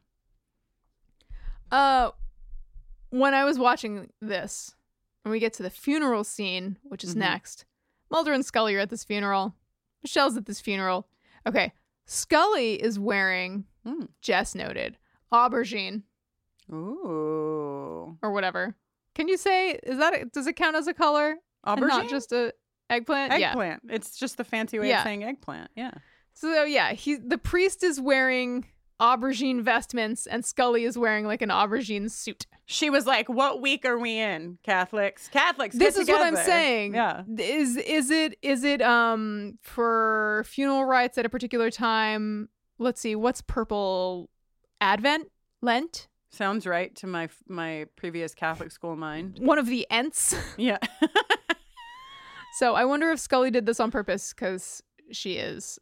Uh, 1.72 2.12
when 3.10 3.34
I 3.34 3.44
was 3.44 3.58
watching 3.60 4.10
this, 4.22 4.76
when 5.24 5.32
we 5.32 5.40
get 5.40 5.54
to 5.54 5.64
the 5.64 5.70
funeral 5.70 6.24
scene, 6.24 6.78
which 6.84 7.04
is 7.04 7.14
Mhm. 7.16 7.20
next, 7.20 7.66
Mulder 8.10 8.34
and 8.34 8.46
Scully 8.46 8.76
are 8.76 8.80
at 8.80 8.90
this 8.90 9.04
funeral. 9.04 9.56
Michelle's 10.04 10.36
at 10.38 10.46
this 10.46 10.60
funeral. 10.60 11.08
Okay, 11.48 11.74
Scully 12.06 12.82
is 12.82 13.00
wearing, 13.00 13.66
Hmm. 13.86 14.06
Jess 14.22 14.54
noted, 14.56 14.98
aubergine 15.32 16.04
Ooh. 16.72 18.18
or 18.22 18.32
whatever. 18.32 18.76
Can 19.16 19.28
you 19.28 19.38
say 19.38 19.72
is 19.84 19.98
that 19.98 20.32
does 20.34 20.48
it 20.48 20.56
count 20.56 20.76
as 20.76 20.88
a 20.88 20.94
color? 20.94 21.36
And 21.66 21.80
Aubergine? 21.82 21.88
not 21.88 22.10
just 22.10 22.32
a 22.32 22.54
eggplant. 22.90 23.38
Yeah. 23.40 23.50
Eggplant. 23.50 23.84
It's 23.90 24.18
just 24.18 24.38
the 24.38 24.44
fancy 24.44 24.80
way 24.80 24.90
Yeah. 24.90 25.00
of 25.00 25.04
saying 25.04 25.24
eggplant. 25.24 25.70
Yeah. 25.76 25.92
So 26.34 26.64
yeah, 26.64 26.94
he 26.94 27.16
the 27.16 27.38
priest 27.38 27.84
is 27.84 28.00
wearing 28.00 28.66
aubergine 29.02 29.62
vestments, 29.64 30.28
and 30.28 30.46
Scully 30.46 30.84
is 30.86 30.96
wearing 30.98 31.26
like 31.26 31.42
an 31.42 31.50
aubergine 31.50 32.10
suit. 32.10 32.46
She 32.68 32.90
was 32.90 33.06
like, 33.06 33.28
"What 33.28 33.60
week 33.60 33.84
are 33.84 33.98
we 33.98 34.18
in, 34.18 34.60
Catholics? 34.64 35.28
Catholics, 35.28 35.76
this 35.76 35.98
is 35.98 36.08
what 36.08 36.22
I'm 36.22 36.36
saying. 36.38 36.94
Yeah. 36.96 37.24
Is 37.38 37.76
is 37.78 38.12
it 38.12 38.38
is 38.42 38.64
it 38.64 38.82
um 38.82 39.58
for 39.62 40.44
funeral 40.48 40.86
rites 40.86 41.18
at 41.18 41.26
a 41.26 41.30
particular 41.30 41.70
time? 41.70 42.48
Let's 42.80 43.02
see, 43.02 43.16
what's 43.16 43.42
purple? 43.42 44.30
Advent, 44.80 45.28
Lent, 45.62 46.08
Sounds 46.32 46.66
right 46.66 46.96
to 46.96 47.08
my 47.08 47.30
my 47.48 47.86
previous 47.96 48.34
Catholic 48.34 48.72
school 48.72 48.96
mind. 48.96 49.38
one 49.40 49.60
of 49.60 49.66
the 49.68 49.86
Ents. 49.92 50.34
Yeah. 50.58 50.78
so 52.58 52.74
I 52.76 52.86
wonder 52.86 53.12
if 53.12 53.20
Scully 53.20 53.52
did 53.52 53.66
this 53.66 53.80
on 53.80 53.92
purpose 53.92 54.34
because 54.34 54.82
she 55.12 55.34
is 55.34 55.78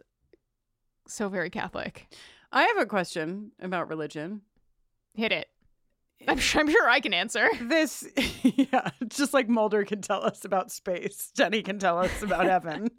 so 1.07 1.29
very 1.29 1.49
Catholic. 1.49 2.07
I 2.51 2.63
have 2.63 2.77
a 2.77 2.85
question 2.85 3.51
about 3.61 3.89
religion. 3.89 4.41
Hit 5.13 5.31
it. 5.31 5.47
I'm 6.27 6.37
sure, 6.37 6.61
I'm 6.61 6.69
sure 6.69 6.89
I 6.89 6.99
can 6.99 7.13
answer. 7.13 7.47
This, 7.61 8.05
yeah, 8.43 8.89
just 9.07 9.33
like 9.33 9.47
Mulder 9.47 9.85
can 9.85 10.01
tell 10.01 10.23
us 10.23 10.43
about 10.45 10.71
space, 10.71 11.31
Jenny 11.35 11.61
can 11.61 11.79
tell 11.79 11.97
us 11.97 12.21
about 12.21 12.45
heaven. 12.45 12.89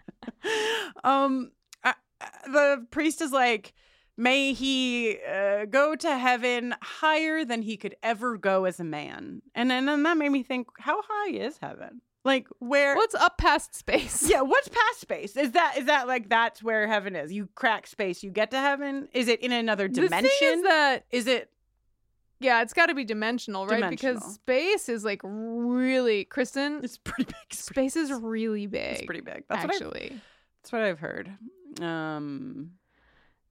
um, 1.05 1.51
I- 1.85 1.95
the 2.47 2.87
priest 2.91 3.21
is 3.21 3.33
like, 3.33 3.75
may 4.21 4.53
he 4.53 5.19
uh, 5.29 5.65
go 5.65 5.97
to 5.97 6.19
heaven 6.19 6.75
higher 6.83 7.45
than 7.45 7.63
he 7.63 7.77
could 7.77 7.97
ever 8.03 8.37
go 8.37 8.67
as 8.67 8.79
a 8.79 8.85
man, 8.85 9.43
and 9.55 9.71
then, 9.71 9.87
then 9.87 10.03
that 10.05 10.17
made 10.17 10.29
me 10.31 10.43
think, 10.43 10.69
how 10.79 11.01
high 11.07 11.31
is 11.31 11.59
heaven? 11.61 12.03
Like 12.23 12.49
where? 12.59 12.95
What's 12.97 13.15
up 13.15 13.39
past 13.39 13.75
space? 13.75 14.29
Yeah, 14.29 14.43
what's 14.43 14.69
past 14.69 15.01
space? 15.01 15.37
Is 15.37 15.53
that 15.53 15.79
is 15.79 15.87
that 15.87 16.07
like 16.07 16.29
that's 16.29 16.63
where 16.63 16.87
heaven 16.87 17.17
is? 17.17 17.33
You 17.33 17.49
crack 17.55 17.87
space, 17.87 18.23
you 18.23 18.31
get 18.31 18.51
to 18.51 18.59
heaven. 18.59 19.09
Is 19.15 19.27
it 19.29 19.41
in 19.41 19.53
another 19.53 19.89
The 19.89 20.03
dimension? 20.03 20.31
thing 20.39 20.59
is 20.59 20.63
that 20.65 21.05
is 21.11 21.27
it 21.27 21.51
yeah, 22.41 22.63
it's 22.63 22.73
got 22.73 22.87
to 22.87 22.95
be 22.95 23.05
dimensional, 23.05 23.67
right? 23.67 23.77
Dimensional. 23.81 24.15
Because 24.17 24.35
space 24.35 24.89
is 24.89 25.05
like 25.05 25.21
really, 25.25 26.25
Kristin. 26.27 26.83
It's 26.85 26.97
pretty 26.99 27.25
big. 27.25 27.35
Space 27.53 27.97
is 27.97 28.11
really 28.13 28.67
big. 28.67 28.97
It's 28.97 29.03
pretty 29.07 29.21
big. 29.21 29.45
That's 29.49 29.65
what 29.65 29.75
I've- 29.75 29.85
actually. 29.85 30.21
That's 30.63 30.73
what 30.73 30.83
I've 30.83 30.99
heard. 30.99 31.31
Um, 31.81 32.73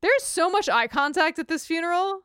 There's 0.02 0.24
so 0.24 0.50
much 0.50 0.70
eye 0.70 0.88
contact 0.88 1.40
at 1.40 1.48
this 1.48 1.66
funeral. 1.66 2.22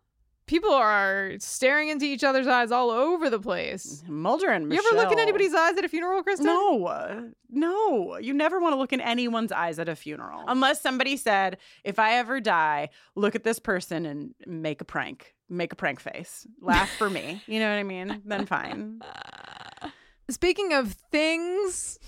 People 0.46 0.72
are 0.72 1.32
staring 1.38 1.88
into 1.88 2.04
each 2.04 2.22
other's 2.22 2.46
eyes 2.46 2.70
all 2.70 2.90
over 2.90 3.30
the 3.30 3.38
place. 3.40 4.04
Mulder 4.06 4.50
and 4.50 4.68
Michelle. 4.68 4.84
You 4.84 4.90
ever 4.90 5.02
look 5.02 5.12
in 5.12 5.18
anybody's 5.18 5.54
eyes 5.54 5.78
at 5.78 5.86
a 5.86 5.88
funeral, 5.88 6.22
Kristin? 6.22 6.40
No, 6.40 7.30
no. 7.48 8.18
You 8.18 8.34
never 8.34 8.60
want 8.60 8.74
to 8.74 8.78
look 8.78 8.92
in 8.92 9.00
anyone's 9.00 9.52
eyes 9.52 9.78
at 9.78 9.88
a 9.88 9.96
funeral. 9.96 10.44
Unless 10.46 10.82
somebody 10.82 11.16
said, 11.16 11.56
if 11.82 11.98
I 11.98 12.16
ever 12.16 12.40
die, 12.40 12.90
look 13.14 13.34
at 13.34 13.42
this 13.42 13.58
person 13.58 14.04
and 14.04 14.34
make 14.46 14.82
a 14.82 14.84
prank. 14.84 15.34
Make 15.48 15.72
a 15.72 15.76
prank 15.76 15.98
face. 15.98 16.46
Laugh 16.60 16.90
for 16.98 17.08
me. 17.08 17.42
You 17.46 17.58
know 17.60 17.70
what 17.70 17.78
I 17.78 17.82
mean? 17.82 18.20
Then 18.26 18.44
fine. 18.44 19.00
Speaking 20.28 20.74
of 20.74 20.92
things 21.10 21.98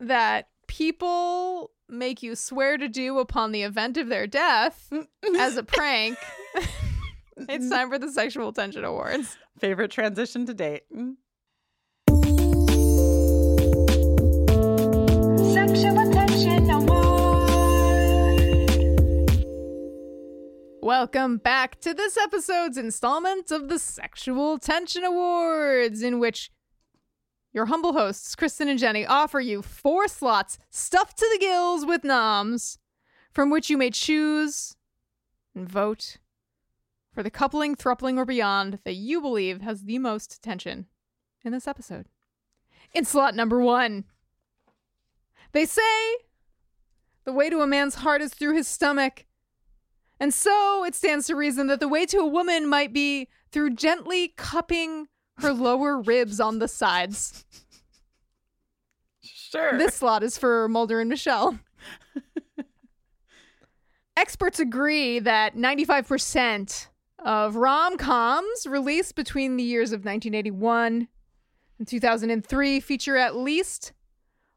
that 0.00 0.48
people 0.66 1.70
make 1.90 2.22
you 2.22 2.36
swear 2.36 2.78
to 2.78 2.88
do 2.88 3.18
upon 3.18 3.52
the 3.52 3.62
event 3.62 3.96
of 3.96 4.08
their 4.08 4.26
death 4.26 4.92
as 5.38 5.56
a 5.56 5.62
prank, 5.62 6.16
it's 7.36 7.68
time 7.68 7.90
for 7.90 7.98
the 7.98 8.10
Sexual 8.10 8.52
Tension 8.52 8.84
Awards. 8.84 9.36
Favorite 9.58 9.90
transition 9.90 10.46
to 10.46 10.54
date. 10.54 10.82
Sexual 15.52 15.98
Attention 16.08 16.70
Award. 16.70 17.10
Welcome 20.82 21.38
back 21.38 21.80
to 21.80 21.92
this 21.92 22.16
episode's 22.16 22.76
installment 22.76 23.50
of 23.50 23.68
the 23.68 23.78
Sexual 23.78 24.58
Tension 24.58 25.04
Awards, 25.04 26.02
in 26.02 26.18
which 26.20 26.50
your 27.52 27.66
humble 27.66 27.92
hosts, 27.92 28.34
Kristin 28.36 28.68
and 28.68 28.78
Jenny, 28.78 29.04
offer 29.04 29.40
you 29.40 29.62
four 29.62 30.08
slots 30.08 30.58
stuffed 30.70 31.18
to 31.18 31.28
the 31.32 31.38
gills 31.38 31.84
with 31.84 32.04
noms, 32.04 32.78
from 33.32 33.50
which 33.50 33.70
you 33.70 33.76
may 33.76 33.90
choose 33.90 34.76
and 35.54 35.68
vote 35.68 36.18
for 37.12 37.22
the 37.22 37.30
coupling, 37.30 37.74
throupling, 37.74 38.16
or 38.18 38.24
beyond 38.24 38.78
that 38.84 38.94
you 38.94 39.20
believe 39.20 39.60
has 39.62 39.82
the 39.82 39.98
most 39.98 40.42
tension 40.42 40.86
in 41.44 41.52
this 41.52 41.66
episode. 41.66 42.06
In 42.92 43.04
slot 43.04 43.34
number 43.34 43.60
one, 43.60 44.04
they 45.52 45.64
say 45.64 46.16
the 47.24 47.32
way 47.32 47.50
to 47.50 47.60
a 47.60 47.66
man's 47.66 47.96
heart 47.96 48.22
is 48.22 48.32
through 48.32 48.56
his 48.56 48.68
stomach. 48.68 49.26
And 50.18 50.32
so 50.34 50.84
it 50.84 50.94
stands 50.94 51.26
to 51.26 51.36
reason 51.36 51.66
that 51.68 51.80
the 51.80 51.88
way 51.88 52.06
to 52.06 52.18
a 52.18 52.26
woman 52.26 52.68
might 52.68 52.92
be 52.92 53.28
through 53.50 53.74
gently 53.74 54.28
cupping 54.36 55.08
her 55.42 55.52
lower 55.52 56.00
ribs 56.00 56.40
on 56.40 56.58
the 56.58 56.68
sides. 56.68 57.44
Sure. 59.22 59.76
This 59.78 59.94
slot 59.94 60.22
is 60.22 60.38
for 60.38 60.68
Mulder 60.68 61.00
and 61.00 61.10
Michelle. 61.10 61.58
Experts 64.16 64.60
agree 64.60 65.18
that 65.18 65.56
95% 65.56 66.88
of 67.24 67.56
rom 67.56 67.96
coms 67.96 68.66
released 68.66 69.14
between 69.14 69.56
the 69.56 69.62
years 69.62 69.92
of 69.92 70.00
1981 70.00 71.08
and 71.78 71.88
2003 71.88 72.80
feature 72.80 73.16
at 73.16 73.36
least 73.36 73.92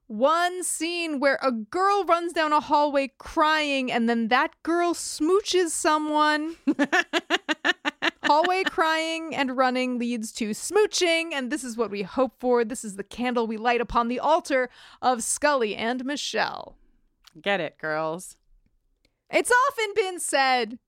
one 0.07 0.63
scene 0.63 1.19
where 1.19 1.39
a 1.41 1.51
girl 1.51 2.03
runs 2.05 2.33
down 2.33 2.53
a 2.53 2.59
hallway 2.59 3.11
crying 3.17 3.91
and 3.91 4.07
then 4.07 4.27
that 4.27 4.51
girl 4.63 4.93
smooches 4.93 5.69
someone. 5.69 6.55
hallway 8.25 8.63
crying 8.63 9.35
and 9.35 9.57
running 9.57 9.99
leads 9.99 10.31
to 10.33 10.51
smooching, 10.51 11.31
and 11.33 11.51
this 11.51 11.63
is 11.63 11.77
what 11.77 11.91
we 11.91 12.01
hope 12.03 12.39
for. 12.39 12.63
This 12.63 12.83
is 12.83 12.95
the 12.95 13.03
candle 13.03 13.47
we 13.47 13.57
light 13.57 13.81
upon 13.81 14.07
the 14.07 14.19
altar 14.19 14.69
of 15.01 15.23
Scully 15.23 15.75
and 15.75 16.03
Michelle. 16.05 16.75
Get 17.41 17.59
it, 17.59 17.77
girls. 17.77 18.37
It's 19.29 19.51
often 19.69 19.93
been 19.95 20.19
said 20.19 20.79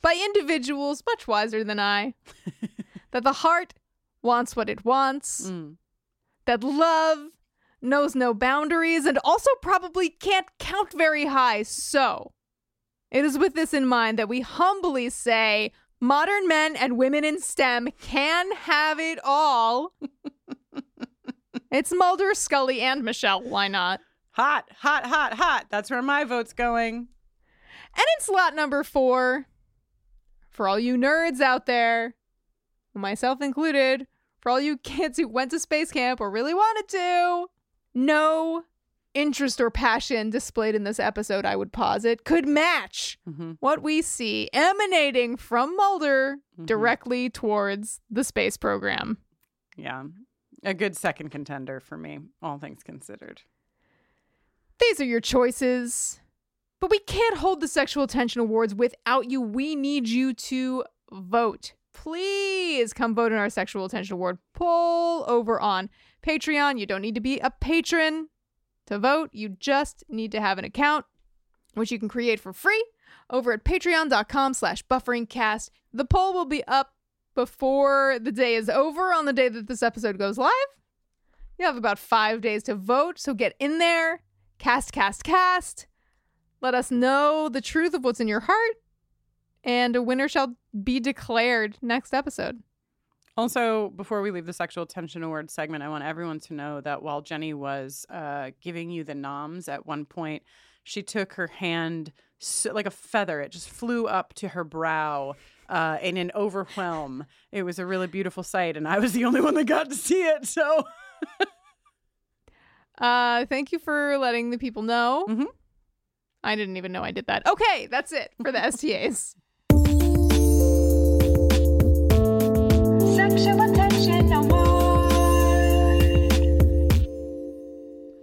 by 0.00 0.14
individuals 0.14 1.02
much 1.06 1.28
wiser 1.28 1.62
than 1.62 1.78
I 1.78 2.14
that 3.10 3.24
the 3.24 3.32
heart 3.34 3.74
wants 4.22 4.56
what 4.56 4.70
it 4.70 4.84
wants, 4.84 5.48
Mm. 5.50 5.76
that 6.46 6.62
love 6.64 7.18
knows 7.80 8.14
no 8.14 8.32
boundaries, 8.32 9.04
and 9.06 9.18
also 9.24 9.50
probably 9.60 10.08
can't 10.08 10.46
count 10.58 10.92
very 10.92 11.26
high. 11.26 11.64
So, 11.64 12.32
it 13.10 13.24
is 13.24 13.36
with 13.36 13.54
this 13.54 13.74
in 13.74 13.84
mind 13.86 14.18
that 14.18 14.28
we 14.28 14.40
humbly 14.40 15.10
say 15.10 15.72
modern 16.02 16.48
men 16.48 16.74
and 16.76 16.98
women 16.98 17.24
in 17.24 17.40
STEM 17.40 17.88
can 18.00 18.52
have 18.52 18.98
it 18.98 19.20
all. 19.24 19.92
it's 21.70 21.94
Mulder, 21.94 22.34
Scully, 22.34 22.80
and 22.80 23.04
Michelle. 23.04 23.40
Why 23.40 23.68
not? 23.68 24.00
Hot, 24.32 24.68
hot, 24.78 25.06
hot, 25.06 25.34
hot. 25.34 25.66
That's 25.70 25.90
where 25.90 26.02
my 26.02 26.24
vote's 26.24 26.52
going. 26.52 26.96
And 26.96 28.04
in 28.18 28.24
slot 28.24 28.54
number 28.54 28.82
four, 28.82 29.46
for 30.50 30.68
all 30.68 30.78
you 30.78 30.96
nerds 30.96 31.40
out 31.40 31.66
there, 31.66 32.14
myself 32.94 33.40
included, 33.40 34.06
for 34.40 34.50
all 34.50 34.60
you 34.60 34.78
kids 34.78 35.18
who 35.18 35.28
went 35.28 35.52
to 35.52 35.60
space 35.60 35.92
camp 35.92 36.20
or 36.20 36.30
really 36.30 36.54
wanted 36.54 36.88
to, 36.88 37.46
no 37.94 38.64
interest 39.14 39.60
or 39.60 39.70
passion 39.70 40.30
displayed 40.30 40.74
in 40.74 40.84
this 40.84 40.98
episode, 41.00 41.44
I 41.44 41.56
would 41.56 41.72
posit, 41.72 42.24
could 42.24 42.46
match 42.48 43.18
Mhm. 43.28 43.56
what 43.60 43.82
we 43.82 44.02
see 44.02 44.48
emanating 44.52 45.36
from 45.36 45.76
Mulder 45.76 46.36
Mm-hmm. 46.54 46.64
directly 46.66 47.30
towards 47.30 48.00
the 48.10 48.24
space 48.24 48.56
program. 48.56 49.18
Yeah. 49.76 50.04
A 50.64 50.74
good 50.74 50.96
second 50.96 51.30
contender 51.30 51.80
for 51.80 51.96
me, 51.98 52.20
all 52.40 52.58
things 52.58 52.82
considered. 52.82 53.42
These 54.80 55.00
are 55.00 55.04
your 55.04 55.20
choices. 55.20 56.20
But 56.80 56.90
we 56.90 56.98
can't 56.98 57.38
hold 57.38 57.60
the 57.60 57.68
Sexual 57.68 58.02
Attention 58.04 58.40
Awards 58.40 58.74
without 58.74 59.30
you. 59.30 59.40
We 59.40 59.76
need 59.76 60.08
you 60.08 60.34
to 60.34 60.84
vote. 61.12 61.74
please 61.94 62.94
come 62.94 63.14
vote 63.14 63.32
in 63.32 63.38
our 63.38 63.50
Sexual 63.50 63.84
Attention 63.84 64.14
Award 64.14 64.38
poll 64.54 65.24
over 65.28 65.60
on 65.60 65.90
Patreon. 66.26 66.78
You 66.78 66.86
don't 66.86 67.02
need 67.02 67.14
to 67.16 67.20
be 67.20 67.38
a 67.40 67.50
patron 67.50 68.30
to 68.86 68.98
vote. 68.98 69.30
You 69.32 69.50
just 69.50 70.04
need 70.08 70.32
to 70.32 70.40
have 70.40 70.58
an 70.58 70.64
account, 70.64 71.04
which 71.74 71.90
you 71.90 71.98
can 71.98 72.08
create 72.08 72.40
for 72.40 72.52
free 72.52 72.84
over 73.30 73.52
at 73.52 73.64
patreon.com 73.64 74.54
slash 74.54 74.84
bufferingcast. 74.84 75.70
The 75.92 76.04
poll 76.04 76.32
will 76.32 76.44
be 76.44 76.64
up 76.64 76.94
before 77.34 78.18
the 78.20 78.32
day 78.32 78.54
is 78.54 78.68
over 78.68 79.12
on 79.12 79.24
the 79.24 79.32
day 79.32 79.48
that 79.48 79.66
this 79.66 79.82
episode 79.82 80.18
goes 80.18 80.38
live. 80.38 80.52
You 81.58 81.66
have 81.66 81.76
about 81.76 81.98
five 81.98 82.40
days 82.40 82.62
to 82.64 82.74
vote, 82.74 83.18
so 83.18 83.34
get 83.34 83.54
in 83.58 83.78
there, 83.78 84.22
cast, 84.58 84.92
cast, 84.92 85.24
cast. 85.24 85.86
Let 86.60 86.74
us 86.74 86.90
know 86.90 87.48
the 87.48 87.60
truth 87.60 87.94
of 87.94 88.04
what's 88.04 88.20
in 88.20 88.28
your 88.28 88.40
heart, 88.40 88.76
and 89.64 89.96
a 89.96 90.02
winner 90.02 90.28
shall 90.28 90.56
be 90.82 91.00
declared 91.00 91.76
next 91.82 92.14
episode. 92.14 92.62
Also, 93.36 93.90
before 93.90 94.20
we 94.20 94.30
leave 94.30 94.46
the 94.46 94.52
Sexual 94.52 94.86
Tension 94.86 95.22
Award 95.22 95.50
segment, 95.50 95.82
I 95.82 95.88
want 95.88 96.04
everyone 96.04 96.40
to 96.40 96.54
know 96.54 96.80
that 96.82 97.02
while 97.02 97.22
Jenny 97.22 97.54
was 97.54 98.04
uh, 98.10 98.50
giving 98.60 98.90
you 98.90 99.04
the 99.04 99.14
noms 99.14 99.68
at 99.68 99.86
one 99.86 100.04
point, 100.04 100.42
she 100.84 101.02
took 101.02 101.34
her 101.34 101.46
hand 101.46 102.12
so, 102.38 102.72
like 102.72 102.86
a 102.86 102.90
feather. 102.90 103.40
It 103.40 103.52
just 103.52 103.70
flew 103.70 104.06
up 104.06 104.34
to 104.34 104.48
her 104.48 104.64
brow 104.64 105.34
uh, 105.68 105.98
in 106.02 106.16
an 106.18 106.30
overwhelm. 106.34 107.24
It 107.52 107.62
was 107.62 107.78
a 107.78 107.86
really 107.86 108.06
beautiful 108.06 108.42
sight, 108.42 108.76
and 108.76 108.86
I 108.86 108.98
was 108.98 109.12
the 109.12 109.24
only 109.24 109.40
one 109.40 109.54
that 109.54 109.64
got 109.64 109.88
to 109.88 109.96
see 109.96 110.22
it. 110.22 110.46
So, 110.46 110.84
Uh, 112.98 113.46
thank 113.46 113.72
you 113.72 113.78
for 113.78 114.16
letting 114.18 114.50
the 114.50 114.58
people 114.58 114.82
know. 114.82 115.26
Mm-hmm. 115.28 115.44
I 116.44 116.56
didn't 116.56 116.76
even 116.76 116.92
know 116.92 117.02
I 117.02 117.10
did 117.10 117.26
that. 117.26 117.46
Okay, 117.46 117.88
that's 117.90 118.12
it 118.12 118.32
for 118.42 118.52
the 118.52 118.70
STAs. 118.70 119.36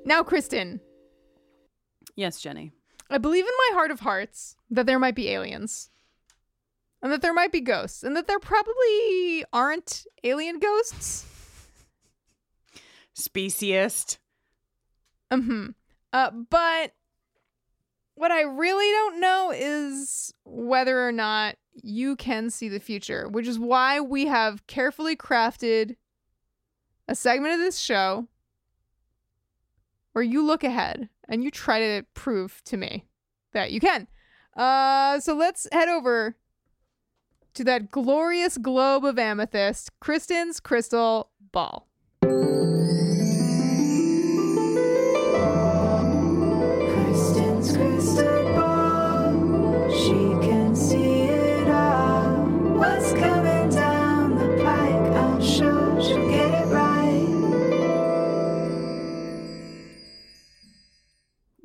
Now, 0.09 0.23
Kristin, 0.23 0.79
yes, 2.15 2.41
Jenny. 2.41 2.71
I 3.11 3.19
believe 3.19 3.45
in 3.45 3.51
my 3.69 3.75
heart 3.75 3.91
of 3.91 3.99
hearts 3.99 4.55
that 4.71 4.87
there 4.87 4.97
might 4.97 5.13
be 5.13 5.29
aliens. 5.29 5.91
And 7.03 7.11
that 7.11 7.21
there 7.21 7.31
might 7.31 7.51
be 7.51 7.61
ghosts. 7.61 8.01
And 8.01 8.15
that 8.17 8.25
there 8.25 8.39
probably 8.39 9.45
aren't 9.53 10.07
alien 10.23 10.57
ghosts. 10.57 11.27
Speciest. 13.13 14.17
hmm 15.31 15.67
Uh, 16.11 16.31
but 16.31 16.93
what 18.15 18.31
I 18.31 18.41
really 18.41 18.91
don't 18.91 19.19
know 19.19 19.53
is 19.55 20.33
whether 20.43 21.07
or 21.07 21.11
not 21.11 21.55
you 21.83 22.15
can 22.15 22.49
see 22.49 22.67
the 22.67 22.79
future, 22.79 23.29
which 23.29 23.47
is 23.47 23.59
why 23.59 23.99
we 23.99 24.25
have 24.25 24.65
carefully 24.65 25.15
crafted 25.15 25.97
a 27.07 27.13
segment 27.13 27.53
of 27.53 27.59
this 27.59 27.77
show 27.77 28.27
where 30.13 30.23
you 30.23 30.45
look 30.45 30.63
ahead 30.63 31.09
and 31.27 31.43
you 31.43 31.51
try 31.51 31.79
to 31.79 32.05
prove 32.13 32.61
to 32.65 32.77
me 32.77 33.05
that 33.53 33.71
you 33.71 33.79
can. 33.79 34.07
Uh, 34.55 35.19
so 35.19 35.33
let's 35.33 35.67
head 35.71 35.89
over 35.89 36.35
to 37.53 37.63
that 37.63 37.91
glorious 37.91 38.57
globe 38.57 39.05
of 39.05 39.17
amethyst, 39.17 39.91
Kristin's 39.99 40.59
crystal 40.59 41.29
ball. 41.51 41.87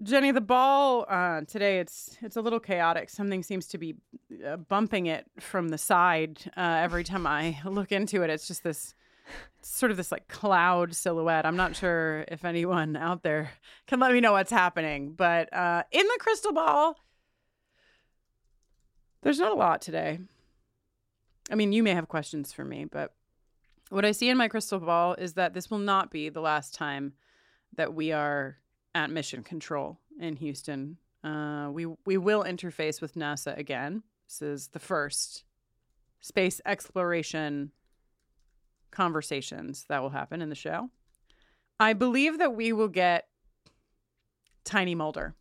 Jenny, 0.05 0.33
the 0.33 0.41
ball 0.43 1.07
uh, 1.09 1.41
today 1.43 1.79
it's 1.79 2.19
it's 2.21 2.37
a 2.37 2.43
little 2.43 2.61
chaotic. 2.61 3.09
Something 3.09 3.43
seems 3.43 3.67
to 3.69 3.79
be 3.79 3.97
uh, 4.47 4.57
bumping 4.57 5.07
it 5.07 5.25
from 5.41 5.71
the 5.71 5.79
side 5.79 6.41
uh, 6.57 6.61
every 6.61 7.05
time 7.13 7.27
I 7.27 7.59
look 7.65 7.91
into 7.91 8.23
it. 8.23 8.29
It's 8.29 8.47
just 8.47 8.63
this 8.63 8.95
sort 9.63 9.91
of 9.91 9.97
this 9.97 10.13
like 10.13 10.29
cloud 10.29 10.95
silhouette. 10.95 11.47
I'm 11.47 11.57
not 11.57 11.75
sure 11.75 12.27
if 12.29 12.45
anyone 12.45 12.97
out 12.97 13.23
there 13.23 13.53
can 13.87 13.99
let 13.99 14.13
me 14.13 14.21
know 14.21 14.33
what's 14.33 14.51
happening, 14.51 15.13
but 15.13 15.51
uh, 15.55 15.85
in 15.91 16.07
the 16.07 16.19
crystal 16.21 16.53
ball, 16.53 16.97
there's 19.23 19.39
not 19.39 19.53
a 19.53 19.57
lot 19.57 19.81
today. 19.81 20.19
I 21.51 21.55
mean, 21.55 21.73
you 21.73 21.83
may 21.83 21.95
have 21.95 22.09
questions 22.09 22.53
for 22.53 22.65
me, 22.65 22.85
but 22.85 23.15
what 23.89 24.05
I 24.05 24.13
see 24.13 24.29
in 24.29 24.37
my 24.37 24.49
crystal 24.49 24.81
ball 24.81 25.15
is 25.15 25.33
that 25.35 25.55
this 25.55 25.71
will 25.71 25.79
not 25.79 26.11
be 26.11 26.29
the 26.29 26.43
last 26.43 26.75
time 26.75 27.15
that 27.77 27.95
we 27.95 28.13
are 28.13 28.59
at 28.95 29.11
mission 29.11 29.43
control 29.43 29.99
in 30.21 30.37
Houston. 30.37 30.99
Uh, 31.23 31.69
we 31.73 31.87
we 32.07 32.17
will 32.17 32.45
interface 32.45 33.01
with 33.01 33.15
NASA 33.15 33.57
again. 33.57 34.03
This 34.29 34.43
is 34.43 34.69
the 34.69 34.79
first 34.79 35.45
space 36.21 36.61
exploration 36.65 37.73
conversations 38.91 39.85
that 39.89 40.01
will 40.01 40.11
happen 40.11 40.41
in 40.41 40.49
the 40.49 40.55
show. 40.55 40.91
I 41.81 41.93
believe 41.93 42.39
that 42.39 42.55
we 42.55 42.73
will 42.73 42.89
get 42.89 43.27
Tiny 44.65 44.95
Mulder 44.95 45.35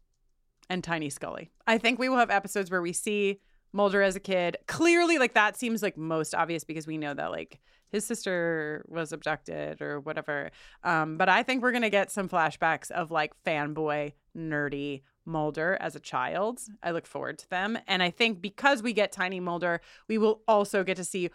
and 0.69 0.83
Tiny 0.83 1.09
Scully. 1.09 1.51
I 1.67 1.77
think 1.77 1.99
we 1.99 2.09
will 2.09 2.17
have 2.17 2.31
episodes 2.31 2.71
where 2.71 2.81
we 2.81 2.93
see 2.93 3.39
Mulder 3.71 4.01
as 4.01 4.15
a 4.15 4.19
kid. 4.19 4.57
Clearly, 4.67 5.17
like 5.17 5.33
that 5.33 5.57
seems 5.57 5.81
like 5.81 5.97
most 5.97 6.33
obvious 6.33 6.63
because 6.63 6.87
we 6.87 6.97
know 6.97 7.13
that 7.13 7.31
like 7.31 7.59
his 7.93 8.05
sister 8.05 8.83
was 8.89 9.13
abducted 9.13 9.81
or 9.81 10.01
whatever. 10.01 10.51
Um, 10.83 11.17
but 11.17 11.29
I 11.29 11.43
think 11.43 11.61
we're 11.63 11.71
gonna 11.71 11.89
get 11.89 12.11
some 12.11 12.27
flashbacks 12.27 12.91
of 12.91 13.11
like 13.11 13.31
fanboy, 13.45 14.11
nerdy 14.35 15.03
Mulder 15.25 15.77
as 15.79 15.95
a 15.95 16.01
child. 16.01 16.59
I 16.81 16.91
look 16.91 17.07
forward 17.07 17.39
to 17.39 17.49
them. 17.49 17.77
And 17.87 18.03
I 18.03 18.09
think 18.09 18.41
because 18.41 18.83
we 18.83 18.91
get 18.91 19.11
Tiny 19.11 19.39
Mulder, 19.39 19.79
we 20.09 20.17
will 20.17 20.41
also 20.47 20.83
get 20.83 20.97
to 20.97 21.05
see 21.05 21.29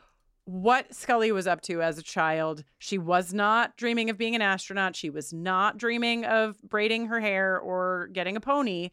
what 0.45 0.95
Scully 0.95 1.33
was 1.33 1.47
up 1.47 1.61
to 1.63 1.83
as 1.83 1.99
a 1.99 2.03
child. 2.03 2.65
She 2.79 2.99
was 2.99 3.33
not 3.33 3.77
dreaming 3.77 4.11
of 4.11 4.19
being 4.19 4.35
an 4.35 4.43
astronaut. 4.43 4.97
She 4.97 5.11
was 5.11 5.33
not 5.33 5.79
dreaming 5.79 6.25
of 6.25 6.61
braiding 6.63 7.07
her 7.07 7.21
hair 7.21 7.59
or 7.59 8.09
getting 8.13 8.37
a 8.37 8.41
pony. 8.41 8.91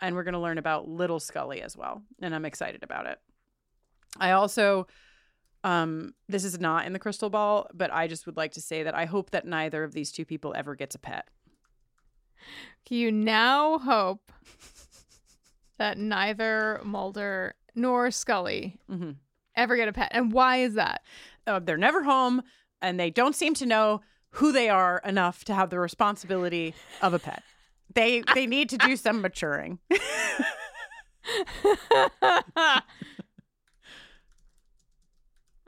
And 0.00 0.14
we're 0.14 0.24
going 0.24 0.34
to 0.34 0.40
learn 0.40 0.58
about 0.58 0.88
little 0.88 1.20
Scully 1.20 1.60
as 1.62 1.76
well. 1.76 2.02
And 2.20 2.34
I'm 2.34 2.44
excited 2.44 2.82
about 2.82 3.06
it. 3.06 3.18
I 4.18 4.32
also, 4.32 4.86
um, 5.64 6.14
this 6.28 6.44
is 6.44 6.60
not 6.60 6.86
in 6.86 6.92
the 6.92 6.98
crystal 7.00 7.30
ball, 7.30 7.68
but 7.74 7.92
I 7.92 8.06
just 8.06 8.26
would 8.26 8.36
like 8.36 8.52
to 8.52 8.60
say 8.60 8.82
that 8.84 8.94
I 8.94 9.06
hope 9.06 9.30
that 9.30 9.46
neither 9.46 9.82
of 9.82 9.92
these 9.92 10.12
two 10.12 10.24
people 10.24 10.52
ever 10.56 10.76
gets 10.76 10.94
a 10.94 10.98
pet. 10.98 11.26
You 12.88 13.10
now 13.10 13.78
hope 13.78 14.30
that 15.78 15.98
neither 15.98 16.80
Mulder 16.84 17.54
nor 17.74 18.10
Scully 18.10 18.78
Mm-hmm. 18.90 19.12
ever 19.56 19.76
get 19.76 19.88
a 19.88 19.92
pet. 19.92 20.10
And 20.12 20.32
why 20.32 20.58
is 20.58 20.74
that? 20.74 21.02
Uh, 21.46 21.58
they're 21.58 21.76
never 21.78 22.02
home 22.04 22.42
and 22.82 23.00
they 23.00 23.10
don't 23.10 23.34
seem 23.34 23.54
to 23.54 23.66
know 23.66 24.02
who 24.32 24.52
they 24.52 24.68
are 24.68 25.00
enough 25.04 25.44
to 25.44 25.54
have 25.54 25.70
the 25.70 25.78
responsibility 25.80 26.74
of 27.00 27.14
a 27.14 27.18
pet. 27.18 27.42
They 27.94 28.22
they 28.34 28.46
need 28.46 28.68
to 28.70 28.78
do 28.78 28.96
some 28.96 29.20
maturing. 29.22 29.78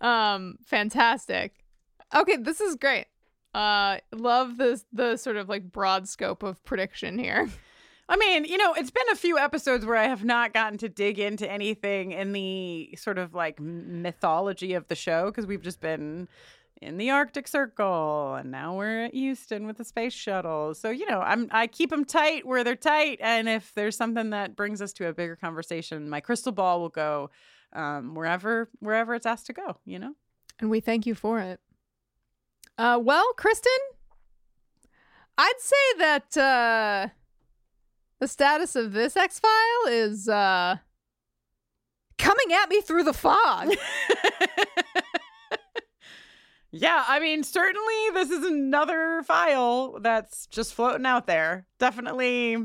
um, 0.01 0.59
fantastic. 0.65 1.65
Okay, 2.15 2.37
this 2.37 2.61
is 2.61 2.77
great. 2.77 3.07
Uh, 3.55 3.99
love 4.13 4.59
the 4.59 4.83
the 4.93 5.17
sort 5.17 5.37
of 5.37 5.49
like 5.49 5.73
broad 5.73 6.07
scope 6.09 6.43
of 6.43 6.63
prediction 6.65 7.19
here. 7.19 7.49
I 8.09 8.17
mean, 8.17 8.45
you 8.45 8.57
know, 8.57 8.73
it's 8.75 8.91
been 8.91 9.09
a 9.11 9.17
few 9.17 9.37
episodes 9.37 9.85
where 9.85 9.97
I 9.97 10.05
have 10.05 10.25
not 10.25 10.55
gotten 10.55 10.79
to 10.79 10.89
dig 10.89 11.19
into 11.19 11.51
anything 11.51 12.13
in 12.13 12.33
the 12.33 12.95
sort 12.97 13.19
of 13.19 13.35
like 13.35 13.59
mythology 13.59 14.75
of 14.75 14.87
the 14.87 14.95
show 14.95 15.27
because 15.27 15.47
we've 15.47 15.63
just 15.63 15.81
been 15.81 16.29
in 16.81 16.99
the 16.99 17.11
Arctic 17.11 17.49
Circle 17.49 18.35
and 18.35 18.51
now 18.51 18.77
we're 18.77 19.07
at 19.07 19.15
Houston 19.15 19.67
with 19.67 19.79
the 19.79 19.85
space 19.85 20.13
shuttle. 20.13 20.75
So, 20.75 20.91
you 20.91 21.07
know, 21.11 21.21
I'm 21.21 21.49
I 21.51 21.67
keep 21.67 21.91
them 21.91 22.05
tight 22.05 22.47
where 22.47 22.63
they're 22.63 22.77
tight 22.77 23.19
and 23.21 23.49
if 23.49 23.73
there's 23.75 23.97
something 23.97 24.31
that 24.31 24.55
brings 24.55 24.81
us 24.81 24.93
to 24.95 25.09
a 25.09 25.13
bigger 25.13 25.35
conversation, 25.35 26.09
my 26.09 26.21
crystal 26.21 26.53
ball 26.53 26.81
will 26.81 26.91
go 26.91 27.31
um, 27.73 28.15
wherever 28.15 28.69
wherever 28.81 29.15
it's 29.15 29.27
asked 29.27 29.47
to 29.47 29.53
go, 29.53 29.79
you 29.85 29.99
know? 29.99 30.15
And 30.59 30.71
we 30.71 30.81
thank 30.81 31.07
you 31.07 31.15
for 31.15 31.41
it. 31.41 31.61
Uh, 32.79 32.99
well, 33.03 33.33
Kristin, 33.37 33.67
I'd 35.39 35.53
say 35.59 35.99
that 35.99 36.37
uh, 36.37 37.09
the 38.21 38.29
status 38.29 38.77
of 38.77 38.93
this 38.93 39.17
X 39.17 39.39
file 39.39 39.89
is 39.89 40.29
uh, 40.29 40.77
coming 42.19 42.53
at 42.53 42.69
me 42.71 42.81
through 42.81 43.05
the 43.05 43.13
fog. 43.13 43.75
Yeah, 46.79 47.05
I 47.09 47.21
mean, 47.21 47.43
certainly 47.43 47.95
this 48.13 48.31
is 48.31 48.45
another 48.45 49.23
file 49.23 49.99
that's 50.01 50.47
just 50.47 50.75
floating 50.75 51.07
out 51.07 51.27
there. 51.27 51.67
Definitely 51.79 52.57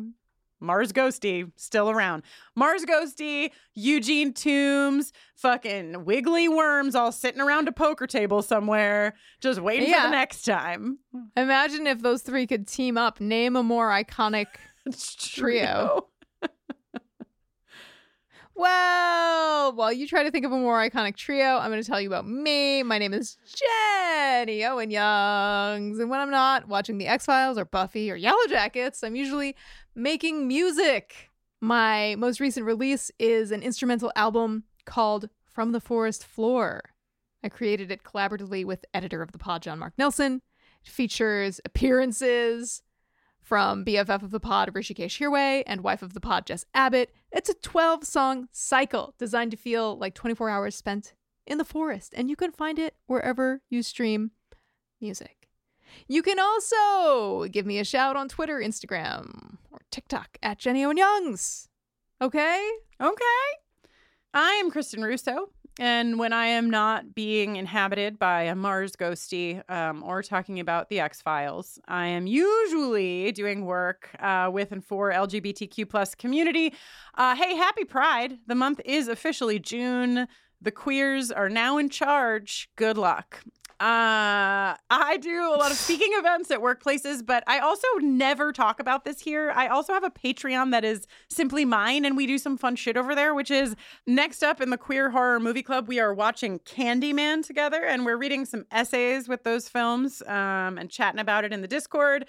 Mars 0.61 0.93
Ghosty 0.93 1.51
still 1.55 1.89
around. 1.89 2.23
Mars 2.55 2.85
Ghosty, 2.85 3.51
Eugene 3.73 4.33
Tooms, 4.33 5.11
fucking 5.35 6.05
wiggly 6.05 6.47
worms 6.47 6.95
all 6.95 7.11
sitting 7.11 7.41
around 7.41 7.67
a 7.67 7.71
poker 7.71 8.07
table 8.07 8.41
somewhere, 8.41 9.15
just 9.41 9.59
waiting 9.59 9.91
for 9.93 10.07
the 10.07 10.11
next 10.11 10.43
time. 10.43 10.99
Imagine 11.35 11.87
if 11.87 12.01
those 12.01 12.21
three 12.21 12.45
could 12.47 12.67
team 12.67 12.97
up. 12.97 13.19
Name 13.19 13.55
a 13.55 13.63
more 13.63 13.89
iconic 13.89 14.47
trio. 15.17 16.07
Well, 18.61 19.73
while 19.73 19.91
you 19.91 20.05
try 20.05 20.21
to 20.21 20.29
think 20.29 20.45
of 20.45 20.51
a 20.51 20.55
more 20.55 20.77
iconic 20.87 21.15
trio, 21.15 21.57
I'm 21.57 21.71
going 21.71 21.81
to 21.81 21.89
tell 21.89 21.99
you 21.99 22.07
about 22.07 22.27
me. 22.27 22.83
My 22.83 22.99
name 22.99 23.11
is 23.11 23.35
Jenny 23.55 24.63
Owen 24.63 24.91
Youngs, 24.91 25.97
and 25.97 26.11
when 26.11 26.19
I'm 26.19 26.29
not 26.29 26.67
watching 26.67 26.99
The 26.99 27.07
X 27.07 27.25
Files 27.25 27.57
or 27.57 27.65
Buffy 27.65 28.11
or 28.11 28.15
Yellow 28.15 28.45
Jackets, 28.47 29.03
I'm 29.03 29.15
usually 29.15 29.55
making 29.95 30.47
music. 30.47 31.31
My 31.59 32.13
most 32.19 32.39
recent 32.39 32.67
release 32.67 33.09
is 33.17 33.51
an 33.51 33.63
instrumental 33.63 34.11
album 34.15 34.65
called 34.85 35.29
From 35.43 35.71
the 35.71 35.81
Forest 35.81 36.23
Floor. 36.23 36.83
I 37.43 37.49
created 37.49 37.89
it 37.89 38.03
collaboratively 38.03 38.63
with 38.63 38.85
editor 38.93 39.23
of 39.23 39.31
the 39.31 39.39
pod, 39.39 39.63
John 39.63 39.79
Mark 39.79 39.93
Nelson. 39.97 40.43
It 40.85 40.91
features 40.91 41.59
appearances 41.65 42.83
from 43.41 43.83
BFF 43.83 44.23
of 44.23 44.31
the 44.31 44.39
pod, 44.39 44.73
Hrishikesh 44.73 45.19
Hirway, 45.19 45.63
and 45.65 45.81
wife 45.81 46.01
of 46.01 46.13
the 46.13 46.21
pod, 46.21 46.45
Jess 46.45 46.65
Abbott. 46.73 47.13
It's 47.31 47.49
a 47.49 47.53
12 47.55 48.05
song 48.05 48.47
cycle 48.51 49.13
designed 49.17 49.51
to 49.51 49.57
feel 49.57 49.97
like 49.97 50.13
24 50.13 50.49
hours 50.49 50.75
spent 50.75 51.13
in 51.47 51.57
the 51.57 51.65
forest, 51.65 52.13
and 52.15 52.29
you 52.29 52.35
can 52.35 52.51
find 52.51 52.79
it 52.79 52.95
wherever 53.07 53.61
you 53.69 53.83
stream 53.83 54.31
music. 54.99 55.49
You 56.07 56.21
can 56.21 56.39
also 56.39 57.47
give 57.49 57.65
me 57.65 57.79
a 57.79 57.83
shout 57.83 58.15
on 58.15 58.29
Twitter, 58.29 58.59
Instagram, 58.59 59.57
or 59.71 59.81
TikTok 59.91 60.37
at 60.41 60.59
Jenny 60.59 60.85
Owen 60.85 60.97
Youngs. 60.97 61.67
Okay? 62.21 62.69
Okay. 63.01 63.23
I 64.33 64.51
am 64.53 64.71
Kristin 64.71 65.03
Russo, 65.03 65.49
and 65.81 66.19
when 66.19 66.31
I 66.31 66.45
am 66.45 66.69
not 66.69 67.15
being 67.15 67.55
inhabited 67.55 68.19
by 68.19 68.43
a 68.43 68.53
Mars 68.53 68.95
ghosty 68.95 69.67
um, 69.67 70.03
or 70.03 70.21
talking 70.21 70.59
about 70.59 70.89
the 70.89 70.99
X 70.99 71.23
Files, 71.23 71.79
I 71.87 72.05
am 72.05 72.27
usually 72.27 73.31
doing 73.31 73.65
work 73.65 74.11
uh, 74.19 74.51
with 74.53 74.71
and 74.71 74.85
for 74.85 75.11
LGBTQ 75.11 75.89
plus 75.89 76.13
community. 76.13 76.75
Uh, 77.15 77.35
hey, 77.35 77.55
happy 77.55 77.83
Pride! 77.83 78.37
The 78.45 78.53
month 78.53 78.79
is 78.85 79.07
officially 79.07 79.57
June. 79.57 80.27
The 80.61 80.69
queers 80.69 81.31
are 81.31 81.49
now 81.49 81.79
in 81.79 81.89
charge. 81.89 82.69
Good 82.75 82.99
luck. 82.99 83.43
Uh, 83.81 84.77
I 84.91 85.17
do 85.19 85.41
a 85.41 85.57
lot 85.57 85.71
of 85.71 85.77
speaking 85.77 86.11
events 86.11 86.51
at 86.51 86.59
workplaces, 86.59 87.25
but 87.25 87.43
I 87.47 87.57
also 87.57 87.87
never 87.99 88.51
talk 88.51 88.79
about 88.79 89.05
this 89.05 89.21
here. 89.21 89.51
I 89.55 89.69
also 89.69 89.91
have 89.93 90.03
a 90.03 90.11
Patreon 90.11 90.69
that 90.69 90.85
is 90.85 91.07
simply 91.31 91.65
mine, 91.65 92.05
and 92.05 92.15
we 92.15 92.27
do 92.27 92.37
some 92.37 92.59
fun 92.59 92.75
shit 92.75 92.95
over 92.95 93.15
there, 93.15 93.33
which 93.33 93.49
is 93.49 93.75
next 94.05 94.43
up 94.43 94.61
in 94.61 94.69
the 94.69 94.77
Queer 94.77 95.09
Horror 95.09 95.39
Movie 95.39 95.63
Club. 95.63 95.87
We 95.87 95.99
are 95.99 96.13
watching 96.13 96.59
Candyman 96.59 97.43
together, 97.43 97.83
and 97.83 98.05
we're 98.05 98.17
reading 98.17 98.45
some 98.45 98.65
essays 98.69 99.27
with 99.27 99.43
those 99.43 99.67
films 99.67 100.21
um, 100.27 100.77
and 100.77 100.87
chatting 100.87 101.19
about 101.19 101.43
it 101.43 101.51
in 101.51 101.61
the 101.61 101.67
Discord. 101.67 102.27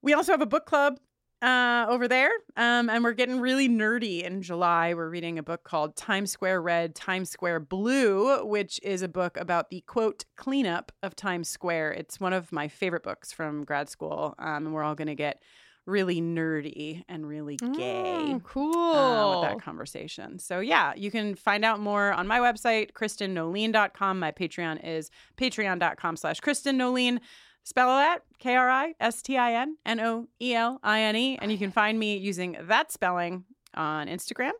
We 0.00 0.14
also 0.14 0.32
have 0.32 0.40
a 0.40 0.46
book 0.46 0.64
club 0.64 1.00
uh, 1.42 1.86
over 1.88 2.08
there. 2.08 2.30
Um, 2.56 2.90
and 2.90 3.04
we're 3.04 3.12
getting 3.12 3.40
really 3.40 3.68
nerdy 3.68 4.22
in 4.22 4.42
July. 4.42 4.94
We're 4.94 5.08
reading 5.08 5.38
a 5.38 5.42
book 5.42 5.64
called 5.64 5.96
Times 5.96 6.30
Square 6.30 6.62
Red, 6.62 6.94
Times 6.94 7.30
Square 7.30 7.60
Blue, 7.60 8.44
which 8.44 8.80
is 8.82 9.02
a 9.02 9.08
book 9.08 9.36
about 9.36 9.70
the 9.70 9.82
quote 9.82 10.24
cleanup 10.36 10.92
of 11.02 11.14
Times 11.14 11.48
Square. 11.48 11.92
It's 11.92 12.18
one 12.20 12.32
of 12.32 12.52
my 12.52 12.68
favorite 12.68 13.02
books 13.02 13.32
from 13.32 13.64
grad 13.64 13.88
school. 13.88 14.34
Um, 14.38 14.66
and 14.66 14.74
we're 14.74 14.82
all 14.82 14.94
going 14.94 15.08
to 15.08 15.14
get 15.14 15.42
really 15.86 16.20
nerdy 16.20 17.02
and 17.08 17.26
really 17.26 17.56
gay. 17.56 18.26
Mm, 18.28 18.42
cool. 18.42 18.76
uh, 18.76 19.40
with 19.40 19.48
that 19.48 19.60
conversation. 19.62 20.38
So, 20.38 20.60
yeah, 20.60 20.92
you 20.94 21.10
can 21.10 21.34
find 21.34 21.64
out 21.64 21.80
more 21.80 22.12
on 22.12 22.26
my 22.26 22.40
website, 22.40 22.92
KristinNoeline.com. 22.92 24.18
My 24.18 24.30
Patreon 24.30 24.86
is 24.86 25.10
patreon.com 25.38 26.16
slash 26.16 26.40
Kristin 26.40 26.74
Noeline. 26.74 27.20
Spell 27.68 27.88
that 27.88 28.22
K 28.38 28.56
R 28.56 28.70
I 28.70 28.94
S 28.98 29.20
T 29.20 29.36
I 29.36 29.52
N 29.52 29.76
N 29.84 30.00
O 30.00 30.26
E 30.40 30.54
L 30.54 30.80
I 30.82 31.02
N 31.02 31.14
E. 31.16 31.38
And 31.38 31.52
you 31.52 31.58
can 31.58 31.70
find 31.70 31.98
me 31.98 32.16
using 32.16 32.56
that 32.62 32.90
spelling 32.90 33.44
on 33.74 34.06
Instagram, 34.06 34.52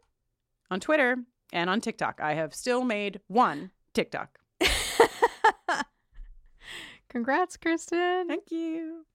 on 0.71 0.79
Twitter, 0.79 1.17
and 1.51 1.71
on 1.71 1.81
TikTok. 1.81 2.21
I 2.23 2.35
have 2.35 2.55
still 2.55 2.85
made 2.85 3.21
one 3.27 3.71
TikTok. 3.95 4.39
Congrats, 7.09 7.57
Kristin. 7.57 8.29
Thank 8.29 8.51
you. 8.51 9.07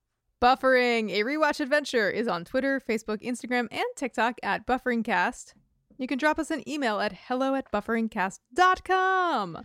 Buffering, 0.41 1.11
a 1.11 1.21
rewatch 1.23 1.59
adventure, 1.59 2.09
is 2.09 2.27
on 2.27 2.45
Twitter, 2.45 2.81
Facebook, 2.81 3.21
Instagram, 3.21 3.67
and 3.69 3.85
TikTok 3.95 4.39
at 4.41 4.65
BufferingCast. 4.65 5.53
You 5.99 6.07
can 6.07 6.17
drop 6.17 6.39
us 6.39 6.49
an 6.49 6.67
email 6.67 6.99
at 6.99 7.13
hello 7.27 7.53
at 7.53 7.71
bufferingcast.com. 7.71 9.59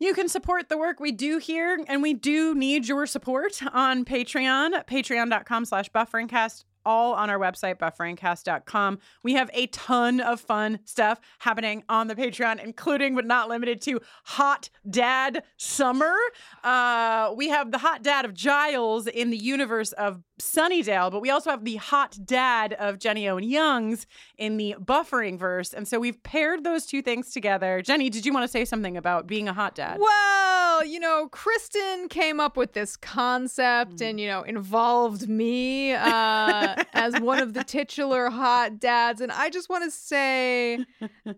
You 0.00 0.14
can 0.14 0.28
support 0.28 0.68
the 0.68 0.78
work 0.78 1.00
we 1.00 1.10
do 1.10 1.38
here, 1.38 1.76
and 1.88 2.02
we 2.02 2.14
do 2.14 2.54
need 2.54 2.86
your 2.86 3.04
support 3.04 3.60
on 3.72 4.04
Patreon, 4.04 4.86
patreon.com 4.86 5.64
slash 5.64 5.90
bufferingcast, 5.90 6.64
all 6.88 7.12
on 7.12 7.28
our 7.28 7.38
website, 7.38 7.76
bufferingcast.com. 7.76 8.98
We 9.22 9.34
have 9.34 9.50
a 9.52 9.66
ton 9.66 10.20
of 10.20 10.40
fun 10.40 10.78
stuff 10.86 11.20
happening 11.40 11.84
on 11.90 12.08
the 12.08 12.14
Patreon, 12.14 12.64
including 12.64 13.14
but 13.14 13.26
not 13.26 13.50
limited 13.50 13.82
to 13.82 14.00
Hot 14.24 14.70
Dad 14.88 15.42
Summer. 15.58 16.16
Uh, 16.64 17.34
we 17.36 17.50
have 17.50 17.72
the 17.72 17.78
Hot 17.78 18.02
Dad 18.02 18.24
of 18.24 18.32
Giles 18.32 19.06
in 19.06 19.28
the 19.28 19.36
universe 19.36 19.92
of 19.92 20.22
Sunnydale, 20.40 21.10
but 21.10 21.20
we 21.20 21.28
also 21.28 21.50
have 21.50 21.64
the 21.64 21.76
Hot 21.76 22.16
Dad 22.24 22.72
of 22.72 22.98
Jenny 22.98 23.28
Owen 23.28 23.44
Youngs 23.44 24.06
in 24.38 24.56
the 24.56 24.74
buffering 24.80 25.38
verse. 25.38 25.74
And 25.74 25.86
so 25.86 26.00
we've 26.00 26.22
paired 26.22 26.64
those 26.64 26.86
two 26.86 27.02
things 27.02 27.32
together. 27.32 27.82
Jenny, 27.82 28.08
did 28.08 28.24
you 28.24 28.32
want 28.32 28.44
to 28.44 28.48
say 28.48 28.64
something 28.64 28.96
about 28.96 29.26
being 29.26 29.46
a 29.46 29.52
hot 29.52 29.74
dad? 29.74 29.98
Well, 30.78 30.86
you 30.86 31.00
know, 31.00 31.28
Kristin 31.32 32.08
came 32.08 32.38
up 32.38 32.56
with 32.56 32.72
this 32.72 32.96
concept 32.96 34.00
and, 34.00 34.20
you 34.20 34.28
know, 34.28 34.42
involved 34.42 35.28
me 35.28 35.92
uh, 35.92 36.76
as 36.92 37.18
one 37.18 37.42
of 37.42 37.52
the 37.52 37.64
titular 37.64 38.30
hot 38.30 38.78
dads. 38.78 39.20
And 39.20 39.32
I 39.32 39.50
just 39.50 39.68
want 39.68 39.82
to 39.82 39.90
say 39.90 40.84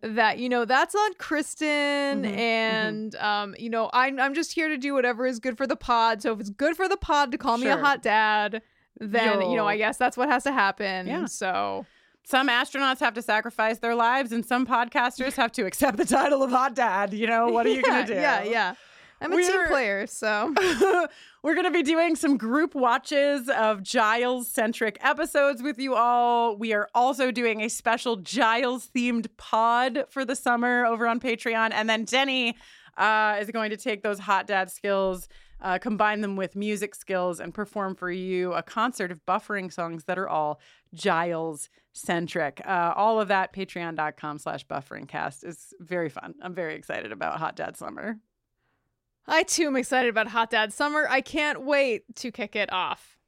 that, 0.03 0.39
you 0.41 0.51
know, 0.51 0.67
that's 0.67 0.95
on 0.95 1.15
Kristin. 1.15 2.27
and, 2.27 3.15
um, 3.15 3.55
you 3.59 3.71
know, 3.71 3.89
I'm, 3.95 4.21
I'm 4.21 4.35
just 4.35 4.53
here 4.53 4.69
to 4.69 4.77
do 4.77 4.93
whatever 4.93 5.27
is 5.27 5.39
good 5.39 5.57
for 5.57 5.67
the 5.67 5.75
pod. 5.75 6.21
So 6.21 6.35
if 6.35 6.41
it's 6.41 6.51
good 6.51 6.77
for 6.77 6.87
the 6.87 6.99
pod 6.99 7.33
to 7.33 7.39
call 7.39 7.57
me 7.57 7.69
a 7.69 7.79
hot 7.79 8.03
dad, 8.03 8.61
then, 8.99 9.41
you 9.51 9.57
know, 9.57 9.67
I 9.67 9.79
guess 9.79 9.97
that's 9.97 10.19
what 10.19 10.29
has 10.29 10.43
to 10.45 10.53
happen. 10.53 11.07
Yeah. 11.07 11.25
So. 11.25 11.87
Some 12.25 12.49
astronauts 12.49 13.01
have 13.01 13.15
to 13.15 13.23
sacrifice 13.23 13.79
their 13.79 13.95
lives, 13.95 14.31
and 14.31 14.45
some 14.45 14.65
podcasters 14.65 15.35
have 15.35 15.51
to 15.53 15.65
accept 15.67 15.97
the 15.97 16.05
title 16.05 16.43
of 16.43 16.51
hot 16.51 16.75
dad. 16.75 17.13
You 17.13 17.27
know, 17.27 17.49
what 17.49 17.67
are 17.67 17.71
you 17.71 17.77
yeah, 17.85 17.91
going 17.91 18.07
to 18.07 18.15
do? 18.15 18.21
Yeah, 18.21 18.43
yeah. 18.45 18.75
I'm 19.21 19.33
a 19.33 19.37
team 19.37 19.51
We're- 19.51 19.69
player, 19.69 20.07
so. 20.07 20.55
We're 21.43 21.55
going 21.55 21.65
to 21.65 21.71
be 21.71 21.83
doing 21.83 22.17
some 22.17 22.37
group 22.37 22.75
watches 22.75 23.49
of 23.49 23.83
Giles 23.83 24.47
centric 24.49 24.99
episodes 25.01 25.63
with 25.63 25.79
you 25.79 25.95
all. 25.95 26.55
We 26.57 26.75
are 26.75 26.89
also 26.95 27.31
doing 27.31 27.63
a 27.63 27.69
special 27.69 28.17
Giles 28.17 28.91
themed 28.95 29.27
pod 29.39 30.05
for 30.11 30.25
the 30.27 30.37
summer 30.37 30.85
over 30.85 31.07
on 31.07 31.19
Patreon. 31.19 31.71
And 31.73 31.89
then 31.89 32.05
Jenny 32.05 32.57
uh, 32.99 33.39
is 33.41 33.51
going 33.51 33.71
to 33.71 33.79
take 33.79 34.03
those 34.03 34.19
hot 34.19 34.47
dad 34.47 34.71
skills, 34.71 35.29
uh, 35.63 35.79
combine 35.79 36.21
them 36.21 36.37
with 36.37 36.57
music 36.57 36.95
skills, 36.95 37.41
and 37.41 37.55
perform 37.55 37.95
for 37.95 38.11
you 38.11 38.53
a 38.53 38.63
concert 38.63 39.11
of 39.11 39.25
buffering 39.25 39.73
songs 39.73 40.05
that 40.05 40.19
are 40.19 40.29
all 40.29 40.61
Giles 40.93 41.71
centric. 41.93 42.61
Uh, 42.67 42.93
all 42.95 43.19
of 43.19 43.29
that, 43.29 43.55
patreon.com 43.55 44.39
slash 44.39 44.67
bufferingcast 44.67 45.45
is 45.45 45.73
very 45.81 46.11
fun. 46.11 46.35
I'm 46.43 46.55
very 46.55 46.75
excited 46.75 47.13
about 47.13 47.39
Hot 47.39 47.57
Dad 47.57 47.79
Summer. 47.79 48.19
I 49.27 49.43
too 49.43 49.67
am 49.67 49.77
excited 49.77 50.09
about 50.09 50.29
Hot 50.29 50.51
Dad 50.51 50.73
Summer. 50.73 51.07
I 51.09 51.21
can't 51.21 51.63
wait 51.63 52.17
to 52.17 52.33
kick 52.33 52.57
it 52.57 52.73
off. 52.73 53.19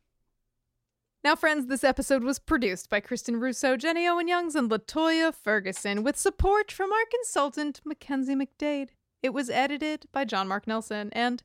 Now, 1.24 1.36
friends, 1.36 1.66
this 1.66 1.84
episode 1.84 2.24
was 2.24 2.40
produced 2.40 2.90
by 2.90 3.00
Kristin 3.00 3.40
Russo, 3.40 3.76
Jenny 3.76 4.08
Owen 4.08 4.26
Youngs, 4.26 4.56
and 4.56 4.68
Latoya 4.68 5.32
Ferguson, 5.32 6.02
with 6.02 6.16
support 6.16 6.72
from 6.72 6.92
our 6.92 7.04
consultant, 7.08 7.80
Mackenzie 7.84 8.34
McDade. 8.34 8.88
It 9.22 9.32
was 9.32 9.48
edited 9.48 10.06
by 10.10 10.24
John 10.24 10.48
Mark 10.48 10.66
Nelson, 10.66 11.10
and 11.12 11.44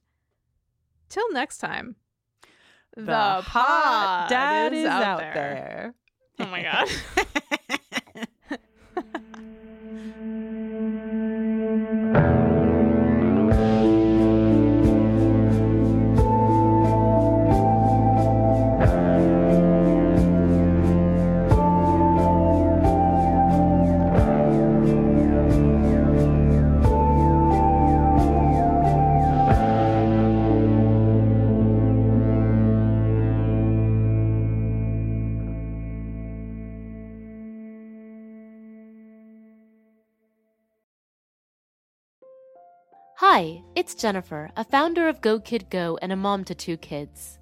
till 1.10 1.32
next 1.32 1.60
time, 1.60 1.96
the, 2.96 3.16
hot 3.16 3.44
pod 3.44 4.30
dad 4.30 4.74
is 4.74 4.88
out, 4.88 5.04
out 5.04 5.20
there. 5.20 5.34
there. 5.34 5.94
Oh 6.40 6.48
my 6.48 6.64
god. 6.64 6.90
it's 43.78 43.94
Jennifer, 43.94 44.50
a 44.58 44.64
founder 44.64 45.08
of 45.08 45.22
Go 45.22 45.40
Kid 45.40 45.70
Go 45.70 46.00
and 46.02 46.12
a 46.12 46.16
mom 46.16 46.44
to 46.46 46.56
two 46.56 46.78
kids. 46.78 47.38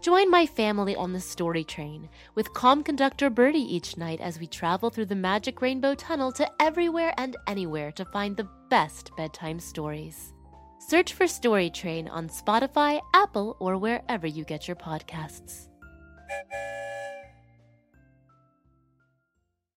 Join 0.00 0.30
my 0.30 0.46
family 0.46 0.96
on 0.96 1.12
the 1.12 1.20
story 1.20 1.62
train 1.62 2.08
with 2.34 2.54
calm 2.54 2.82
conductor 2.82 3.28
Birdie 3.28 3.58
each 3.58 3.98
night 3.98 4.18
as 4.22 4.40
we 4.40 4.46
travel 4.46 4.88
through 4.88 5.04
the 5.04 5.14
magic 5.14 5.60
rainbow 5.60 5.94
tunnel 5.94 6.32
to 6.32 6.50
everywhere 6.58 7.12
and 7.18 7.36
anywhere 7.46 7.92
to 7.92 8.04
find 8.06 8.34
the 8.34 8.48
best 8.70 9.10
bedtime 9.18 9.60
stories. 9.60 10.32
Search 10.78 11.12
for 11.12 11.26
Story 11.26 11.68
Train 11.68 12.08
on 12.08 12.30
Spotify, 12.30 13.02
Apple, 13.12 13.54
or 13.60 13.76
wherever 13.76 14.26
you 14.26 14.46
get 14.46 14.66
your 14.66 14.76
podcasts. 14.76 15.68